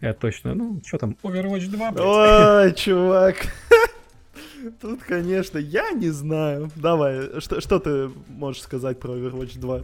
Это 0.00 0.20
точно. 0.20 0.54
Ну, 0.54 0.82
что 0.84 0.98
там, 0.98 1.16
Overwatch 1.22 1.68
2, 1.68 1.92
блядь. 1.92 2.04
Ой, 2.04 2.74
чувак. 2.74 3.36
Тут, 4.82 5.02
конечно, 5.02 5.56
я 5.56 5.92
не 5.92 6.10
знаю. 6.10 6.70
Давай, 6.76 7.40
что, 7.40 7.62
что 7.62 7.78
ты 7.78 8.10
можешь 8.28 8.60
сказать 8.60 9.00
про 9.00 9.14
Overwatch 9.14 9.58
2? 9.58 9.80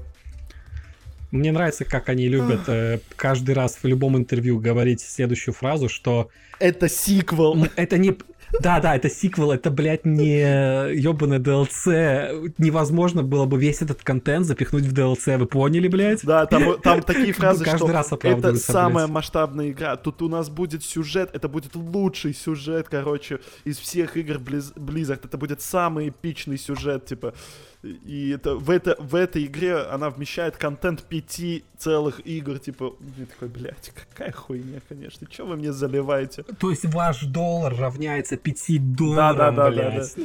Мне 1.30 1.50
нравится, 1.50 1.86
как 1.86 2.10
они 2.10 2.28
любят 2.28 2.68
э, 2.68 3.00
каждый 3.16 3.54
раз 3.54 3.78
в 3.82 3.86
любом 3.86 4.18
интервью 4.18 4.60
говорить 4.60 5.00
следующую 5.00 5.54
фразу, 5.54 5.88
что... 5.88 6.28
Это 6.58 6.90
сиквел. 6.90 7.66
Это 7.76 7.96
не... 7.96 8.14
Да, 8.60 8.80
да, 8.80 8.96
это 8.96 9.10
сиквел, 9.10 9.52
это, 9.52 9.70
блядь, 9.70 10.04
не 10.04 10.94
ебаный 10.94 11.38
DLC. 11.38 12.52
Невозможно 12.58 13.22
было 13.22 13.44
бы 13.44 13.58
весь 13.58 13.82
этот 13.82 14.02
контент 14.02 14.46
запихнуть 14.46 14.84
в 14.84 14.92
DLC, 14.92 15.38
вы 15.38 15.46
поняли, 15.46 15.88
блядь? 15.88 16.24
Да, 16.24 16.46
там, 16.46 16.80
там 16.80 17.02
такие 17.02 17.32
фразы, 17.34 17.64
Каждый 17.64 17.86
что 17.86 17.92
раз 17.92 18.12
это 18.12 18.54
самая 18.56 19.06
блядь. 19.06 19.14
масштабная 19.14 19.70
игра. 19.70 19.96
Тут 19.96 20.22
у 20.22 20.28
нас 20.28 20.48
будет 20.48 20.82
сюжет, 20.84 21.30
это 21.32 21.48
будет 21.48 21.74
лучший 21.74 22.34
сюжет, 22.34 22.88
короче, 22.88 23.40
из 23.64 23.78
всех 23.78 24.16
игр 24.16 24.36
Blizzard. 24.36 25.20
Это 25.24 25.38
будет 25.38 25.60
самый 25.60 26.08
эпичный 26.08 26.58
сюжет, 26.58 27.06
типа. 27.06 27.34
И 27.82 28.30
это, 28.30 28.56
в, 28.56 28.70
это, 28.70 28.96
в 28.98 29.14
этой 29.14 29.44
игре 29.46 29.76
она 29.76 30.10
вмещает 30.10 30.56
контент 30.56 31.04
пяти 31.04 31.64
целых 31.76 32.26
игр, 32.26 32.58
типа, 32.58 32.96
я 33.16 33.26
такой, 33.26 33.48
блядь, 33.48 33.92
какая 33.94 34.32
хуйня, 34.32 34.80
конечно, 34.88 35.28
что 35.30 35.44
вы 35.44 35.56
мне 35.56 35.72
заливаете? 35.72 36.42
То 36.42 36.70
есть 36.70 36.84
ваш 36.86 37.22
доллар 37.22 37.76
равняется 37.76 38.36
пяти 38.36 38.78
долларам, 38.80 39.54
да, 39.54 39.64
да, 39.64 39.70
блядь. 39.70 39.94
Да, 39.94 40.02
да, 40.16 40.22
да. 40.22 40.24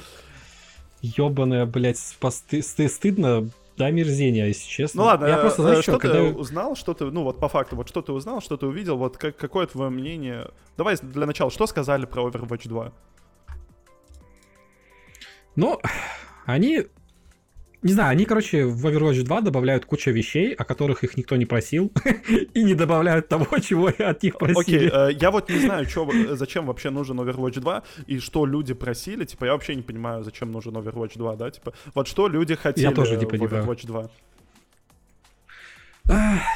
Ёбаная, 1.02 1.66
блядь, 1.68 2.18
посты, 2.20 2.64
стыдно, 2.64 3.50
да, 3.78 3.92
мерзение, 3.92 4.48
если 4.48 4.68
честно. 4.68 5.02
Ну 5.02 5.08
ладно, 5.08 5.26
я 5.28 5.38
просто, 5.38 5.62
знаешь, 5.62 5.84
что, 5.84 5.94
что 5.94 6.00
когда... 6.00 6.20
ты 6.20 6.34
узнал, 6.34 6.76
что 6.76 6.94
ты, 6.96 7.06
ну 7.06 7.24
вот 7.24 7.40
по 7.40 7.50
факту, 7.50 7.76
вот 7.76 7.88
что 7.88 8.02
ты 8.02 8.14
узнал, 8.14 8.42
что 8.42 8.58
ты 8.58 8.66
увидел, 8.66 8.98
вот 8.98 9.18
как, 9.18 9.36
какое 9.38 9.68
твое 9.68 9.92
мнение? 9.92 10.50
Давай 10.76 10.96
для 10.98 11.28
начала, 11.28 11.52
что 11.52 11.68
сказали 11.68 12.06
про 12.06 12.28
Overwatch 12.28 12.68
2? 12.68 12.92
Ну, 15.56 15.80
они 16.46 16.88
не 17.84 17.94
знаю, 17.94 18.12
они, 18.12 18.26
короче, 18.26 18.66
в 18.66 18.86
Overwatch 18.86 19.24
2 19.24 19.42
добавляют 19.42 19.86
кучу 19.86 20.12
вещей, 20.12 20.54
о 20.54 20.64
которых 20.64 21.04
их 21.04 21.18
никто 21.18 21.36
не 21.36 21.46
просил, 21.46 21.92
и 22.54 22.64
не 22.64 22.76
добавляют 22.76 23.28
того, 23.28 23.60
чего 23.60 23.88
от 23.88 24.24
них 24.24 24.38
просили. 24.38 24.60
Окей, 24.60 24.90
okay, 24.90 25.10
э, 25.10 25.18
я 25.20 25.32
вот 25.32 25.50
не 25.50 25.60
знаю, 25.60 25.86
чё, 25.86 26.36
зачем 26.36 26.66
вообще 26.66 26.90
нужен 26.90 27.20
Overwatch 27.20 27.60
2, 27.60 27.84
и 28.08 28.20
что 28.20 28.46
люди 28.46 28.74
просили, 28.74 29.26
типа, 29.26 29.46
я 29.46 29.52
вообще 29.52 29.76
не 29.76 29.82
понимаю, 29.82 30.24
зачем 30.24 30.52
нужен 30.52 30.76
Overwatch 30.76 31.18
2, 31.18 31.36
да, 31.36 31.52
типа, 31.52 31.74
вот 31.94 32.08
что 32.08 32.28
люди 32.28 32.56
хотели 32.56 32.86
я 32.86 32.92
тоже 32.92 33.18
не 33.18 33.26
в 33.26 33.30
Overwatch 33.30 33.86
2. 33.86 34.10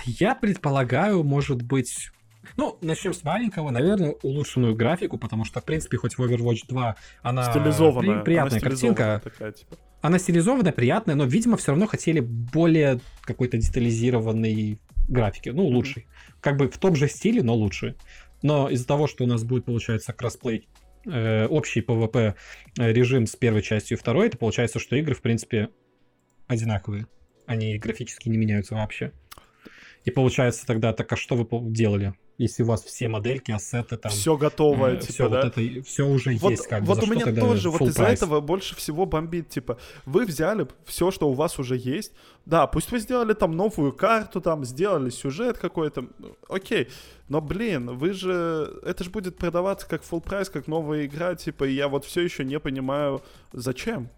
Я 0.05 0.35
предполагаю, 0.35 1.23
может 1.23 1.61
быть, 1.61 2.11
ну, 2.55 2.77
начнем 2.81 3.13
с 3.13 3.23
маленького, 3.23 3.69
наверное, 3.69 4.15
улучшенную 4.23 4.75
графику, 4.75 5.17
потому 5.17 5.45
что, 5.45 5.61
в 5.61 5.65
принципе, 5.65 5.97
хоть 5.97 6.17
в 6.17 6.21
Overwatch 6.21 6.67
2 6.67 6.95
она 7.21 7.51
стилизованная, 7.51 8.21
приятная 8.21 8.59
она 8.59 8.69
картинка. 8.69 9.21
Такая, 9.23 9.51
типа. 9.51 9.77
Она 10.01 10.19
стилизованная, 10.19 10.71
приятная, 10.71 11.15
но, 11.15 11.25
видимо, 11.25 11.57
все 11.57 11.71
равно 11.71 11.87
хотели 11.87 12.19
более 12.19 12.99
какой-то 13.21 13.57
детализированной 13.57 14.79
графики, 15.07 15.49
ну, 15.49 15.65
лучшей. 15.65 16.03
Mm-hmm. 16.03 16.35
Как 16.41 16.57
бы 16.57 16.69
в 16.69 16.77
том 16.77 16.95
же 16.95 17.07
стиле, 17.07 17.43
но 17.43 17.55
лучше. 17.55 17.95
Но 18.41 18.69
из-за 18.69 18.85
того, 18.85 19.07
что 19.07 19.23
у 19.23 19.27
нас 19.27 19.43
будет, 19.43 19.65
получается, 19.65 20.13
кроссплей, 20.13 20.67
э, 21.05 21.47
общий 21.47 21.81
PvP 21.81 22.35
э, 22.77 22.91
режим 22.93 23.25
с 23.25 23.35
первой 23.35 23.61
частью 23.61 23.97
и 23.97 23.99
второй, 23.99 24.27
это 24.27 24.37
получается, 24.37 24.79
что 24.79 24.95
игры, 24.95 25.15
в 25.15 25.21
принципе, 25.21 25.69
одинаковые. 26.47 27.07
Они 27.45 27.77
графически 27.77 28.29
не 28.29 28.37
меняются 28.37 28.75
вообще. 28.75 29.11
И 30.05 30.11
получается 30.11 30.65
тогда, 30.65 30.93
так 30.93 31.11
а 31.11 31.15
что 31.15 31.35
вы 31.35 31.47
делали? 31.71 32.13
Если 32.37 32.63
у 32.63 32.67
вас 32.67 32.83
все 32.83 33.07
модельки, 33.07 33.51
ассеты 33.51 33.97
там... 33.97 34.11
Все 34.11 34.37
готово, 34.37 34.91
э, 34.93 34.97
типа, 34.97 35.13
все 35.13 35.29
да? 35.29 35.41
Вот 35.43 35.57
это, 35.57 35.83
все 35.83 36.07
уже 36.07 36.37
вот, 36.37 36.51
есть, 36.51 36.67
как 36.67 36.83
вот 36.83 36.99
бы. 36.99 37.05
Вот 37.05 37.09
у 37.09 37.13
меня 37.13 37.41
тоже 37.41 37.69
вот 37.69 37.81
из-за 37.81 38.03
этого 38.03 38.41
больше 38.41 38.75
всего 38.75 39.05
бомбит, 39.05 39.49
типа, 39.49 39.77
вы 40.05 40.25
взяли 40.25 40.67
все, 40.85 41.09
что 41.09 41.29
у 41.29 41.33
вас 41.33 41.57
уже 41.57 41.77
есть, 41.77 42.13
да, 42.45 42.67
пусть 42.67 42.91
вы 42.91 42.99
сделали 42.99 43.33
там 43.33 43.53
новую 43.53 43.91
карту, 43.91 44.39
там, 44.39 44.65
сделали 44.65 45.09
сюжет 45.09 45.57
какой-то, 45.57 46.05
окей, 46.47 46.89
но, 47.27 47.41
блин, 47.41 47.97
вы 47.97 48.13
же... 48.13 48.79
Это 48.83 49.03
же 49.03 49.09
будет 49.09 49.37
продаваться 49.37 49.87
как 49.87 50.03
full 50.03 50.21
прайс, 50.21 50.49
как 50.49 50.67
новая 50.67 51.05
игра, 51.05 51.35
типа, 51.35 51.65
и 51.65 51.73
я 51.73 51.87
вот 51.87 52.05
все 52.05 52.21
еще 52.21 52.45
не 52.45 52.59
понимаю, 52.59 53.23
зачем. 53.51 54.09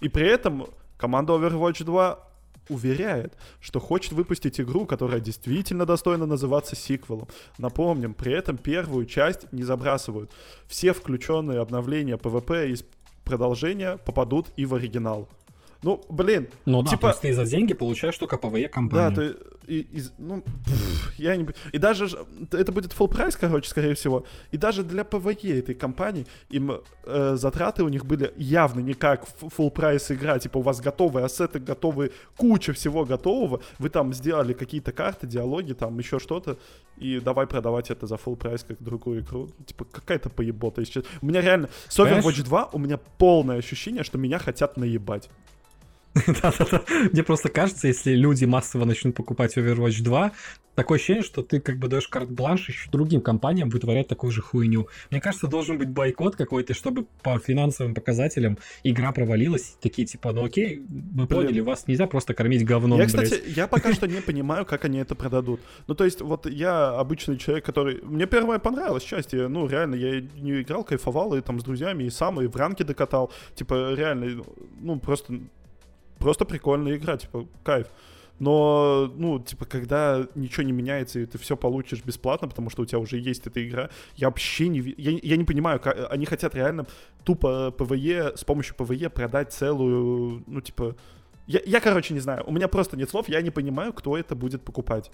И 0.00 0.08
при 0.08 0.26
этом 0.26 0.66
команда 0.96 1.34
Overwatch 1.34 1.84
2 1.84 2.27
уверяет, 2.68 3.34
что 3.60 3.80
хочет 3.80 4.12
выпустить 4.12 4.60
игру, 4.60 4.86
которая 4.86 5.20
действительно 5.20 5.86
достойна 5.86 6.26
называться 6.26 6.76
сиквелом. 6.76 7.28
Напомним, 7.58 8.14
при 8.14 8.32
этом 8.32 8.56
первую 8.56 9.06
часть 9.06 9.52
не 9.52 9.62
забрасывают. 9.62 10.30
Все 10.66 10.92
включенные 10.92 11.60
обновления 11.60 12.16
PvP 12.16 12.70
из 12.70 12.84
продолжения 13.24 13.96
попадут 13.98 14.48
и 14.56 14.66
в 14.66 14.74
оригинал. 14.74 15.28
Ну, 15.82 16.04
блин. 16.08 16.48
Ну 16.64 16.82
да, 16.82 16.90
типа... 16.90 17.12
то 17.12 17.20
ты 17.20 17.32
за 17.32 17.44
деньги 17.44 17.72
получаешь 17.72 18.18
только 18.18 18.36
PvE 18.36 18.68
компанию. 18.68 19.10
Да, 19.14 19.22
ты... 19.22 19.72
и, 19.72 19.80
из, 19.92 20.12
ну, 20.18 20.42
пфф, 20.42 21.18
я 21.18 21.36
не... 21.36 21.46
И 21.72 21.78
даже, 21.78 22.08
это 22.50 22.72
будет 22.72 22.92
full 22.92 23.08
прайс, 23.08 23.36
короче, 23.36 23.68
скорее 23.68 23.94
всего. 23.94 24.24
И 24.50 24.56
даже 24.56 24.82
для 24.82 25.02
PvE 25.02 25.58
этой 25.58 25.76
компании 25.76 26.26
им 26.50 26.80
э, 27.04 27.36
затраты 27.36 27.84
у 27.84 27.88
них 27.88 28.06
были 28.06 28.32
явно 28.36 28.80
не 28.80 28.94
как 28.94 29.24
full 29.40 29.70
прайс 29.70 30.10
игра, 30.10 30.40
типа 30.40 30.58
у 30.58 30.62
вас 30.62 30.80
готовые 30.80 31.24
ассеты, 31.24 31.60
готовые, 31.60 32.10
куча 32.36 32.72
всего 32.72 33.04
готового, 33.04 33.60
вы 33.78 33.88
там 33.88 34.12
сделали 34.12 34.54
какие-то 34.54 34.90
карты, 34.90 35.28
диалоги, 35.28 35.74
там 35.74 35.96
еще 35.98 36.18
что-то, 36.18 36.58
и 36.96 37.20
давай 37.20 37.46
продавать 37.46 37.90
это 37.90 38.08
за 38.08 38.16
full 38.16 38.34
прайс 38.34 38.64
как 38.64 38.82
другую 38.82 39.20
игру. 39.20 39.48
Типа 39.64 39.84
какая-то 39.84 40.28
поебота. 40.28 40.82
У 41.22 41.26
меня 41.26 41.40
реально, 41.40 41.68
с? 41.88 41.98
Overwatch 42.00 42.42
2 42.42 42.70
у 42.72 42.78
меня 42.78 42.96
полное 42.96 43.58
ощущение, 43.58 44.02
что 44.02 44.18
меня 44.18 44.40
хотят 44.40 44.76
наебать. 44.76 45.30
Да-да-да. 46.42 46.82
Мне 47.12 47.22
просто 47.22 47.48
кажется, 47.48 47.88
если 47.88 48.14
люди 48.14 48.44
массово 48.44 48.84
начнут 48.84 49.14
покупать 49.14 49.56
Overwatch 49.56 50.02
2, 50.02 50.32
такое 50.78 50.96
ощущение, 50.96 51.24
что 51.24 51.42
ты 51.42 51.58
как 51.58 51.78
бы 51.78 51.88
даешь 51.88 52.06
карт-бланш 52.06 52.68
еще 52.68 52.88
другим 52.90 53.20
компаниям 53.20 53.68
вытворять 53.68 54.06
такую 54.06 54.30
же 54.30 54.42
хуйню. 54.42 54.86
Мне 55.10 55.20
кажется, 55.20 55.48
должен 55.48 55.76
быть 55.76 55.88
бойкот 55.88 56.36
какой-то, 56.36 56.72
чтобы 56.72 57.06
по 57.22 57.36
финансовым 57.40 57.94
показателям 57.94 58.58
игра 58.84 59.10
провалилась. 59.10 59.76
Такие 59.80 60.06
типа, 60.06 60.32
ну 60.32 60.44
окей, 60.44 60.78
мы 60.88 61.26
Блин. 61.26 61.26
поняли, 61.26 61.60
вас 61.60 61.88
нельзя 61.88 62.06
просто 62.06 62.32
кормить 62.32 62.64
говном, 62.64 63.00
я, 63.00 63.06
блядь. 63.06 63.24
кстати, 63.24 63.42
я 63.48 63.66
пока 63.66 63.92
что 63.92 64.06
не 64.08 64.20
понимаю, 64.20 64.64
как 64.64 64.84
они 64.84 64.98
это 64.98 65.16
продадут. 65.16 65.60
Ну, 65.88 65.96
то 65.96 66.04
есть, 66.04 66.20
вот 66.20 66.46
я 66.46 66.90
обычный 66.90 67.38
человек, 67.38 67.64
который... 67.64 68.00
Мне 68.02 68.26
первое 68.26 68.60
понравилось 68.60 69.02
счастье. 69.02 69.48
Ну, 69.48 69.66
реально, 69.66 69.96
я 69.96 70.20
не 70.20 70.62
играл, 70.62 70.84
кайфовал, 70.84 71.34
и 71.34 71.40
там 71.40 71.58
с 71.58 71.64
друзьями, 71.64 72.04
и 72.04 72.10
сам, 72.10 72.40
и 72.40 72.46
в 72.46 72.54
ранке 72.54 72.84
докатал. 72.84 73.32
Типа, 73.56 73.94
реально, 73.94 74.44
ну, 74.80 75.00
просто... 75.00 75.40
Просто 76.18 76.44
прикольная 76.44 76.96
игра, 76.96 77.16
типа, 77.16 77.46
кайф. 77.62 77.86
Но, 78.38 79.12
ну, 79.16 79.40
типа, 79.40 79.64
когда 79.64 80.26
ничего 80.36 80.62
не 80.62 80.72
меняется, 80.72 81.18
и 81.18 81.26
ты 81.26 81.38
все 81.38 81.56
получишь 81.56 82.04
бесплатно, 82.04 82.46
потому 82.48 82.70
что 82.70 82.82
у 82.82 82.86
тебя 82.86 83.00
уже 83.00 83.18
есть 83.18 83.46
эта 83.46 83.66
игра, 83.66 83.90
я 84.14 84.28
вообще 84.28 84.68
не... 84.68 84.78
Я, 84.96 85.18
я 85.22 85.36
не 85.36 85.44
понимаю, 85.44 85.80
как... 85.80 86.10
они 86.12 86.24
хотят 86.24 86.54
реально 86.54 86.86
тупо 87.24 87.74
PvE, 87.76 88.36
с 88.36 88.44
помощью 88.44 88.76
PvE 88.76 89.10
продать 89.10 89.52
целую, 89.52 90.44
ну, 90.46 90.60
типа... 90.60 90.96
Я, 91.46 91.60
я, 91.64 91.80
короче, 91.80 92.14
не 92.14 92.20
знаю. 92.20 92.44
У 92.46 92.52
меня 92.52 92.68
просто 92.68 92.96
нет 92.96 93.10
слов, 93.10 93.28
я 93.28 93.40
не 93.40 93.50
понимаю, 93.50 93.92
кто 93.92 94.16
это 94.16 94.36
будет 94.36 94.62
покупать. 94.62 95.10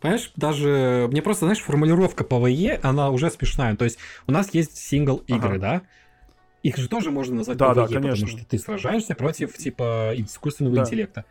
Понимаешь, 0.00 0.32
даже 0.36 1.08
мне 1.10 1.22
просто, 1.22 1.44
знаешь, 1.44 1.60
формулировка 1.60 2.24
PvE, 2.24 2.80
она 2.82 3.10
уже 3.10 3.30
смешная. 3.30 3.76
То 3.76 3.84
есть 3.84 3.98
у 4.26 4.32
нас 4.32 4.52
есть 4.54 4.76
сингл 4.76 5.16
игры, 5.26 5.56
Ага. 5.56 5.58
да? 5.58 5.82
Их 6.62 6.76
же 6.76 6.88
тоже 6.88 7.10
можно 7.10 7.36
назвать 7.36 7.56
Да, 7.58 7.74
да, 7.74 7.84
PvE, 7.84 7.94
конечно. 7.94 8.26
потому 8.26 8.38
что 8.38 8.50
ты 8.50 8.58
сражаешься 8.58 9.14
против, 9.14 9.56
типа, 9.56 10.12
искусственного 10.16 10.76
Да. 10.76 10.82
интеллекта. 10.82 11.24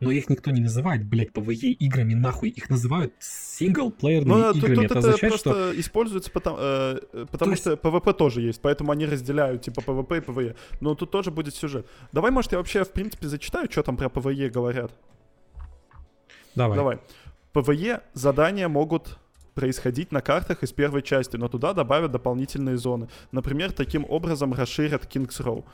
Но 0.00 0.10
их 0.10 0.28
никто 0.28 0.50
не 0.50 0.60
называет, 0.60 1.04
блядь, 1.04 1.30
PvE 1.30 1.54
играми, 1.54 2.14
нахуй. 2.14 2.48
Их 2.48 2.68
называют 2.68 3.14
синглплеерными 3.20 4.52
тут, 4.52 4.56
играми. 4.56 4.74
тут 4.74 4.84
это 4.84 4.94
это 4.94 4.98
означает, 4.98 5.32
просто 5.32 5.50
что... 5.50 5.80
используется 5.80 6.30
потому, 6.30 6.56
э, 6.58 6.98
э, 7.12 7.26
потому 7.30 7.52
То 7.52 7.56
что 7.56 7.72
PvP 7.74 8.12
тоже 8.14 8.40
есть, 8.42 8.60
поэтому 8.60 8.90
они 8.90 9.06
разделяют 9.06 9.62
типа 9.62 9.80
PvP 9.80 10.16
и 10.18 10.20
PvE. 10.20 10.56
Но 10.80 10.94
тут 10.94 11.10
тоже 11.10 11.30
будет 11.30 11.54
сюжет. 11.54 11.86
Давай, 12.12 12.32
может, 12.32 12.52
я 12.52 12.58
вообще, 12.58 12.84
в 12.84 12.90
принципе, 12.90 13.28
зачитаю, 13.28 13.70
что 13.70 13.82
там 13.82 13.96
про 13.96 14.06
PvE 14.08 14.50
говорят. 14.50 14.92
Давай. 16.54 16.76
Давай. 16.76 16.98
PvE 17.52 18.02
задания 18.14 18.68
могут 18.68 19.18
происходить 19.54 20.12
на 20.12 20.20
картах 20.20 20.62
из 20.62 20.72
первой 20.72 21.02
части, 21.02 21.36
но 21.36 21.48
туда 21.48 21.72
добавят 21.72 22.12
дополнительные 22.12 22.76
зоны. 22.76 23.08
Например, 23.32 23.72
таким 23.72 24.04
образом 24.08 24.52
расширят 24.52 25.04
Kings 25.04 25.40
Row. 25.40 25.64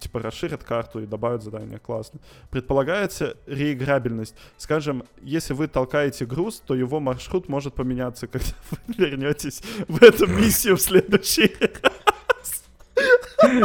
Типа 0.00 0.20
расширят 0.20 0.64
карту 0.64 1.00
и 1.00 1.06
добавят 1.06 1.42
задания. 1.42 1.78
Классно. 1.78 2.18
Предполагается 2.50 3.36
реиграбельность. 3.46 4.34
Скажем, 4.56 5.04
если 5.22 5.54
вы 5.54 5.68
толкаете 5.68 6.26
груз, 6.26 6.60
то 6.66 6.74
его 6.74 6.98
маршрут 6.98 7.48
может 7.48 7.74
поменяться, 7.74 8.26
когда 8.26 8.48
вы 8.70 8.94
вернетесь 8.96 9.62
в 9.86 10.02
эту 10.02 10.26
миссию 10.26 10.76
в 10.76 10.80
следующий 10.80 11.54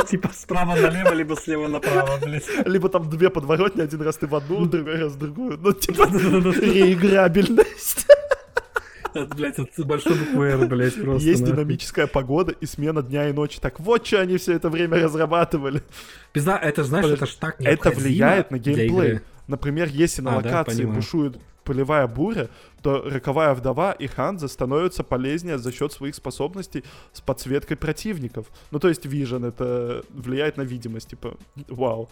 Типа 0.07 0.29
справа 0.33 0.75
налево, 0.75 1.13
либо 1.13 1.35
слева 1.35 1.67
направо, 1.67 2.19
блядь. 2.23 2.47
Либо 2.65 2.89
там 2.89 3.09
две 3.09 3.29
подворотни, 3.29 3.81
один 3.81 4.01
раз 4.03 4.17
ты 4.17 4.27
в 4.27 4.35
одну, 4.35 4.65
другой 4.65 4.99
раз 4.99 5.13
в 5.13 5.17
другую. 5.17 5.57
Ну, 5.57 5.73
типа, 5.73 6.05
реиграбельность. 6.05 8.05
Это, 9.13 9.35
блядь, 9.35 9.59
это 9.59 9.83
большой 9.83 10.15
буквы 10.17 10.45
«Р», 10.47 10.67
блядь, 10.67 11.01
просто. 11.01 11.27
Есть 11.27 11.43
динамическая 11.43 12.07
погода 12.07 12.51
и 12.51 12.65
смена 12.65 13.01
дня 13.01 13.29
и 13.29 13.33
ночи. 13.33 13.59
Так 13.59 13.79
вот, 13.79 14.05
что 14.05 14.21
они 14.21 14.37
все 14.37 14.53
это 14.53 14.69
время 14.69 15.03
разрабатывали. 15.03 15.83
Пизда, 16.31 16.57
это, 16.57 16.83
знаешь, 16.83 17.05
это 17.05 17.25
ж 17.25 17.35
так 17.35 17.61
Это 17.61 17.91
влияет 17.91 18.51
на 18.51 18.57
геймплей. 18.57 19.21
Например, 19.47 19.89
если 19.91 20.21
на 20.21 20.33
А, 20.33 20.35
локации 20.37 20.85
бушует 20.85 21.37
полевая 21.63 22.07
буря, 22.07 22.49
то 22.81 23.03
роковая 23.05 23.53
вдова 23.53 23.93
и 23.93 24.07
Ханза 24.07 24.47
становятся 24.47 25.03
полезнее 25.03 25.57
за 25.57 25.71
счет 25.71 25.91
своих 25.93 26.15
способностей 26.15 26.83
с 27.13 27.21
подсветкой 27.21 27.77
противников. 27.77 28.47
Ну, 28.71 28.79
то 28.79 28.89
есть 28.89 29.05
Vision 29.05 29.47
это 29.47 30.03
влияет 30.09 30.57
на 30.57 30.63
видимость, 30.63 31.09
типа, 31.09 31.37
вау. 31.67 32.09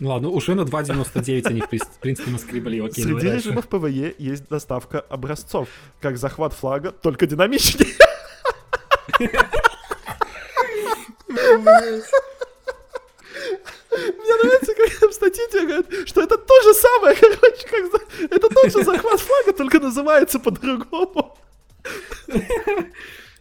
Ну 0.00 0.08
ладно, 0.08 0.28
уже 0.30 0.54
на 0.54 0.62
2.99 0.62 1.46
они, 1.46 1.60
в 1.60 1.68
при- 1.68 1.78
в 1.78 1.98
принципе, 2.00 2.30
наскребли. 2.30 2.80
Окей, 2.80 3.04
давай 3.04 3.20
Среди 3.20 3.36
режимов 3.36 3.68
ПВЕ 3.68 4.14
есть 4.18 4.48
доставка 4.48 5.00
образцов, 5.00 5.68
как 6.00 6.16
захват 6.18 6.52
флага, 6.54 6.90
только 6.92 7.26
динамичнее. 7.26 7.94
Мне 13.90 14.36
нравится, 14.42 14.74
как 14.74 14.98
там 15.00 15.10
в 15.10 15.14
статье 15.14 15.44
тебе 15.52 15.66
говорят, 15.66 16.08
что 16.08 16.22
это 16.22 16.38
то 16.38 16.62
же 16.62 16.74
самое, 16.74 17.14
короче, 17.16 17.66
как 17.68 18.02
это 18.30 18.48
тот 18.48 18.72
же 18.72 18.82
захват 18.84 19.20
флага, 19.20 19.52
только 19.52 19.80
называется 19.80 20.38
по-другому. 20.38 21.36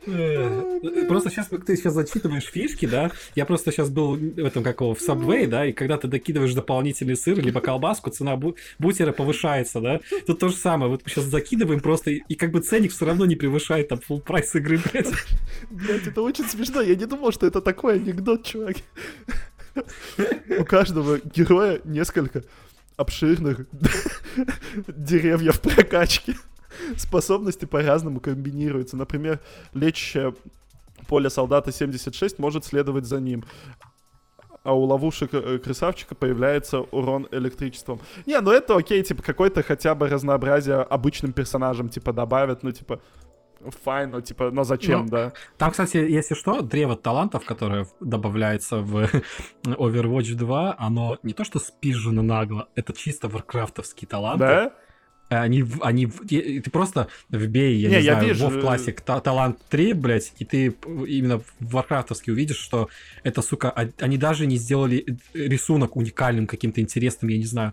Э, 0.07 1.05
Просто 1.07 1.29
сейчас 1.29 1.47
ты 1.47 1.75
сейчас 1.75 1.93
зачитываешь 1.93 2.45
фишки, 2.45 2.85
да? 2.85 3.11
Я 3.35 3.45
просто 3.45 3.71
сейчас 3.71 3.89
был 3.89 4.15
в 4.15 4.39
этом 4.45 4.63
какого 4.63 4.95
в 4.95 5.01
Subway, 5.01 5.47
да, 5.47 5.65
и 5.65 5.73
когда 5.73 5.97
ты 5.97 6.07
докидываешь 6.07 6.53
дополнительный 6.53 7.15
сыр 7.15 7.39
либо 7.39 7.59
колбаску, 7.61 8.09
цена 8.09 8.33
бу- 8.35 8.55
бутера 8.79 9.11
повышается, 9.11 9.79
да? 9.79 9.99
Тут 10.25 10.39
то 10.39 10.49
же 10.49 10.55
самое. 10.55 10.89
Вот 10.91 11.01
мы 11.03 11.09
сейчас 11.09 11.25
закидываем 11.25 11.79
просто, 11.81 12.11
и, 12.11 12.35
как 12.35 12.51
бы 12.51 12.61
ценник 12.61 12.91
все 12.91 13.05
равно 13.05 13.25
не 13.25 13.35
превышает 13.35 13.89
там 13.89 13.99
full 13.99 14.21
прайс 14.21 14.55
игры, 14.55 14.79
блядь. 14.91 15.07
Блять, 15.69 16.07
это 16.07 16.21
очень 16.21 16.45
смешно. 16.45 16.81
Я 16.81 16.95
не 16.95 17.05
думал, 17.05 17.31
что 17.31 17.45
это 17.45 17.61
такой 17.61 17.95
анекдот, 17.95 18.45
чувак. 18.45 18.77
У 20.59 20.65
каждого 20.65 21.19
героя 21.35 21.79
несколько 21.85 22.43
обширных 22.97 23.65
деревьев 24.87 25.61
прокачки. 25.61 26.35
Способности 26.97 27.65
по-разному 27.65 28.19
комбинируются. 28.19 28.97
Например, 28.97 29.39
лечащее 29.73 30.34
поле 31.07 31.29
солдата 31.29 31.71
76 31.71 32.39
может 32.39 32.65
следовать 32.65 33.05
за 33.05 33.19
ним. 33.19 33.43
А 34.63 34.73
у 34.73 34.84
ловушек 34.84 35.34
э, 35.34 35.57
красавчика 35.57 36.13
появляется 36.13 36.82
урон 36.82 37.27
электричеством. 37.32 37.99
Не, 38.27 38.39
ну 38.41 38.51
это 38.51 38.75
окей, 38.75 39.01
типа 39.03 39.23
какой-то 39.23 39.63
хотя 39.63 39.95
бы 39.95 40.07
разнообразие 40.07 40.75
обычным 40.77 41.34
персонажам, 41.34 41.89
типа, 41.89 42.13
добавят, 42.13 42.61
ну, 42.61 42.71
типа, 42.71 43.01
fine, 43.84 44.11
ну, 44.11 44.21
типа, 44.21 44.51
но 44.51 44.63
зачем, 44.63 45.05
Ну, 45.05 45.09
да? 45.09 45.34
Там, 45.57 45.71
кстати, 45.71 45.97
если 45.97 46.36
что, 46.36 46.61
древо 46.61 46.95
талантов, 46.95 47.43
которое 47.45 47.88
добавляется 47.99 48.77
в 48.77 49.09
Overwatch 49.63 50.36
2, 50.36 50.75
оно 50.77 51.17
не 51.23 51.34
то 51.34 51.43
что 51.43 51.59
спизжено 51.59 52.21
нагло, 52.21 52.67
это 52.75 52.93
чисто 52.93 53.27
варкрафтовские 53.27 54.07
таланты. 54.07 54.45
Да? 54.45 54.73
Они, 55.34 55.63
в- 55.63 55.82
они, 55.82 56.07
в- 56.07 56.23
и- 56.29 56.57
и 56.57 56.59
ты 56.59 56.69
просто 56.69 57.07
вбей, 57.29 57.77
я 57.77 57.89
Не, 57.89 57.95
не, 57.95 58.01
я 58.01 58.13
знаю, 58.15 58.27
вижу. 58.27 58.47
WoW 58.49 58.61
Classic 58.61 59.01
та- 59.05 59.21
талант 59.21 59.59
3, 59.69 59.93
блядь, 59.93 60.34
и 60.39 60.43
ты 60.45 60.75
именно 61.07 61.39
в 61.39 61.45
варкрафтовский 61.59 62.34
увидишь, 62.34 62.57
что 62.57 62.89
это, 63.23 63.41
сука, 63.41 63.71
а- 63.71 63.89
они 64.01 64.17
даже 64.17 64.45
не 64.45 64.57
сделали 64.57 65.05
э, 65.34 65.39
рисунок 65.47 65.95
уникальным, 65.95 66.47
каким-то 66.47 66.82
интересным, 66.82 67.29
я 67.32 67.38
не 67.38 67.45
знаю. 67.45 67.71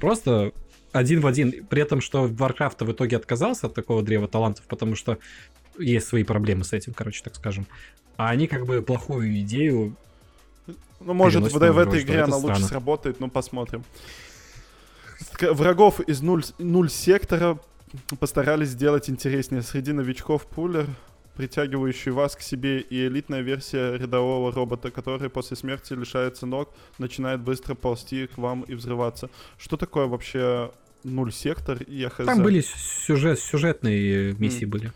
Просто 0.00 0.50
один 0.90 1.20
в 1.20 1.26
один. 1.28 1.64
При 1.66 1.80
этом, 1.80 2.00
что 2.00 2.26
Warcraft 2.26 2.84
в 2.84 2.90
итоге 2.92 3.16
отказался 3.16 3.68
от 3.68 3.74
такого 3.74 4.02
древа 4.02 4.26
талантов, 4.26 4.64
потому 4.66 4.96
что 4.96 5.18
есть 5.78 6.08
свои 6.08 6.24
проблемы 6.24 6.64
с 6.64 6.72
этим, 6.72 6.92
короче, 6.92 7.22
так 7.22 7.36
скажем. 7.36 7.66
А 8.16 8.30
они 8.30 8.48
как 8.48 8.66
бы 8.66 8.82
плохую 8.82 9.32
идею 9.42 9.94
Ну, 11.00 11.12
может, 11.14 11.42
в, 11.52 11.52
в 11.52 11.78
этой 11.78 12.00
игре 12.02 12.22
она 12.22 12.36
лучше 12.36 12.62
сработает, 12.68 13.20
ну, 13.20 13.28
посмотрим. 13.30 13.84
Врагов 15.40 16.00
из 16.00 16.20
нуль, 16.22 16.44
нуль 16.58 16.90
сектора 16.90 17.58
постарались 18.20 18.68
сделать 18.70 19.08
интереснее. 19.10 19.62
Среди 19.62 19.92
новичков 19.92 20.46
puller, 20.46 20.86
притягивающий 21.36 22.12
вас 22.12 22.36
к 22.36 22.40
себе, 22.40 22.80
и 22.80 23.06
элитная 23.06 23.40
версия 23.42 23.96
рядового 23.96 24.52
робота, 24.52 24.90
который 24.90 25.30
после 25.30 25.56
смерти 25.56 25.92
лишается 25.92 26.46
ног, 26.46 26.72
начинает 26.98 27.40
быстро 27.40 27.74
ползти 27.74 28.26
к 28.26 28.38
вам 28.38 28.62
и 28.62 28.74
взрываться. 28.74 29.30
Что 29.58 29.76
такое 29.76 30.06
вообще 30.06 30.70
нуль 31.04 31.32
сектор 31.32 31.80
и? 31.82 32.08
Там 32.16 32.42
были 32.42 32.60
сюжет, 32.62 33.38
сюжетные 33.38 34.34
миссии 34.34 34.64
были. 34.64 34.92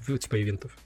В- 0.00 0.18
Типа 0.18 0.40
ивентов. 0.40 0.76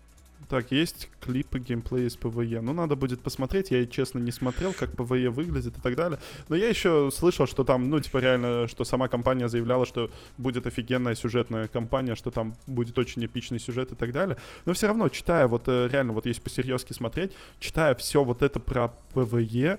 Так, 0.48 0.72
есть 0.72 1.10
клипы 1.20 1.58
геймплея 1.58 2.06
из 2.06 2.16
PvE. 2.16 2.62
Ну, 2.62 2.72
надо 2.72 2.96
будет 2.96 3.20
посмотреть. 3.20 3.70
Я, 3.70 3.84
честно, 3.84 4.18
не 4.18 4.32
смотрел, 4.32 4.72
как 4.72 4.96
PvE 4.96 5.28
выглядит 5.28 5.76
и 5.76 5.80
так 5.80 5.94
далее. 5.94 6.18
Но 6.48 6.56
я 6.56 6.68
еще 6.68 7.10
слышал, 7.12 7.46
что 7.46 7.64
там, 7.64 7.90
ну, 7.90 8.00
типа, 8.00 8.16
реально, 8.16 8.66
что 8.66 8.84
сама 8.84 9.08
компания 9.08 9.48
заявляла, 9.48 9.84
что 9.84 10.10
будет 10.38 10.66
офигенная 10.66 11.14
сюжетная 11.14 11.68
компания, 11.68 12.14
что 12.14 12.30
там 12.30 12.54
будет 12.66 12.98
очень 12.98 13.24
эпичный 13.26 13.60
сюжет 13.60 13.92
и 13.92 13.94
так 13.94 14.12
далее. 14.12 14.38
Но 14.64 14.72
все 14.72 14.86
равно, 14.86 15.10
читая, 15.10 15.46
вот 15.48 15.64
э, 15.66 15.88
реально, 15.92 16.14
вот 16.14 16.24
если 16.24 16.40
по-серьезки 16.40 16.94
смотреть, 16.94 17.32
читая 17.60 17.94
все 17.94 18.24
вот 18.24 18.40
это 18.40 18.58
про 18.58 18.88
PvE, 19.12 19.78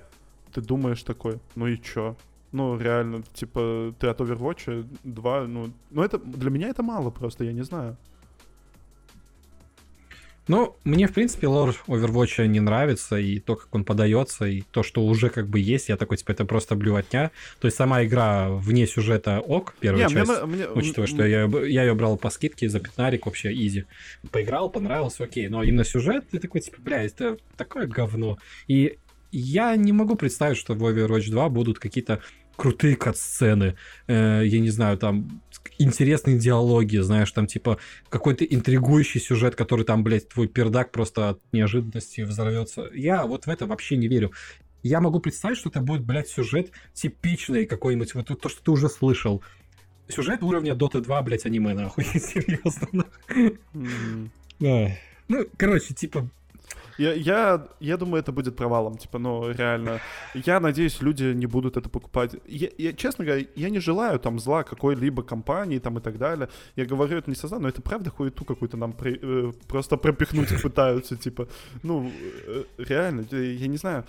ты 0.53 0.61
думаешь 0.61 1.01
такой, 1.01 1.39
ну 1.55 1.65
и 1.65 1.81
чё? 1.81 2.15
Ну, 2.51 2.77
реально, 2.77 3.23
типа, 3.33 3.93
ты 3.99 4.07
от 4.07 4.21
Overwatch 4.21 4.85
2, 5.03 5.47
ну, 5.47 5.71
ну 5.89 6.03
это, 6.03 6.19
для 6.19 6.51
меня 6.51 6.69
это 6.69 6.83
мало 6.83 7.09
просто, 7.09 7.43
я 7.43 7.53
не 7.53 7.63
знаю. 7.63 7.97
Ну, 10.49 10.75
мне, 10.83 11.07
в 11.07 11.13
принципе, 11.13 11.45
лор 11.45 11.75
Overwatch 11.85 12.47
не 12.47 12.59
нравится, 12.59 13.17
и 13.17 13.37
то, 13.37 13.55
как 13.55 13.67
он 13.75 13.83
подается, 13.85 14.45
и 14.45 14.61
то, 14.71 14.81
что 14.81 15.05
уже 15.05 15.29
как 15.29 15.47
бы 15.47 15.59
есть, 15.59 15.89
я 15.89 15.95
такой, 15.95 16.17
типа, 16.17 16.31
это 16.31 16.43
просто 16.43 16.75
блювотня. 16.75 17.29
То 17.61 17.67
есть 17.67 17.77
сама 17.77 18.03
игра 18.03 18.49
вне 18.49 18.87
сюжета 18.87 19.41
ок, 19.41 19.75
первая 19.79 20.07
не, 20.07 20.11
часть, 20.11 20.27
мне, 20.27 20.45
мне, 20.45 20.67
учитывая, 20.67 21.05
что 21.05 21.23
я, 21.23 21.43
я 21.45 21.83
ее 21.83 21.93
брал 21.93 22.17
по 22.17 22.31
скидке 22.31 22.67
за 22.67 22.79
пятнарик 22.79 23.27
вообще 23.27 23.53
изи. 23.53 23.85
Поиграл, 24.31 24.71
понравился, 24.71 25.23
окей, 25.23 25.47
но 25.49 25.61
именно 25.61 25.83
сюжет, 25.83 26.25
ты 26.31 26.39
такой, 26.39 26.61
типа, 26.61 26.77
бля, 26.81 27.03
это 27.03 27.37
такое 27.55 27.85
говно. 27.85 28.39
И 28.67 28.97
я 29.31 29.75
не 29.75 29.93
могу 29.93 30.15
представить, 30.15 30.57
что 30.57 30.73
в 30.73 30.83
Overwatch 30.83 31.29
2 31.29 31.49
будут 31.49 31.77
какие-то 31.77 32.21
крутые 32.59 32.97
кат-сцены, 32.97 33.75
э, 34.07 34.41
я 34.45 34.59
не 34.59 34.69
знаю, 34.69 34.97
там 34.97 35.41
интересные 35.77 36.37
диалоги, 36.37 36.97
знаешь, 36.97 37.31
там 37.31 37.47
типа 37.47 37.79
какой-то 38.09 38.43
интригующий 38.43 39.21
сюжет, 39.21 39.55
который 39.55 39.85
там, 39.85 40.03
блядь, 40.03 40.27
твой 40.27 40.49
пердак 40.49 40.91
просто 40.91 41.29
от 41.29 41.39
неожиданности 41.53 42.21
взорвется. 42.21 42.89
Я 42.93 43.25
вот 43.25 43.45
в 43.45 43.49
это 43.49 43.65
вообще 43.65 43.95
не 43.95 44.09
верю. 44.09 44.33
Я 44.83 44.99
могу 44.99 45.21
представить, 45.21 45.57
что 45.57 45.69
это 45.69 45.79
будет, 45.79 46.03
блядь, 46.03 46.27
сюжет 46.27 46.71
типичный 46.93 47.65
какой-нибудь, 47.65 48.13
вот 48.13 48.27
то, 48.27 48.49
что 48.49 48.61
ты 48.61 48.71
уже 48.71 48.89
слышал. 48.89 49.41
Сюжет 50.09 50.43
уровня 50.43 50.73
Dota 50.73 50.99
2, 50.99 51.21
блядь, 51.21 51.45
аниме, 51.45 51.73
нахуй, 51.73 52.03
серьезно. 52.13 53.05
Ну, 55.29 55.45
короче, 55.57 55.93
типа, 55.93 56.29
я, 56.99 57.13
я, 57.13 57.67
я 57.79 57.97
думаю, 57.97 58.19
это 58.19 58.31
будет 58.31 58.55
провалом. 58.55 58.97
Типа, 58.97 59.19
ну, 59.19 59.51
реально. 59.51 59.99
Я 60.33 60.59
надеюсь, 60.59 61.01
люди 61.01 61.33
не 61.33 61.45
будут 61.45 61.77
это 61.77 61.89
покупать. 61.89 62.35
Я, 62.45 62.69
я, 62.77 62.93
честно 62.93 63.25
говоря, 63.25 63.45
я 63.55 63.69
не 63.69 63.79
желаю 63.79 64.19
там 64.19 64.37
зла 64.39 64.63
какой-либо 64.63 65.23
компании 65.23 65.79
там 65.79 65.97
и 65.97 66.01
так 66.01 66.17
далее. 66.17 66.49
Я 66.75 66.85
говорю 66.85 67.17
это 67.17 67.29
не 67.29 67.35
со 67.35 67.47
зла, 67.47 67.59
но 67.59 67.69
это 67.69 67.81
правда 67.81 68.09
хуету 68.09 68.43
какую-то 68.43 68.77
нам 68.77 68.91
при, 68.91 69.17
э, 69.21 69.53
просто 69.67 69.97
пропихнуть 69.97 70.61
пытаются. 70.61 71.15
Типа, 71.15 71.47
ну, 71.83 72.11
э, 72.47 72.63
реально, 72.77 73.25
я 73.31 73.67
не 73.67 73.77
знаю. 73.77 74.03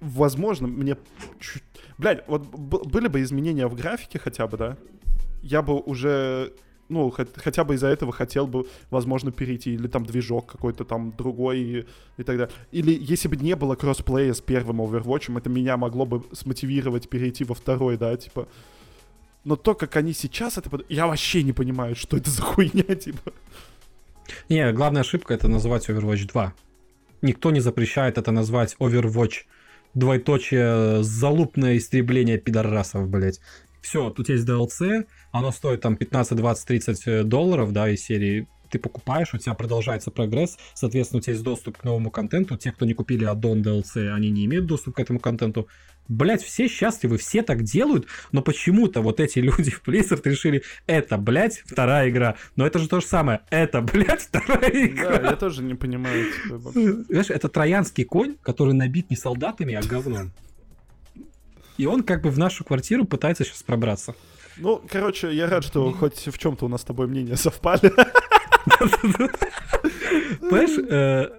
Возможно, 0.00 0.68
мне... 0.68 0.96
Чуть... 1.40 1.64
Блядь, 1.98 2.22
вот 2.28 2.42
были 2.46 3.08
бы 3.08 3.20
изменения 3.22 3.66
в 3.66 3.74
графике 3.74 4.20
хотя 4.20 4.46
бы, 4.46 4.56
да? 4.56 4.76
Я 5.42 5.62
бы 5.62 5.80
уже 5.80 6.52
ну, 6.88 7.10
хотя 7.10 7.64
бы 7.64 7.74
из-за 7.74 7.88
этого 7.88 8.12
хотел 8.12 8.46
бы, 8.46 8.66
возможно, 8.90 9.32
перейти, 9.32 9.74
или 9.74 9.88
там 9.88 10.04
движок 10.04 10.46
какой-то 10.46 10.84
там 10.84 11.12
другой 11.16 11.60
и, 11.60 11.86
и 12.16 12.22
так 12.22 12.36
далее. 12.38 12.54
Или 12.72 12.96
если 13.00 13.28
бы 13.28 13.36
не 13.36 13.56
было 13.56 13.74
кроссплея 13.74 14.32
с 14.32 14.40
первым 14.40 14.80
Overwatch, 14.80 15.36
это 15.36 15.50
меня 15.50 15.76
могло 15.76 16.06
бы 16.06 16.22
смотивировать 16.32 17.08
перейти 17.08 17.44
во 17.44 17.54
второй, 17.54 17.96
да, 17.96 18.16
типа. 18.16 18.48
Но 19.44 19.56
то, 19.56 19.74
как 19.74 19.96
они 19.96 20.12
сейчас 20.12 20.58
это... 20.58 20.70
Я 20.88 21.06
вообще 21.06 21.42
не 21.42 21.52
понимаю, 21.52 21.94
что 21.94 22.16
это 22.16 22.30
за 22.30 22.42
хуйня, 22.42 22.94
типа. 22.94 23.32
Не, 24.48 24.72
главная 24.72 25.02
ошибка 25.02 25.34
это 25.34 25.48
называть 25.48 25.88
Overwatch 25.88 26.26
2. 26.32 26.52
Никто 27.22 27.50
не 27.50 27.60
запрещает 27.60 28.18
это 28.18 28.32
назвать 28.32 28.76
Overwatch 28.78 29.44
двоеточие 29.94 31.02
залупное 31.02 31.78
истребление 31.78 32.38
пидорасов, 32.38 33.08
блять. 33.08 33.40
Все, 33.86 34.10
тут 34.10 34.28
есть 34.28 34.44
DLC, 34.48 35.06
оно 35.30 35.52
стоит 35.52 35.80
там 35.80 35.94
15, 35.94 36.36
20, 36.36 36.66
30 36.66 37.28
долларов, 37.28 37.72
да, 37.72 37.88
из 37.88 38.02
серии 38.02 38.48
ты 38.68 38.80
покупаешь, 38.80 39.32
у 39.32 39.38
тебя 39.38 39.54
продолжается 39.54 40.10
прогресс, 40.10 40.58
соответственно, 40.74 41.18
у 41.18 41.20
тебя 41.20 41.34
есть 41.34 41.44
доступ 41.44 41.78
к 41.78 41.84
новому 41.84 42.10
контенту. 42.10 42.56
Те, 42.56 42.72
кто 42.72 42.84
не 42.84 42.94
купили 42.94 43.24
аддон 43.24 43.62
DLC, 43.62 44.10
они 44.10 44.30
не 44.30 44.44
имеют 44.46 44.66
доступ 44.66 44.96
к 44.96 44.98
этому 44.98 45.20
контенту. 45.20 45.68
Блять, 46.08 46.42
все 46.42 46.66
счастливы, 46.66 47.16
все 47.16 47.42
так 47.42 47.62
делают, 47.62 48.08
но 48.32 48.42
почему-то 48.42 49.02
вот 49.02 49.20
эти 49.20 49.38
люди 49.48 49.70
в 49.70 49.86
Blizzard 49.86 50.22
решили, 50.24 50.64
это, 50.88 51.16
блять, 51.16 51.62
вторая 51.64 52.10
игра. 52.10 52.34
Но 52.56 52.66
это 52.66 52.80
же 52.80 52.88
то 52.88 52.98
же 52.98 53.06
самое, 53.06 53.42
это, 53.50 53.82
блять, 53.82 54.22
вторая 54.32 54.84
игра. 54.84 55.18
Да, 55.18 55.30
я 55.30 55.36
тоже 55.36 55.62
не 55.62 55.76
понимаю. 55.76 56.26
Типа, 56.42 56.72
Знаешь, 57.08 57.30
это 57.30 57.48
троянский 57.48 58.02
конь, 58.02 58.34
который 58.42 58.74
набит 58.74 59.10
не 59.10 59.16
солдатами, 59.16 59.74
а 59.74 59.82
говном. 59.82 60.32
И 61.78 61.86
он 61.86 62.02
как 62.02 62.22
бы 62.22 62.30
в 62.30 62.38
нашу 62.38 62.64
квартиру 62.64 63.04
пытается 63.04 63.44
сейчас 63.44 63.62
пробраться. 63.62 64.14
Ну, 64.56 64.82
короче, 64.88 65.32
я 65.34 65.48
рад, 65.48 65.64
что 65.64 65.92
хоть 65.92 66.26
в 66.26 66.38
чем-то 66.38 66.64
у 66.64 66.68
нас 66.68 66.80
с 66.80 66.84
тобой 66.84 67.06
мнения 67.06 67.36
совпали. 67.36 67.92
Понимаешь, 70.40 70.78
э, 70.88 71.38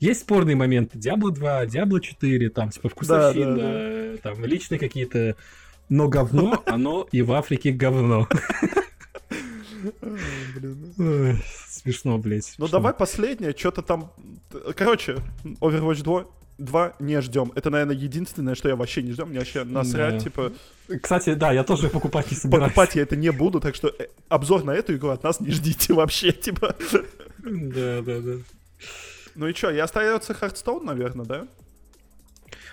есть 0.00 0.20
спорные 0.20 0.56
моменты. 0.56 0.98
Diablo 0.98 1.30
2, 1.30 1.66
Diablo 1.66 2.00
4, 2.00 2.50
там, 2.50 2.70
типа, 2.70 2.88
вкусовщина, 2.88 4.18
там, 4.18 4.44
личные 4.44 4.78
какие-то... 4.78 5.36
Но 5.88 6.08
говно, 6.08 6.62
оно 6.66 7.08
и 7.12 7.22
в 7.22 7.32
Африке 7.32 7.72
говно. 7.72 8.28
Смешно, 11.68 12.18
блядь. 12.18 12.54
Ну 12.58 12.68
давай 12.68 12.92
последнее, 12.92 13.54
что-то 13.56 13.82
там... 13.82 14.12
Короче, 14.76 15.16
Overwatch 15.60 16.02
2 16.02 16.26
2 16.58 16.94
не 16.98 17.20
ждем. 17.20 17.52
Это, 17.54 17.70
наверное, 17.70 17.94
единственное, 17.94 18.54
что 18.54 18.68
я 18.68 18.76
вообще 18.76 19.02
не 19.02 19.12
ждем. 19.12 19.28
Мне 19.28 19.38
вообще 19.38 19.64
насрать, 19.64 20.14
да. 20.14 20.20
типа... 20.20 20.52
Кстати, 21.02 21.34
да, 21.34 21.52
я 21.52 21.64
тоже 21.64 21.88
покупать 21.88 22.30
не 22.30 22.36
собираюсь. 22.36 22.72
Покупать 22.72 22.96
я 22.96 23.02
это 23.02 23.16
не 23.16 23.30
буду, 23.30 23.60
так 23.60 23.74
что 23.74 23.88
э, 23.88 24.08
обзор 24.28 24.64
на 24.64 24.72
эту 24.72 24.94
игру 24.96 25.10
от 25.10 25.22
нас 25.22 25.40
не 25.40 25.50
ждите 25.50 25.92
вообще, 25.94 26.32
типа. 26.32 26.74
Да, 27.38 28.02
да, 28.02 28.20
да. 28.20 28.32
Ну 29.34 29.46
и 29.46 29.54
что, 29.54 29.70
и 29.70 29.78
остается 29.78 30.32
Hearthstone, 30.32 30.82
наверное, 30.82 31.24
да? 31.24 31.46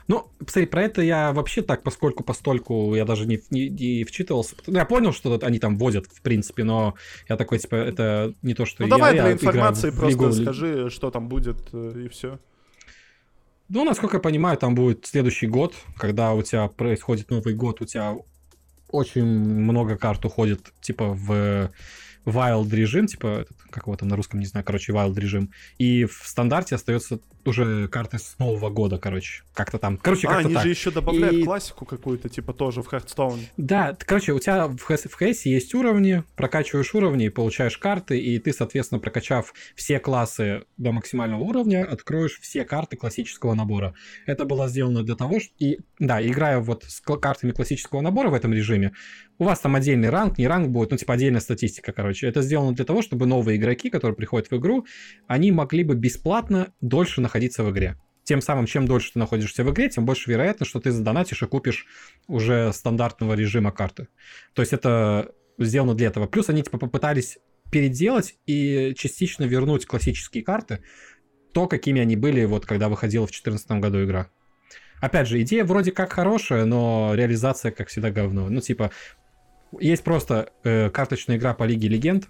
Ну, 0.08 0.28
посмотри, 0.40 0.66
про 0.68 0.84
это 0.84 1.02
я 1.02 1.32
вообще 1.32 1.62
так, 1.62 1.84
поскольку 1.84 2.24
постольку 2.24 2.96
я 2.96 3.06
даже 3.06 3.26
не, 3.26 3.42
не, 3.50 3.70
не 3.70 4.04
вчитывался. 4.04 4.56
Ну, 4.68 4.76
я 4.76 4.86
понял, 4.86 5.14
что 5.14 5.40
они 5.42 5.60
там 5.60 5.78
возят, 5.78 6.06
в 6.06 6.22
принципе, 6.22 6.64
но 6.64 6.96
я 7.28 7.38
такой, 7.38 7.60
типа, 7.60 7.76
это 7.76 8.34
не 8.42 8.54
то, 8.54 8.66
что 8.66 8.84
ну, 8.84 8.88
я... 8.88 8.96
давай 8.96 9.14
для 9.14 9.28
я 9.28 9.32
информации 9.34 9.90
просто 9.90 10.10
Лигу... 10.10 10.32
скажи, 10.32 10.90
что 10.90 11.10
там 11.10 11.28
будет, 11.28 11.58
э, 11.74 12.04
и 12.06 12.08
все. 12.08 12.40
Ну, 13.68 13.84
насколько 13.84 14.18
я 14.18 14.22
понимаю, 14.22 14.58
там 14.58 14.76
будет 14.76 15.06
следующий 15.06 15.48
год, 15.48 15.74
когда 15.98 16.34
у 16.34 16.42
тебя 16.44 16.68
происходит 16.68 17.32
Новый 17.32 17.56
год, 17.56 17.82
у 17.82 17.86
тебя 17.86 18.16
очень 18.90 19.26
много 19.26 19.98
карт 19.98 20.24
уходит, 20.26 20.72
типа, 20.82 21.10
в 21.10 21.72
wild 22.26 22.70
режим, 22.70 23.08
типа, 23.08 23.46
как 23.70 23.86
его 23.86 23.96
там 23.96 24.10
на 24.10 24.16
русском, 24.16 24.40
не 24.40 24.46
знаю, 24.46 24.66
короче, 24.66 24.92
wild 24.92 25.18
режим. 25.20 25.52
И 25.78 26.06
в 26.06 26.22
стандарте 26.26 26.76
остается 26.76 27.20
уже 27.46 27.88
карты 27.88 28.18
с 28.18 28.38
Нового 28.40 28.70
года, 28.70 28.98
короче. 28.98 29.44
Как-то 29.54 29.78
там. 29.78 29.98
Короче, 29.98 30.28
как-то 30.28 30.44
а, 30.44 30.46
они 30.46 30.54
так. 30.54 30.64
же 30.64 30.70
еще 30.70 30.92
добавляют 30.92 31.36
и... 31.36 31.44
классику 31.44 31.86
какую-то, 31.86 32.30
типа, 32.30 32.54
тоже 32.54 32.82
в 32.82 32.92
Hearthstone. 32.92 33.40
Да, 33.58 33.96
короче, 34.00 34.34
у 34.34 34.40
тебя 34.40 34.68
в, 34.68 34.78
в 34.78 35.22
есть 35.22 35.76
уровни, 35.76 36.24
прокачиваешь 36.36 36.94
уровни, 36.96 37.30
получаешь 37.30 37.78
карты, 37.78 38.20
и 38.20 38.40
ты, 38.40 38.54
соответственно, 38.54 39.00
прокачав 39.00 39.54
все 39.76 40.00
классы 40.00 40.64
до 40.78 40.92
максимального 40.92 41.42
уровня, 41.42 41.86
откроешь 41.86 42.40
все 42.40 42.66
карты 42.66 42.98
классического 42.98 43.54
набора. 43.54 43.94
Это 44.26 44.46
было 44.46 44.68
сделано 44.68 45.04
для 45.04 45.16
того, 45.16 45.40
что... 45.40 45.52
И, 45.60 45.80
да, 46.00 46.26
играя 46.26 46.60
вот 46.60 46.84
с 46.86 47.02
картами 47.02 47.52
классического 47.52 48.02
набора 48.02 48.30
в 48.30 48.34
этом 48.34 48.54
режиме, 48.54 48.94
у 49.38 49.44
вас 49.44 49.60
там 49.60 49.76
отдельный 49.76 50.10
ранг, 50.10 50.38
не 50.38 50.48
ранг 50.48 50.70
будет, 50.70 50.92
ну, 50.92 50.98
типа, 50.98 51.14
отдельная 51.14 51.42
статистика, 51.42 51.92
короче. 51.92 52.28
Это 52.28 52.42
сделано 52.42 52.74
для 52.74 52.86
того, 52.86 53.02
чтобы 53.02 53.26
новые 53.26 53.58
игроки, 53.58 53.90
которые 53.90 54.16
приходят 54.16 54.50
в 54.50 54.58
игру, 54.58 54.86
они 55.28 55.52
могли 55.52 55.84
бы 55.84 55.96
бесплатно 55.96 56.74
дольше 56.82 57.22
находиться 57.22 57.64
в 57.64 57.72
игре. 57.72 57.98
Тем 58.24 58.42
самым, 58.42 58.66
чем 58.66 58.88
дольше 58.88 59.14
ты 59.14 59.20
находишься 59.20 59.64
в 59.64 59.72
игре, 59.72 59.90
тем 59.90 60.06
больше 60.06 60.32
вероятно, 60.32 60.66
что 60.66 60.80
ты 60.80 60.92
задонатишь 60.92 61.44
и 61.44 61.48
купишь 61.48 61.86
уже 62.28 62.72
стандартного 62.74 63.34
режима 63.34 63.72
карты. 63.72 64.08
То 64.54 64.62
есть 64.62 64.74
это 64.74 65.32
сделано 65.60 65.94
для 65.94 66.08
этого. 66.08 66.26
Плюс 66.26 66.50
они 66.50 66.64
типа 66.64 66.80
попытались 66.80 67.38
переделать 67.72 68.36
и 68.46 68.94
частично 68.98 69.44
вернуть 69.44 69.86
классические 69.86 70.44
карты, 70.44 70.80
то, 71.54 71.68
какими 71.68 72.02
они 72.02 72.16
были, 72.16 72.46
вот 72.46 72.66
когда 72.66 72.90
выходила 72.90 73.28
в 73.28 73.30
2014 73.30 73.72
году 73.80 74.04
игра. 74.04 74.30
Опять 75.02 75.28
же, 75.28 75.42
идея 75.42 75.64
вроде 75.64 75.92
как 75.92 76.14
хорошая, 76.14 76.66
но 76.66 77.12
реализация, 77.14 77.72
как 77.72 77.90
всегда, 77.90 78.12
говно. 78.12 78.50
Ну, 78.50 78.60
типа, 78.60 78.92
есть 79.80 80.04
просто 80.04 80.50
э, 80.64 80.90
карточная 80.90 81.38
игра 81.38 81.54
по 81.54 81.64
Лиге 81.64 81.88
Легенд, 81.88 82.28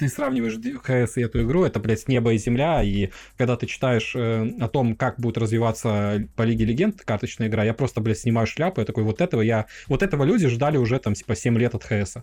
ты 0.00 0.08
сравниваешь 0.08 0.54
ХС 0.54 1.18
и 1.18 1.20
эту 1.20 1.42
игру, 1.42 1.64
это, 1.64 1.78
блядь, 1.78 2.08
небо 2.08 2.32
и 2.32 2.38
земля, 2.38 2.82
и 2.82 3.10
когда 3.36 3.56
ты 3.56 3.66
читаешь 3.66 4.14
э, 4.16 4.50
о 4.58 4.66
том, 4.66 4.96
как 4.96 5.20
будет 5.20 5.36
развиваться 5.36 6.26
по 6.36 6.42
Лиге 6.42 6.64
Легенд 6.64 7.02
карточная 7.02 7.48
игра, 7.48 7.64
я 7.64 7.74
просто, 7.74 8.00
блядь, 8.00 8.18
снимаю 8.18 8.46
шляпу, 8.46 8.80
я 8.80 8.86
такой, 8.86 9.04
вот 9.04 9.20
этого 9.20 9.42
я... 9.42 9.66
Вот 9.88 10.02
этого 10.02 10.24
люди 10.24 10.48
ждали 10.48 10.78
уже, 10.78 10.98
там, 11.00 11.12
типа, 11.12 11.36
7 11.36 11.58
лет 11.58 11.74
от 11.74 11.84
ХС. 11.84 12.16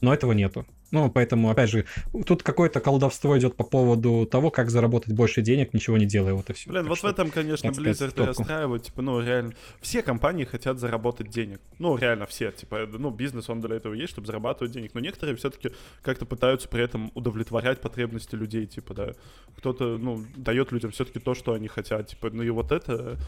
но 0.00 0.14
этого 0.14 0.32
нету. 0.32 0.66
Ну, 0.90 1.10
поэтому, 1.10 1.50
опять 1.50 1.70
же, 1.70 1.86
тут 2.26 2.42
какое-то 2.42 2.80
колдовство 2.80 3.36
идет 3.38 3.56
по 3.56 3.64
поводу 3.64 4.26
того, 4.26 4.50
как 4.50 4.70
заработать 4.70 5.12
больше 5.12 5.42
денег, 5.42 5.74
ничего 5.74 5.96
не 5.98 6.06
делая, 6.06 6.34
вот 6.34 6.50
и 6.50 6.52
все. 6.52 6.70
Блин, 6.70 6.82
так 6.82 6.90
вот 6.90 6.98
в 6.98 7.04
этом, 7.04 7.30
конечно, 7.30 7.68
Blizzard 7.68 8.22
и 8.22 8.26
расстраивает, 8.26 8.84
типа, 8.84 9.02
ну, 9.02 9.20
реально, 9.20 9.54
все 9.80 10.02
компании 10.02 10.44
хотят 10.44 10.78
заработать 10.78 11.30
денег. 11.30 11.60
Ну, 11.78 11.96
реально 11.96 12.26
все, 12.26 12.52
типа, 12.52 12.86
ну, 12.90 13.10
бизнес, 13.10 13.48
он 13.48 13.60
для 13.60 13.76
этого 13.76 13.94
есть, 13.94 14.12
чтобы 14.12 14.26
зарабатывать 14.26 14.72
денег, 14.72 14.92
но 14.94 15.00
некоторые 15.00 15.36
все-таки 15.36 15.70
как-то 16.02 16.26
пытаются 16.26 16.68
при 16.68 16.82
этом 16.82 17.10
удовлетворять 17.14 17.80
потребности 17.80 18.34
людей, 18.34 18.66
типа, 18.66 18.94
да. 18.94 19.12
Кто-то, 19.56 19.98
ну, 19.98 20.24
дает 20.36 20.72
людям 20.72 20.90
все-таки 20.90 21.18
то, 21.18 21.34
что 21.34 21.54
они 21.54 21.68
хотят, 21.68 22.08
типа, 22.08 22.30
ну 22.30 22.42
и 22.42 22.50
вот 22.50 22.72
это 22.72 23.18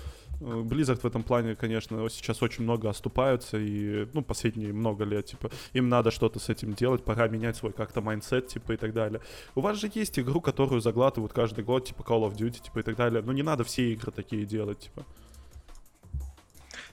э, 0.40 0.44
Blizzard 0.44 1.00
в 1.00 1.04
этом 1.04 1.22
плане, 1.22 1.56
конечно, 1.56 2.08
сейчас 2.10 2.42
очень 2.42 2.64
много 2.64 2.88
оступаются, 2.88 3.58
и, 3.58 4.06
ну, 4.12 4.22
последние 4.22 4.72
много 4.72 5.04
лет, 5.04 5.26
типа, 5.26 5.50
им 5.72 5.88
надо 5.88 6.10
что-то 6.10 6.38
с 6.38 6.48
этим 6.48 6.74
делать, 6.74 7.04
пора 7.04 7.28
менять 7.28 7.55
свой 7.56 7.72
как-то 7.72 8.00
mindset, 8.00 8.48
типа, 8.48 8.72
и 8.72 8.76
так 8.76 8.92
далее. 8.92 9.20
У 9.54 9.60
вас 9.60 9.78
же 9.80 9.90
есть 9.94 10.18
игру, 10.18 10.40
которую 10.40 10.80
заглатывают 10.80 11.32
каждый 11.32 11.64
год, 11.64 11.86
типа 11.86 12.02
Call 12.02 12.28
of 12.28 12.36
Duty, 12.36 12.62
типа, 12.62 12.80
и 12.80 12.82
так 12.82 12.96
далее. 12.96 13.22
Но 13.22 13.32
не 13.32 13.42
надо 13.42 13.64
все 13.64 13.92
игры 13.92 14.12
такие 14.12 14.44
делать, 14.44 14.80
типа. 14.80 15.04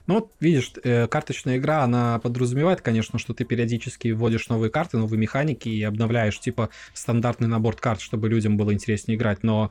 Ну, 0.06 0.14
вот, 0.14 0.32
видишь, 0.38 0.72
э, 0.82 1.06
карточная 1.06 1.56
игра, 1.56 1.82
она 1.82 2.18
подразумевает, 2.18 2.82
конечно, 2.82 3.18
что 3.18 3.32
ты 3.32 3.44
периодически 3.44 4.08
вводишь 4.08 4.48
новые 4.48 4.70
карты, 4.70 4.98
новые 4.98 5.18
механики 5.18 5.68
и 5.68 5.82
обновляешь, 5.82 6.38
типа, 6.38 6.68
стандартный 6.92 7.48
набор 7.48 7.76
карт, 7.76 8.00
чтобы 8.00 8.28
людям 8.28 8.58
было 8.58 8.74
интереснее 8.74 9.16
играть, 9.16 9.42
но 9.42 9.70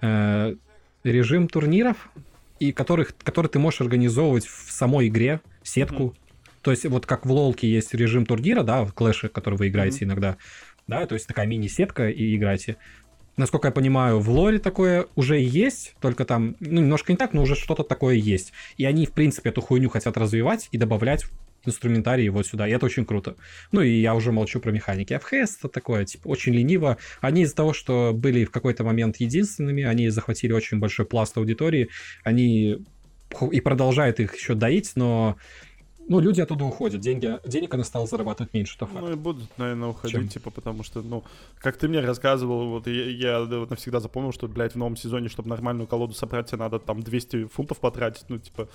э, 0.00 0.54
режим 1.02 1.48
турниров, 1.48 2.10
и 2.60 2.70
которых, 2.70 3.16
который 3.24 3.48
ты 3.48 3.58
можешь 3.58 3.80
организовывать 3.80 4.46
в 4.46 4.70
самой 4.70 5.08
игре, 5.08 5.40
сетку, 5.64 6.02
mm-hmm. 6.02 6.21
То 6.62 6.70
есть 6.70 6.84
вот 6.86 7.06
как 7.06 7.26
в 7.26 7.32
Лолке 7.32 7.70
есть 7.70 7.92
режим 7.94 8.26
турнира, 8.26 8.62
да, 8.62 8.84
в 8.84 8.92
Клэше, 8.92 9.28
который 9.28 9.58
вы 9.58 9.68
играете 9.68 10.00
mm-hmm. 10.00 10.08
иногда, 10.08 10.36
да, 10.86 11.06
то 11.06 11.14
есть 11.14 11.26
такая 11.26 11.46
мини-сетка 11.46 12.08
и 12.08 12.36
играете. 12.36 12.76
Насколько 13.36 13.68
я 13.68 13.72
понимаю, 13.72 14.20
в 14.20 14.28
лоре 14.28 14.58
такое 14.58 15.06
уже 15.14 15.40
есть, 15.40 15.94
только 16.00 16.26
там, 16.26 16.54
ну, 16.60 16.80
немножко 16.80 17.12
не 17.12 17.16
так, 17.16 17.32
но 17.32 17.42
уже 17.42 17.54
что-то 17.54 17.82
такое 17.82 18.16
есть. 18.16 18.52
И 18.76 18.84
они, 18.84 19.06
в 19.06 19.12
принципе, 19.12 19.48
эту 19.48 19.62
хуйню 19.62 19.88
хотят 19.88 20.18
развивать 20.18 20.68
и 20.70 20.76
добавлять 20.76 21.24
инструментарий 21.64 22.28
вот 22.28 22.46
сюда, 22.46 22.68
и 22.68 22.72
это 22.72 22.84
очень 22.86 23.06
круто. 23.06 23.36
Ну 23.70 23.80
и 23.80 24.00
я 24.00 24.14
уже 24.14 24.32
молчу 24.32 24.60
про 24.60 24.70
механики. 24.70 25.18
В 25.18 25.24
ХС 25.24 25.56
это 25.58 25.68
такое, 25.68 26.04
типа, 26.04 26.28
очень 26.28 26.52
лениво. 26.52 26.98
Они 27.20 27.42
из-за 27.42 27.54
того, 27.54 27.72
что 27.72 28.12
были 28.14 28.44
в 28.44 28.50
какой-то 28.50 28.84
момент 28.84 29.16
единственными, 29.16 29.84
они 29.84 30.08
захватили 30.10 30.52
очень 30.52 30.78
большой 30.78 31.06
пласт 31.06 31.36
аудитории, 31.38 31.88
они 32.24 32.84
и 33.50 33.60
продолжают 33.60 34.20
их 34.20 34.34
еще 34.36 34.54
доить, 34.54 34.92
но 34.94 35.36
ну, 36.12 36.20
люди 36.20 36.42
оттуда 36.42 36.64
уходят, 36.64 37.00
деньги, 37.00 37.38
денег 37.46 37.72
она 37.72 37.84
стала 37.84 38.06
зарабатывать 38.06 38.52
меньше, 38.52 38.76
то 38.78 38.86
факт. 38.86 39.00
Ну 39.00 39.12
и 39.12 39.14
будут, 39.14 39.48
наверное, 39.56 39.88
уходить, 39.88 40.14
Чем? 40.14 40.28
типа, 40.28 40.50
потому 40.50 40.82
что, 40.82 41.00
ну, 41.00 41.24
как 41.58 41.78
ты 41.78 41.88
мне 41.88 42.00
рассказывал, 42.00 42.68
вот 42.68 42.86
я, 42.86 43.38
я 43.38 43.40
навсегда 43.40 43.98
запомнил, 43.98 44.30
что, 44.30 44.46
блядь, 44.46 44.74
в 44.74 44.76
новом 44.76 44.94
сезоне, 44.94 45.30
чтобы 45.30 45.48
нормальную 45.48 45.86
колоду 45.86 46.12
собрать, 46.12 46.48
тебе 46.48 46.58
надо 46.58 46.78
там 46.78 47.02
200 47.02 47.46
фунтов 47.46 47.80
потратить, 47.80 48.24
ну, 48.28 48.38
типа, 48.38 48.68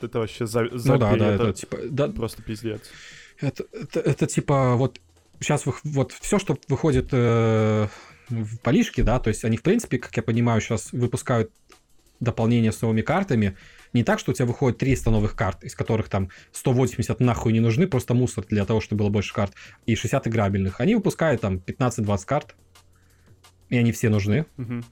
это 0.00 0.18
вообще 0.18 0.46
за, 0.46 0.66
за 0.72 0.94
ну, 0.94 0.98
да, 0.98 1.14
да, 1.14 1.34
это, 1.34 1.44
это, 1.44 1.52
типа, 1.52 1.76
да, 1.90 2.08
просто 2.08 2.42
пиздец. 2.42 2.80
Это, 3.38 3.64
это, 3.70 4.00
это, 4.00 4.26
типа, 4.26 4.76
вот 4.76 4.98
сейчас 5.40 5.66
вы, 5.66 5.74
вот 5.84 6.12
все, 6.12 6.38
что 6.38 6.56
выходит 6.68 7.08
э, 7.12 7.86
в 8.30 8.58
полишке, 8.60 9.02
да, 9.02 9.18
то 9.20 9.28
есть 9.28 9.44
они, 9.44 9.58
в 9.58 9.62
принципе, 9.62 9.98
как 9.98 10.16
я 10.16 10.22
понимаю, 10.22 10.62
сейчас 10.62 10.90
выпускают 10.92 11.50
дополнение 12.18 12.72
с 12.72 12.80
новыми 12.80 13.02
картами, 13.02 13.58
не 13.92 14.04
так, 14.04 14.18
что 14.18 14.32
у 14.32 14.34
тебя 14.34 14.46
выходит 14.46 14.78
300 14.78 15.10
новых 15.10 15.34
карт, 15.34 15.64
из 15.64 15.74
которых 15.74 16.08
там 16.08 16.30
180 16.52 17.20
нахуй 17.20 17.52
не 17.52 17.60
нужны, 17.60 17.86
просто 17.86 18.14
мусор 18.14 18.44
для 18.48 18.64
того, 18.64 18.80
чтобы 18.80 19.00
было 19.00 19.10
больше 19.10 19.34
карт, 19.34 19.52
и 19.86 19.94
60 19.94 20.28
играбельных. 20.28 20.80
Они 20.80 20.94
выпускают 20.94 21.40
там 21.40 21.56
15-20 21.56 22.18
карт, 22.26 22.54
и 23.68 23.76
они 23.76 23.92
все 23.92 24.08
нужны. 24.08 24.46
Угу. 24.56 24.82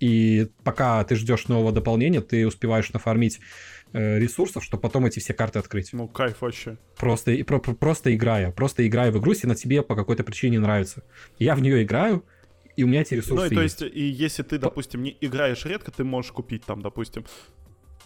И 0.00 0.48
пока 0.64 1.02
ты 1.04 1.16
ждешь 1.16 1.48
нового 1.48 1.72
дополнения, 1.72 2.20
ты 2.20 2.46
успеваешь 2.46 2.92
нафармить 2.92 3.40
э, 3.92 4.18
ресурсов, 4.18 4.64
чтобы 4.64 4.82
потом 4.82 5.06
эти 5.06 5.20
все 5.20 5.32
карты 5.32 5.58
открыть. 5.58 5.92
Ну, 5.92 6.08
кайф 6.08 6.42
вообще. 6.42 6.76
Просто, 6.96 7.32
и, 7.32 7.42
про, 7.42 7.58
просто 7.58 8.14
играя. 8.14 8.50
Просто 8.50 8.86
играя 8.86 9.12
в 9.12 9.18
игру, 9.18 9.32
если 9.32 9.46
на 9.46 9.54
тебе 9.54 9.82
по 9.82 9.94
какой-то 9.94 10.24
причине 10.24 10.58
нравится. 10.58 11.04
Я 11.38 11.54
в 11.54 11.62
нее 11.62 11.82
играю, 11.84 12.24
и 12.76 12.82
у 12.82 12.86
меня 12.86 13.02
эти 13.02 13.14
ресурсы 13.14 13.34
Ну, 13.34 13.50
и 13.50 13.54
то 13.54 13.62
есть, 13.62 13.80
есть, 13.80 13.96
и 13.96 14.02
если 14.02 14.42
ты, 14.42 14.58
допустим, 14.58 15.02
не 15.02 15.16
играешь 15.20 15.64
редко, 15.64 15.90
ты 15.90 16.02
можешь 16.02 16.32
купить 16.32 16.64
там, 16.64 16.82
допустим, 16.82 17.24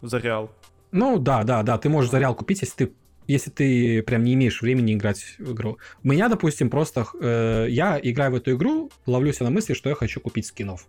за 0.03 0.19
Реал. 0.19 0.51
Ну 0.91 1.19
да, 1.19 1.45
да, 1.45 1.63
да, 1.63 1.79
ты 1.79 1.89
можешь 1.89 2.11
за 2.11 2.19
Реал 2.19 2.35
купить, 2.35 2.61
если 2.61 2.87
ты 2.87 2.93
если 3.29 3.51
ты 3.51 4.03
прям 4.03 4.25
не 4.25 4.33
имеешь 4.35 4.63
времени 4.63 4.95
играть 4.95 5.37
в 5.39 5.53
игру. 5.53 5.77
У 6.03 6.09
меня, 6.09 6.31
допустим, 6.31 6.71
просто 6.71 7.07
э, 7.21 7.67
я 7.69 8.01
играю 8.03 8.33
в 8.33 8.37
эту 8.37 8.53
игру, 8.53 8.91
ловлюсь 9.05 9.39
на 9.41 9.51
мысли, 9.51 9.75
что 9.75 9.91
я 9.91 9.95
хочу 9.95 10.19
купить 10.19 10.47
скинов. 10.47 10.89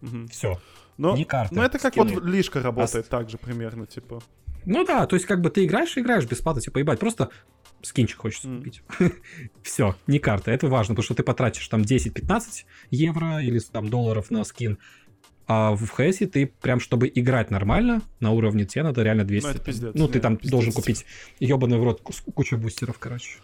Угу. 0.00 0.28
Все. 0.30 0.58
Но, 0.96 1.14
не 1.14 1.26
карты. 1.26 1.54
Ну 1.54 1.62
это 1.62 1.78
как 1.78 1.92
скины. 1.92 2.14
вот 2.14 2.24
лишка 2.24 2.62
работает 2.62 3.06
а... 3.08 3.10
так 3.10 3.28
же 3.28 3.36
примерно, 3.36 3.86
типа. 3.86 4.20
Ну 4.64 4.84
да, 4.84 5.06
то 5.06 5.14
есть 5.14 5.26
как 5.26 5.40
бы 5.42 5.50
ты 5.50 5.64
играешь 5.64 5.96
и 5.96 6.00
играешь 6.00 6.26
бесплатно, 6.26 6.60
типа, 6.62 6.78
ебать, 6.78 6.98
просто 6.98 7.30
скинчик 7.82 8.18
хочется 8.18 8.48
mm. 8.48 8.58
купить. 8.58 8.82
Все, 9.62 9.94
не 10.06 10.18
карта, 10.18 10.50
это 10.50 10.68
важно, 10.68 10.94
потому 10.94 11.04
что 11.04 11.14
ты 11.14 11.22
потратишь 11.22 11.68
там 11.68 11.82
10-15 11.82 12.64
евро 12.90 13.40
или 13.40 13.58
там 13.60 13.88
долларов 13.88 14.30
на 14.30 14.42
скин, 14.44 14.78
а 15.48 15.74
в 15.74 15.88
ХС 15.88 16.18
ты 16.30 16.46
прям, 16.46 16.78
чтобы 16.78 17.10
играть 17.12 17.50
нормально 17.50 18.02
на 18.20 18.32
уровне, 18.32 18.66
тебе 18.66 18.82
надо 18.82 19.02
реально 19.02 19.24
200. 19.24 19.46
Ну, 19.46 19.54
это 19.54 19.64
пиздец, 19.64 19.90
ну 19.94 20.06
ты 20.06 20.20
там 20.20 20.36
пиздец. 20.36 20.50
должен 20.50 20.72
купить 20.72 21.06
ебаный 21.40 21.78
в 21.78 21.84
рот 21.84 22.02
кучу 22.34 22.58
бустеров, 22.58 22.98
короче. 22.98 23.38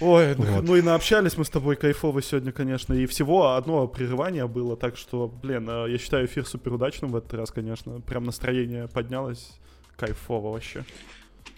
Ой, 0.00 0.34
вот. 0.34 0.64
ну 0.64 0.76
и 0.76 0.82
наобщались 0.82 1.38
мы 1.38 1.44
с 1.44 1.48
тобой 1.48 1.76
кайфово 1.76 2.20
сегодня, 2.20 2.52
конечно. 2.52 2.92
И 2.92 3.06
всего 3.06 3.54
одно 3.54 3.86
прерывание 3.86 4.46
было, 4.46 4.76
так 4.76 4.96
что, 4.96 5.28
блин, 5.28 5.68
э, 5.70 5.86
я 5.88 5.98
считаю 5.98 6.26
эфир 6.26 6.44
супер 6.44 6.74
удачным 6.74 7.12
в 7.12 7.16
этот 7.16 7.32
раз, 7.34 7.50
конечно. 7.50 8.00
Прям 8.00 8.24
настроение 8.24 8.88
поднялось. 8.88 9.52
Кайфово 9.96 10.52
вообще. 10.52 10.84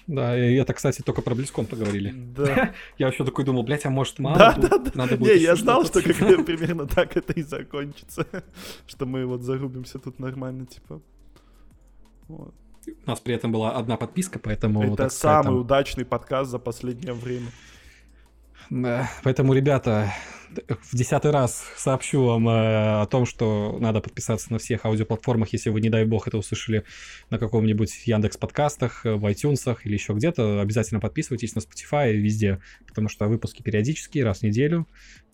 Да, 0.09 0.37
и 0.39 0.55
это, 0.55 0.73
кстати, 0.73 1.03
только 1.03 1.21
про 1.21 1.35
Близкон 1.35 1.67
поговорили. 1.67 2.15
Да. 2.35 2.73
я 2.99 3.07
вообще 3.07 3.25
такой 3.25 3.45
думал, 3.45 3.63
блядь, 3.63 3.85
а 3.85 3.91
может 3.91 4.19
мало? 4.19 4.39
Да, 4.39 4.55
да, 4.57 4.79
да. 4.79 4.91
Надо 4.95 5.19
будет 5.19 5.35
Не, 5.35 5.43
я 5.43 5.55
знал, 5.55 5.85
что 5.85 6.01
как 6.01 6.17
примерно 6.47 6.87
так 6.87 7.15
это 7.19 7.35
и 7.35 7.43
закончится. 7.43 8.27
что 8.87 9.05
мы 9.05 9.27
вот 9.27 9.43
зарубимся 9.43 9.99
тут 9.99 10.19
нормально, 10.19 10.65
типа. 10.65 11.03
Вот. 12.27 12.55
У 12.87 13.11
нас 13.11 13.21
при 13.21 13.35
этом 13.35 13.53
была 13.53 13.73
одна 13.73 13.99
подписка, 13.99 14.39
поэтому... 14.39 14.95
Это 14.95 15.11
самый 15.11 15.61
удачный 15.61 16.07
подкаст 16.07 16.51
за 16.51 16.59
последнее 16.59 17.13
время. 17.13 17.49
Да, 18.71 19.11
поэтому, 19.23 19.53
ребята, 19.53 20.11
в 20.69 20.97
десятый 20.97 21.31
раз 21.31 21.65
сообщу 21.77 22.25
вам 22.25 22.49
э, 22.49 23.03
о 23.03 23.07
том, 23.07 23.27
что 23.27 23.79
надо 23.81 24.01
подписаться 24.01 24.53
на 24.53 24.59
всех 24.59 24.85
аудиоплатформах, 24.85 25.53
если 25.53 25.71
вы, 25.71 25.81
не 25.81 25.91
дай 25.91 26.05
бог, 26.05 26.29
это 26.29 26.39
услышали 26.39 26.85
на 27.31 27.39
каком-нибудь 27.39 28.07
Яндекс 28.07 28.37
подкастах, 28.37 29.05
э, 29.07 29.15
в 29.15 29.25
iTunes 29.27 29.77
или 29.85 29.95
еще 29.95 30.13
где-то. 30.13 30.61
Обязательно 30.61 31.01
подписывайтесь 31.01 31.55
на 31.55 31.61
Spotify 31.61 32.13
везде, 32.13 32.61
потому 32.87 33.09
что 33.09 33.27
выпуски 33.27 33.63
периодические, 33.63 34.25
раз 34.25 34.41
в 34.41 34.43
неделю. 34.43 34.87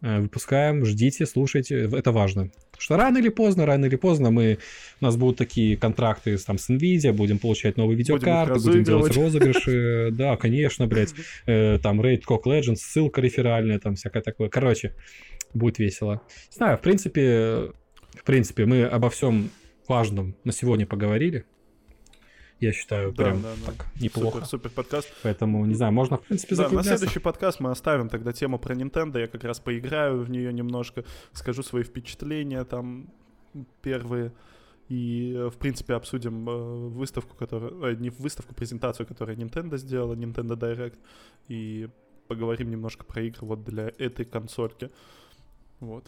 Э, 0.03 0.21
выпускаем, 0.21 0.85
ждите, 0.85 1.27
слушайте, 1.27 1.89
это 1.93 2.13
важно. 2.13 2.51
Потому 2.71 2.81
что 2.83 2.97
рано 2.97 3.19
или 3.19 3.29
поздно, 3.29 3.67
рано 3.67 3.87
или 3.87 3.97
поздно 3.97 4.31
мы, 4.31 4.59
у 5.01 5.05
нас 5.05 5.17
будут 5.17 5.39
такие 5.39 5.77
контракты 5.77 6.37
там, 6.39 6.59
с 6.59 6.69
NVIDIA, 6.69 7.13
будем 7.13 7.39
получать 7.39 7.77
новые 7.77 7.97
видеокарты, 7.97 8.55
будем, 8.55 8.71
будем 8.71 8.85
делать 8.85 9.17
розыгрыши. 9.17 10.11
Да, 10.15 10.37
конечно, 10.37 10.87
блядь. 10.87 11.15
Там 11.47 12.01
Raid 12.01 12.23
Cock 12.29 12.43
Legends, 12.45 12.77
ссылка 12.77 13.21
реферальная, 13.21 13.79
там 13.79 13.95
всякое 13.95 14.23
такое. 14.23 14.49
Короче, 14.49 14.95
будет 15.55 15.79
весело. 15.79 16.21
Не 16.51 16.57
знаю, 16.57 16.79
в 16.79 16.81
принципе, 16.81 17.73
в 18.15 18.25
принципе, 18.25 18.67
мы 18.67 18.85
обо 18.85 19.11
всем 19.11 19.51
важном 19.89 20.37
на 20.45 20.53
сегодня 20.53 20.87
поговорили. 20.87 21.45
Я 22.61 22.73
считаю, 22.73 23.13
да, 23.13 23.25
прям 23.25 23.43
да, 23.43 23.55
да. 23.67 23.73
так 23.73 23.87
неплохо. 24.01 24.37
Супер, 24.37 24.47
супер 24.47 24.71
подкаст. 24.71 25.13
Поэтому, 25.23 25.67
не 25.67 25.75
знаю, 25.75 25.93
можно, 25.93 26.17
в 26.17 26.23
принципе, 26.23 26.57
да, 26.57 26.69
На 26.69 26.83
следующий 26.83 27.19
подкаст 27.19 27.61
мы 27.61 27.71
оставим 27.71 28.09
тогда 28.09 28.33
тему 28.33 28.59
про 28.59 28.75
Nintendo. 28.75 29.21
Я 29.21 29.27
как 29.27 29.45
раз 29.45 29.61
поиграю 29.61 30.23
в 30.23 30.31
нее 30.31 30.53
немножко, 30.53 31.05
скажу 31.33 31.63
свои 31.63 31.83
впечатления 31.83 32.65
там 32.65 33.13
первые. 33.83 34.33
И, 34.89 35.49
в 35.51 35.57
принципе, 35.57 35.95
обсудим 35.95 36.49
э, 36.49 36.89
выставку, 36.91 37.35
которую... 37.37 37.83
Э, 37.85 37.95
не 37.97 38.11
выставку, 38.11 38.55
презентацию, 38.55 39.07
которую 39.07 39.39
Nintendo 39.39 39.79
сделала, 39.79 40.15
Nintendo 40.15 40.57
Direct. 40.57 40.99
И 41.49 41.89
поговорим 42.29 42.71
немножко 42.71 43.05
про 43.05 43.23
игры 43.23 43.47
вот 43.47 43.65
для 43.65 43.93
этой 43.99 44.27
консольки. 44.27 44.91
Вот. 45.81 46.07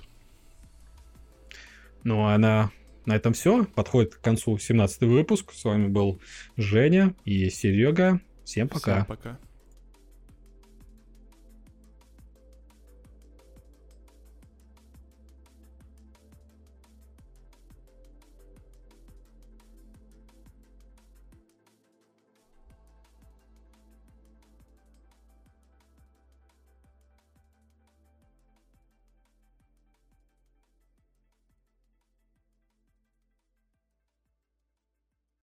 Ну, 2.05 2.27
а 2.27 2.37
на, 2.39 2.71
на 3.07 3.15
этом 3.15 3.33
все. 3.33 3.65
Подходит 3.65 4.17
к 4.17 4.21
концу 4.21 4.59
17 4.59 5.03
выпуск. 5.03 5.53
С 5.53 5.65
вами 5.65 5.89
был 5.89 6.21
Женя 6.57 7.15
и 7.25 7.49
Серега. 7.51 8.21
Всем 8.45 8.69
пока. 8.69 9.05
Всем 9.05 9.07
пока. 9.07 9.39